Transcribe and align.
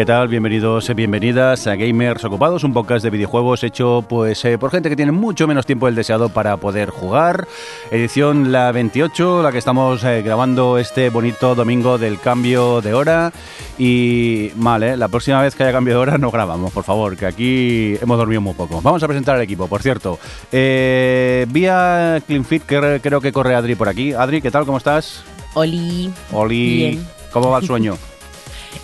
¿Qué 0.00 0.06
tal? 0.06 0.28
Bienvenidos 0.28 0.88
y 0.88 0.94
bienvenidas 0.94 1.66
a 1.66 1.76
Gamers 1.76 2.24
Ocupados, 2.24 2.64
un 2.64 2.72
podcast 2.72 3.04
de 3.04 3.10
videojuegos 3.10 3.62
hecho 3.64 4.02
pues 4.08 4.42
eh, 4.46 4.56
por 4.56 4.70
gente 4.70 4.88
que 4.88 4.96
tiene 4.96 5.12
mucho 5.12 5.46
menos 5.46 5.66
tiempo 5.66 5.84
del 5.84 5.94
deseado 5.94 6.30
para 6.30 6.56
poder 6.56 6.88
jugar. 6.88 7.46
Edición 7.90 8.50
la 8.50 8.72
28, 8.72 9.42
la 9.42 9.52
que 9.52 9.58
estamos 9.58 10.02
eh, 10.04 10.22
grabando 10.22 10.78
este 10.78 11.10
bonito 11.10 11.54
domingo 11.54 11.98
del 11.98 12.18
cambio 12.18 12.80
de 12.80 12.94
hora. 12.94 13.30
Y 13.78 14.52
mal, 14.56 14.82
¿eh? 14.84 14.96
La 14.96 15.08
próxima 15.08 15.42
vez 15.42 15.54
que 15.54 15.64
haya 15.64 15.72
cambio 15.72 15.92
de 15.92 16.00
hora 16.00 16.16
no 16.16 16.30
grabamos, 16.30 16.72
por 16.72 16.84
favor, 16.84 17.14
que 17.14 17.26
aquí 17.26 17.98
hemos 18.00 18.16
dormido 18.16 18.40
muy 18.40 18.54
poco. 18.54 18.80
Vamos 18.80 19.02
a 19.02 19.06
presentar 19.06 19.36
al 19.36 19.42
equipo, 19.42 19.68
por 19.68 19.82
cierto. 19.82 20.18
Eh, 20.50 21.44
vía 21.50 22.22
CleanFit, 22.26 22.62
que 22.62 23.00
creo 23.02 23.20
que 23.20 23.32
corre 23.32 23.54
Adri 23.54 23.74
por 23.74 23.90
aquí. 23.90 24.14
Adri, 24.14 24.40
¿qué 24.40 24.50
tal? 24.50 24.64
¿Cómo 24.64 24.78
estás? 24.78 25.24
Oli. 25.52 26.10
Oli, 26.32 26.76
Bien. 26.76 27.06
¿cómo 27.30 27.50
va 27.50 27.58
el 27.58 27.66
sueño? 27.66 27.98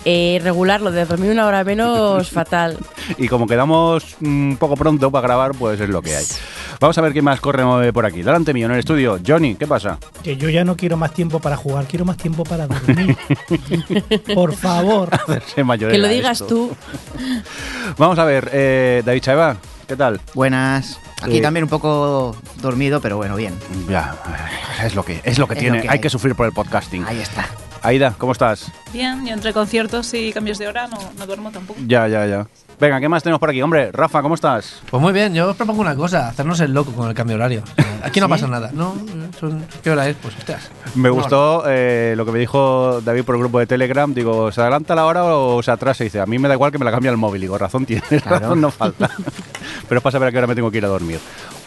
Eh, 0.05 0.39
regular, 0.43 0.81
lo 0.81 0.91
de 0.91 1.05
dormir 1.05 1.31
una 1.31 1.45
hora 1.45 1.63
menos, 1.63 2.29
fatal. 2.31 2.77
Y 3.17 3.27
como 3.27 3.45
quedamos 3.47 4.15
un 4.21 4.57
poco 4.59 4.75
pronto 4.75 5.11
para 5.11 5.27
grabar, 5.27 5.51
pues 5.53 5.79
es 5.79 5.89
lo 5.89 6.01
que 6.01 6.15
hay. 6.15 6.25
Vamos 6.79 6.97
a 6.97 7.01
ver 7.01 7.11
quién 7.11 7.25
más 7.25 7.41
corre 7.41 7.91
por 7.91 8.05
aquí. 8.05 8.21
Delante 8.21 8.53
mío, 8.53 8.67
en 8.67 8.73
el 8.73 8.79
estudio. 8.79 9.19
Johnny, 9.25 9.55
¿qué 9.55 9.65
pasa? 9.67 9.97
Que 10.23 10.37
yo 10.37 10.49
ya 10.49 10.63
no 10.63 10.77
quiero 10.77 10.95
más 10.95 11.13
tiempo 11.13 11.39
para 11.39 11.57
jugar, 11.57 11.85
quiero 11.87 12.05
más 12.05 12.17
tiempo 12.17 12.43
para 12.43 12.67
dormir. 12.67 13.17
Por 14.35 14.53
favor. 14.55 15.09
Hacerse 15.13 15.63
mayor 15.63 15.91
Que 15.91 15.97
lo 15.97 16.07
digas 16.07 16.41
esto. 16.41 16.47
tú. 16.47 16.75
Vamos 17.97 18.19
a 18.19 18.25
ver, 18.25 18.49
eh, 18.53 19.01
David 19.05 19.21
Chaeva, 19.21 19.57
¿qué 19.87 19.95
tal? 19.95 20.21
Buenas. 20.33 20.99
Aquí 21.21 21.37
Eh, 21.37 21.41
también 21.41 21.63
un 21.63 21.69
poco 21.69 22.35
dormido, 22.61 23.01
pero 23.01 23.17
bueno, 23.17 23.35
bien. 23.35 23.55
Ya, 23.89 24.15
es 24.83 24.93
lo 24.93 25.03
que, 25.03 25.19
es 25.23 25.39
lo 25.39 25.47
que 25.47 25.53
Es 25.55 25.59
tiene. 25.59 25.77
lo 25.77 25.81
que 25.83 25.89
hay 25.89 25.93
hay. 25.95 25.99
que 26.01 26.09
sufrir 26.11 26.35
por 26.35 26.45
el 26.45 26.51
podcasting. 26.53 27.05
Ahí 27.07 27.19
está. 27.19 27.47
Aida, 27.83 28.15
¿cómo 28.17 28.31
estás? 28.33 28.71
Bien, 28.91 29.25
yo 29.25 29.33
entre 29.33 29.53
conciertos 29.53 30.13
y 30.13 30.33
cambios 30.33 30.57
de 30.57 30.67
hora 30.67 30.87
no, 30.87 30.97
no 31.17 31.25
duermo 31.25 31.51
tampoco. 31.51 31.79
Ya, 31.87 32.07
ya, 32.07 32.25
ya. 32.25 32.47
Venga, 32.79 32.99
¿qué 32.99 33.09
más 33.09 33.23
tenemos 33.23 33.39
por 33.39 33.49
aquí? 33.49 33.61
Hombre, 33.61 33.91
Rafa, 33.91 34.21
¿cómo 34.21 34.35
estás? 34.35 34.81
Pues 34.91 35.01
muy 35.01 35.11
bien, 35.13 35.33
yo 35.33 35.49
os 35.49 35.55
propongo 35.55 35.81
una 35.81 35.95
cosa, 35.95 36.27
hacernos 36.27 36.59
el 36.59 36.73
loco 36.73 36.91
con 36.91 37.07
el 37.09 37.15
cambio 37.15 37.35
de 37.37 37.41
horario. 37.43 37.63
Aquí 38.03 38.19
no 38.19 38.29
pasa 38.29 38.47
nada, 38.47 38.69
¿no? 38.73 38.93
Son- 39.39 39.65
¿Qué 39.81 39.89
hora 39.89 40.07
es? 40.07 40.15
Pues 40.21 40.35
hostias. 40.37 40.69
Me 40.95 41.09
gustó 41.09 41.63
eh, 41.67 42.13
lo 42.17 42.25
que 42.25 42.31
me 42.31 42.39
dijo 42.39 43.01
David 43.01 43.23
por 43.23 43.35
el 43.35 43.39
grupo 43.41 43.59
de 43.59 43.65
Telegram. 43.67 44.13
Digo, 44.13 44.51
¿se 44.51 44.61
adelanta 44.61 44.93
la 44.93 45.05
hora 45.05 45.23
o 45.25 45.63
se 45.63 45.71
atrasa? 45.71 46.03
Y 46.03 46.07
dice, 46.07 46.19
a 46.19 46.25
mí 46.25 46.37
me 46.39 46.47
da 46.47 46.53
igual 46.53 46.71
que 46.71 46.77
me 46.77 46.85
la 46.85 46.91
cambie 46.91 47.09
al 47.09 47.17
móvil. 47.17 47.41
Digo, 47.41 47.57
razón 47.57 47.85
tienes, 47.85 48.07
Claro. 48.23 48.39
razón 48.41 48.61
no 48.61 48.69
falta. 48.69 49.09
Pero 49.89 49.97
es 49.99 50.03
para 50.03 50.11
saber 50.11 50.27
a 50.27 50.31
qué 50.31 50.37
hora 50.37 50.47
me 50.47 50.55
tengo 50.55 50.69
que 50.69 50.77
ir 50.77 50.85
a 50.85 50.89
dormir. 50.89 51.19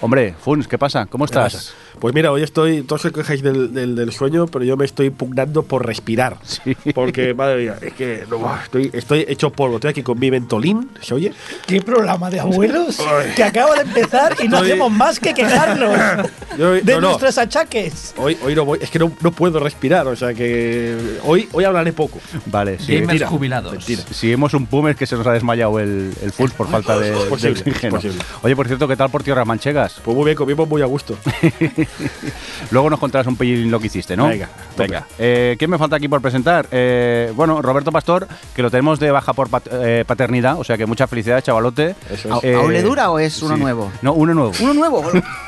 Hombre, 0.03 0.35
Funs, 0.43 0.67
¿qué 0.67 0.79
pasa? 0.79 1.05
¿Cómo 1.05 1.27
estás? 1.27 1.75
Pues 1.99 2.15
mira, 2.15 2.33
hoy 2.33 2.43
estoy, 2.43 2.81
todos 2.83 3.03
se 3.03 3.13
quejáis 3.13 3.43
del, 3.43 3.75
del, 3.75 3.95
del 3.95 4.13
sueño, 4.13 4.47
pero 4.47 4.65
yo 4.65 4.75
me 4.79 4.87
estoy 4.87 5.11
pugnando 5.11 5.63
por 5.63 5.85
respirar. 5.87 6.39
Sí. 6.51 6.75
Porque, 6.95 7.33
madre 7.35 7.63
mía, 7.63 7.77
es 7.81 7.93
que 7.95 8.25
no, 8.31 8.55
estoy, 8.63 8.91
estoy 8.93 9.25
hecho 9.29 9.51
polvo. 9.51 9.77
Estoy 9.77 9.91
aquí 9.91 10.03
con 10.03 10.19
mi 10.19 10.29
ventolín, 10.31 10.91
¿se 11.01 11.15
oye? 11.15 11.33
¿Qué 11.67 11.81
programa 11.83 12.29
de 12.31 12.41
abuelos 12.41 12.99
que 13.37 13.43
acaba 13.45 13.75
de 13.77 13.83
empezar 13.83 14.37
y 14.43 14.49
no 14.49 14.57
Estoy- 14.59 14.71
hacemos 14.73 14.93
más 14.93 15.19
que 15.21 15.33
quejarnos 15.35 16.29
Yo- 16.59 16.73
de 16.73 16.83
no, 16.95 17.01
no. 17.01 17.09
nuestros 17.09 17.37
achaques? 17.39 18.15
Hoy, 18.17 18.37
hoy 18.43 18.55
no 18.55 18.65
voy, 18.65 18.79
es 18.83 18.91
que 18.91 18.99
no, 18.99 19.13
no 19.21 19.33
puedo 19.33 19.59
respirar, 19.61 20.07
o 20.07 20.17
sea 20.17 20.33
que 20.35 20.97
hoy, 21.25 21.49
hoy 21.53 21.65
hablaré 21.65 21.93
poco. 21.93 22.19
Vale, 22.47 22.79
sí. 22.79 22.87
Gamers 22.93 23.07
mentira, 23.07 23.27
jubilados. 23.29 23.73
mentira. 23.73 24.03
Si 24.11 24.33
hemos 24.33 24.53
un 24.55 24.69
es 24.89 24.97
que 24.97 25.07
se 25.07 25.17
nos 25.17 25.27
ha 25.27 25.33
desmayado 25.33 25.79
el, 25.81 26.13
el 26.23 26.33
Funs 26.33 26.53
por 26.53 26.69
falta 26.71 26.99
de, 26.99 27.11
de 27.11 27.27
Posible, 27.27 27.59
oxígeno. 27.61 27.97
posible. 27.97 28.19
Oye, 28.43 28.57
por 28.57 28.67
cierto, 28.67 28.87
¿qué 28.89 28.97
tal 28.97 29.11
por 29.11 29.23
tierras 29.23 29.47
manchegas? 29.47 29.90
Pues 30.05 30.17
muy 30.17 30.25
bien, 30.25 30.37
comimos 30.37 30.69
muy 30.69 30.83
a 30.83 30.87
gusto. 30.87 31.17
Luego 32.71 32.91
nos 32.91 32.99
contarás 32.99 33.27
un 33.27 33.37
pelín 33.37 33.71
lo 33.71 33.81
que 33.81 33.87
hiciste, 33.87 34.17
¿no? 34.17 34.29
Venga, 34.29 34.49
venga. 34.77 35.07
Eh, 35.19 35.57
¿Quién 35.59 35.71
me 35.71 35.79
falta 35.79 35.97
aquí 35.97 36.09
por 36.09 36.21
presentar? 36.21 36.67
Eh, 36.71 37.33
bueno, 37.35 37.61
Roberto 37.63 37.91
Pastor, 37.93 38.29
que 38.55 38.63
lo 38.63 38.71
tenemos 38.71 39.01
de 39.01 39.11
baja 39.11 39.33
por 39.33 39.49
pat- 39.49 39.69
eh, 39.73 40.05
paternidad, 40.07 40.59
o 40.59 40.65
sea 40.65 40.77
que 40.77 40.87
muchas 40.87 41.09
felicidades, 41.11 41.45
chavalote. 41.45 41.95
Eso 42.11 42.35
¿A- 42.35 42.39
es. 42.39 42.45
Eh, 42.45 42.55
¿Aún 42.55 42.73
le 42.73 42.83
dura 42.83 43.11
o 43.11 43.19
es 43.19 43.43
uno 43.43 43.57
sí. 43.57 43.61
nuevo? 43.61 43.91
No, 44.03 44.13
uno 44.13 44.35
nuevo. 44.35 44.53
¿Uno 44.61 44.75
nuevo? 44.75 45.05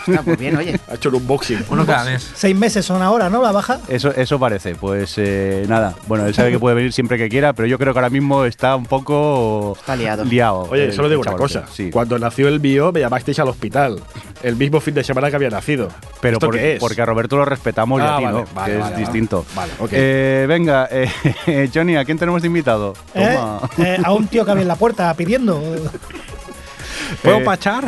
Está 0.07 0.23
pues 0.23 0.39
bien, 0.39 0.57
oye. 0.57 0.79
Ha 0.89 0.95
hecho 0.95 1.09
un 1.11 1.15
unboxing. 1.17 1.65
Uno 1.71 1.87
cada 1.87 2.05
mes. 2.05 2.31
Seis 2.35 2.55
meses 2.57 2.85
son 2.85 3.01
ahora, 3.03 3.31
¿no? 3.31 3.43
La 3.43 3.53
baja. 3.53 3.81
Eso, 3.89 4.11
eso 4.15 4.39
parece. 4.39 4.75
Pues 4.75 5.15
eh, 5.17 5.65
nada, 5.69 5.95
bueno, 6.07 6.27
él 6.27 6.35
sabe 6.35 6.51
que 6.51 6.59
puede 6.59 6.75
venir 6.77 6.93
siempre 6.93 7.17
que 7.17 7.29
quiera, 7.29 7.53
pero 7.53 7.67
yo 7.67 7.79
creo 7.79 7.93
que 7.93 7.99
ahora 7.99 8.11
mismo 8.11 8.45
está 8.45 8.77
un 8.77 8.85
poco 8.87 9.75
Está 9.79 9.97
liado. 9.97 10.25
liado. 10.25 10.69
Oye, 10.71 10.87
el- 10.87 10.93
solo 10.93 11.09
digo 11.09 11.21
una 11.23 11.33
cosa. 11.33 11.65
Sí. 11.73 11.91
Cuando 11.91 12.19
nació 12.19 12.49
el 12.49 12.61
mío, 12.61 12.91
me 12.93 13.01
llamasteis 13.01 13.39
al 13.39 13.49
hospital. 13.49 14.01
El 14.43 14.57
mismo 14.57 14.81
fin 14.81 14.95
de 14.95 15.05
semana 15.05 15.31
que 15.31 15.37
había 15.37 15.51
nacido. 15.51 15.89
Pero 16.21 16.35
¿Esto 16.39 16.47
por- 16.47 16.57
qué 16.57 16.75
es? 16.75 16.81
porque 16.81 17.01
a 17.01 17.07
Roberto 17.07 17.37
lo 17.37 17.45
respetamos 17.45 18.01
y 18.01 18.05
Ah, 18.05 18.15
a 18.15 18.19
ti 18.19 18.25
vale, 18.25 18.39
no, 18.39 18.45
vale, 18.55 18.73
que 18.73 18.79
vale, 18.79 18.93
es 18.95 18.99
distinto. 18.99 19.45
vale. 19.55 19.73
Eh, 19.93 20.45
venga, 20.49 20.89
eh, 20.91 21.71
Johnny, 21.73 21.97
¿a 21.97 22.05
quién 22.05 22.19
tenemos 22.19 22.43
de 22.43 22.49
invitado? 22.49 22.95
¿eh? 23.15 23.35
Toma. 23.37 23.71
Eh, 23.79 23.99
a 24.03 24.13
un 24.13 24.27
tío 24.27 24.45
que 24.45 24.51
había 24.51 24.63
en 24.63 24.69
la 24.69 24.77
puerta 24.77 25.13
pidiendo. 25.15 25.63
¿Puedo 27.23 27.39
Eh, 27.39 27.45
pachar? 27.45 27.85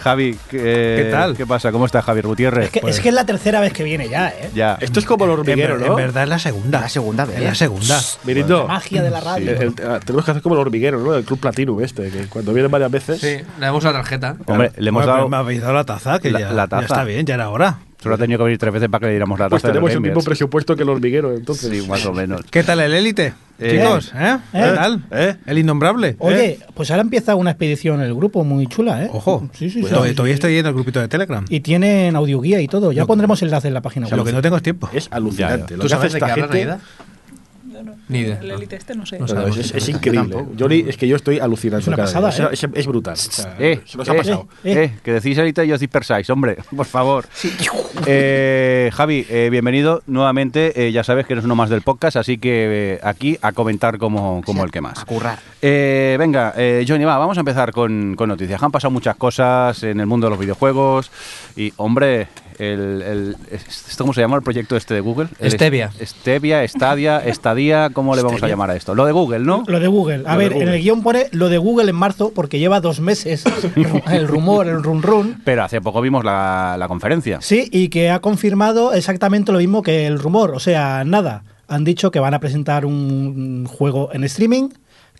Javi, 0.00 0.36
¿qué, 0.50 0.58
¿Qué 0.58 1.08
tal? 1.10 1.36
¿Qué 1.36 1.46
pasa? 1.46 1.70
¿Cómo 1.72 1.86
está 1.86 2.02
Javier 2.02 2.26
Gutiérrez? 2.26 2.64
Es 2.66 2.70
que, 2.70 2.80
Pues, 2.80 2.96
es 2.96 3.00
que 3.02 3.08
es 3.10 3.14
la 3.14 3.24
tercera 3.24 3.60
vez 3.60 3.72
que 3.72 3.84
viene 3.84 4.08
ya, 4.08 4.28
¿eh? 4.30 4.50
ya. 4.54 4.76
Esto 4.80 4.98
es 5.00 5.06
como 5.06 5.24
el 5.24 5.30
hormiguero, 5.30 5.74
en, 5.76 5.80
¿no? 5.82 5.86
en 5.88 5.96
verdad 5.96 6.22
es 6.24 6.28
la 6.28 6.38
segunda. 6.38 6.80
La 6.80 6.88
segunda 6.88 7.24
vez. 7.24 7.36
Es 7.38 7.44
la 7.44 7.54
segunda. 7.54 8.00
Mirindo, 8.24 8.66
Magia 8.66 9.02
de 9.02 9.10
la 9.10 9.20
radio. 9.20 9.50
el- 9.52 9.62
el- 9.62 9.74
ah, 9.88 10.00
tenemos 10.04 10.24
que 10.24 10.30
hacer 10.32 10.42
como 10.42 10.54
el 10.56 10.60
hormiguero, 10.62 10.98
¿no? 11.00 11.14
El 11.14 11.24
Club 11.24 11.38
Platinum 11.40 11.80
este, 11.82 12.10
que 12.10 12.26
cuando 12.26 12.52
vienen 12.52 12.70
varias 12.70 12.90
veces... 12.90 13.20
Sí, 13.20 13.26
le 13.58 13.66
damos 13.66 13.84
la 13.84 13.92
tarjeta. 13.92 14.36
Hombre, 14.46 14.72
le 14.76 14.88
hemos 14.88 15.04
Bueno, 15.04 15.16
dado. 15.16 15.28
me 15.28 15.36
habéis 15.36 15.60
dado 15.60 15.74
la 15.74 15.84
taza, 15.84 16.18
que 16.18 16.30
La- 16.30 16.40
ya, 16.40 16.50
la 16.52 16.62
ya 16.64 16.68
taza. 16.68 16.82
está 16.84 17.04
bien, 17.04 17.26
ya 17.26 17.34
era 17.34 17.50
hora. 17.50 17.78
Solo 18.02 18.14
ha 18.14 18.18
tenido 18.18 18.38
que 18.38 18.44
venir 18.44 18.58
tres 18.58 18.72
veces 18.72 18.88
para 18.88 19.00
que 19.00 19.06
le 19.06 19.12
diéramos 19.12 19.38
la 19.38 19.48
Pues 19.50 19.60
taza 19.60 19.68
de 19.68 19.72
tenemos 19.74 19.90
los 19.90 19.94
el 19.96 20.00
mismo 20.00 20.22
presupuesto 20.22 20.74
que 20.74 20.82
el 20.84 20.88
hormiguero, 20.88 21.34
entonces. 21.34 21.70
Sí, 21.82 21.86
más 21.88 22.04
o 22.06 22.12
menos. 22.14 22.40
¿Qué 22.50 22.62
tal 22.62 22.80
el 22.80 22.94
élite? 22.94 23.34
Eh, 23.58 23.72
Chicos, 23.78 24.12
¿eh? 24.16 24.38
¿Qué 24.52 24.58
¿Eh? 24.58 24.72
tal? 24.74 25.04
¿Eh? 25.10 25.36
El 25.44 25.58
innombrable. 25.58 26.16
Oye, 26.18 26.44
¿eh? 26.46 26.58
pues 26.72 26.90
ahora 26.90 27.02
empieza 27.02 27.34
una 27.34 27.50
expedición 27.50 28.00
en 28.00 28.06
el 28.06 28.14
grupo 28.14 28.42
muy 28.42 28.66
chula, 28.68 29.04
¿eh? 29.04 29.10
Ojo, 29.12 29.46
Sí, 29.52 29.68
sí, 29.68 29.82
sí. 29.82 29.88
todavía, 29.90 30.14
todavía 30.14 30.34
estoy 30.34 30.56
en 30.56 30.64
el 30.64 30.72
grupito 30.72 30.98
de 30.98 31.08
Telegram. 31.08 31.44
Y 31.50 31.60
tienen 31.60 32.16
audioguía 32.16 32.58
y 32.62 32.68
todo. 32.68 32.90
Ya 32.92 33.02
Lo- 33.02 33.06
pondremos 33.06 33.42
enlace 33.42 33.68
en 33.68 33.74
la 33.74 33.82
página 33.82 34.08
Lo 34.08 34.16
web. 34.16 34.24
que 34.26 34.32
no 34.32 34.40
tengo 34.40 34.56
es 34.56 34.62
tiempo. 34.62 34.88
Es 34.94 35.08
alucinante. 35.10 35.56
Ya, 35.58 35.68
ya. 35.72 35.76
Lo 35.76 35.82
¿Tú 35.82 35.88
que 35.88 35.94
hace 35.94 36.08
sabes 36.08 36.12
de 36.14 36.20
qué 36.20 36.40
gente... 36.58 36.82
Yo 37.80 37.86
no. 37.90 37.96
Ni 38.08 38.18
idea. 38.20 38.38
El 38.42 38.50
Elite 38.50 38.76
este 38.76 38.94
no 38.94 39.06
sé. 39.06 39.18
No 39.18 39.26
sabemos. 39.26 39.56
es, 39.56 39.88
increíble. 39.88 40.34
tampoco. 40.36 40.68
Es 40.70 40.96
que 40.96 41.08
yo 41.08 41.16
estoy 41.16 41.38
alucinando. 41.38 41.80
Es 41.80 41.88
una 41.88 41.96
cada 41.96 42.08
pasada, 42.08 42.28
vez. 42.28 42.40
¿eh? 42.40 42.48
Es, 42.52 42.64
es- 42.64 42.70
es 42.74 42.86
brutal. 42.86 43.14
O 43.14 43.16
sea, 43.16 43.56
Eh, 43.58 43.80
se 43.86 43.96
nos 43.96 44.08
ha 44.08 44.12
eh, 44.14 44.16
pasado. 44.16 44.48
Eh. 44.64 44.72
eh, 44.84 44.98
que 45.02 45.12
decís 45.12 45.38
ahorita 45.38 45.64
y 45.64 45.72
os 45.72 45.80
dispersáis, 45.80 46.28
hombre, 46.30 46.58
por 46.76 46.86
favor. 46.86 47.26
Eh, 48.06 48.90
Javi, 48.92 49.26
eh, 49.28 49.48
bienvenido 49.50 50.02
nuevamente. 50.06 50.86
Eh, 50.86 50.92
ya 50.92 51.04
sabes 51.04 51.26
que 51.26 51.32
eres 51.34 51.44
uno 51.44 51.54
más 51.54 51.70
del 51.70 51.82
podcast, 51.82 52.16
así 52.16 52.38
que 52.38 52.94
eh, 52.94 53.00
aquí 53.02 53.38
a 53.42 53.52
comentar 53.52 53.98
como, 53.98 54.42
como 54.44 54.64
el 54.64 54.70
que 54.70 54.80
más. 54.80 54.98
A 54.98 55.04
currar. 55.04 55.38
Eh, 55.62 56.16
venga, 56.18 56.52
eh, 56.56 56.84
Johnny, 56.86 57.04
va, 57.04 57.18
vamos 57.18 57.36
a 57.36 57.40
empezar 57.40 57.72
con, 57.72 58.14
con 58.16 58.28
noticias. 58.28 58.62
Han 58.62 58.70
pasado 58.72 58.90
muchas 58.90 59.16
cosas 59.16 59.82
en 59.82 60.00
el 60.00 60.06
mundo 60.06 60.26
de 60.26 60.30
los 60.30 60.38
videojuegos 60.38 61.10
y, 61.56 61.72
hombre, 61.76 62.28
el, 62.60 63.02
el- 63.02 63.36
¿esto 63.50 64.04
cómo 64.04 64.12
se 64.12 64.20
llama 64.20 64.36
el 64.36 64.42
proyecto 64.42 64.76
este 64.76 64.94
de 64.94 65.00
Google? 65.00 65.28
El 65.38 65.50
Stevia. 65.52 65.90
Stevia, 66.00 66.66
Stadia, 66.68 67.18
Estadia, 67.24 67.90
¿cómo 67.92 68.14
le 68.14 68.22
vamos 68.22 68.42
a 68.42 68.48
llamar 68.48 68.70
a 68.70 68.76
esto? 68.76 68.94
Lo 68.94 69.06
de 69.06 69.12
Google, 69.12 69.40
¿no? 69.40 69.64
Lo 69.66 69.80
de 69.80 69.86
Google. 69.88 70.24
A 70.26 70.32
Lo 70.34 70.38
ver, 70.38 70.52
en 70.52 70.68
el 70.68 70.80
guion 70.82 71.02
pone 71.02 71.26
lo 71.32 71.48
de 71.48 71.58
Google 71.58 71.90
en 71.90 71.96
marzo 71.96 72.32
porque 72.34 72.58
lleva 72.58 72.80
dos 72.80 73.00
meses 73.00 73.44
el 74.10 74.28
rumor, 74.28 74.68
el 74.68 74.82
run 74.82 75.02
run. 75.02 75.40
Pero 75.44 75.64
hace 75.64 75.80
poco 75.80 76.00
vimos 76.00 76.24
la, 76.24 76.76
la 76.78 76.88
conferencia. 76.88 77.40
Sí, 77.40 77.68
y 77.72 77.88
que 77.88 78.10
ha 78.10 78.20
confirmado 78.20 78.92
exactamente 78.92 79.52
lo 79.52 79.58
mismo 79.58 79.82
que 79.82 80.06
el 80.06 80.18
rumor. 80.18 80.50
O 80.54 80.60
sea, 80.60 81.04
nada. 81.04 81.44
Han 81.68 81.84
dicho 81.84 82.10
que 82.10 82.18
van 82.18 82.34
a 82.34 82.40
presentar 82.40 82.84
un 82.84 83.64
juego 83.64 84.10
en 84.12 84.24
streaming, 84.24 84.70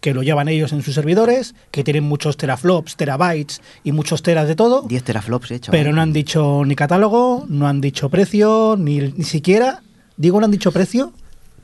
que 0.01 0.15
lo 0.15 0.23
llevan 0.23 0.49
ellos 0.49 0.73
en 0.73 0.83
sus 0.83 0.95
servidores, 0.95 1.55
que 1.71 1.85
tienen 1.85 2.05
muchos 2.05 2.37
teraflops, 2.37 2.97
terabytes 2.97 3.61
y 3.85 3.93
muchos 3.93 4.23
teras 4.23 4.49
de 4.49 4.57
todo. 4.57 4.83
10 4.83 5.03
teraflops, 5.05 5.51
eh, 5.51 5.61
chaval. 5.61 5.79
Pero 5.79 5.93
no 5.93 6.01
han 6.01 6.13
dicho 6.13 6.65
ni 6.65 6.75
catálogo, 6.75 7.45
no 7.49 7.69
han 7.69 7.81
dicho 7.81 8.09
precio, 8.09 8.77
ni, 8.79 9.01
ni 9.01 9.25
siquiera, 9.25 9.83
digo 10.17 10.41
no 10.41 10.47
han 10.47 10.51
dicho 10.51 10.73
precio, 10.73 11.13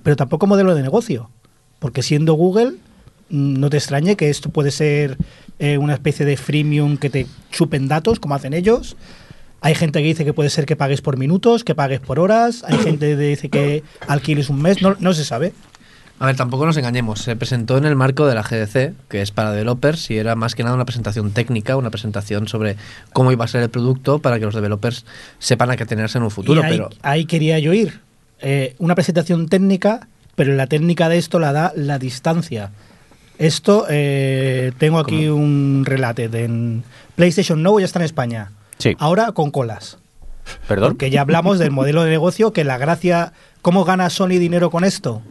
pero 0.02 0.16
tampoco 0.16 0.46
modelo 0.46 0.74
de 0.74 0.82
negocio. 0.82 1.30
Porque 1.78 2.02
siendo 2.02 2.34
Google, 2.34 2.74
mm, 3.30 3.58
no 3.58 3.70
te 3.70 3.78
extrañe 3.78 4.16
que 4.16 4.30
esto 4.30 4.50
puede 4.50 4.70
ser 4.70 5.16
eh, 5.58 5.78
una 5.78 5.94
especie 5.94 6.26
de 6.26 6.36
freemium 6.36 6.98
que 6.98 7.10
te 7.10 7.26
chupen 7.50 7.88
datos, 7.88 8.20
como 8.20 8.34
hacen 8.34 8.52
ellos. 8.52 8.96
Hay 9.62 9.74
gente 9.74 10.00
que 10.00 10.06
dice 10.06 10.24
que 10.24 10.34
puede 10.34 10.50
ser 10.50 10.66
que 10.66 10.76
pagues 10.76 11.00
por 11.00 11.16
minutos, 11.16 11.64
que 11.64 11.74
pagues 11.74 12.00
por 12.00 12.20
horas. 12.20 12.62
Hay 12.68 12.76
gente 12.78 13.06
que 13.06 13.16
dice 13.16 13.48
que 13.48 13.82
alquiles 14.06 14.50
un 14.50 14.60
mes, 14.60 14.82
no, 14.82 14.96
no 15.00 15.14
se 15.14 15.24
sabe. 15.24 15.54
A 16.18 16.26
ver, 16.26 16.36
tampoco 16.36 16.64
nos 16.64 16.76
engañemos. 16.76 17.20
Se 17.20 17.36
presentó 17.36 17.76
en 17.76 17.84
el 17.84 17.94
marco 17.94 18.26
de 18.26 18.34
la 18.34 18.42
GDC, 18.42 18.94
que 19.08 19.20
es 19.20 19.32
para 19.32 19.50
developers, 19.50 20.10
y 20.10 20.16
era 20.16 20.34
más 20.34 20.54
que 20.54 20.62
nada 20.62 20.74
una 20.74 20.86
presentación 20.86 21.32
técnica, 21.32 21.76
una 21.76 21.90
presentación 21.90 22.48
sobre 22.48 22.76
cómo 23.12 23.32
iba 23.32 23.44
a 23.44 23.48
ser 23.48 23.62
el 23.62 23.68
producto 23.68 24.18
para 24.20 24.38
que 24.38 24.46
los 24.46 24.54
developers 24.54 25.04
sepan 25.38 25.70
a 25.70 25.76
qué 25.76 25.84
tenerse 25.84 26.16
en 26.16 26.24
un 26.24 26.30
futuro. 26.30 26.62
y 26.62 26.64
ahí, 26.64 26.70
Pero 26.70 26.90
ahí 27.02 27.26
quería 27.26 27.58
yo 27.58 27.74
ir. 27.74 28.00
Eh, 28.40 28.74
una 28.78 28.94
presentación 28.94 29.48
técnica, 29.48 30.08
pero 30.34 30.54
la 30.54 30.66
técnica 30.66 31.10
de 31.10 31.18
esto 31.18 31.38
la 31.38 31.52
da 31.52 31.72
la 31.76 31.98
distancia. 31.98 32.70
Esto, 33.38 33.86
eh, 33.90 34.72
tengo 34.78 34.98
aquí 34.98 35.28
un 35.28 35.84
relate 35.84 36.30
de 36.30 36.44
en 36.44 36.84
PlayStation 37.14 37.62
Now 37.62 37.78
ya 37.78 37.84
está 37.84 37.98
en 37.98 38.06
España. 38.06 38.52
Sí. 38.78 38.96
Ahora 38.98 39.32
con 39.32 39.50
colas. 39.50 39.98
Perdón. 40.66 40.92
Porque 40.92 41.10
ya 41.10 41.20
hablamos 41.20 41.58
del 41.58 41.72
modelo 41.72 42.04
de 42.04 42.10
negocio, 42.10 42.52
que 42.52 42.64
la 42.64 42.78
gracia, 42.78 43.34
¿cómo 43.60 43.84
gana 43.84 44.08
Sony 44.08 44.38
dinero 44.38 44.70
con 44.70 44.84
esto? 44.84 45.22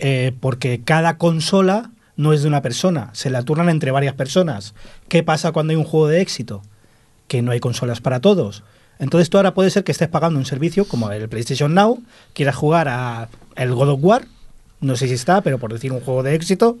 Eh, 0.00 0.32
porque 0.40 0.80
cada 0.84 1.18
consola 1.18 1.90
no 2.16 2.32
es 2.32 2.42
de 2.42 2.48
una 2.48 2.62
persona, 2.62 3.10
se 3.12 3.30
la 3.30 3.42
turnan 3.42 3.68
entre 3.68 3.90
varias 3.90 4.14
personas. 4.14 4.74
¿Qué 5.08 5.22
pasa 5.22 5.52
cuando 5.52 5.72
hay 5.72 5.76
un 5.76 5.84
juego 5.84 6.08
de 6.08 6.20
éxito? 6.20 6.62
Que 7.26 7.42
no 7.42 7.52
hay 7.52 7.60
consolas 7.60 8.00
para 8.00 8.20
todos. 8.20 8.62
Entonces 8.98 9.30
tú 9.30 9.36
ahora 9.36 9.54
puede 9.54 9.70
ser 9.70 9.84
que 9.84 9.92
estés 9.92 10.08
pagando 10.08 10.38
un 10.38 10.44
servicio 10.44 10.84
como 10.84 11.10
el 11.10 11.28
PlayStation 11.28 11.74
Now, 11.74 12.02
quieras 12.32 12.56
jugar 12.56 12.88
a 12.88 13.28
el 13.56 13.72
God 13.72 13.90
of 13.90 14.00
War, 14.02 14.26
no 14.80 14.96
sé 14.96 15.08
si 15.08 15.14
está, 15.14 15.40
pero 15.40 15.58
por 15.58 15.72
decir 15.72 15.92
un 15.92 16.00
juego 16.00 16.22
de 16.22 16.34
éxito, 16.34 16.78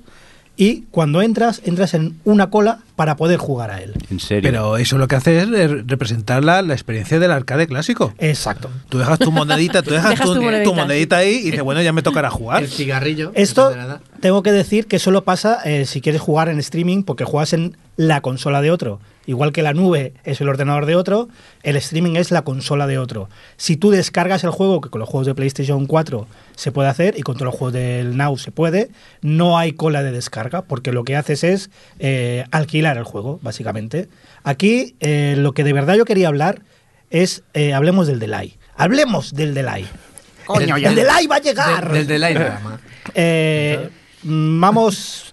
y 0.58 0.82
cuando 0.90 1.22
entras, 1.22 1.62
entras 1.64 1.94
en 1.94 2.16
una 2.24 2.50
cola 2.50 2.80
para 2.96 3.16
poder 3.16 3.38
jugar 3.38 3.70
a 3.70 3.80
él. 3.80 3.94
En 4.10 4.18
serio. 4.18 4.42
Pero 4.42 4.76
eso 4.76 4.98
lo 4.98 5.06
que 5.06 5.14
hace 5.14 5.38
es 5.38 5.48
representar 5.86 6.42
la, 6.44 6.60
la 6.62 6.74
experiencia 6.74 7.20
del 7.20 7.30
arcade 7.30 7.68
clásico. 7.68 8.12
Exacto. 8.18 8.68
Tú 8.88 8.98
dejas 8.98 9.20
tu 9.20 9.30
monedita, 9.30 9.82
tú 9.82 9.92
dejas, 9.92 10.10
Dejas 10.10 10.26
tu, 10.26 10.34
tu 10.34 10.40
tu 10.64 10.74
monedita. 10.74 11.18
ahí 11.18 11.36
y 11.36 11.42
dices, 11.52 11.62
bueno, 11.62 11.80
ya 11.80 11.92
me 11.92 12.02
tocará 12.02 12.28
jugar. 12.28 12.64
El 12.64 12.68
cigarrillo. 12.68 13.30
Esto 13.34 13.66
no 13.66 13.70
te 13.70 13.76
nada. 13.76 14.00
tengo 14.20 14.42
que 14.42 14.50
decir 14.52 14.86
que 14.88 14.98
solo 14.98 15.22
pasa 15.22 15.60
eh, 15.64 15.86
si 15.86 16.00
quieres 16.00 16.20
jugar 16.20 16.48
en 16.48 16.58
streaming 16.58 17.04
porque 17.04 17.24
juegas 17.24 17.52
en 17.52 17.76
la 17.96 18.20
consola 18.20 18.60
de 18.60 18.72
otro. 18.72 19.00
Igual 19.28 19.52
que 19.52 19.60
la 19.60 19.74
nube 19.74 20.14
es 20.24 20.40
el 20.40 20.48
ordenador 20.48 20.86
de 20.86 20.96
otro, 20.96 21.28
el 21.62 21.76
streaming 21.76 22.16
es 22.16 22.30
la 22.30 22.44
consola 22.44 22.86
de 22.86 22.96
otro. 22.96 23.28
Si 23.58 23.76
tú 23.76 23.90
descargas 23.90 24.42
el 24.42 24.48
juego, 24.48 24.80
que 24.80 24.88
con 24.88 25.00
los 25.00 25.08
juegos 25.10 25.26
de 25.26 25.34
PlayStation 25.34 25.84
4 25.84 26.26
se 26.56 26.72
puede 26.72 26.88
hacer 26.88 27.14
y 27.18 27.20
con 27.20 27.34
todos 27.34 27.44
los 27.44 27.54
juegos 27.54 27.74
del 27.74 28.16
Now 28.16 28.38
se 28.38 28.52
puede, 28.52 28.88
no 29.20 29.58
hay 29.58 29.72
cola 29.72 30.02
de 30.02 30.12
descarga 30.12 30.62
porque 30.62 30.92
lo 30.92 31.04
que 31.04 31.14
haces 31.14 31.44
es 31.44 31.68
eh, 31.98 32.46
alquilar 32.52 32.96
el 32.96 33.04
juego, 33.04 33.38
básicamente. 33.42 34.08
Aquí 34.44 34.96
eh, 35.00 35.34
lo 35.36 35.52
que 35.52 35.62
de 35.62 35.74
verdad 35.74 35.96
yo 35.96 36.06
quería 36.06 36.28
hablar 36.28 36.62
es, 37.10 37.42
eh, 37.52 37.74
hablemos 37.74 38.06
del 38.06 38.20
delay. 38.20 38.56
Hablemos 38.76 39.34
del 39.34 39.52
delay. 39.52 39.86
Coño, 40.46 40.78
ya. 40.78 40.88
El 40.88 40.94
delay 40.94 41.26
va 41.26 41.36
a 41.36 41.40
llegar. 41.40 41.92
Del, 41.92 42.06
del 42.06 42.06
delay 42.06 42.32
nada 42.32 42.60
más. 42.60 42.80
Vamos. 44.22 45.27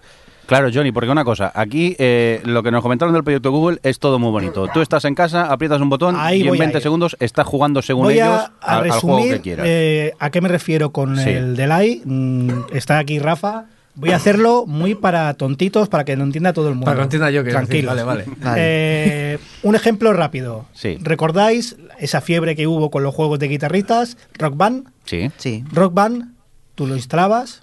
Claro, 0.46 0.68
Johnny, 0.72 0.92
porque 0.92 1.10
una 1.10 1.24
cosa, 1.24 1.50
aquí 1.54 1.96
eh, 1.98 2.40
lo 2.44 2.62
que 2.62 2.70
nos 2.70 2.80
comentaron 2.82 3.12
del 3.12 3.24
proyecto 3.24 3.50
Google 3.50 3.78
es 3.82 3.98
todo 3.98 4.18
muy 4.18 4.30
bonito. 4.30 4.68
Tú 4.72 4.80
estás 4.80 5.04
en 5.04 5.14
casa, 5.14 5.52
aprietas 5.52 5.80
un 5.80 5.88
botón 5.88 6.14
Ahí 6.16 6.38
y 6.38 6.42
en 6.42 6.48
voy 6.48 6.58
a 6.58 6.60
20 6.60 6.78
ir. 6.78 6.82
segundos 6.82 7.16
estás 7.20 7.46
jugando 7.46 7.82
según 7.82 8.04
Voy 8.04 8.14
ellos 8.14 8.28
a, 8.28 8.52
a 8.60 8.78
al, 8.78 8.84
al 8.84 8.90
juego 9.00 9.16
que 9.18 9.22
resumir 9.24 9.40
quieras. 9.42 9.66
eh, 9.68 10.12
a 10.18 10.30
qué 10.30 10.40
me 10.40 10.48
refiero 10.48 10.90
con 10.90 11.16
Sí. 11.16 11.30
el 11.30 11.56
delay. 11.56 12.00
Mm, 12.04 12.50
está 12.72 12.98
aquí 12.98 13.18
Rafa. 13.18 13.64
Voy 13.98 14.10
a 14.10 14.16
hacerlo 14.16 14.66
muy 14.66 14.94
para 14.94 15.32
tontitos, 15.34 15.88
para 15.88 16.04
que 16.04 16.14
lo 16.16 16.22
entienda 16.22 16.52
todo 16.52 16.68
el 16.68 16.74
mundo. 16.74 16.84
Para 16.84 16.96
que 16.96 16.98
lo 16.98 17.04
entienda 17.04 17.30
yo, 17.30 17.42
quiero 17.42 17.58
decir. 17.60 17.68
Tranquilos. 17.86 18.06
Vale, 18.06 18.24
vale. 18.24 18.24
Vale. 18.44 18.60
Eh, 18.62 19.38
un 19.62 19.74
ejemplo 19.74 20.12
rápido. 20.12 20.66
Sí. 20.74 20.98
¿Recordáis 21.00 21.76
esa 21.98 22.20
fiebre 22.20 22.54
que 22.54 22.66
hubo 22.66 22.90
con 22.90 23.02
los 23.02 23.14
juegos 23.14 23.38
de 23.38 23.48
guitarristas? 23.48 24.18
Rock 24.34 24.54
Band. 24.56 24.88
Sí. 25.06 25.30
Sí. 25.38 25.64
Rock 25.72 25.94
Band, 25.94 26.34
tú 26.74 26.86
lo 26.86 26.94
instalabas 26.94 27.62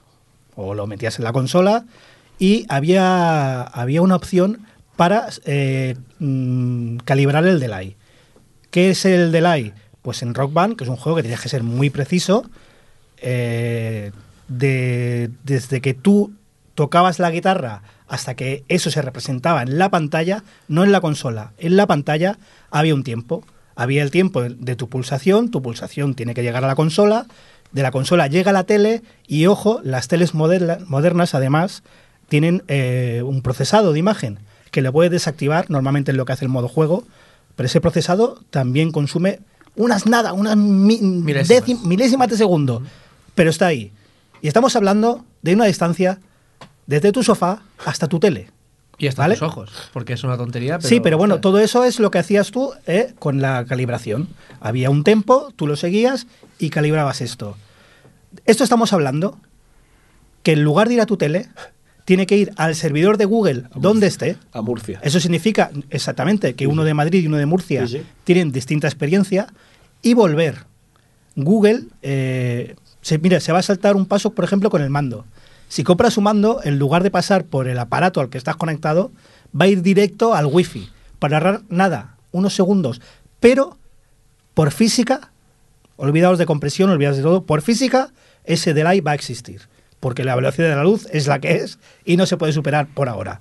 o 0.55 0.73
lo 0.73 0.87
metías 0.87 1.19
en 1.19 1.23
la 1.25 1.31
consola 1.33 1.85
y 2.39 2.65
había, 2.69 3.61
había 3.61 4.01
una 4.01 4.15
opción 4.15 4.65
para 4.95 5.27
eh, 5.45 5.95
mm, 6.19 6.97
calibrar 6.97 7.45
el 7.45 7.59
delay. 7.59 7.95
¿Qué 8.71 8.89
es 8.91 9.05
el 9.05 9.31
delay? 9.31 9.73
Pues 10.01 10.21
en 10.21 10.33
Rock 10.33 10.53
Band, 10.53 10.75
que 10.75 10.83
es 10.83 10.89
un 10.89 10.95
juego 10.97 11.15
que 11.17 11.23
tenías 11.23 11.41
que 11.41 11.49
ser 11.49 11.63
muy 11.63 11.89
preciso, 11.89 12.43
eh, 13.17 14.11
de- 14.47 15.29
desde 15.43 15.81
que 15.81 15.93
tú 15.93 16.33
tocabas 16.75 17.19
la 17.19 17.31
guitarra 17.31 17.81
hasta 18.07 18.35
que 18.35 18.63
eso 18.67 18.91
se 18.91 19.01
representaba 19.01 19.61
en 19.63 19.77
la 19.77 19.89
pantalla, 19.89 20.43
no 20.67 20.83
en 20.83 20.91
la 20.91 21.01
consola, 21.01 21.53
en 21.57 21.77
la 21.77 21.87
pantalla 21.87 22.37
había 22.69 22.93
un 22.95 23.03
tiempo. 23.03 23.43
Había 23.75 24.03
el 24.03 24.11
tiempo 24.11 24.43
de 24.43 24.75
tu 24.75 24.87
pulsación, 24.87 25.49
tu 25.49 25.63
pulsación 25.63 26.13
tiene 26.13 26.35
que 26.35 26.43
llegar 26.43 26.63
a 26.63 26.67
la 26.67 26.75
consola, 26.75 27.25
de 27.71 27.81
la 27.81 27.89
consola 27.89 28.27
llega 28.27 28.51
a 28.51 28.53
la 28.53 28.65
tele 28.65 29.01
y 29.27 29.47
ojo, 29.47 29.81
las 29.83 30.07
teles 30.07 30.35
moderna- 30.35 30.77
modernas 30.85 31.33
además 31.33 31.81
tienen 32.33 32.63
eh, 32.67 33.21
un 33.23 33.43
procesado 33.43 33.93
de 33.93 33.99
imagen 33.99 34.39
que 34.71 34.81
lo 34.81 34.91
puedes 34.91 35.11
desactivar, 35.11 35.69
normalmente 35.69 36.09
es 36.09 36.17
lo 36.17 36.25
que 36.25 36.33
hace 36.33 36.45
el 36.45 36.49
modo 36.49 36.67
juego, 36.67 37.03
pero 37.55 37.67
ese 37.67 37.79
procesado 37.79 38.39
también 38.49 38.91
consume 38.91 39.39
unas 39.75 40.07
nada, 40.07 40.33
unas 40.33 40.57
mi- 40.57 40.97
Milésimas. 40.99 42.29
de 42.31 42.35
segundo, 42.37 42.81
pero 43.35 43.51
está 43.51 43.67
ahí. 43.67 43.91
Y 44.41 44.47
estamos 44.47 44.75
hablando 44.75 45.23
de 45.43 45.53
una 45.53 45.65
distancia 45.65 46.17
desde 46.87 47.11
tu 47.11 47.21
sofá 47.21 47.61
hasta 47.85 48.07
tu 48.07 48.19
tele. 48.19 48.49
Y 48.97 49.05
hasta 49.05 49.21
¿Vale? 49.21 49.35
tus 49.35 49.43
ojos. 49.43 49.71
Porque 49.93 50.13
es 50.13 50.23
una 50.23 50.35
tontería. 50.35 50.79
Pero, 50.79 50.89
sí, 50.89 50.99
pero 51.01 51.19
bueno, 51.19 51.39
todo 51.39 51.59
eso 51.59 51.83
es 51.83 51.99
lo 51.99 52.09
que 52.09 52.17
hacías 52.17 52.49
tú 52.49 52.71
eh, 52.87 53.13
con 53.19 53.41
la 53.41 53.63
calibración. 53.65 54.27
Había 54.59 54.89
un 54.89 55.03
tempo, 55.03 55.53
tú 55.55 55.67
lo 55.67 55.75
seguías 55.75 56.25
y 56.57 56.71
calibrabas 56.71 57.21
esto. 57.21 57.55
Esto 58.47 58.63
estamos 58.63 58.91
hablando 58.91 59.37
que 60.41 60.53
en 60.53 60.63
lugar 60.63 60.87
de 60.87 60.95
ir 60.95 61.01
a 61.01 61.05
tu 61.05 61.15
tele, 61.17 61.47
tiene 62.05 62.25
que 62.25 62.37
ir 62.37 62.51
al 62.57 62.75
servidor 62.75 63.17
de 63.17 63.25
Google 63.25 63.63
donde 63.75 64.07
esté. 64.07 64.37
A 64.51 64.61
Murcia. 64.61 64.99
Eso 65.03 65.19
significa 65.19 65.71
exactamente 65.89 66.53
que 66.55 66.67
uno 66.67 66.83
de 66.83 66.93
Madrid 66.93 67.23
y 67.23 67.27
uno 67.27 67.37
de 67.37 67.45
Murcia 67.45 67.87
Sí, 67.87 67.99
sí. 67.99 68.03
tienen 68.23 68.51
distinta 68.51 68.87
experiencia 68.87 69.47
y 70.01 70.13
volver. 70.13 70.65
Google, 71.35 71.85
eh, 72.01 72.75
se, 73.01 73.17
mira, 73.19 73.39
se 73.39 73.51
va 73.51 73.59
a 73.59 73.63
saltar 73.63 73.95
un 73.95 74.05
paso, 74.05 74.33
por 74.33 74.45
ejemplo, 74.45 74.69
con 74.69 74.81
el 74.81 74.89
mando. 74.89 75.25
Si 75.67 75.83
compras 75.83 76.17
un 76.17 76.25
mando, 76.25 76.59
en 76.63 76.77
lugar 76.77 77.03
de 77.03 77.09
pasar 77.09 77.45
por 77.45 77.67
el 77.67 77.79
aparato 77.79 78.21
al 78.21 78.29
que 78.29 78.37
estás 78.37 78.55
conectado, 78.57 79.11
va 79.59 79.65
a 79.65 79.69
ir 79.69 79.81
directo 79.81 80.35
al 80.35 80.45
wifi 80.45 80.89
para 81.19 81.37
ahorrar 81.37 81.61
nada, 81.69 82.17
unos 82.31 82.53
segundos. 82.53 83.01
Pero 83.39 83.77
por 84.53 84.71
física, 84.71 85.31
olvidaos 85.95 86.37
de 86.37 86.45
compresión, 86.45 86.89
olvidaos 86.89 87.17
de 87.17 87.23
todo, 87.23 87.43
por 87.43 87.61
física, 87.61 88.11
ese 88.43 88.73
delay 88.73 88.99
va 88.99 89.11
a 89.11 89.15
existir. 89.15 89.61
Porque 90.03 90.25
la 90.25 90.35
velocidad 90.35 90.67
de 90.67 90.75
la 90.75 90.83
luz 90.83 91.07
es 91.13 91.27
la 91.27 91.39
que 91.39 91.53
es 91.53 91.79
y 92.03 92.17
no 92.17 92.25
se 92.25 92.35
puede 92.35 92.51
superar 92.51 92.87
por 92.93 93.07
ahora. 93.07 93.39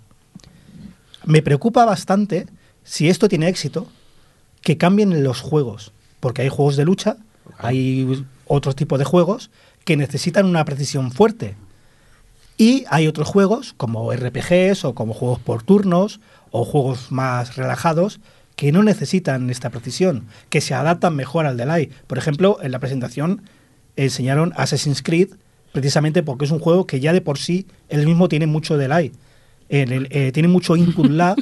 Me 1.25 1.43
preocupa 1.43 1.85
bastante, 1.85 2.47
si 2.85 3.09
esto 3.09 3.29
tiene 3.29 3.49
éxito, 3.49 3.89
que 4.61 4.79
cambien 4.79 5.25
los 5.25 5.41
juegos. 5.41 5.91
Porque 6.21 6.43
hay 6.43 6.51
juegos 6.51 6.77
de 6.77 6.85
lucha, 6.85 7.17
hay 7.59 8.25
otros 8.47 8.77
tipos 8.77 9.01
de 9.01 9.05
juegos 9.05 9.51
que 9.85 9.97
necesitan 9.97 10.47
una 10.47 10.65
precisión 10.65 11.11
fuerte. 11.11 11.57
Y 12.57 12.85
hay 12.91 13.09
otros 13.09 13.27
juegos, 13.27 13.75
como 13.77 14.13
RPGs 14.13 14.85
o 14.85 14.95
como 14.95 15.15
juegos 15.15 15.41
por 15.41 15.65
turnos 15.65 16.21
o 16.53 16.65
juegos 16.65 17.11
más 17.11 17.57
relajados, 17.57 18.21
que 18.55 18.71
no 18.71 18.85
necesitan 18.85 19.51
esta 19.51 19.71
precisión, 19.71 20.29
que 20.49 20.61
se 20.61 20.75
adaptan 20.75 21.17
mejor 21.17 21.45
al 21.45 21.57
delay. 21.57 21.91
Por 22.07 22.19
ejemplo, 22.19 22.59
en 22.63 22.71
la 22.71 22.79
presentación 22.79 23.43
enseñaron 23.97 24.53
Assassin's 24.55 25.03
Creed, 25.03 25.31
precisamente 25.73 26.23
porque 26.23 26.45
es 26.45 26.51
un 26.51 26.59
juego 26.59 26.87
que 26.87 27.01
ya 27.01 27.13
de 27.13 27.21
por 27.21 27.39
sí 27.39 27.67
él 27.89 28.07
mismo 28.07 28.29
tiene 28.29 28.47
mucho 28.47 28.77
delay. 28.77 29.13
En 29.69 29.91
el- 29.93 30.09
eh, 30.11 30.33
tiene 30.33 30.49
mucho 30.49 30.77
input 30.77 31.07
lag 31.11 31.37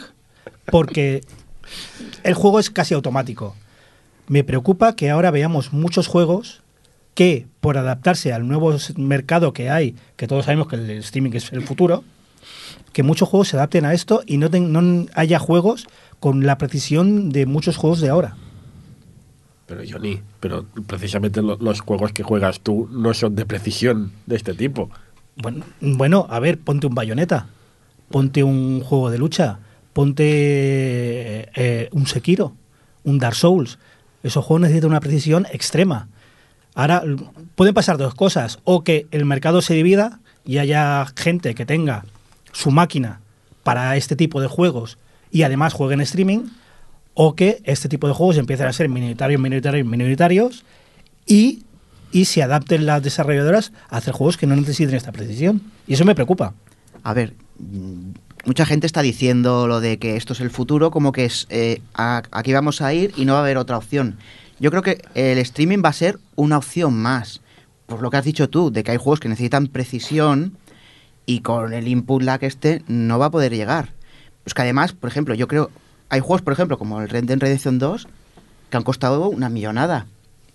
porque 0.70 1.22
el 2.22 2.34
juego 2.34 2.58
es 2.60 2.70
casi 2.70 2.94
automático. 2.94 3.54
Me 4.28 4.44
preocupa 4.44 4.94
que 4.94 5.10
ahora 5.10 5.30
veamos 5.30 5.72
muchos 5.72 6.06
juegos 6.06 6.62
que, 7.14 7.46
por 7.60 7.76
adaptarse 7.76 8.32
al 8.32 8.46
nuevo 8.46 8.74
mercado 8.96 9.52
que 9.52 9.68
hay, 9.70 9.96
que 10.16 10.28
todos 10.28 10.44
sabemos 10.44 10.68
que 10.68 10.76
el 10.76 10.90
streaming 10.90 11.32
es 11.34 11.52
el 11.52 11.62
futuro, 11.62 12.04
que 12.92 13.02
muchos 13.02 13.28
juegos 13.28 13.48
se 13.48 13.56
adapten 13.56 13.84
a 13.84 13.92
esto 13.92 14.22
y 14.26 14.36
no, 14.38 14.48
ten- 14.48 14.72
no 14.72 15.06
haya 15.14 15.38
juegos 15.40 15.86
con 16.20 16.46
la 16.46 16.56
precisión 16.58 17.30
de 17.30 17.46
muchos 17.46 17.76
juegos 17.76 18.00
de 18.00 18.08
ahora. 18.10 18.36
Pero 19.70 19.82
Johnny, 19.88 20.20
pero 20.40 20.64
precisamente 20.88 21.40
lo- 21.42 21.56
los 21.60 21.80
juegos 21.80 22.12
que 22.12 22.24
juegas 22.24 22.58
tú 22.58 22.88
no 22.90 23.14
son 23.14 23.36
de 23.36 23.46
precisión 23.46 24.10
de 24.26 24.34
este 24.34 24.52
tipo. 24.52 24.90
Bueno, 25.36 25.64
bueno, 25.80 26.26
a 26.28 26.40
ver, 26.40 26.58
ponte 26.58 26.88
un 26.88 26.94
bayoneta, 26.96 27.46
ponte 28.10 28.42
un 28.42 28.80
juego 28.80 29.10
de 29.10 29.18
lucha, 29.18 29.60
ponte 29.92 30.24
eh, 31.54 31.88
un 31.92 32.06
Sekiro, 32.08 32.52
un 33.04 33.18
Dark 33.20 33.36
Souls. 33.36 33.78
Esos 34.24 34.44
juegos 34.44 34.62
necesitan 34.62 34.90
una 34.90 34.98
precisión 35.00 35.46
extrema. 35.52 36.08
Ahora, 36.74 37.02
pueden 37.54 37.72
pasar 37.74 37.96
dos 37.96 38.14
cosas, 38.14 38.58
o 38.64 38.82
que 38.84 39.06
el 39.12 39.24
mercado 39.24 39.62
se 39.62 39.74
divida 39.74 40.18
y 40.44 40.58
haya 40.58 41.06
gente 41.16 41.54
que 41.54 41.64
tenga 41.64 42.04
su 42.52 42.70
máquina 42.72 43.20
para 43.62 43.96
este 43.96 44.16
tipo 44.16 44.40
de 44.40 44.48
juegos 44.48 44.98
y 45.30 45.42
además 45.42 45.74
juegue 45.74 45.94
en 45.94 46.00
streaming, 46.00 46.40
o 47.14 47.34
que 47.34 47.60
este 47.64 47.88
tipo 47.88 48.06
de 48.08 48.14
juegos 48.14 48.36
empiecen 48.38 48.66
a 48.66 48.72
ser 48.72 48.88
minoritarios, 48.88 49.40
minoritarios, 49.40 49.86
minoritarios 49.86 50.64
y, 51.26 51.64
y 52.12 52.26
se 52.26 52.42
adapten 52.42 52.86
las 52.86 53.02
desarrolladoras 53.02 53.72
a 53.88 53.98
hacer 53.98 54.14
juegos 54.14 54.36
que 54.36 54.46
no 54.46 54.56
necesiten 54.56 54.94
esta 54.94 55.12
precisión. 55.12 55.62
Y 55.86 55.94
eso 55.94 56.04
me 56.04 56.14
preocupa. 56.14 56.54
A 57.02 57.14
ver, 57.14 57.34
mucha 58.44 58.66
gente 58.66 58.86
está 58.86 59.02
diciendo 59.02 59.66
lo 59.66 59.80
de 59.80 59.98
que 59.98 60.16
esto 60.16 60.32
es 60.32 60.40
el 60.40 60.50
futuro, 60.50 60.90
como 60.90 61.12
que 61.12 61.24
es 61.24 61.46
eh, 61.50 61.82
aquí 61.94 62.52
vamos 62.52 62.80
a 62.80 62.92
ir 62.94 63.12
y 63.16 63.24
no 63.24 63.34
va 63.34 63.40
a 63.40 63.42
haber 63.42 63.58
otra 63.58 63.76
opción. 63.76 64.18
Yo 64.58 64.70
creo 64.70 64.82
que 64.82 65.02
el 65.14 65.38
streaming 65.38 65.82
va 65.84 65.88
a 65.88 65.94
ser 65.94 66.18
una 66.36 66.58
opción 66.58 66.94
más. 66.94 67.40
Por 67.86 68.02
lo 68.02 68.10
que 68.10 68.18
has 68.18 68.24
dicho 68.24 68.48
tú, 68.48 68.70
de 68.70 68.84
que 68.84 68.92
hay 68.92 68.98
juegos 68.98 69.18
que 69.18 69.28
necesitan 69.28 69.66
precisión 69.66 70.56
y 71.26 71.40
con 71.40 71.72
el 71.72 71.88
input 71.88 72.22
lag 72.22 72.44
este 72.44 72.82
no 72.86 73.18
va 73.18 73.26
a 73.26 73.30
poder 73.30 73.54
llegar. 73.54 73.94
Pues 74.44 74.54
que 74.54 74.62
además, 74.62 74.92
por 74.92 75.08
ejemplo, 75.10 75.34
yo 75.34 75.48
creo, 75.48 75.70
hay 76.10 76.20
juegos, 76.20 76.42
por 76.42 76.52
ejemplo, 76.52 76.78
como 76.78 77.00
el 77.00 77.08
Red 77.08 77.24
Dead 77.24 77.38
Redemption 77.38 77.78
2, 77.78 78.06
que 78.70 78.76
han 78.76 78.82
costado 78.82 79.28
una 79.30 79.48
millonada. 79.48 80.06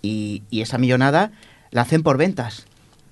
Y, 0.02 0.42
y 0.50 0.60
esa 0.60 0.78
millonada 0.78 1.32
la 1.70 1.82
hacen 1.82 2.02
por 2.02 2.16
ventas. 2.16 2.66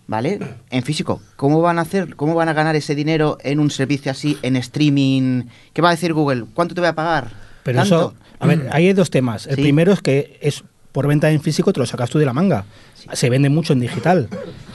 ¿vale? 0.06 0.38
En 0.70 0.82
físico. 0.82 1.22
¿Cómo 1.36 1.62
van 1.62 1.78
a 1.78 1.82
hacer, 1.82 2.14
cómo 2.14 2.34
van 2.34 2.50
a 2.50 2.52
ganar 2.52 2.76
ese 2.76 2.94
dinero 2.94 3.38
en 3.42 3.58
un 3.58 3.70
servicio 3.70 4.12
así, 4.12 4.36
en 4.42 4.54
streaming? 4.56 5.44
¿Qué 5.72 5.80
va 5.80 5.88
a 5.88 5.92
decir 5.92 6.12
Google? 6.12 6.44
¿Cuánto 6.52 6.74
te 6.74 6.82
voy 6.82 6.88
a 6.88 6.94
pagar? 6.94 7.30
Pero 7.62 7.78
¿Tanto? 7.80 7.96
eso, 7.96 8.14
a 8.38 8.46
ver, 8.46 8.68
ahí 8.72 8.86
hay 8.88 8.92
dos 8.92 9.08
temas. 9.08 9.46
El 9.46 9.56
Sí. 9.56 9.62
primero 9.62 9.92
es 9.94 10.02
que 10.02 10.38
es 10.42 10.62
por 10.92 11.06
venta 11.06 11.30
en 11.30 11.40
físico, 11.40 11.72
te 11.72 11.80
lo 11.80 11.86
sacas 11.86 12.10
tú 12.10 12.18
de 12.18 12.26
la 12.26 12.34
manga. 12.34 12.66
Se 13.14 13.30
vende 13.30 13.48
mucho 13.48 13.72
en 13.72 13.80
digital. 13.80 14.28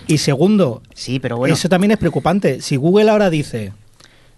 Y 0.08 0.18
segundo, 0.18 0.82
Sí, 0.96 1.20
pero 1.20 1.38
bueno. 1.38 1.54
eso 1.54 1.70
también 1.70 1.92
es 1.92 1.98
preocupante. 2.00 2.60
Si 2.62 2.76
Google 2.76 3.12
ahora 3.12 3.30
dice, 3.30 3.72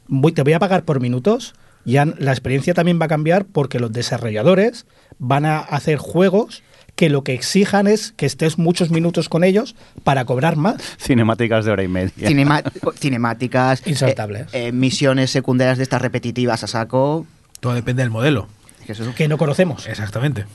voy, 0.09 0.33
te 0.33 0.43
voy 0.43 0.51
a 0.53 0.59
pagar 0.59 0.83
por 0.83 1.00
minutos, 1.00 1.53
ya 1.85 2.05
la 2.05 2.31
experiencia 2.31 2.73
también 2.73 3.00
va 3.01 3.05
a 3.05 3.09
cambiar 3.09 3.45
porque 3.45 3.79
los 3.79 3.91
desarrolladores 3.91 4.85
van 5.19 5.45
a 5.45 5.59
hacer 5.59 5.97
juegos 5.97 6.63
que 6.95 7.09
lo 7.09 7.23
que 7.23 7.33
exijan 7.33 7.88
es 7.88 8.11
que 8.11 8.25
estés 8.25 8.57
muchos 8.57 8.91
minutos 8.91 9.29
con 9.29 9.43
ellos 9.43 9.75
para 10.03 10.25
cobrar 10.25 10.55
más. 10.57 10.75
Cinemáticas 11.00 11.65
de 11.65 11.71
hora 11.71 11.83
y 11.83 11.88
media. 11.88 12.27
Cinema- 12.27 12.61
cinemáticas, 12.95 13.81
Insaltables. 13.88 14.53
eh, 14.53 14.67
eh, 14.67 14.71
misiones 14.71 15.31
secundarias 15.31 15.77
de 15.77 15.83
estas 15.83 16.01
repetitivas 16.01 16.63
a 16.63 16.67
saco. 16.67 17.25
Todo 17.59 17.73
depende 17.73 18.03
del 18.03 18.11
modelo. 18.11 18.47
eso- 18.88 19.15
que 19.15 19.27
no 19.27 19.38
conocemos. 19.38 19.88
Exactamente. 19.88 20.45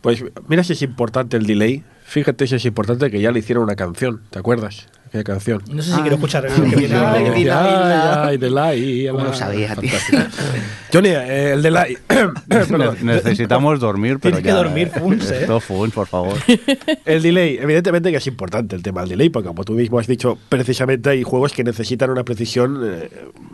Pues 0.00 0.24
mira 0.48 0.64
si 0.64 0.72
es 0.72 0.82
importante 0.82 1.36
el 1.36 1.46
delay. 1.46 1.84
Fíjate 2.04 2.46
si 2.46 2.56
es 2.56 2.64
importante 2.64 3.10
que 3.10 3.20
ya 3.20 3.30
le 3.30 3.38
hicieron 3.38 3.62
una 3.64 3.76
canción. 3.76 4.22
¿Te 4.30 4.38
acuerdas? 4.40 4.88
Aquella 5.12 5.24
canción. 5.24 5.62
No 5.70 5.82
sé 5.82 5.90
si 5.90 5.94
Ah. 5.94 6.00
quiero 6.00 6.14
escuchar 6.16 6.46
el 6.46 6.54
que 6.54 6.74
viene. 6.76 6.94
Ay, 6.96 7.24
Ay, 7.26 7.34
delay, 7.34 7.52
ay, 7.52 8.36
delay, 8.38 9.06
¿Cómo 9.08 9.18
lo 9.18 9.24
delay. 9.26 9.38
sabía, 9.38 9.76
tío? 9.76 9.90
Johnny, 10.92 11.08
eh, 11.10 11.52
el 11.52 11.62
delay. 11.62 11.98
Perdón. 12.48 12.96
Ne- 13.02 13.14
Necesitamos 13.16 13.78
dormir, 13.78 14.18
pero 14.20 14.36
Tienes 14.36 14.42
que 14.42 14.48
ya, 14.48 14.54
dormir, 14.54 14.88
Funs, 14.90 15.30
¿eh? 15.30 15.42
Esto, 15.42 15.60
Funs, 15.60 15.92
por 15.92 16.06
favor. 16.06 16.34
El 17.04 17.22
delay, 17.22 17.58
evidentemente 17.60 18.10
que 18.10 18.16
es 18.16 18.26
importante 18.26 18.74
el 18.76 18.82
tema 18.82 19.02
del 19.02 19.10
delay, 19.10 19.28
porque 19.28 19.48
como 19.48 19.64
tú 19.64 19.74
mismo 19.74 19.98
has 19.98 20.06
dicho, 20.06 20.38
precisamente 20.48 21.10
hay 21.10 21.22
juegos 21.24 21.52
que 21.52 21.62
necesitan 21.64 22.08
una 22.10 22.24
precisión 22.24 22.80
eh, 22.82 23.10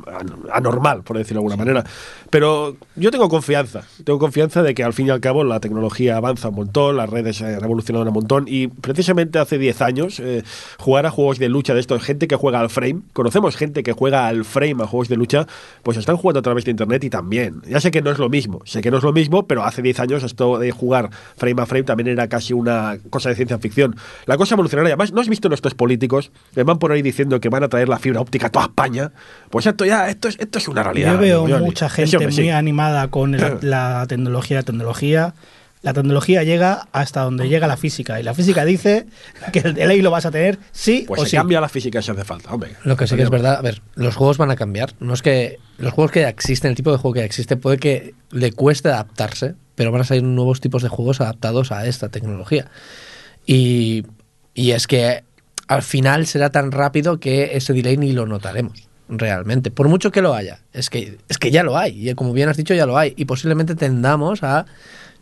an- 0.07 0.37
anormal, 0.53 1.03
por 1.03 1.19
decirlo 1.19 1.41
de 1.41 1.47
alguna 1.47 1.57
manera. 1.57 1.85
Pero 2.31 2.77
yo 2.95 3.11
tengo 3.11 3.29
confianza, 3.29 3.83
tengo 4.05 4.19
confianza 4.21 4.63
de 4.63 4.75
que 4.75 4.85
al 4.85 4.93
fin 4.93 5.09
y 5.09 5.11
al 5.11 5.21
cabo 5.21 5.43
la 5.45 5.59
tecnología 5.61 6.17
avanza 6.17 6.49
un 6.51 6.55
montón, 6.57 6.97
las 6.97 7.09
redes 7.11 7.41
han 7.43 7.65
evolucionado 7.65 8.05
un 8.07 8.13
montón 8.15 8.45
y 8.49 8.69
precisamente 8.69 9.39
hace 9.41 9.59
10 9.59 9.83
años 9.83 10.21
eh, 10.21 10.43
jugar 10.79 11.07
a 11.07 11.11
juegos 11.11 11.39
de 11.39 11.48
lucha 11.49 11.75
de 11.75 11.81
esto, 11.81 11.99
gente 12.01 12.29
que 12.29 12.37
juega 12.37 12.61
al 12.61 12.71
frame, 12.71 13.01
conocemos 13.13 13.57
gente 13.57 13.83
que 13.83 13.93
juega 13.93 14.27
al 14.29 14.45
frame 14.45 14.83
a 14.83 14.87
juegos 14.87 15.09
de 15.09 15.17
lucha, 15.17 15.47
pues 15.83 15.97
están 15.97 16.17
jugando 16.17 16.41
a 16.41 16.43
través 16.43 16.65
de 16.65 16.71
internet 16.71 17.05
y 17.05 17.11
también. 17.11 17.63
Ya 17.69 17.81
sé 17.81 17.91
que 17.91 18.03
no 18.03 18.11
es 18.11 18.19
lo 18.19 18.29
mismo, 18.29 18.61
sé 18.65 18.81
que 18.81 18.91
no 18.91 18.99
es 18.99 19.03
lo 19.05 19.13
mismo, 19.13 19.47
pero 19.47 19.65
hace 19.65 19.83
10 19.83 20.01
años 20.01 20.23
esto 20.23 20.59
de 20.59 20.71
jugar 20.71 21.11
frame 21.37 21.63
a 21.63 21.67
frame 21.67 21.85
también 21.85 22.09
era 22.09 22.29
casi 22.29 22.53
una 22.53 22.99
cosa 23.11 23.29
de 23.31 23.35
ciencia 23.35 23.59
ficción. 23.59 23.97
La 24.27 24.37
cosa 24.37 24.55
evolucionaria, 24.55 24.91
además, 24.95 25.13
¿no 25.13 25.21
has 25.21 25.29
visto 25.29 25.49
nuestros 25.49 25.75
políticos 25.75 26.31
que 26.55 26.63
van 26.63 26.79
por 26.79 26.93
ahí 26.93 27.03
diciendo 27.03 27.41
que 27.41 27.49
van 27.49 27.63
a 27.65 27.69
traer 27.69 27.89
la 27.89 27.99
fibra 27.99 28.21
óptica 28.21 28.49
a 28.49 28.51
toda 28.51 28.67
España? 28.67 29.13
Pues 29.51 29.67
esto 29.67 29.85
ya, 29.85 30.09
esto 30.09 30.29
es, 30.29 30.39
esto 30.39 30.59
es 30.59 30.69
una 30.69 30.83
realidad. 30.83 31.15
Yo 31.15 31.19
veo 31.19 31.59
mucha 31.59 31.89
Sí, 31.89 31.95
gente 31.97 32.17
hombre, 32.17 32.33
muy 32.33 32.45
sí. 32.45 32.51
animada 32.51 33.09
con 33.09 33.37
la 33.63 34.07
tecnología, 34.09 34.59
la 34.59 34.63
tecnología. 34.63 35.35
La 35.89 35.95
tecnología 35.95 36.45
llega 36.45 36.87
hasta 36.93 37.23
donde 37.23 37.49
llega 37.49 37.67
la 37.67 37.79
física. 37.79 38.21
Y 38.21 38.23
la 38.23 38.35
física 38.35 38.67
dice 38.67 39.07
que 39.55 39.61
el 39.61 39.73
delay 39.73 40.03
lo 40.03 40.11
vas 40.11 40.27
a 40.27 40.31
tener 40.31 40.59
sí 40.71 41.07
Pues 41.09 41.23
o 41.23 41.25
se 41.25 41.31
sí. 41.31 41.37
cambia 41.39 41.63
la 41.63 41.71
física 41.71 42.03
si 42.03 42.11
hace 42.11 42.27
falta, 42.27 42.53
hombre. 42.53 42.73
Lo 42.85 42.95
que 42.99 43.07
sí 43.07 43.17
que 43.17 43.23
es 43.23 43.31
verdad, 43.31 43.57
a 43.57 43.63
ver, 43.63 43.81
los 43.95 44.15
juegos 44.15 44.37
van 44.37 44.51
a 44.51 44.57
cambiar. 44.57 44.93
No 45.01 45.15
es 45.15 45.23
que 45.23 45.59
los 45.79 45.95
juegos 45.95 46.13
que 46.13 46.21
ya 46.21 46.29
existen, 46.29 46.69
el 46.69 46.77
tipo 46.77 46.93
de 46.93 46.99
juego 46.99 47.15
que 47.15 47.21
ya 47.21 47.25
existe, 47.25 47.57
puede 47.57 47.79
que 47.79 48.13
le 48.31 48.53
cueste 48.53 48.91
adaptarse, 48.91 49.55
pero 49.77 49.91
van 49.91 50.03
a 50.03 50.05
salir 50.05 50.25
nuevos 50.25 50.61
tipos 50.61 50.83
de 50.83 50.91
juegos 50.91 51.23
adaptados 51.23 51.73
a 51.73 51.87
esta 51.87 52.11
tecnología. 52.11 52.71
Y, 53.47 54.05
y 54.53 54.73
es 54.73 54.87
que 54.87 55.25
al 55.69 55.83
final 55.83 56.27
será 56.27 56.51
tan 56.51 56.71
rápido 56.71 57.19
que 57.19 57.57
ese 57.57 57.73
delay 57.73 57.97
ni 57.97 58.13
lo 58.13 58.27
notaremos 58.27 58.91
realmente, 59.09 59.71
por 59.71 59.89
mucho 59.89 60.11
que 60.11 60.21
lo 60.21 60.35
haya. 60.35 60.59
Es 60.75 60.91
que, 60.91 61.17
es 61.31 61.39
que 61.39 61.51
ya 61.51 61.63
lo 61.63 61.79
hay, 61.79 62.11
y 62.11 62.15
como 62.15 62.35
bien 62.35 62.51
has 62.51 62.59
dicho, 62.59 62.75
ya 62.75 62.85
lo 62.85 62.99
hay. 62.99 63.15
Y 63.17 63.25
posiblemente 63.25 63.75
tendamos 63.75 64.43
a 64.43 64.67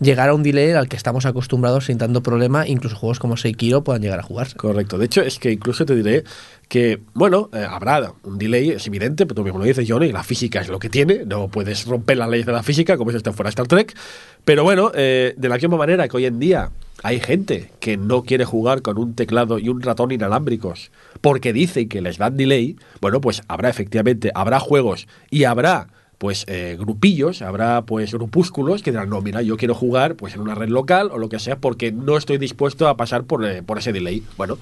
llegar 0.00 0.28
a 0.28 0.34
un 0.34 0.42
delay 0.42 0.72
al 0.72 0.88
que 0.88 0.96
estamos 0.96 1.26
acostumbrados 1.26 1.86
sin 1.86 1.98
tanto 1.98 2.22
problema, 2.22 2.66
incluso 2.66 2.96
juegos 2.96 3.18
como 3.18 3.36
Sekiro 3.36 3.82
puedan 3.82 4.02
llegar 4.02 4.18
a 4.18 4.22
jugarse. 4.22 4.56
Correcto. 4.56 4.98
De 4.98 5.06
hecho, 5.06 5.22
es 5.22 5.38
que 5.38 5.52
incluso 5.52 5.86
te 5.86 5.94
diré 5.94 6.24
que, 6.68 7.00
bueno, 7.14 7.48
eh, 7.52 7.66
habrá 7.68 8.12
un 8.24 8.38
delay, 8.38 8.70
es 8.70 8.86
evidente, 8.86 9.24
pero 9.24 9.36
tú 9.36 9.44
mismo 9.44 9.58
lo 9.58 9.64
dices, 9.64 9.86
Johnny, 9.88 10.12
la 10.12 10.22
física 10.22 10.60
es 10.60 10.68
lo 10.68 10.78
que 10.78 10.90
tiene, 10.90 11.24
no 11.24 11.48
puedes 11.48 11.86
romper 11.86 12.18
las 12.18 12.28
leyes 12.28 12.46
de 12.46 12.52
la 12.52 12.62
física 12.62 12.96
como 12.96 13.10
si 13.10 13.16
esto 13.16 13.32
fuera 13.32 13.48
Star 13.48 13.66
Trek. 13.66 13.96
Pero 14.44 14.64
bueno, 14.64 14.92
eh, 14.94 15.34
de 15.36 15.48
la 15.48 15.56
misma 15.56 15.76
manera 15.76 16.08
que 16.08 16.16
hoy 16.16 16.26
en 16.26 16.38
día 16.38 16.70
hay 17.02 17.20
gente 17.20 17.70
que 17.80 17.96
no 17.96 18.22
quiere 18.22 18.44
jugar 18.44 18.82
con 18.82 18.98
un 18.98 19.14
teclado 19.14 19.58
y 19.58 19.68
un 19.68 19.82
ratón 19.82 20.12
inalámbricos 20.12 20.90
porque 21.20 21.52
dicen 21.52 21.88
que 21.88 22.00
les 22.00 22.18
dan 22.18 22.36
delay, 22.36 22.76
bueno, 23.00 23.20
pues 23.20 23.42
habrá 23.48 23.68
efectivamente, 23.68 24.30
habrá 24.34 24.60
juegos 24.60 25.06
y 25.30 25.44
habrá 25.44 25.88
pues 26.18 26.44
eh, 26.48 26.76
grupillos, 26.78 27.42
habrá 27.42 27.82
pues 27.82 28.12
grupúsculos 28.12 28.82
que 28.82 28.90
dirán, 28.90 29.10
no, 29.10 29.20
mira, 29.20 29.42
yo 29.42 29.56
quiero 29.56 29.74
jugar 29.74 30.16
pues 30.16 30.34
en 30.34 30.40
una 30.40 30.54
red 30.54 30.68
local 30.68 31.10
o 31.12 31.18
lo 31.18 31.28
que 31.28 31.38
sea 31.38 31.58
porque 31.58 31.92
no 31.92 32.16
estoy 32.16 32.38
dispuesto 32.38 32.88
a 32.88 32.96
pasar 32.96 33.24
por, 33.24 33.44
eh, 33.44 33.62
por 33.62 33.78
ese 33.78 33.92
delay. 33.92 34.22
Bueno, 34.36 34.58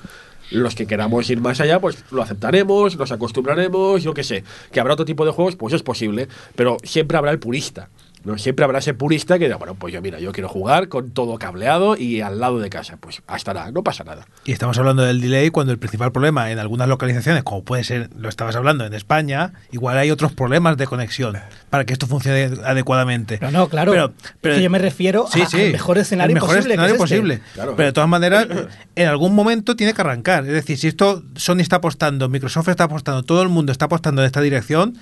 los 0.50 0.74
que 0.74 0.86
queramos 0.86 1.28
ir 1.30 1.40
más 1.40 1.60
allá, 1.60 1.80
pues 1.80 2.04
lo 2.10 2.22
aceptaremos, 2.22 2.96
nos 2.96 3.12
acostumbraremos, 3.12 4.02
yo 4.02 4.14
qué 4.14 4.24
sé. 4.24 4.44
Que 4.72 4.80
habrá 4.80 4.94
otro 4.94 5.04
tipo 5.04 5.24
de 5.24 5.32
juegos, 5.32 5.56
pues 5.56 5.74
es 5.74 5.82
posible, 5.82 6.28
pero 6.56 6.76
siempre 6.82 7.16
habrá 7.16 7.30
el 7.30 7.38
purista. 7.38 7.88
¿No? 8.24 8.38
Siempre 8.38 8.64
habrá 8.64 8.78
ese 8.78 8.94
purista 8.94 9.38
que 9.38 9.44
diga, 9.44 9.56
bueno, 9.56 9.74
pues 9.74 9.92
yo 9.94 10.00
mira, 10.02 10.18
yo 10.18 10.32
quiero 10.32 10.48
jugar 10.48 10.88
con 10.88 11.10
todo 11.10 11.38
cableado 11.38 11.96
y 11.96 12.20
al 12.20 12.40
lado 12.40 12.58
de 12.58 12.70
casa. 12.70 12.96
Pues 12.98 13.22
hasta 13.26 13.54
nada, 13.54 13.70
no 13.70 13.82
pasa 13.82 14.04
nada. 14.04 14.26
Y 14.44 14.52
estamos 14.52 14.76
hablando 14.78 15.02
del 15.02 15.20
delay 15.20 15.50
cuando 15.50 15.72
el 15.72 15.78
principal 15.78 16.12
problema 16.12 16.50
en 16.50 16.58
algunas 16.58 16.88
localizaciones, 16.88 17.42
como 17.44 17.62
puede 17.64 17.84
ser, 17.84 18.10
lo 18.16 18.28
estabas 18.28 18.56
hablando 18.56 18.84
en 18.86 18.94
España, 18.94 19.52
igual 19.72 19.98
hay 19.98 20.10
otros 20.10 20.32
problemas 20.32 20.76
de 20.76 20.86
conexión 20.86 21.36
para 21.70 21.84
que 21.84 21.92
esto 21.92 22.06
funcione 22.06 22.50
adecuadamente. 22.64 23.38
No, 23.40 23.50
no, 23.50 23.68
claro. 23.68 23.92
Pero, 23.92 24.12
pero 24.40 24.54
Es 24.54 24.58
que 24.58 24.64
yo 24.64 24.70
me 24.70 24.78
refiero 24.78 25.26
Sí, 25.30 25.42
a- 25.42 25.46
sí. 25.46 25.60
al 25.66 25.72
mejor 25.72 25.98
escenario 25.98 26.30
El 26.30 26.34
mejor 26.34 26.56
posible, 26.56 26.68
que 26.68 26.72
escenario 26.82 26.94
es 26.94 27.00
este. 27.00 27.16
posible. 27.16 27.40
Claro. 27.54 27.76
Pero 27.76 27.86
de 27.86 27.92
todas 27.92 28.08
maneras, 28.08 28.46
en 28.96 29.08
algún 29.08 29.34
momento 29.34 29.76
tiene 29.76 29.92
que 29.94 30.00
arrancar. 30.00 30.44
Es 30.46 30.52
decir, 30.52 30.78
si 30.78 30.88
esto 30.88 31.22
Sony 31.36 31.60
está 31.60 31.76
apostando, 31.76 32.28
Microsoft 32.28 32.68
está 32.68 32.84
apostando, 32.84 33.22
todo 33.22 33.42
el 33.42 33.48
mundo 33.48 33.72
está 33.72 33.84
apostando 33.86 34.22
en 34.22 34.26
esta 34.26 34.40
dirección, 34.40 34.96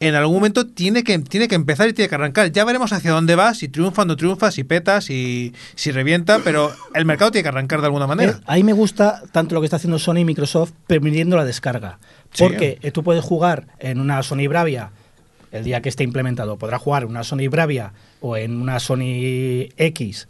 en 0.00 0.14
algún 0.14 0.36
momento 0.36 0.66
tiene 0.66 1.04
que, 1.04 1.18
tiene 1.20 1.48
que 1.48 1.54
empezar 1.54 1.88
y 1.88 1.92
tiene 1.92 2.08
que 2.08 2.14
arrancar. 2.14 2.50
Ya 2.52 2.64
veremos 2.64 2.92
hacia 2.92 3.12
dónde 3.12 3.36
va, 3.36 3.54
si 3.54 3.68
triunfa 3.68 4.02
o 4.02 4.04
no 4.04 4.16
triunfa, 4.16 4.50
si 4.50 4.64
peta, 4.64 5.00
si, 5.00 5.54
si 5.74 5.92
revienta, 5.92 6.40
pero 6.44 6.72
el 6.94 7.04
mercado 7.04 7.30
tiene 7.30 7.44
que 7.44 7.48
arrancar 7.48 7.80
de 7.80 7.86
alguna 7.86 8.06
manera. 8.06 8.32
Eh, 8.32 8.40
ahí 8.46 8.62
me 8.62 8.72
gusta 8.72 9.22
tanto 9.32 9.54
lo 9.54 9.60
que 9.60 9.66
está 9.66 9.76
haciendo 9.76 9.98
Sony 9.98 10.18
y 10.18 10.24
Microsoft 10.24 10.72
permitiendo 10.86 11.36
la 11.36 11.44
descarga. 11.44 11.98
Porque 12.38 12.78
eh, 12.82 12.90
tú 12.90 13.04
puedes 13.04 13.24
jugar 13.24 13.68
en 13.78 14.00
una 14.00 14.22
Sony 14.22 14.48
Bravia 14.48 14.90
el 15.52 15.62
día 15.62 15.80
que 15.80 15.88
esté 15.88 16.02
implementado. 16.02 16.58
Podrás 16.58 16.82
jugar 16.82 17.04
en 17.04 17.10
una 17.10 17.22
Sony 17.22 17.48
Bravia 17.48 17.92
o 18.20 18.36
en 18.36 18.60
una 18.60 18.80
Sony 18.80 19.68
X 19.76 20.28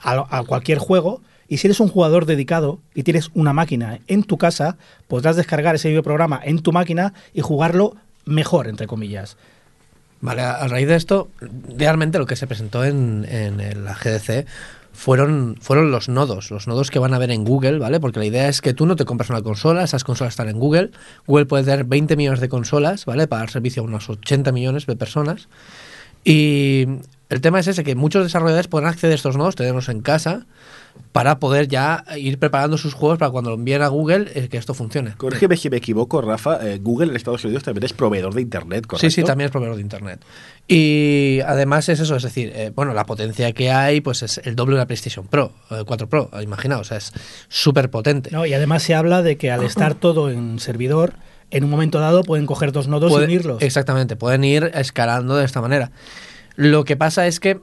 a, 0.00 0.38
a 0.38 0.44
cualquier 0.44 0.78
juego. 0.78 1.20
Y 1.48 1.58
si 1.58 1.66
eres 1.66 1.80
un 1.80 1.88
jugador 1.88 2.24
dedicado 2.24 2.78
y 2.94 3.02
tienes 3.02 3.30
una 3.34 3.52
máquina 3.52 3.98
en 4.06 4.22
tu 4.22 4.38
casa, 4.38 4.78
podrás 5.08 5.36
descargar 5.36 5.74
ese 5.74 5.88
videoprograma 5.88 6.40
en 6.42 6.60
tu 6.60 6.72
máquina 6.72 7.12
y 7.34 7.40
jugarlo 7.40 7.96
mejor, 8.24 8.68
entre 8.68 8.86
comillas. 8.86 9.36
Vale, 10.20 10.42
a 10.42 10.68
raíz 10.68 10.86
de 10.86 10.94
esto, 10.94 11.30
realmente 11.76 12.18
lo 12.18 12.26
que 12.26 12.36
se 12.36 12.46
presentó 12.46 12.84
en, 12.84 13.26
en 13.28 13.60
el- 13.60 13.84
la 13.84 13.94
GDC 13.94 14.46
fueron, 14.92 15.56
fueron 15.60 15.90
los 15.90 16.08
nodos, 16.08 16.50
los 16.50 16.68
nodos 16.68 16.90
que 16.90 16.98
van 17.00 17.12
a 17.14 17.18
ver 17.18 17.30
en 17.32 17.44
Google, 17.44 17.78
¿vale? 17.78 17.98
Porque 17.98 18.20
la 18.20 18.26
idea 18.26 18.48
es 18.48 18.60
que 18.60 18.72
tú 18.74 18.86
no 18.86 18.94
te 18.94 19.04
compras 19.04 19.30
una 19.30 19.42
consola, 19.42 19.82
esas 19.82 20.04
consolas 20.04 20.34
están 20.34 20.48
en 20.48 20.58
Google. 20.60 20.90
Google 21.26 21.46
puede 21.46 21.64
tener 21.64 21.84
20 21.84 22.14
millones 22.14 22.40
de 22.40 22.48
consolas, 22.48 23.04
¿vale? 23.04 23.26
Para 23.26 23.40
dar 23.40 23.50
servicio 23.50 23.82
a 23.82 23.86
unos 23.86 24.08
80 24.08 24.52
millones 24.52 24.86
de 24.86 24.94
personas. 24.94 25.48
Y 26.24 26.86
el 27.28 27.40
tema 27.40 27.58
es 27.58 27.66
ese, 27.66 27.82
que 27.82 27.96
muchos 27.96 28.22
desarrolladores 28.22 28.68
podrán 28.68 28.90
acceder 28.90 29.12
a 29.12 29.16
estos 29.16 29.36
nodos, 29.36 29.56
tenerlos 29.56 29.88
en 29.88 30.02
casa, 30.02 30.46
para 31.12 31.38
poder 31.38 31.68
ya 31.68 32.04
ir 32.16 32.38
preparando 32.38 32.78
sus 32.78 32.94
juegos 32.94 33.18
para 33.18 33.30
cuando 33.30 33.50
lo 33.50 33.56
envíen 33.56 33.82
a 33.82 33.88
Google, 33.88 34.30
eh, 34.34 34.48
que 34.48 34.56
esto 34.56 34.72
funcione. 34.72 35.14
Corrígeme 35.16 35.56
si 35.58 35.68
me 35.68 35.76
equivoco, 35.76 36.22
Rafa. 36.22 36.58
eh, 36.66 36.78
Google 36.80 37.10
en 37.10 37.16
Estados 37.16 37.44
Unidos 37.44 37.62
también 37.64 37.84
es 37.84 37.92
proveedor 37.92 38.32
de 38.34 38.40
Internet, 38.40 38.86
¿correcto? 38.86 39.10
Sí, 39.10 39.10
sí, 39.10 39.22
también 39.22 39.46
es 39.46 39.50
proveedor 39.52 39.76
de 39.76 39.82
Internet. 39.82 40.20
Y 40.66 41.40
además 41.46 41.88
es 41.90 42.00
eso, 42.00 42.16
es 42.16 42.22
decir, 42.22 42.50
eh, 42.54 42.72
bueno, 42.74 42.94
la 42.94 43.04
potencia 43.04 43.52
que 43.52 43.70
hay 43.70 44.00
pues 44.00 44.22
es 44.22 44.38
el 44.44 44.56
doble 44.56 44.74
de 44.76 44.78
la 44.80 44.86
PlayStation 44.86 45.26
Pro, 45.26 45.52
eh, 45.70 45.82
4 45.86 46.08
Pro, 46.08 46.30
imaginaos, 46.40 46.80
o 46.82 46.84
sea, 46.88 46.96
es 46.98 47.12
súper 47.48 47.90
potente. 47.90 48.30
¿no? 48.30 48.46
Y 48.46 48.54
además 48.54 48.82
se 48.82 48.94
habla 48.94 49.22
de 49.22 49.36
que 49.36 49.50
al 49.50 49.64
estar 49.64 49.94
todo 49.94 50.30
en 50.30 50.58
servidor, 50.60 51.14
en 51.50 51.64
un 51.64 51.70
momento 51.70 52.00
dado 52.00 52.22
pueden 52.22 52.46
coger 52.46 52.72
dos 52.72 52.88
nodos 52.88 53.10
Puede- 53.10 53.24
y 53.24 53.34
unirlos. 53.34 53.60
Exactamente, 53.62 54.16
pueden 54.16 54.44
ir 54.44 54.70
escalando 54.72 55.36
de 55.36 55.44
esta 55.44 55.60
manera. 55.60 55.90
Lo 56.56 56.84
que 56.84 56.96
pasa 56.96 57.26
es 57.26 57.38
que 57.40 57.60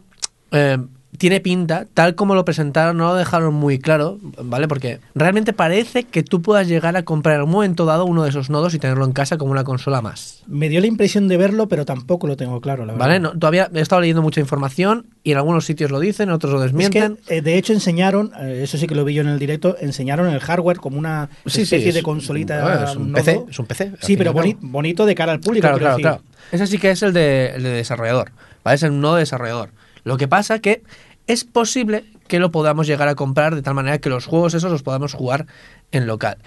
eh, 0.52 0.78
tiene 1.18 1.40
pinta, 1.42 1.86
tal 1.94 2.16
como 2.16 2.36
lo 2.36 2.46
presentaron, 2.46 2.96
no 2.98 3.08
lo 3.08 3.16
dejaron 3.16 3.54
muy 3.54 3.80
claro, 3.80 4.20
¿vale? 4.44 4.68
Porque 4.68 5.00
realmente 5.16 5.52
parece 5.54 6.04
que 6.04 6.24
tú 6.24 6.42
puedas 6.42 6.68
llegar 6.68 6.96
a 6.96 7.04
comprar 7.04 7.38
en 7.38 7.42
un 7.44 7.50
momento 7.50 7.86
dado 7.86 8.06
uno 8.06 8.24
de 8.24 8.30
esos 8.30 8.50
nodos 8.50 8.74
y 8.74 8.80
tenerlo 8.80 9.04
en 9.06 9.12
casa 9.12 9.38
como 9.38 9.52
una 9.52 9.64
consola 9.64 10.02
más. 10.02 10.44
Me 10.48 10.70
dio 10.70 10.80
la 10.80 10.88
impresión 10.88 11.28
de 11.28 11.36
verlo, 11.38 11.68
pero 11.68 11.84
tampoco 11.84 12.28
lo 12.28 12.38
tengo 12.38 12.62
claro, 12.62 12.86
la 12.86 12.94
verdad. 12.94 13.08
¿Vale? 13.08 13.20
No, 13.20 13.32
todavía 13.32 13.70
he 13.74 13.82
estado 13.82 14.02
leyendo 14.02 14.22
mucha 14.22 14.40
información 14.40 15.08
y 15.24 15.32
en 15.32 15.38
algunos 15.38 15.66
sitios 15.66 15.90
lo 15.92 16.00
dicen, 16.00 16.30
en 16.30 16.36
otros 16.36 16.54
lo 16.54 16.60
Es 16.60 16.66
desmienten. 16.72 17.18
que, 17.28 17.38
eh, 17.38 17.42
de 17.42 17.58
hecho, 17.58 17.74
enseñaron, 17.74 18.32
eh, 18.40 18.62
eso 18.64 18.78
sí 18.78 18.86
que 18.88 18.96
lo 18.96 19.04
vi 19.04 19.16
yo 19.16 19.22
en 19.24 19.30
el 19.30 19.40
directo, 19.40 19.76
enseñaron 19.82 20.30
el 20.30 20.40
hardware 20.40 20.78
como 20.78 20.98
una 21.00 21.28
Sí, 21.48 21.52
sí, 21.52 21.62
especie 21.64 21.90
es 21.90 21.96
de 21.96 22.04
consolita. 22.04 22.62
bueno, 22.62 22.84
es 22.86 22.96
un 22.96 23.12
nodo. 23.12 23.16
PC, 23.24 23.44
es 23.50 23.60
un 23.60 23.66
PC, 23.66 23.92
Sí, 24.02 24.16
pero 24.16 24.34
bonito 24.62 25.06
de 25.06 25.16
cara 25.16 25.32
al 25.34 25.40
público. 25.40 25.64
Claro, 25.64 25.80
claro, 25.80 25.96
decir. 25.98 26.04
claro. 26.04 26.22
Ese 26.52 26.68
sí 26.68 26.78
que 26.78 26.92
es 26.92 27.02
el 27.04 27.14
de, 27.14 27.54
el 27.56 27.64
de 27.64 27.70
desarrollador, 27.70 28.32
¿vale? 28.64 28.76
Es 28.76 28.84
el 28.84 29.00
nodo 29.02 29.16
de 29.16 29.22
desarrollador. 29.22 29.70
Lo 30.04 30.18
que 30.18 30.28
pasa 30.28 30.60
que 30.60 30.84
es 31.28 31.44
posible 31.44 32.06
que 32.28 32.40
lo 32.40 32.52
podamos 32.52 32.88
llegar 32.88 33.08
a 33.08 33.16
comprar 33.16 33.56
de 33.56 33.62
tal 33.62 33.74
manera 33.74 34.00
que 34.00 34.10
los 34.10 34.26
juegos 34.26 34.54
esos 34.54 34.72
los 34.72 34.84
podamos 34.84 35.14
jugar 35.14 35.48
en 35.92 36.08
local. 36.08 36.38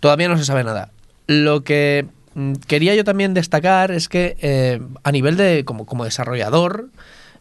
Todavía 0.00 0.28
no 0.28 0.38
se 0.38 0.44
sabe 0.44 0.64
nada. 0.64 0.90
Lo 1.26 1.64
que 1.64 2.06
mm, 2.34 2.54
quería 2.66 2.94
yo 2.94 3.04
también 3.04 3.34
destacar 3.34 3.90
es 3.90 4.08
que 4.08 4.36
eh, 4.40 4.80
a 5.02 5.12
nivel 5.12 5.36
de 5.36 5.64
como, 5.64 5.86
como 5.86 6.04
desarrollador, 6.04 6.90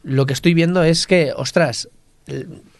lo 0.03 0.25
que 0.25 0.33
estoy 0.33 0.53
viendo 0.53 0.83
es 0.83 1.07
que, 1.07 1.33
ostras, 1.35 1.89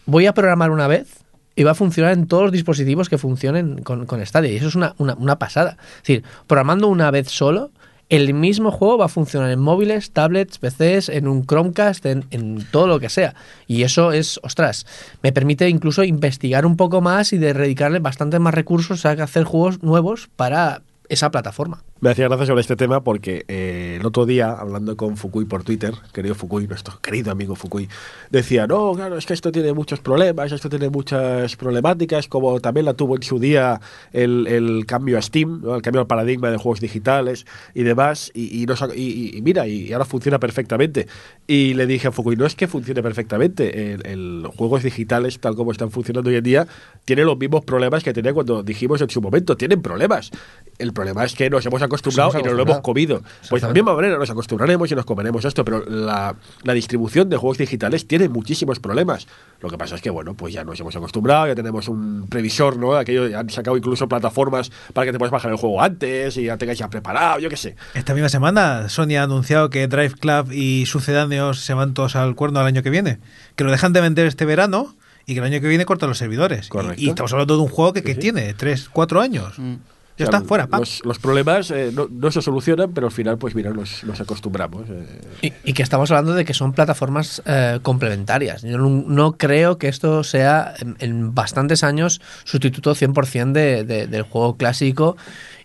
voy 0.06 0.26
a 0.26 0.34
programar 0.34 0.70
una 0.70 0.86
vez 0.86 1.24
y 1.56 1.62
va 1.62 1.72
a 1.72 1.74
funcionar 1.74 2.12
en 2.12 2.26
todos 2.26 2.44
los 2.44 2.52
dispositivos 2.52 3.08
que 3.08 3.18
funcionen 3.18 3.82
con, 3.82 4.06
con 4.06 4.24
Stadia. 4.24 4.52
Y 4.52 4.56
eso 4.56 4.68
es 4.68 4.74
una, 4.74 4.94
una, 4.98 5.14
una 5.14 5.38
pasada. 5.38 5.76
Es 5.96 6.02
decir, 6.02 6.24
programando 6.46 6.88
una 6.88 7.10
vez 7.10 7.28
solo, 7.28 7.70
el 8.14 8.32
mismo 8.32 8.70
juego 8.70 8.98
va 8.98 9.06
a 9.06 9.08
funcionar 9.08 9.50
en 9.50 9.58
móviles, 9.58 10.12
tablets, 10.12 10.58
PCs, 10.58 11.08
en 11.08 11.26
un 11.26 11.44
Chromecast, 11.44 12.06
en, 12.06 12.66
todo 12.70 12.86
lo 12.86 13.00
que 13.00 13.08
sea. 13.08 13.34
Y 13.66 13.82
eso 13.82 14.12
es, 14.12 14.38
ostras, 14.42 14.86
me 15.22 15.32
permite 15.32 15.68
incluso 15.68 16.04
investigar 16.04 16.64
un 16.66 16.76
poco 16.76 17.00
más 17.00 17.32
y 17.32 17.38
de 17.38 17.52
dedicarle 17.52 17.98
bastante 17.98 18.38
más 18.38 18.54
recursos 18.54 19.04
a 19.04 19.12
hacer 19.12 19.44
juegos 19.44 19.82
nuevos 19.82 20.28
para 20.36 20.82
esa 21.08 21.30
plataforma. 21.30 21.82
Me 22.00 22.10
hacía 22.10 22.28
gracia 22.28 22.44
sobre 22.44 22.60
este 22.60 22.76
tema 22.76 23.02
porque 23.02 23.46
eh, 23.48 23.96
el 23.98 24.04
otro 24.04 24.26
día, 24.26 24.50
hablando 24.50 24.94
con 24.94 25.16
Fukui 25.16 25.46
por 25.46 25.62
Twitter, 25.64 25.94
querido 26.12 26.34
Fukui, 26.34 26.66
nuestro 26.66 27.00
querido 27.00 27.30
amigo 27.30 27.54
Fukui, 27.54 27.88
decía, 28.30 28.66
no, 28.66 28.92
claro, 28.94 29.16
es 29.16 29.24
que 29.24 29.32
esto 29.32 29.50
tiene 29.50 29.72
muchos 29.72 30.00
problemas, 30.00 30.52
esto 30.52 30.68
tiene 30.68 30.90
muchas 30.90 31.56
problemáticas, 31.56 32.28
como 32.28 32.60
también 32.60 32.84
la 32.84 32.92
tuvo 32.92 33.16
en 33.16 33.22
su 33.22 33.38
día 33.38 33.80
el, 34.12 34.46
el 34.48 34.84
cambio 34.84 35.16
a 35.16 35.22
Steam, 35.22 35.62
¿no? 35.62 35.76
el 35.76 35.80
cambio 35.82 36.02
al 36.02 36.06
paradigma 36.06 36.50
de 36.50 36.58
juegos 36.58 36.80
digitales 36.80 37.46
y 37.72 37.84
demás, 37.84 38.30
y, 38.34 38.62
y, 38.62 38.66
nos 38.66 38.82
y- 38.94 39.38
y 39.38 39.40
mira, 39.40 39.66
y 39.66 39.90
ahora 39.92 40.04
funciona 40.04 40.38
perfectamente. 40.38 41.06
Y 41.46 41.72
le 41.72 41.86
dije 41.86 42.08
a 42.08 42.12
Fukui, 42.12 42.36
no 42.36 42.44
es 42.44 42.54
que 42.54 42.66
funcione 42.66 43.02
perfectamente, 43.02 43.94
el, 43.94 44.06
el 44.06 44.46
juegos 44.54 44.82
digitales, 44.82 45.38
tal 45.38 45.54
como 45.54 45.72
están 45.72 45.90
funcionando 45.90 46.28
hoy 46.28 46.36
en 46.36 46.44
día, 46.44 46.66
tienen 47.06 47.24
los 47.24 47.38
mismos 47.38 47.64
problemas 47.64 48.02
que 48.04 48.12
tenía 48.12 48.34
cuando 48.34 48.62
dijimos 48.62 49.00
en 49.00 49.08
su 49.08 49.22
momento, 49.22 49.56
tienen 49.56 49.80
problemas. 49.80 50.32
El 50.78 50.92
problema 50.92 51.24
es 51.24 51.34
que 51.34 51.48
nos 51.48 51.64
hemos 51.64 51.80
acostumbrado 51.84 52.28
Nos 52.28 52.34
hemos 52.34 52.46
y 52.46 52.48
nos 52.50 52.56
lo 52.56 52.62
hemos 52.64 52.80
comido. 52.82 53.22
Pues 53.48 53.62
de 53.62 53.68
la 53.68 53.74
misma 53.74 53.94
manera 53.94 54.18
nos 54.18 54.28
acostumbraremos 54.30 54.90
y 54.90 54.94
nos 54.94 55.04
comeremos 55.04 55.44
esto, 55.44 55.64
pero 55.64 55.84
la, 55.88 56.34
la 56.62 56.72
distribución 56.72 57.28
de 57.28 57.36
juegos 57.36 57.58
digitales 57.58 58.06
tiene 58.06 58.28
muchísimos 58.28 58.80
problemas. 58.80 59.26
Lo 59.60 59.68
que 59.70 59.78
pasa 59.78 59.94
es 59.94 60.02
que, 60.02 60.10
bueno, 60.10 60.34
pues 60.34 60.52
ya 60.52 60.64
nos 60.64 60.78
hemos 60.80 60.94
acostumbrado, 60.96 61.46
ya 61.46 61.54
tenemos 61.54 61.88
un 61.88 62.26
previsor, 62.28 62.76
¿no? 62.76 62.94
Aquello, 62.96 63.28
ya 63.28 63.38
han 63.40 63.50
sacado 63.50 63.76
incluso 63.76 64.08
plataformas 64.08 64.70
para 64.92 65.06
que 65.06 65.12
te 65.12 65.18
puedas 65.18 65.30
bajar 65.32 65.50
el 65.50 65.56
juego 65.56 65.80
antes 65.80 66.36
y 66.36 66.44
ya 66.44 66.56
tengas 66.58 66.76
ya 66.78 66.88
preparado, 66.90 67.38
yo 67.38 67.48
qué 67.48 67.56
sé. 67.56 67.76
Esta 67.94 68.12
misma 68.14 68.28
semana 68.28 68.88
Sony 68.88 69.16
ha 69.18 69.22
anunciado 69.22 69.70
que 69.70 69.86
Drive 69.86 70.14
Club 70.20 70.52
y 70.52 70.86
sucedáneos 70.86 71.60
se 71.60 71.74
van 71.74 71.94
todos 71.94 72.16
al 72.16 72.34
cuerno 72.34 72.60
al 72.60 72.66
año 72.66 72.82
que 72.82 72.90
viene. 72.90 73.18
Que 73.56 73.64
lo 73.64 73.70
dejan 73.70 73.92
de 73.92 74.00
vender 74.00 74.26
este 74.26 74.44
verano 74.44 74.94
y 75.26 75.32
que 75.34 75.40
el 75.40 75.46
año 75.46 75.60
que 75.60 75.68
viene 75.68 75.86
cortan 75.86 76.08
los 76.10 76.18
servidores. 76.18 76.66
Y- 76.66 76.68
Correcto. 76.68 77.00
Y, 77.02 77.08
estamos 77.08 77.32
hablando 77.32 77.56
de 77.56 77.62
un 77.62 77.68
juego 77.68 77.92
que, 77.94 78.02
que 78.02 78.10
Sí, 78.10 78.14
sí. 78.16 78.20
tiene 78.20 78.52
3, 78.54 78.90
4 78.92 79.20
años. 79.22 79.58
Mm. 79.58 79.74
Ya 80.16 80.26
O 80.26 80.30
sea, 80.30 80.38
está, 80.38 80.48
fuera. 80.48 80.68
Los, 80.70 81.04
los 81.04 81.18
problemas 81.18 81.70
eh, 81.72 81.90
no, 81.92 82.06
no 82.08 82.30
se 82.30 82.40
solucionan, 82.40 82.92
pero 82.92 83.08
al 83.08 83.12
final, 83.12 83.36
pues 83.36 83.54
mira, 83.56 83.70
nos, 83.72 84.04
nos 84.04 84.20
acostumbramos. 84.20 84.88
eh. 84.88 85.20
Y, 85.42 85.52
y 85.70 85.72
que 85.72 85.82
estamos 85.82 86.10
hablando 86.12 86.34
de 86.34 86.44
que 86.44 86.54
son 86.54 86.72
plataformas 86.72 87.42
eh, 87.46 87.80
complementarias. 87.82 88.62
Yo 88.62 88.78
no, 88.78 88.88
no 88.88 89.32
creo 89.36 89.76
que 89.78 89.88
esto 89.88 90.22
sea 90.22 90.74
en, 90.78 90.96
en 91.00 91.34
bastantes 91.34 91.82
años 91.82 92.20
sustituto 92.44 92.94
100% 92.94 93.52
de, 93.52 93.82
de- 93.84 94.06
del 94.06 94.22
juego 94.22 94.56
clásico. 94.56 95.16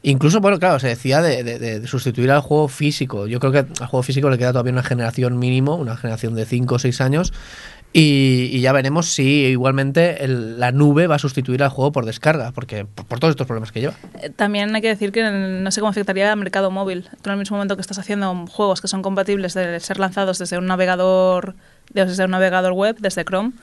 Incluso, 0.01 0.39
bueno, 0.39 0.57
claro, 0.59 0.79
se 0.79 0.88
decía 0.88 1.21
de, 1.21 1.43
de- 1.43 1.59
de 1.81 1.88
sustituir 1.88 2.31
al 2.31 2.41
juego 2.41 2.69
físico. 2.69 3.27
Yo 3.27 3.39
creo 3.39 3.51
que 3.51 3.59
al 3.59 3.88
juego 3.88 4.01
físico 4.01 4.29
le 4.31 4.38
queda 4.39 4.51
todavía 4.51 4.71
una 4.73 4.81
generación 4.81 5.38
mínimo, 5.38 5.75
una 5.75 5.95
generación 5.95 6.33
de 6.33 6.45
5 6.45 6.75
o 6.75 6.79
6 6.79 7.01
años. 7.01 7.33
Y, 7.91 8.49
y 8.54 8.62
ya 8.62 8.71
veremos 8.71 9.08
si 9.08 9.45
igualmente 9.45 10.23
el- 10.23 10.60
la 10.60 10.71
nube 10.71 11.08
va 11.08 11.15
a 11.15 11.19
sustituir 11.19 11.63
al 11.63 11.69
juego 11.69 11.91
por 11.91 12.06
descarga, 12.06 12.52
porque 12.52 12.86
por, 12.86 13.19
todos 13.19 13.32
estos 13.32 13.47
problemas 13.47 13.71
que 13.71 13.82
lleva. 13.82 13.93
Eh, 14.21 14.30
También 14.30 14.75
hay 14.75 14.82
que 14.82 14.89
decir 14.89 15.12
que 15.12 15.23
no 15.23 15.71
sé 15.71 15.80
cómo 15.82 15.89
afectaría 15.89 16.32
al 16.32 16.38
mercado 16.38 16.69
móvil. 16.69 17.10
Tú 17.23 17.30
en 17.30 17.34
el 17.34 17.39
mismo 17.39 17.58
momento 17.58 17.75
que 17.75 17.82
estás 17.82 17.97
haciendo 17.97 18.45
juegos 18.47 18.80
que 18.82 18.88
son 18.88 19.02
compatibles 19.02 19.56
de 19.56 19.80
ser 19.80 19.97
lanzados 19.99 20.38
desde 20.38 20.60
un 20.60 20.67
navegador, 20.67 21.56
desde 21.91 22.23
un 22.25 22.32
navegador 22.32 22.73
web, 22.73 22.95
desde 22.99 23.25
Chrome, 23.25 23.54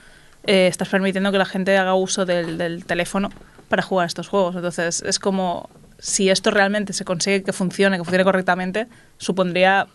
eh, 0.44 0.66
estás 0.66 0.88
permitiendo 0.88 1.30
que 1.30 1.38
la 1.38 1.44
gente 1.46 1.76
haga 1.78 1.94
uso 1.94 2.26
del 2.26 2.84
teléfono 2.84 3.30
para 3.68 3.82
jugar 3.82 4.08
estos 4.08 4.26
juegos. 4.26 4.56
Entonces 4.56 5.02
es 5.06 5.20
como 5.20 5.70
si 5.98 6.30
esto 6.30 6.50
realmente 6.50 6.92
se 6.92 7.04
consigue 7.04 7.42
que 7.42 7.52
funcione, 7.52 7.96
que 7.96 8.04
funcione 8.04 8.24
correctamente, 8.24 8.86
supondría 9.18 9.86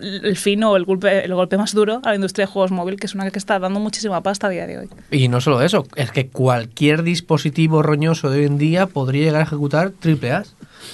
el 0.00 0.36
fin 0.36 0.64
o 0.64 0.76
el 0.76 0.84
golpe, 0.84 1.24
el 1.24 1.34
golpe 1.34 1.56
más 1.56 1.74
duro 1.74 2.00
a 2.02 2.10
la 2.10 2.14
industria 2.16 2.46
de 2.46 2.52
juegos 2.52 2.70
móvil, 2.70 2.96
que 2.96 3.06
es 3.06 3.14
una 3.14 3.30
que 3.30 3.38
está 3.38 3.58
dando 3.58 3.80
muchísima 3.80 4.22
pasta 4.22 4.46
a 4.46 4.50
día 4.50 4.66
de 4.66 4.78
hoy. 4.78 4.88
Y 5.10 5.28
no 5.28 5.40
solo 5.40 5.62
eso, 5.62 5.86
es 5.96 6.10
que 6.10 6.28
cualquier 6.28 7.02
dispositivo 7.02 7.82
roñoso 7.82 8.30
de 8.30 8.40
hoy 8.40 8.46
en 8.46 8.58
día 8.58 8.86
podría 8.86 9.24
llegar 9.26 9.42
a 9.42 9.44
ejecutar 9.44 9.90
triple 9.90 10.32
A. 10.32 10.44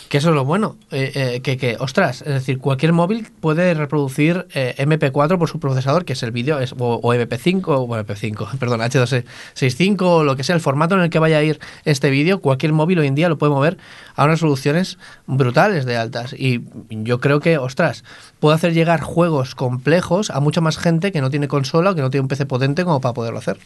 Que 0.09 0.19
eso 0.19 0.31
es 0.31 0.35
lo 0.35 0.45
bueno. 0.45 0.77
Eh, 0.91 1.13
eh, 1.15 1.41
que, 1.41 1.57
que, 1.57 1.77
ostras, 1.79 2.23
es 2.23 2.35
decir, 2.35 2.59
cualquier 2.59 2.93
móvil 2.93 3.29
puede 3.41 3.75
reproducir 3.75 4.47
eh, 4.55 4.75
MP4 4.79 5.39
por 5.39 5.49
su 5.49 5.61
procesador, 5.61 6.05
que 6.05 6.15
es 6.15 6.23
el 6.23 6.31
vídeo, 6.31 6.59
o, 6.79 6.95
o 7.03 7.15
MP5, 7.15 7.65
o 7.67 7.87
bueno, 7.87 8.05
MP5, 8.05 8.57
perdón, 8.59 8.81
H265, 8.81 10.03
o 10.03 10.25
lo 10.25 10.37
que 10.37 10.45
sea, 10.45 10.55
el 10.55 10.61
formato 10.61 10.95
en 10.95 11.03
el 11.03 11.11
que 11.11 11.19
vaya 11.19 11.39
a 11.39 11.43
ir 11.43 11.61
este 11.85 12.11
vídeo, 12.11 12.41
cualquier 12.41 12.73
móvil 12.73 12.99
hoy 12.99 13.07
en 13.07 13.15
día 13.15 13.29
lo 13.29 13.39
puede 13.39 13.53
mover 13.53 13.79
a 14.17 14.25
unas 14.25 14.41
soluciones 14.41 14.99
brutales 15.27 15.85
de 15.85 15.97
altas. 15.97 16.35
Y 16.35 16.63
yo 16.91 17.21
creo 17.21 17.41
que, 17.41 17.59
ostras, 17.59 18.05
puede 18.39 18.57
hacer 18.57 18.75
llegar 18.75 19.01
juegos 19.01 19.55
complejos 19.55 20.31
a 20.31 20.41
mucha 20.41 20.61
más 20.61 20.79
gente 20.79 21.13
que 21.13 21.21
no 21.21 21.31
tiene 21.31 21.49
consola 21.49 21.91
o 21.91 21.95
que 21.95 22.03
no 22.03 22.11
tiene 22.11 22.23
un 22.23 22.29
PC 22.29 22.47
potente 22.47 22.85
como 22.85 23.01
para 23.01 23.15
poderlo 23.15 23.39
hacer. 23.39 23.59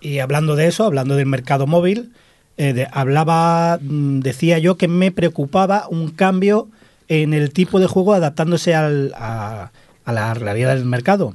Y 0.00 0.18
hablando 0.18 0.56
de 0.56 0.66
eso, 0.66 0.84
hablando 0.84 1.16
del 1.16 1.26
mercado 1.26 1.66
móvil, 1.66 2.12
eh, 2.56 2.72
de- 2.72 2.88
hablaba, 2.92 3.78
mm, 3.82 4.20
decía 4.20 4.58
yo 4.58 4.76
que 4.76 4.88
me 4.88 5.10
preocupaba 5.10 5.86
un 5.88 6.10
cambio 6.10 6.68
en 7.08 7.34
el 7.34 7.50
tipo 7.52 7.80
de 7.80 7.86
juego 7.86 8.14
adaptándose 8.14 8.74
al- 8.74 9.12
a, 9.16 9.70
a 10.04 10.12
la 10.12 10.34
realidad 10.34 10.74
del 10.74 10.84
mercado. 10.84 11.34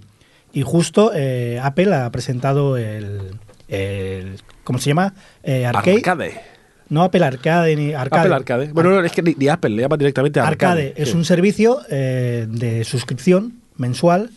Y 0.53 0.63
justo 0.63 1.11
eh, 1.13 1.59
Apple 1.61 1.93
ha 1.93 2.09
presentado 2.11 2.77
el, 2.77 3.19
el- 3.67 4.41
¿cómo 4.63 4.79
se 4.79 4.87
llama? 4.89 5.13
Eh, 5.43 5.65
arcade. 5.65 5.97
Arcade. 5.97 6.41
No 6.89 7.03
Apple 7.03 7.23
Arcade 7.23 7.75
ni 7.75 7.93
Arcade. 7.93 8.21
Apple 8.21 8.35
Arcade. 8.35 8.71
Bueno, 8.73 8.89
no, 8.89 9.03
es 9.03 9.11
que 9.11 9.21
ni, 9.21 9.35
ni 9.37 9.47
Apple 9.47 9.69
le 9.69 9.83
llaman 9.83 9.99
directamente 9.99 10.39
Arcade. 10.39 10.71
Arcade 10.89 10.93
es 11.01 11.09
Sí. 11.09 11.15
un 11.17 11.23
servicio 11.25 11.81
eh, 11.89 12.47
de 12.49 12.83
suscripción 12.83 13.59
mensual. 13.77 14.31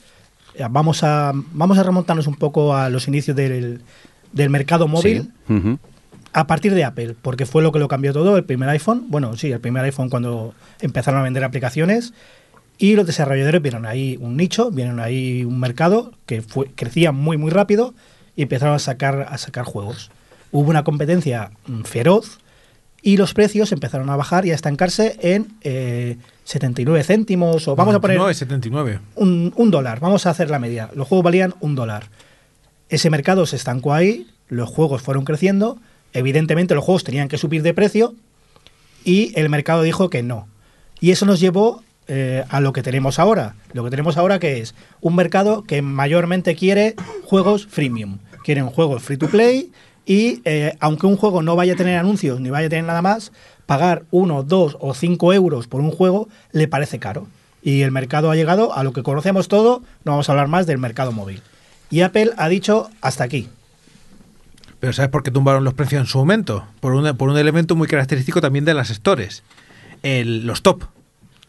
Eh, 0.54 0.66
Vamos 0.70 1.02
a, 1.02 1.32
vamos 1.34 1.78
a 1.78 1.82
remontarnos 1.82 2.26
un 2.26 2.34
poco 2.36 2.76
a 2.76 2.90
los 2.90 3.08
inicios 3.08 3.34
del, 3.34 3.80
del 4.32 4.50
mercado 4.50 4.86
móvil. 4.86 5.30
A 6.32 6.46
partir 6.46 6.74
de 6.74 6.84
Apple, 6.84 7.14
porque 7.20 7.46
fue 7.46 7.62
lo 7.62 7.72
que 7.72 7.78
lo 7.78 7.88
cambió 7.88 8.12
todo, 8.12 8.36
el 8.36 8.44
primer 8.44 8.68
iPhone, 8.70 9.04
bueno, 9.08 9.36
sí, 9.36 9.52
el 9.52 9.60
primer 9.60 9.84
iPhone 9.84 10.08
cuando 10.08 10.54
empezaron 10.80 11.20
a 11.20 11.22
vender 11.24 11.44
aplicaciones 11.44 12.14
y 12.78 12.96
los 12.96 13.06
desarrolladores 13.06 13.60
vieron 13.60 13.86
ahí 13.86 14.18
un 14.20 14.36
nicho, 14.36 14.70
vieron 14.70 14.98
ahí 14.98 15.44
un 15.44 15.60
mercado 15.60 16.12
que 16.26 16.42
fue, 16.42 16.66
crecía 16.74 17.12
muy 17.12 17.36
muy 17.36 17.50
rápido 17.50 17.94
y 18.34 18.42
empezaron 18.42 18.74
a 18.74 18.78
sacar 18.78 19.26
a 19.28 19.38
sacar 19.38 19.64
juegos. 19.64 20.10
Hubo 20.50 20.68
una 20.70 20.84
competencia 20.84 21.50
mm, 21.66 21.82
feroz 21.82 22.38
y 23.02 23.18
los 23.18 23.34
precios 23.34 23.72
empezaron 23.72 24.08
a 24.10 24.16
bajar 24.16 24.46
y 24.46 24.52
a 24.52 24.54
estancarse 24.54 25.16
en 25.20 25.48
eh, 25.62 26.16
79 26.44 27.04
céntimos 27.04 27.68
o 27.68 27.76
vamos 27.76 27.94
a 27.94 28.00
poner 28.00 28.16
99, 28.16 28.34
79. 28.34 29.00
un, 29.16 29.52
un 29.56 29.70
dólar, 29.70 30.00
vamos 30.00 30.26
a 30.26 30.30
hacer 30.30 30.50
la 30.50 30.58
media. 30.58 30.88
Los 30.94 31.08
juegos 31.08 31.24
valían 31.24 31.54
un 31.60 31.74
dólar. 31.74 32.08
Ese 32.88 33.10
mercado 33.10 33.46
se 33.46 33.56
estancó 33.56 33.92
ahí, 33.92 34.28
los 34.48 34.68
juegos 34.68 35.02
fueron 35.02 35.24
creciendo, 35.24 35.78
evidentemente 36.12 36.74
los 36.74 36.84
juegos 36.84 37.04
tenían 37.04 37.28
que 37.28 37.38
subir 37.38 37.62
de 37.62 37.74
precio 37.74 38.14
y 39.04 39.32
el 39.38 39.48
mercado 39.48 39.82
dijo 39.82 40.10
que 40.10 40.22
no. 40.22 40.48
Y 41.00 41.10
eso 41.10 41.26
nos 41.26 41.40
llevó 41.40 41.82
eh, 42.08 42.44
a 42.48 42.60
lo 42.60 42.72
que 42.72 42.82
tenemos 42.82 43.18
ahora. 43.18 43.54
Lo 43.72 43.84
que 43.84 43.90
tenemos 43.90 44.16
ahora 44.16 44.38
que 44.38 44.60
es 44.60 44.74
un 45.00 45.14
mercado 45.14 45.64
que 45.64 45.82
mayormente 45.82 46.54
quiere 46.56 46.94
juegos 47.24 47.66
freemium. 47.66 48.18
Quieren 48.44 48.66
juegos 48.66 49.02
free 49.02 49.16
to 49.16 49.28
play 49.28 49.70
y 50.04 50.42
eh, 50.44 50.76
aunque 50.80 51.06
un 51.06 51.16
juego 51.16 51.42
no 51.42 51.54
vaya 51.56 51.74
a 51.74 51.76
tener 51.76 51.98
anuncios 51.98 52.40
ni 52.40 52.50
vaya 52.50 52.66
a 52.66 52.70
tener 52.70 52.84
nada 52.84 53.02
más, 53.02 53.32
pagar 53.66 54.04
uno, 54.10 54.42
dos 54.42 54.76
o 54.80 54.94
cinco 54.94 55.32
euros 55.32 55.68
por 55.68 55.80
un 55.80 55.90
juego 55.90 56.28
le 56.50 56.68
parece 56.68 56.98
caro. 56.98 57.28
Y 57.62 57.82
el 57.82 57.92
mercado 57.92 58.30
ha 58.30 58.36
llegado 58.36 58.74
a 58.74 58.82
lo 58.82 58.92
que 58.92 59.04
conocemos 59.04 59.46
todo, 59.46 59.82
no 60.04 60.12
vamos 60.12 60.28
a 60.28 60.32
hablar 60.32 60.48
más 60.48 60.66
del 60.66 60.78
mercado 60.78 61.12
móvil. 61.12 61.40
Y 61.90 62.00
Apple 62.00 62.32
ha 62.36 62.48
dicho 62.48 62.90
hasta 63.00 63.22
aquí. 63.22 63.48
Pero 64.82 64.92
¿sabes 64.92 65.12
por 65.12 65.22
qué 65.22 65.30
tumbaron 65.30 65.62
los 65.62 65.74
precios 65.74 66.00
en 66.00 66.08
su 66.08 66.18
momento? 66.18 66.66
Por 66.80 66.92
un, 66.94 67.16
por 67.16 67.28
un 67.28 67.38
elemento 67.38 67.76
muy 67.76 67.86
característico 67.86 68.40
también 68.40 68.64
de 68.64 68.74
las 68.74 68.88
stores. 68.88 69.44
El- 70.02 70.44
los 70.44 70.62
top. 70.62 70.82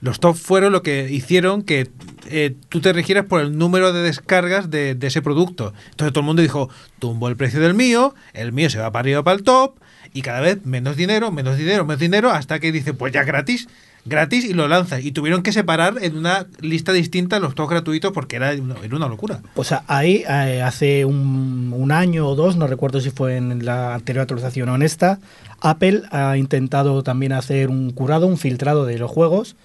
Los 0.02 0.19
top 0.19 0.36
fueron 0.36 0.72
lo 0.72 0.84
que 0.84 1.10
hicieron 1.10 1.63
que 1.63 1.89
eh, 2.30 2.56
tú 2.69 2.80
te 2.80 2.93
regieras 2.93 3.26
por 3.26 3.41
el 3.41 3.58
número 3.58 3.91
de 3.91 4.04
descargas 4.04 4.69
de, 4.69 4.93
de 4.93 5.08
ese 5.08 5.24
producto. 5.24 5.74
Entonces 5.89 6.13
todo 6.13 6.19
el 6.19 6.28
mundo 6.28 6.43
dijo, 6.43 6.69
tumbo 7.00 7.28
el 7.28 7.36
precio 7.36 7.60
del 7.60 7.74
mío, 7.74 8.13
el 8.34 8.52
mío 8.52 8.69
se 8.69 8.78
va 8.78 8.91
para 8.91 9.00
arriba 9.02 9.24
para 9.24 9.36
el 9.38 9.41
top, 9.43 9.80
y 10.13 10.22
cada 10.22 10.39
vez 10.41 10.63
menos 10.63 10.96
dinero, 10.96 11.32
menos 11.32 11.58
dinero, 11.58 11.86
menos 11.86 12.00
dinero, 12.02 12.30
hasta 12.30 12.60
que 12.60 12.72
dice, 12.72 12.93
pues 12.93 13.13
ya 13.13 13.24
gratis, 13.24 13.67
gratis, 14.06 14.46
y 14.46 14.54
lo 14.54 14.68
lanzas. 14.68 15.04
Y 15.04 15.12
tuvieron 15.12 15.44
que 15.44 15.52
separar 15.52 15.96
en 16.02 16.18
una 16.18 16.48
lista 16.60 16.92
distinta 16.92 17.39
los 17.39 17.56
top 17.56 17.70
gratuitos 17.70 18.12
porque 18.12 18.36
era 18.36 18.52
una, 18.54 18.76
era 18.84 18.96
una 18.96 19.08
locura. 19.08 19.42
Pues 19.56 19.74
ahí, 19.88 20.24
eh, 20.28 20.62
hace 20.62 21.06
un, 21.06 21.74
un 21.76 21.92
año 21.92 22.28
o 22.28 22.36
dos, 22.36 22.58
no 22.58 22.68
recuerdo 22.68 23.00
si 23.00 23.10
fue 23.12 23.38
en 23.38 23.66
la 23.66 23.94
anterior 23.94 24.24
actualización 24.24 24.70
o 24.70 24.76
en 24.76 24.82
esta, 24.82 25.20
Apple 25.62 26.04
ha 26.12 26.38
intentado 26.38 27.04
también 27.04 27.32
hacer 27.32 27.70
un 27.70 27.92
curado, 27.92 28.28
un 28.28 28.38
filtrado 28.38 28.86
de 28.86 28.98
los 28.98 29.10
juegos. 29.10 29.56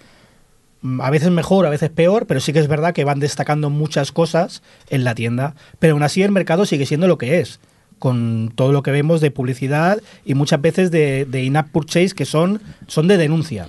Mm, 0.83 1.01
A 1.01 1.11
veces 1.11 1.31
mejor, 1.31 1.67
a 1.67 1.71
veces 1.71 1.91
peor, 1.91 2.27
pero 2.27 2.39
sí 2.39 2.53
que 2.53 2.61
es 2.61 2.69
verdad 2.69 2.95
que 2.95 3.05
van 3.05 3.19
destacando 3.19 3.69
muchas 3.71 4.13
cosas 4.13 4.63
en 4.91 5.03
la 5.03 5.15
tienda. 5.17 5.55
Pero 5.81 5.95
aún 5.95 6.03
así 6.05 6.23
el 6.23 6.31
mercado 6.31 6.67
sigue 6.67 6.87
siendo 6.87 7.09
lo 7.09 7.19
que 7.19 7.41
es, 7.41 7.59
con 7.99 8.53
todo 8.55 8.71
lo 8.71 8.85
que 8.85 8.93
vemos 8.93 9.21
de 9.21 9.33
publicidad 9.33 10.01
y 10.25 10.35
muchas 10.35 10.61
veces 10.61 10.93
de, 10.93 11.25
de 11.25 11.43
in-app 11.43 11.71
purchase 11.73 12.15
que 12.15 12.25
son, 12.25 12.61
son 12.87 13.09
de 13.09 13.17
denuncia. 13.17 13.67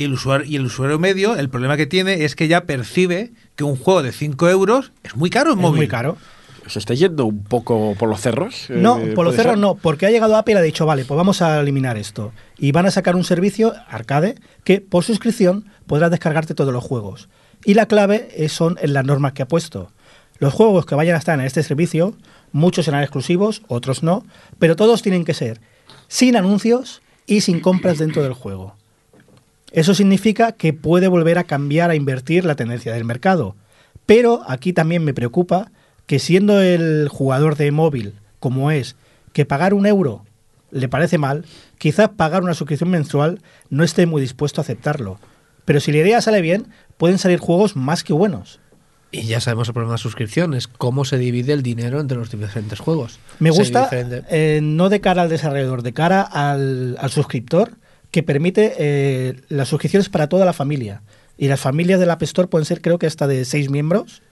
Y 0.00 0.04
el, 0.04 0.14
usuario, 0.14 0.46
y 0.50 0.56
el 0.56 0.64
usuario 0.64 0.98
medio, 0.98 1.36
el 1.36 1.50
problema 1.50 1.76
que 1.76 1.86
tiene 1.86 2.24
es 2.24 2.34
que 2.34 2.48
ya 2.48 2.64
percibe 2.64 3.32
que 3.54 3.64
un 3.64 3.76
juego 3.76 4.02
de 4.02 4.12
5 4.12 4.48
euros 4.48 4.92
es 5.02 5.14
muy 5.14 5.28
caro 5.28 5.52
en 5.52 5.58
Es 5.58 5.62
móvil. 5.62 5.76
muy 5.80 5.88
caro. 5.88 6.16
¿Se 6.66 6.78
está 6.78 6.94
yendo 6.94 7.26
un 7.26 7.44
poco 7.44 7.94
por 7.98 8.08
los 8.08 8.20
cerros? 8.20 8.66
No, 8.70 8.98
Eh, 8.98 9.12
por 9.14 9.24
los 9.26 9.34
¿puede 9.34 9.36
cerros 9.36 9.52
ser? 9.54 9.58
no, 9.58 9.74
porque 9.74 10.06
ha 10.06 10.10
llegado 10.10 10.36
Apple 10.36 10.54
y 10.54 10.56
ha 10.56 10.62
dicho, 10.62 10.86
vale, 10.86 11.04
pues 11.04 11.16
vamos 11.18 11.42
a 11.42 11.60
eliminar 11.60 11.98
esto. 11.98 12.32
Y 12.56 12.72
van 12.72 12.86
a 12.86 12.90
sacar 12.90 13.14
un 13.14 13.24
servicio 13.24 13.74
arcade 13.88 14.36
que 14.64 14.80
por 14.80 15.04
suscripción 15.04 15.66
podrás 15.86 16.10
descargarte 16.10 16.54
todos 16.54 16.72
los 16.72 16.82
juegos. 16.82 17.28
Y 17.66 17.74
la 17.74 17.84
clave 17.84 18.28
es- 18.36 18.52
son 18.52 18.78
en 18.80 18.94
las 18.94 19.04
normas 19.04 19.34
que 19.34 19.42
ha 19.42 19.48
puesto. 19.48 19.92
Los 20.38 20.54
juegos 20.54 20.86
que 20.86 20.94
vayan 20.94 21.16
a 21.16 21.18
estar 21.18 21.38
en 21.38 21.44
este 21.44 21.62
servicio, 21.62 22.14
muchos 22.52 22.86
serán 22.86 23.02
exclusivos, 23.02 23.60
otros 23.68 24.02
no, 24.02 24.24
pero 24.58 24.76
todos 24.76 25.02
tienen 25.02 25.26
que 25.26 25.34
ser 25.34 25.60
sin 26.08 26.36
anuncios 26.36 27.02
y 27.26 27.42
sin 27.42 27.60
compras 27.60 27.98
dentro 27.98 28.22
del 28.22 28.32
juego. 28.32 28.76
Eso 29.72 29.94
significa 29.94 30.52
que 30.52 30.72
puede 30.72 31.08
volver 31.08 31.38
a 31.38 31.44
cambiar, 31.44 31.90
a 31.90 31.94
invertir 31.94 32.44
la 32.44 32.56
tendencia 32.56 32.92
del 32.92 33.04
mercado. 33.04 33.54
Pero 34.06 34.42
aquí 34.48 34.72
también 34.72 35.04
me 35.04 35.14
preocupa 35.14 35.70
que 36.06 36.18
siendo 36.18 36.60
el 36.60 37.08
jugador 37.08 37.56
de 37.56 37.70
móvil 37.70 38.14
como 38.40 38.70
es, 38.70 38.96
que 39.32 39.44
pagar 39.44 39.74
un 39.74 39.86
euro 39.86 40.24
le 40.72 40.88
parece 40.88 41.18
mal, 41.18 41.44
quizás 41.78 42.08
pagar 42.10 42.42
una 42.42 42.54
suscripción 42.54 42.90
mensual 42.90 43.40
no 43.68 43.84
esté 43.84 44.06
muy 44.06 44.20
dispuesto 44.20 44.60
a 44.60 44.62
aceptarlo. 44.62 45.18
Pero 45.64 45.80
si 45.80 45.92
la 45.92 45.98
idea 45.98 46.20
sale 46.20 46.40
bien, 46.40 46.66
pueden 46.96 47.18
salir 47.18 47.38
juegos 47.38 47.76
más 47.76 48.02
que 48.02 48.12
buenos. 48.12 48.60
Y 49.12 49.22
ya 49.22 49.40
sabemos 49.40 49.68
el 49.68 49.74
problema 49.74 49.94
de 49.94 49.98
suscripción, 49.98 50.54
es 50.54 50.68
cómo 50.68 51.04
se 51.04 51.18
divide 51.18 51.52
el 51.52 51.62
dinero 51.62 52.00
entre 52.00 52.16
los 52.16 52.30
diferentes 52.30 52.78
juegos. 52.78 53.18
Me 53.40 53.50
gusta, 53.50 53.88
eh, 53.92 54.60
no 54.62 54.88
de 54.88 55.00
cara 55.00 55.22
al 55.22 55.28
desarrollador, 55.28 55.82
de 55.82 55.92
cara 55.92 56.22
al, 56.22 56.96
al 57.00 57.10
suscriptor, 57.10 57.72
que 58.10 58.22
permite 58.22 58.74
eh, 58.78 59.40
las 59.48 59.68
suscripciones 59.68 60.08
para 60.08 60.28
toda 60.28 60.44
la 60.44 60.52
familia. 60.52 61.02
Y 61.38 61.48
las 61.48 61.60
familias 61.60 62.00
del 62.00 62.10
App 62.10 62.22
Store 62.22 62.48
pueden 62.48 62.66
ser, 62.66 62.82
creo 62.82 62.98
que 62.98 63.06
hasta 63.06 63.26
de 63.26 63.44
seis 63.44 63.70
miembros, 63.70 64.22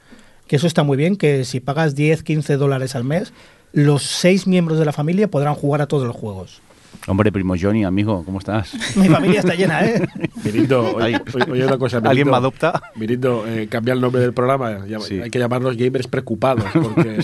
que 0.46 0.56
eso 0.56 0.66
está 0.66 0.82
muy 0.82 0.96
bien, 0.96 1.16
que 1.16 1.44
si 1.44 1.60
pagas 1.60 1.94
10, 1.94 2.22
15 2.22 2.56
dólares 2.56 2.94
al 2.94 3.04
mes, 3.04 3.32
los 3.72 4.02
seis 4.02 4.46
miembros 4.46 4.78
de 4.78 4.84
la 4.84 4.92
familia 4.92 5.28
podrán 5.28 5.54
jugar 5.54 5.80
a 5.80 5.86
todos 5.86 6.06
los 6.06 6.16
juegos. 6.16 6.60
Hombre, 7.08 7.32
primo 7.32 7.54
Johnny, 7.60 7.84
amigo, 7.84 8.22
¿cómo 8.24 8.38
estás? 8.38 8.74
Mi 8.96 9.08
familia 9.08 9.40
está 9.40 9.54
llena, 9.54 9.84
¿eh? 9.84 10.06
Mirindo, 10.44 10.94
oye, 10.96 11.20
oye, 11.34 11.50
oye 11.52 11.64
una 11.66 11.78
cosa. 11.78 11.96
¿Alguien 11.96 12.10
Mirindo, 12.12 12.30
me 12.32 12.36
adopta? 12.36 12.82
Mirindo, 12.96 13.44
eh, 13.48 13.66
cambia 13.68 13.94
el 13.94 14.00
nombre 14.00 14.20
del 14.20 14.34
programa. 14.34 14.86
ya- 14.86 15.00
Sí. 15.00 15.20
Hay 15.20 15.30
que 15.30 15.38
llamarlos 15.38 15.76
gamers 15.76 16.06
preocupados, 16.06 16.64
porque 16.74 17.18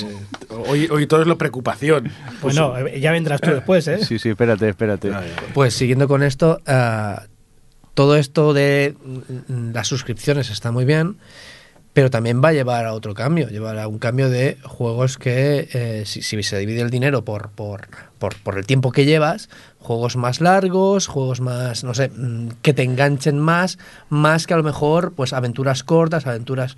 hoy, 0.68 0.88
hoy 0.90 1.07
todo 1.07 1.20
es 1.20 1.27
la 1.27 1.37
preocupación. 1.37 2.11
Pues, 2.40 2.59
Bueno, 2.59 2.88
ya 2.88 3.12
vendrás 3.12 3.40
tú 3.40 3.51
después, 3.51 3.87
¿eh? 3.88 4.05
Sí, 4.05 4.18
sí, 4.18 4.31
espérate, 4.31 4.68
espérate. 4.68 5.11
Pues 5.53 5.75
siguiendo 5.75 6.09
con 6.09 6.23
esto, 6.23 6.61
ah, 6.66 7.25
todo 7.92 8.16
esto 8.16 8.55
de 8.55 8.94
mm, 9.49 9.73
las 9.75 9.87
suscripciones 9.87 10.49
está 10.51 10.73
muy 10.73 10.85
bien, 10.87 11.16
pero 11.92 12.11
también 12.11 12.42
va 12.42 12.49
a 12.49 12.53
llevar 12.53 12.87
a 12.87 12.92
otro 12.92 13.14
cambio, 13.14 13.49
llevará 13.49 13.85
a 13.85 13.88
un 13.88 13.99
cambio 14.01 14.29
de 14.29 14.57
juegos 14.64 15.16
que 15.16 15.68
eh, 15.73 16.03
si, 16.07 16.23
si 16.23 16.42
se 16.42 16.59
divide 16.59 16.81
el 16.81 16.90
dinero 16.90 17.25
por, 17.25 17.51
por, 17.51 17.87
por, 18.18 18.35
por 18.37 18.59
el 18.59 18.66
tiempo 18.66 18.90
que 18.90 19.05
llevas, 19.05 19.49
juegos 19.85 20.16
más 20.16 20.40
largos, 20.40 21.07
juegos 21.07 21.40
más, 21.40 21.85
no 21.85 21.92
sé, 21.92 22.09
mm, 22.09 22.49
que 22.62 22.73
te 22.73 22.83
enganchen 22.83 23.38
más, 23.38 23.79
más 24.09 24.47
que 24.47 24.55
a 24.55 24.57
lo 24.57 24.62
mejor 24.62 25.12
pues 25.12 25.33
aventuras 25.33 25.85
cortas, 25.85 26.27
aventuras, 26.27 26.77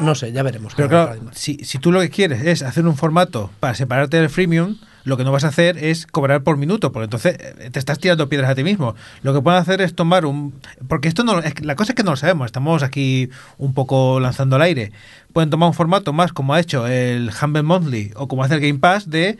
no 0.00 0.14
sé, 0.14 0.32
ya 0.32 0.42
veremos. 0.44 0.74
Pero 0.76 0.88
claro, 0.88 1.16
si, 1.32 1.56
si 1.64 1.78
tú 1.78 1.90
lo 1.90 2.00
que 2.00 2.08
quieres 2.08 2.42
es 2.44 2.62
hacer 2.62 2.86
un 2.86 2.96
formato 2.96 3.50
para 3.58 3.74
separarte 3.74 4.18
del 4.18 4.30
freemium, 4.30 4.76
lo 5.06 5.16
que 5.16 5.24
no 5.24 5.32
vas 5.32 5.44
a 5.44 5.48
hacer 5.48 5.78
es 5.78 6.06
cobrar 6.06 6.42
por 6.42 6.56
minuto, 6.56 6.92
porque 6.92 7.04
entonces 7.04 7.36
eh, 7.38 7.70
te 7.70 7.78
estás 7.78 7.98
tirando 7.98 8.28
piedras 8.28 8.50
a 8.50 8.54
ti 8.54 8.64
mismo. 8.64 8.94
Lo 9.22 9.32
que 9.32 9.40
pueden 9.40 9.60
hacer 9.60 9.80
es 9.80 9.94
tomar 9.94 10.26
un... 10.26 10.54
Porque 10.88 11.08
esto 11.08 11.22
no... 11.22 11.40
la 11.40 11.76
cosa 11.76 11.92
es 11.92 11.96
que 11.96 12.02
no 12.02 12.12
lo 12.12 12.16
sabemos, 12.16 12.46
estamos 12.46 12.82
aquí 12.82 13.30
un 13.56 13.72
poco 13.72 14.18
lanzando 14.18 14.56
al 14.56 14.62
aire. 14.62 14.92
Pueden 15.32 15.48
tomar 15.48 15.68
un 15.68 15.74
formato 15.74 16.12
más 16.12 16.32
como 16.32 16.54
ha 16.54 16.60
hecho 16.60 16.86
el 16.88 17.30
Humble 17.40 17.62
Monthly 17.62 18.12
o 18.16 18.26
como 18.26 18.42
hace 18.42 18.54
el 18.54 18.60
Game 18.60 18.78
Pass 18.78 19.08
de... 19.10 19.38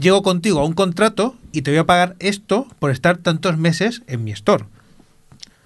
Llego 0.00 0.22
contigo 0.22 0.60
a 0.60 0.64
un 0.64 0.72
contrato 0.72 1.36
y 1.52 1.62
te 1.62 1.70
voy 1.70 1.78
a 1.78 1.84
pagar 1.86 2.16
esto 2.18 2.66
por 2.78 2.90
estar 2.90 3.18
tantos 3.18 3.58
meses 3.58 4.02
en 4.06 4.24
mi 4.24 4.32
store. 4.32 4.64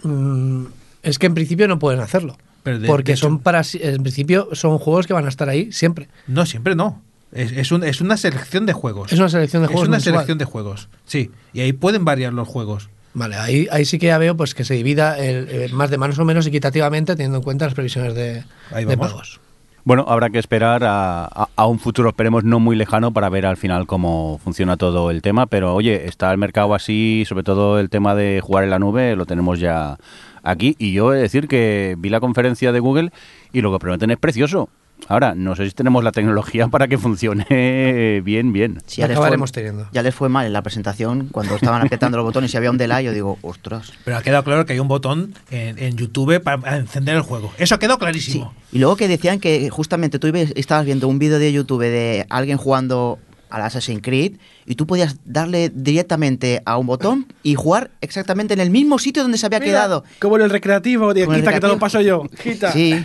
Mm, 0.03 0.65
es 1.03 1.19
que 1.19 1.27
en 1.27 1.35
principio 1.35 1.69
no 1.69 1.79
pueden 1.79 2.01
hacerlo. 2.01 2.37
Pero 2.63 2.81
de- 2.81 2.87
porque 2.89 3.13
de 3.13 3.17
hecho- 3.17 3.27
son 3.29 3.39
para 3.39 3.63
en 3.75 4.03
principio 4.03 4.49
son 4.53 4.79
juegos 4.79 5.07
que 5.07 5.13
van 5.13 5.27
a 5.27 5.29
estar 5.29 5.49
ahí 5.49 5.71
siempre. 5.73 6.09
No, 6.27 6.45
siempre 6.47 6.75
no. 6.75 7.03
Es, 7.33 7.53
es, 7.53 7.71
un- 7.73 7.85
es 7.85 8.01
una 8.01 8.17
selección 8.17 8.67
de 8.67 8.73
juegos. 8.73 9.13
Es 9.13 9.19
una 9.19 9.29
selección 9.29 9.63
de 9.63 9.69
juegos 9.69 9.83
Es 9.85 9.89
una 9.89 9.97
mensual. 9.99 10.15
selección 10.15 10.39
de 10.39 10.45
juegos, 10.45 10.89
sí. 11.07 11.31
Y 11.53 11.61
ahí 11.61 11.73
pueden 11.73 12.05
variar 12.05 12.33
los 12.33 12.49
juegos. 12.49 12.89
Vale, 13.15 13.37
ahí, 13.37 13.67
ahí 13.71 13.85
sí 13.85 13.99
que 13.99 14.07
ya 14.09 14.19
veo 14.19 14.37
pues 14.37 14.55
que 14.55 14.65
se 14.65 14.75
divida 14.75 15.19
el, 15.19 15.49
eh, 15.49 15.69
más 15.73 15.91
de 15.91 15.97
más 15.99 16.19
o 16.19 16.25
menos 16.25 16.47
equitativamente 16.47 17.15
teniendo 17.17 17.39
en 17.39 17.45
cuenta 17.45 17.65
las 17.65 17.75
previsiones 17.75 18.15
de, 18.15 18.45
Ahí 18.73 18.85
de 18.85 18.97
pagos. 18.99 19.41
Bueno, 19.87 20.05
habrá 20.09 20.31
que 20.31 20.41
esperar 20.41 20.83
a, 20.83 21.27
a- 21.27 21.67
un 21.69 21.79
futuro, 21.79 22.09
esperemos 22.09 22.43
no 22.43 22.59
muy 22.59 22.75
lejano, 22.75 23.13
para 23.13 23.29
ver 23.29 23.47
al 23.47 23.57
final 23.57 23.87
cómo 23.87 24.41
funciona 24.43 24.77
todo 24.77 25.13
el 25.13 25.23
tema. 25.23 25.47
Pero 25.47 25.77
oye, 25.77 26.07
está 26.09 26.33
el 26.33 26.39
mercado 26.39 26.75
así, 26.75 27.23
sobre 27.25 27.45
todo 27.45 27.79
el 27.79 27.89
tema 27.89 28.17
de 28.17 28.41
jugar 28.43 28.65
en 28.65 28.71
la 28.71 28.81
nube, 28.81 29.15
lo 29.15 29.27
tenemos 29.27 29.61
ya 29.61 29.97
aquí. 30.43 30.75
Y 30.81 30.93
yo 30.93 31.13
he 31.13 31.17
de 31.19 31.23
decir 31.23 31.47
que 31.47 31.95
vi 31.99 32.09
la 32.09 32.19
conferencia 32.19 32.73
de 32.73 32.81
Google 32.81 33.13
y 33.53 33.61
lo 33.61 33.73
que 33.73 33.79
prometen 33.79 34.11
es 34.11 34.17
precioso. 34.19 34.69
Ahora, 35.09 35.35
no 35.35 35.55
sé 35.55 35.67
si 35.67 35.73
tenemos 35.73 36.03
la 36.03 36.11
tecnología 36.13 36.69
para 36.71 36.89
que 36.89 36.99
funcione 36.99 38.21
bien, 38.25 38.53
bien. 38.53 38.81
Sí, 38.87 39.01
ya 39.01 39.09
les 39.09 39.17
acabaremos 39.17 39.51
fue- 39.51 39.55
teniendo. 39.63 39.89
Ya 39.93 40.03
les 40.03 40.15
fue 40.15 40.29
mal 40.29 40.47
en 40.47 40.53
la 40.53 40.63
presentación 40.63 41.29
cuando 41.31 41.55
estaban 41.57 41.83
apretando 41.83 42.17
los 42.19 42.25
botones 42.27 42.53
y 42.53 42.57
había 42.57 42.71
un 42.71 42.79
delay. 42.79 43.05
Yo 43.05 43.13
digo, 43.13 43.39
ostras. 43.43 43.93
Pero 44.05 44.17
ha 44.17 44.23
quedado 44.23 44.43
claro 44.45 44.67
que 44.67 44.73
hay 44.73 44.79
un 44.81 44.89
botón 44.89 45.35
en, 45.51 45.79
en 45.79 45.97
YouTube 45.97 46.41
para 46.43 46.77
encender 46.77 47.15
el 47.17 47.23
juego. 47.23 47.53
Eso 47.59 47.75
ha 47.75 47.79
quedado 47.79 47.97
Sí. 47.97 48.01
clarísimo. 48.01 48.55
Y 48.73 48.79
luego 48.79 48.97
que 48.97 49.09
decían 49.09 49.39
que 49.41 49.71
justamente 49.71 50.19
tú 50.19 50.27
estabas 50.57 50.85
viendo 50.85 51.09
un 51.09 51.19
vídeo 51.19 51.39
de 51.39 51.53
YouTube 51.53 51.83
de 51.83 52.27
alguien 52.29 52.57
jugando 52.59 53.19
al 53.49 53.63
Assassin's 53.63 54.03
Creed 54.03 54.33
y 54.67 54.75
tú 54.75 54.89
podías 54.89 55.17
darle 55.25 55.71
directamente 55.73 56.63
a 56.67 56.77
un 56.79 56.87
botón 56.89 57.27
y 57.45 57.55
jugar 57.55 57.93
exactamente 58.01 58.55
en 58.55 58.61
el 58.61 58.71
mismo 58.71 58.99
sitio 58.99 59.23
donde 59.23 59.39
se 59.39 59.47
había 59.47 59.61
quedado. 59.61 60.03
Como 60.19 60.37
en 60.37 60.43
el 60.43 60.51
recreativo, 60.51 61.15
de 61.15 61.27
quita 61.29 61.53
que 61.53 61.61
te 61.61 61.69
lo 61.69 61.79
paso 61.79 62.01
yo. 62.01 62.25
Quita. 62.43 62.73
Sí. 62.73 63.05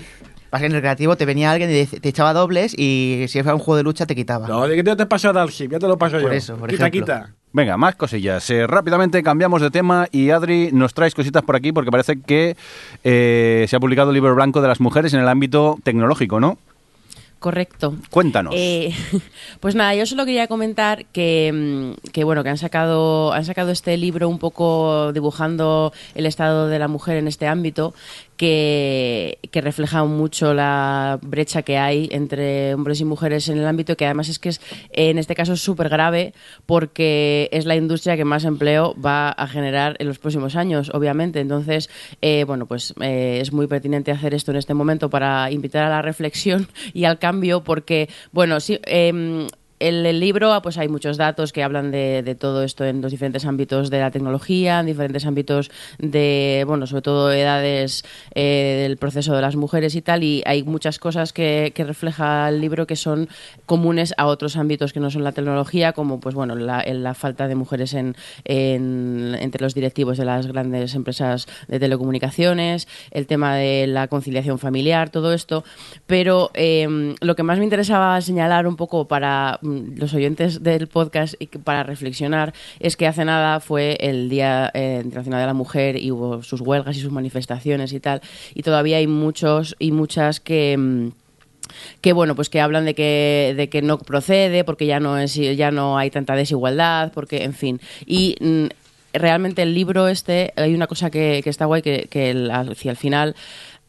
Pasa 0.51 0.63
que 0.63 0.65
en 0.65 0.71
el 0.73 0.77
recreativo 0.79 1.15
te 1.15 1.25
venía 1.25 1.49
alguien 1.49 1.71
y 1.71 1.85
te 1.85 2.09
echaba 2.09 2.33
dobles 2.33 2.77
y 2.77 3.25
si 3.29 3.41
fuera 3.41 3.55
un 3.55 3.61
juego 3.61 3.77
de 3.77 3.83
lucha 3.83 4.05
te 4.05 4.15
quitaba. 4.15 4.49
No, 4.49 4.67
de 4.67 4.75
que 4.75 4.83
te 4.83 5.05
paso 5.05 5.29
a 5.29 5.33
Dalgip, 5.33 5.71
ya 5.71 5.79
te 5.79 5.87
lo 5.87 5.97
paso 5.97 6.19
Por 6.19 6.29
yo. 6.29 6.31
eso, 6.37 6.57
por 6.57 6.69
quita, 6.69 6.87
ejemplo. 6.87 7.05
quita. 7.05 7.33
Venga, 7.53 7.77
más 7.77 7.95
cosillas. 7.95 8.49
Eh, 8.49 8.67
rápidamente 8.67 9.23
cambiamos 9.23 9.61
de 9.61 9.71
tema 9.71 10.07
y 10.11 10.29
Adri 10.29 10.69
nos 10.73 10.93
traes 10.93 11.15
cositas 11.15 11.43
por 11.43 11.55
aquí 11.55 11.71
porque 11.71 11.89
parece 11.89 12.19
que 12.21 12.57
eh, 13.05 13.65
se 13.69 13.75
ha 13.75 13.79
publicado 13.79 14.09
el 14.09 14.15
libro 14.15 14.35
blanco 14.35 14.61
de 14.61 14.67
las 14.67 14.81
mujeres 14.81 15.13
en 15.13 15.21
el 15.21 15.27
ámbito 15.29 15.77
tecnológico, 15.83 16.41
¿no? 16.41 16.57
Correcto. 17.41 17.95
Cuéntanos. 18.11 18.53
Eh, 18.55 18.93
pues 19.59 19.73
nada, 19.73 19.95
yo 19.95 20.05
solo 20.05 20.25
quería 20.25 20.45
comentar 20.45 21.05
que, 21.05 21.95
mm, 21.97 22.09
que 22.11 22.23
bueno, 22.23 22.43
que 22.43 22.49
han 22.49 22.59
sacado, 22.59 23.33
han 23.33 23.45
sacado 23.45 23.71
este 23.71 23.97
libro 23.97 24.29
un 24.29 24.37
poco 24.37 25.11
dibujando 25.11 25.91
el 26.13 26.27
estado 26.27 26.67
de 26.67 26.77
la 26.77 26.87
mujer 26.87 27.17
en 27.17 27.27
este 27.27 27.47
ámbito, 27.47 27.95
que, 28.41 29.37
que 29.51 29.61
refleja 29.61 30.03
mucho 30.03 30.55
la 30.55 31.19
brecha 31.21 31.61
que 31.61 31.77
hay 31.77 32.09
entre 32.11 32.73
hombres 32.73 32.99
y 32.99 33.05
mujeres 33.05 33.47
en 33.49 33.59
el 33.59 33.67
ámbito, 33.67 33.95
que 33.95 34.05
además 34.05 34.29
es 34.29 34.39
que 34.39 34.49
es 34.49 34.59
en 34.93 35.19
este 35.19 35.35
caso 35.35 35.53
es 35.53 35.61
súper 35.61 35.89
grave 35.89 36.33
porque 36.65 37.49
es 37.51 37.67
la 37.67 37.75
industria 37.75 38.17
que 38.17 38.25
más 38.25 38.43
empleo 38.43 38.95
va 38.99 39.29
a 39.29 39.45
generar 39.45 39.95
en 39.99 40.07
los 40.07 40.17
próximos 40.17 40.55
años, 40.55 40.89
obviamente. 40.91 41.39
Entonces, 41.39 41.91
eh, 42.23 42.43
bueno, 42.47 42.65
pues 42.65 42.95
eh, 42.99 43.37
es 43.39 43.53
muy 43.53 43.67
pertinente 43.67 44.09
hacer 44.09 44.33
esto 44.33 44.49
en 44.49 44.57
este 44.57 44.73
momento 44.73 45.11
para 45.11 45.51
invitar 45.51 45.83
a 45.83 45.89
la 45.89 46.01
reflexión 46.01 46.67
y 46.95 47.03
al 47.03 47.19
cambio, 47.19 47.63
porque, 47.63 48.09
bueno, 48.31 48.59
sí. 48.59 48.79
em, 48.85 49.45
en 49.87 50.05
el 50.05 50.19
libro 50.19 50.59
pues 50.61 50.77
hay 50.77 50.87
muchos 50.87 51.17
datos 51.17 51.51
que 51.53 51.63
hablan 51.63 51.91
de, 51.91 52.21
de 52.23 52.35
todo 52.35 52.63
esto 52.63 52.85
en 52.85 53.01
los 53.01 53.11
diferentes 53.11 53.45
ámbitos 53.45 53.89
de 53.89 53.99
la 53.99 54.11
tecnología, 54.11 54.79
en 54.79 54.85
diferentes 54.85 55.25
ámbitos 55.25 55.71
de, 55.99 56.63
bueno, 56.67 56.87
sobre 56.87 57.01
todo 57.01 57.31
edades 57.31 58.03
eh, 58.35 58.85
del 58.87 58.97
proceso 58.97 59.35
de 59.35 59.41
las 59.41 59.55
mujeres 59.55 59.95
y 59.95 60.01
tal, 60.01 60.23
y 60.23 60.43
hay 60.45 60.63
muchas 60.63 60.99
cosas 60.99 61.33
que, 61.33 61.71
que 61.75 61.83
refleja 61.83 62.47
el 62.49 62.61
libro 62.61 62.87
que 62.87 62.95
son 62.95 63.27
comunes 63.65 64.13
a 64.17 64.25
otros 64.27 64.57
ámbitos 64.57 64.93
que 64.93 64.99
no 64.99 65.09
son 65.09 65.23
la 65.23 65.31
tecnología, 65.31 65.93
como 65.93 66.19
pues 66.19 66.35
bueno, 66.35 66.55
la, 66.55 67.13
falta 67.13 67.47
de 67.47 67.55
mujeres 67.55 67.93
en, 67.93 68.15
en- 68.45 69.35
entre 69.39 69.61
los 69.63 69.73
directivos 69.73 70.17
de 70.17 70.25
las 70.25 70.47
grandes 70.47 70.95
empresas 70.95 71.47
de 71.67 71.79
telecomunicaciones, 71.79 72.87
el 73.11 73.27
tema 73.27 73.55
de 73.55 73.87
la 73.87 74.07
conciliación 74.07 74.59
familiar, 74.59 75.09
todo 75.09 75.33
esto, 75.33 75.63
pero 76.07 76.51
eh, 76.53 77.15
lo 77.21 77.35
que 77.35 77.43
más 77.43 77.57
me 77.57 77.63
interesaba 77.63 78.19
señalar 78.21 78.67
un 78.67 78.75
poco 78.75 79.07
para 79.07 79.59
los 79.95 80.13
oyentes 80.13 80.63
del 80.63 80.87
podcast 80.87 81.35
y 81.39 81.47
para 81.47 81.83
reflexionar 81.83 82.53
es 82.79 82.97
que 82.97 83.07
hace 83.07 83.25
nada 83.25 83.59
fue 83.59 83.97
el 83.99 84.29
Día 84.29 84.71
eh, 84.73 85.01
Internacional 85.03 85.41
de 85.41 85.47
la 85.47 85.53
Mujer 85.53 85.97
y 85.97 86.11
hubo 86.11 86.43
sus 86.43 86.61
huelgas 86.61 86.97
y 86.97 87.01
sus 87.01 87.11
manifestaciones 87.11 87.93
y 87.93 87.99
tal, 87.99 88.21
y 88.53 88.63
todavía 88.63 88.97
hay 88.97 89.07
muchos 89.07 89.75
y 89.79 89.91
muchas 89.91 90.39
que... 90.39 90.77
mm, 90.77 91.07
que 92.01 92.11
bueno 92.11 92.35
pues 92.35 92.49
que 92.49 92.59
hablan 92.59 92.83
de 92.83 92.93
que 92.93 93.53
de 93.55 93.69
que 93.69 93.81
no 93.81 93.97
procede 93.97 94.65
porque 94.65 94.85
ya 94.87 94.99
no 94.99 95.17
es 95.17 95.35
ya 95.35 95.71
no 95.71 95.97
hay 95.97 96.09
tanta 96.09 96.35
desigualdad 96.35 97.13
porque 97.13 97.43
en 97.43 97.53
fin. 97.53 97.79
Y 98.05 98.35
mm, 98.41 98.65
realmente 99.13 99.61
el 99.61 99.73
libro 99.73 100.07
este 100.07 100.53
hay 100.55 100.73
una 100.73 100.87
cosa 100.87 101.09
que, 101.09 101.41
que 101.43 101.49
está 101.49 101.65
guay 101.65 101.81
que, 101.81 102.07
que 102.09 102.49
hacia 102.51 102.91
el 102.91 102.97
final 102.97 103.35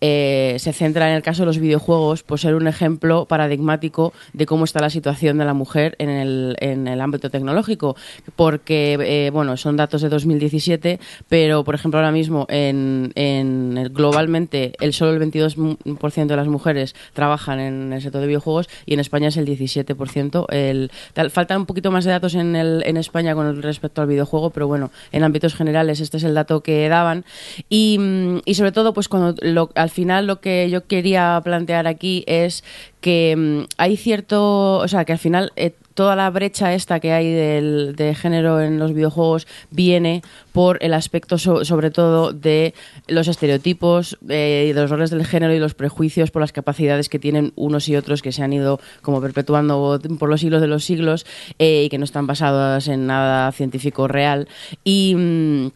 eh, 0.03 0.57
se 0.59 0.73
centra 0.75 1.09
en 1.09 1.15
el 1.17 1.23
caso 1.23 1.43
de 1.43 1.47
los 1.47 1.59
videojuegos 1.59 2.23
por 2.25 2.39
ser 2.39 2.55
un 2.57 2.67
ejemplo 2.67 3.25
paradigmático 3.25 4.13
de 4.35 4.45
cómo 4.47 4.65
está 4.65 4.81
la 4.81 4.91
situación 4.91 5.39
de 5.39 5.45
la 5.45 5.55
mujer 5.55 5.95
en 5.99 6.11
el, 6.11 6.57
en 6.61 6.89
el 6.89 7.01
ámbito 7.01 7.31
tecnológico. 7.31 7.97
Porque, 8.37 8.99
eh, 9.01 9.31
bueno, 9.31 9.57
son 9.57 9.77
datos 9.77 10.03
de 10.03 10.09
2017, 10.09 10.99
pero, 11.29 11.65
por 11.65 11.75
ejemplo, 11.75 11.99
ahora 12.01 12.11
mismo 12.13 12.47
en, 12.51 13.13
en 13.15 13.91
globalmente 13.93 14.73
el 14.81 14.93
solo 14.93 15.13
el 15.13 15.21
22% 15.31 16.27
de 16.27 16.37
las 16.37 16.49
mujeres 16.49 16.95
trabajan 17.13 17.61
en 17.61 17.93
el 17.93 18.03
sector 18.03 18.21
de 18.21 18.27
videojuegos 18.27 18.69
y 18.87 18.95
en 18.95 19.01
España 19.01 19.29
es 19.29 19.37
el 19.37 19.47
17%. 19.47 20.47
El, 20.51 20.91
tal, 21.15 21.31
faltan 21.31 21.59
un 21.61 21.67
poquito 21.67 21.91
más 21.93 22.05
de 22.05 22.11
datos 22.11 22.35
en, 22.35 22.57
el, 22.57 22.83
en 22.87 22.97
España 22.97 23.35
con 23.35 23.63
respecto 23.63 24.03
al 24.03 24.09
videojuego, 24.09 24.51
pero 24.51 24.67
bueno, 24.67 24.91
en 25.13 25.23
ámbitos 25.23 25.55
generales 25.55 26.01
este 26.01 26.17
es 26.17 26.25
el 26.25 26.35
dato 26.35 26.61
que 26.63 26.89
daban. 26.89 27.25
Y, 27.69 27.99
mm, 27.99 28.53
sobre 28.53 28.73
todo, 28.73 28.93
pues 28.93 29.09
cuando 29.09 29.35
lo- 29.43 29.71
al 29.75 29.91
final 29.93 30.27
lo 30.27 30.41
que 30.41 30.69
yo 30.71 30.87
quería 30.87 31.41
plantear 31.45 31.87
aquí 31.87 32.25
es 32.27 32.65
que 33.01 33.35
mm, 33.37 33.61
hay 33.79 33.97
cierto, 33.97 34.79
o 34.79 34.89
sea, 34.89 35.05
que 35.05 35.13
al 35.13 35.19
final 35.19 35.53
eh, 35.57 35.73
toda 35.95 36.17
la 36.17 36.31
brecha 36.31 36.73
esta 36.73 37.01
que 37.01 37.13
hay 37.13 37.31
del, 37.33 37.95
de 37.97 38.15
género 38.15 38.61
en 38.63 38.79
los 38.79 38.95
videojuegos 38.95 39.47
viene 39.71 40.23
por 40.53 40.79
el 40.83 40.95
aspecto 40.95 41.37
so- 41.37 41.65
sobre 41.67 41.91
todo 41.91 42.33
de 42.33 42.73
los 43.09 43.29
estereotipos, 43.29 44.19
eh, 44.29 44.67
y 44.71 44.73
de 44.73 44.81
los 44.81 44.89
roles 44.91 45.11
del 45.11 45.27
género 45.27 45.53
y 45.55 45.59
los 45.59 45.75
prejuicios 45.75 46.31
por 46.31 46.41
las 46.41 46.53
capacidades 46.53 47.09
que 47.11 47.19
tienen 47.19 47.53
unos 47.57 47.89
y 47.89 47.97
otros 47.97 48.23
que 48.23 48.33
se 48.33 48.43
han 48.43 48.53
ido 48.55 48.81
como 49.03 49.21
perpetuando 49.21 50.01
por 50.19 50.29
los 50.31 50.41
siglos 50.41 50.61
de 50.63 50.67
los 50.69 50.85
siglos 50.85 51.27
eh, 51.59 51.85
y 51.85 51.89
que 51.91 51.99
no 51.99 52.05
están 52.05 52.27
basadas 52.27 52.89
en 52.89 53.07
nada 53.07 53.53
científico 53.53 54.09
real. 54.09 54.49
Y. 54.85 55.71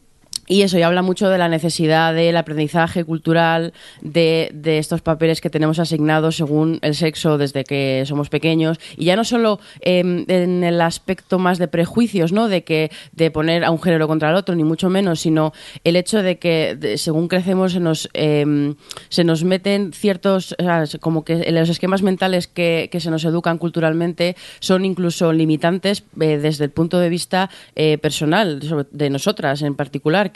y 0.47 0.63
eso, 0.63 0.79
y 0.79 0.83
habla 0.83 1.03
mucho 1.03 1.29
de 1.29 1.39
la 1.39 1.49
necesidad 1.49 2.15
del 2.15 2.37
aprendizaje 2.37 3.05
cultural 3.05 3.73
de, 4.01 4.51
de 4.55 4.79
estos 4.79 5.03
papeles 5.03 5.41
que 5.41 5.51
tenemos 5.51 5.79
asignados 5.79 6.37
según 6.37 6.79
el 6.83 6.95
sexo 6.95 7.39
desde 7.39 7.65
que 7.65 8.05
somos 8.07 8.29
pequeños. 8.29 8.79
Y 8.97 9.07
ya 9.07 9.17
no 9.17 9.25
solo 9.25 9.61
eh, 9.81 10.25
en 10.29 10.65
el 10.65 10.81
aspecto 10.81 11.39
más 11.39 11.59
de 11.59 11.69
prejuicios, 11.69 12.33
¿no? 12.33 12.49
De 12.49 12.65
que 12.65 12.91
de 13.13 13.31
poner 13.31 13.65
a 13.65 13.71
un 13.71 13.81
género 13.81 14.09
contra 14.09 14.31
el 14.31 14.37
otro, 14.37 14.55
ni 14.55 14.65
mucho 14.65 14.91
menos, 14.91 15.21
sino 15.21 15.53
el 15.85 15.97
hecho 15.97 16.23
de 16.23 16.39
que 16.39 16.95
según 16.97 17.29
crecemos 17.29 17.73
se 17.73 17.81
nos, 17.81 18.09
eh, 18.15 18.75
se 19.09 19.25
nos 19.25 19.45
meten 19.45 19.93
ciertos, 19.93 20.55
como 21.01 21.25
que 21.25 21.51
los 21.53 21.69
esquemas 21.69 22.03
mentales 22.03 22.47
que, 22.47 22.89
que 22.91 23.01
se 23.01 23.11
nos 23.11 23.25
educan 23.25 23.59
culturalmente 23.59 24.37
son 24.61 24.85
incluso 24.85 25.33
limitantes 25.33 26.05
eh, 26.21 26.39
desde 26.39 26.65
el 26.65 26.71
punto 26.71 26.99
de 26.99 27.09
vista 27.09 27.51
eh, 27.75 27.99
personal, 27.99 28.61
de 28.91 29.11
nosotras 29.11 29.63
en 29.63 29.75
particular, 29.75 30.33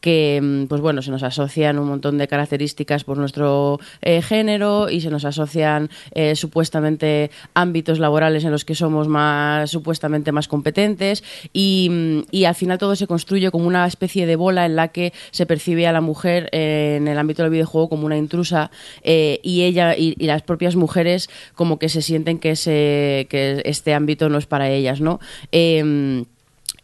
que, 0.00 0.40
mm, 0.42 0.66
pues 0.66 0.80
bueno, 0.80 1.02
se 1.02 1.10
nos 1.10 1.22
asocian 1.22 1.78
un 1.78 1.88
montón 1.88 2.18
de 2.18 2.28
características 2.28 3.04
por 3.04 3.18
nuestro 3.18 3.80
eh, 4.02 4.22
género 4.22 4.90
y 4.90 5.00
se 5.00 5.10
nos 5.10 5.24
asocian 5.24 5.90
eh, 6.12 6.36
supuestamente 6.36 7.30
ámbitos 7.54 7.98
laborales 7.98 8.44
en 8.44 8.50
los 8.50 8.64
que 8.64 8.74
somos 8.74 9.08
más 9.08 9.70
supuestamente 9.70 10.32
más 10.32 10.48
competentes 10.48 11.24
y, 11.52 11.88
mm, 11.90 12.18
y 12.30 12.44
al 12.44 12.54
final 12.54 12.78
todo 12.78 12.94
se 12.96 13.06
construye 13.06 13.50
como 13.50 13.66
una 13.66 13.86
especie 13.86 14.26
de 14.26 14.36
bola 14.36 14.66
en 14.66 14.76
la 14.76 14.88
que 14.88 15.12
se 15.30 15.46
percibe 15.46 15.86
a 15.86 15.92
la 15.92 16.00
mujer 16.00 16.48
eh, 16.52 16.96
en 16.98 17.08
el 17.08 17.18
ámbito 17.18 17.42
del 17.42 17.52
videojuego 17.52 17.88
como 17.88 18.06
una 18.06 18.16
intrusa 18.16 18.70
y 19.02 19.62
ella 19.62 19.96
y, 19.96 20.14
las 20.28 20.42
propias 20.42 20.76
mujeres 20.76 21.30
como 21.54 21.78
que 21.78 21.88
se 21.88 22.02
sienten 22.02 22.38
que 22.38 22.48
que 22.58 23.62
este 23.64 23.94
ámbito 23.94 24.28
no 24.28 24.36
es 24.38 24.46
para 24.46 24.68
ellas, 24.68 25.00
¿no? 25.00 25.20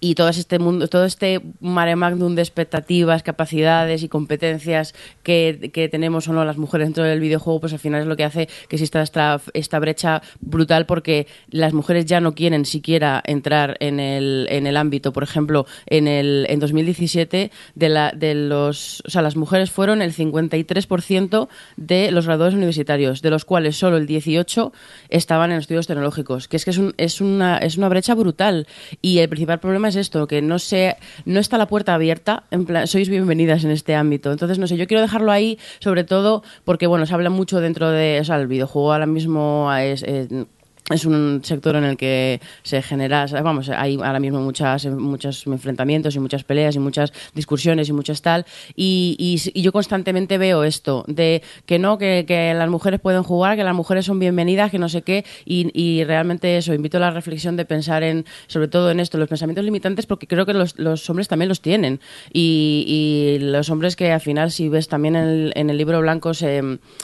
Y 0.01 0.17
todo 0.17 0.29
este 0.29 0.59
mundo, 0.59 0.89
todo 0.89 1.07
este 1.07 1.41
mare 1.61 1.97
magnum 1.97 2.35
de 2.35 2.43
expectativas, 2.43 3.23
capacidades 3.23 4.03
y 4.03 4.09
competencias 4.09 4.95
que, 5.23 5.71
que 5.73 5.89
tenemos 5.89 6.29
o 6.29 6.33
no 6.35 6.45
las 6.45 6.59
mujeres 6.59 6.89
dentro 6.89 7.05
del 7.05 7.21
videojuego, 7.21 7.61
pues 7.61 7.73
al 7.73 7.79
final 7.79 8.03
es 8.03 8.07
lo 8.07 8.17
que 8.17 8.25
hace 8.25 8.49
que 8.69 8.77
exista 8.77 9.01
esta, 9.01 9.41
esta 9.55 9.79
brecha 9.79 10.21
brutal 10.41 10.85
porque 10.85 11.27
las 11.49 11.73
mujeres 11.73 12.05
ya 12.05 12.21
no 12.21 12.35
quieren 12.35 12.67
siquiera 12.67 13.23
entrar 13.25 13.77
en 13.81 13.99
el, 13.99 14.47
en 14.51 14.67
el 14.67 14.77
ámbito. 14.77 15.13
Por 15.13 15.23
ejemplo, 15.23 15.65
en 15.87 16.07
el 16.07 16.47
en 16.51 16.61
2017 16.61 17.51
de 17.75 17.89
la 17.89 18.13
de 18.15 18.35
los, 18.35 19.03
o 19.07 19.11
sea, 19.11 19.23
las 19.23 19.37
mujeres 19.37 19.71
fueron 19.71 20.03
el 20.03 20.13
53% 20.13 21.49
de 21.77 22.11
los 22.11 22.27
graduados 22.27 22.55
universitarios, 22.55 23.23
de 23.23 23.31
los 23.31 23.45
cuales 23.45 23.77
solo 23.77 23.97
el 23.97 24.07
18 24.07 24.73
estaban 25.09 25.53
en 25.53 25.59
estudios 25.59 25.87
tecnológicos, 25.87 26.49
que 26.49 26.57
es 26.57 26.65
que 26.65 26.71
es, 26.73 26.79
un- 26.79 26.95
es 26.99 27.21
una 27.21 27.59
es 27.59 27.77
una 27.79 27.89
brecha 27.89 28.15
brutal 28.15 28.67
y 29.01 29.19
el 29.19 29.29
principal 29.29 29.61
problema 29.61 29.74
es 29.89 29.97
esto, 29.97 30.27
que 30.27 30.43
no 30.43 30.59
se 30.59 30.97
no 31.25 31.41
está 31.41 31.59
la 31.59 31.67
puerta 31.67 31.95
abierta, 31.95 32.45
en 32.51 32.65
plan, 32.65 32.87
sois 32.87 33.09
bienvenidas 33.09 33.65
en 33.65 33.71
este 33.71 33.95
ámbito. 33.95 34.33
Entonces, 34.33 34.59
no 34.59 34.67
sé, 34.67 34.77
yo 34.77 34.87
quiero 34.87 35.03
dejarlo 35.03 35.33
ahí 35.33 35.59
sobre 35.81 36.05
todo 36.05 36.43
porque 36.65 36.87
bueno, 36.87 37.07
se 37.07 37.15
habla 37.15 37.31
mucho 37.31 37.61
dentro 37.61 37.91
de, 37.91 38.19
el 38.19 38.47
videojuego 38.47 38.93
ahora 38.93 39.07
mismo 39.07 39.71
es 39.79 40.03
eh, 40.03 40.47
es 40.91 41.07
un 41.07 41.41
sector 41.43 41.77
en 41.77 41.85
el 41.85 41.97
que 41.97 42.43
se 42.63 42.83
genera, 42.83 43.25
vamos, 43.43 43.71
hay 43.71 43.95
ahora 43.97 44.21
mismo 44.21 44.41
muchas, 44.43 44.85
muchos 44.85 45.47
enfrentamientos 45.47 46.15
y 46.15 46.19
muchas 46.21 46.45
peleas 46.45 46.77
y 46.77 46.79
muchas 46.79 47.11
discusiones 47.35 47.89
y 47.89 47.95
muchas 47.95 48.21
tal. 48.21 48.45
Y, 48.77 49.17
y- 49.19 49.63
yo 49.63 49.73
constantemente 49.73 50.37
veo 50.37 50.63
esto, 50.63 51.03
de 51.09 51.43
que 51.65 51.79
no, 51.79 51.97
que, 51.97 52.27
que 52.29 52.53
las 52.53 52.69
mujeres 52.69 53.01
pueden 53.01 53.23
jugar, 53.23 53.57
que 53.57 53.65
las 53.65 53.75
mujeres 53.75 54.05
son 54.05 54.19
bienvenidas, 54.19 54.71
que 54.71 54.79
no 54.79 54.91
sé 54.91 55.01
qué. 55.01 55.25
Y, 55.47 55.71
y 55.73 56.05
realmente 56.05 56.59
eso, 56.59 56.75
invito 56.75 56.99
a 56.99 57.01
la 57.01 57.11
reflexión 57.11 57.57
de 57.57 57.65
pensar 57.65 58.03
en, 58.03 58.27
sobre 58.47 58.69
todo 58.69 58.91
en 58.91 59.01
esto, 59.01 59.17
los 59.17 59.29
pensamientos 59.29 59.65
limitantes, 59.65 60.05
porque 60.05 60.27
creo 60.27 60.45
que 60.45 60.53
los, 60.53 60.79
los 60.79 61.09
hombres 61.09 61.29
también 61.29 61.49
los 61.49 61.63
tienen. 61.63 61.99
Y, 62.31 62.85
y 62.87 63.39
los 63.43 63.71
hombres 63.71 63.97
que 63.97 64.13
al 64.13 64.21
final, 64.21 64.51
si 64.51 64.69
ves 64.69 64.89
también 64.89 65.17
en 65.17 65.71
el, 65.71 65.77
libro 65.79 65.99
blanco, 66.03 66.35
se 66.35 66.61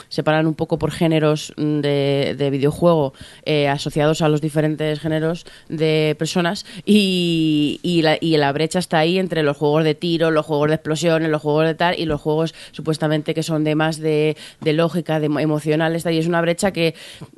separan 0.07 0.45
un 0.45 0.53
poco 0.53 0.77
por 0.77 0.91
géneros 0.91 1.51
de, 1.57 2.35
de 2.37 2.49
videojuego. 2.51 3.13
eh, 3.43 3.69
asociados 3.71 4.21
a 4.21 4.29
los 4.29 4.41
diferentes 4.41 4.99
géneros 4.99 5.45
de 5.69 6.15
personas 6.19 6.65
y, 6.85 7.79
y 7.83 8.01
la, 8.01 8.17
y 8.19 8.37
la 8.37 8.51
brecha 8.51 8.79
está 8.79 8.99
ahí 8.99 9.17
entre 9.17 9.43
los 9.43 9.57
juegos 9.57 9.83
de 9.83 9.95
tiro, 9.95 10.31
los 10.31 10.45
juegos 10.45 10.69
de 10.69 10.75
explosiones, 10.75 11.29
los 11.29 11.41
juegos 11.41 11.65
de 11.65 11.75
tal 11.75 11.99
y 11.99 12.05
los 12.05 12.21
juegos 12.21 12.53
supuestamente 12.71 13.33
que 13.33 13.43
son 13.43 13.63
de 13.63 13.75
más 13.75 13.99
de, 13.99 14.37
de 14.61 14.73
lógica, 14.73 15.19
de 15.19 15.29
emo- 15.29 15.41
emocionales 15.41 16.03
tal, 16.03 16.13
y 16.13 16.17
es 16.17 16.27
una 16.27 16.41
brecha 16.41 16.71
que, 16.71 16.95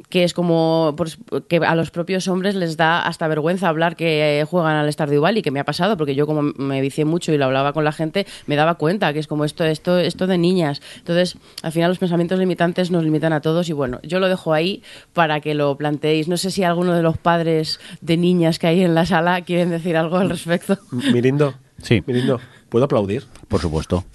que 0.09 0.23
es 0.23 0.33
como 0.33 0.93
pues, 0.97 1.17
que 1.47 1.57
a 1.57 1.75
los 1.75 1.91
propios 1.91 2.27
hombres 2.27 2.55
les 2.55 2.77
da 2.77 3.01
hasta 3.01 3.27
vergüenza 3.27 3.67
hablar 3.69 3.95
que 3.95 4.39
eh, 4.41 4.43
juegan 4.45 4.75
al 4.75 4.91
Stardew 4.91 5.21
Valley, 5.21 5.41
que 5.41 5.51
me 5.51 5.59
ha 5.59 5.65
pasado 5.65 5.97
porque 5.97 6.15
yo 6.15 6.25
como 6.25 6.41
me 6.41 6.81
vicié 6.81 7.05
mucho 7.05 7.33
y 7.33 7.37
lo 7.37 7.45
hablaba 7.45 7.73
con 7.73 7.83
la 7.83 7.91
gente, 7.91 8.25
me 8.47 8.55
daba 8.55 8.75
cuenta 8.75 9.13
que 9.13 9.19
es 9.19 9.27
como 9.27 9.45
esto, 9.45 9.63
esto, 9.63 9.99
esto 9.99 10.27
de 10.27 10.37
niñas. 10.37 10.81
Entonces, 10.97 11.37
al 11.61 11.71
final 11.71 11.89
los 11.89 11.99
pensamientos 11.99 12.39
limitantes 12.39 12.91
nos 12.91 13.03
limitan 13.03 13.33
a 13.33 13.41
todos 13.41 13.69
y 13.69 13.73
bueno, 13.73 13.99
yo 14.03 14.19
lo 14.19 14.27
dejo 14.29 14.53
ahí 14.53 14.83
para 15.13 15.39
que 15.39 15.53
lo 15.53 15.75
planteéis. 15.77 16.22
No 16.27 16.37
sé 16.37 16.51
si 16.51 16.63
alguno 16.63 16.93
de 16.93 17.01
los 17.01 17.17
padres 17.17 17.79
de 18.01 18.17
niñas 18.17 18.59
que 18.59 18.67
hay 18.67 18.83
en 18.83 18.95
la 18.95 19.05
sala 19.05 19.41
quieren 19.41 19.69
decir 19.69 19.97
algo 19.97 20.17
al 20.17 20.29
respecto. 20.29 20.77
Mirindo. 20.91 21.53
Sí. 21.81 22.03
Mirindo, 22.05 22.39
¿puedo 22.69 22.85
aplaudir? 22.85 23.25
Por 23.47 23.61
supuesto. 23.61 24.05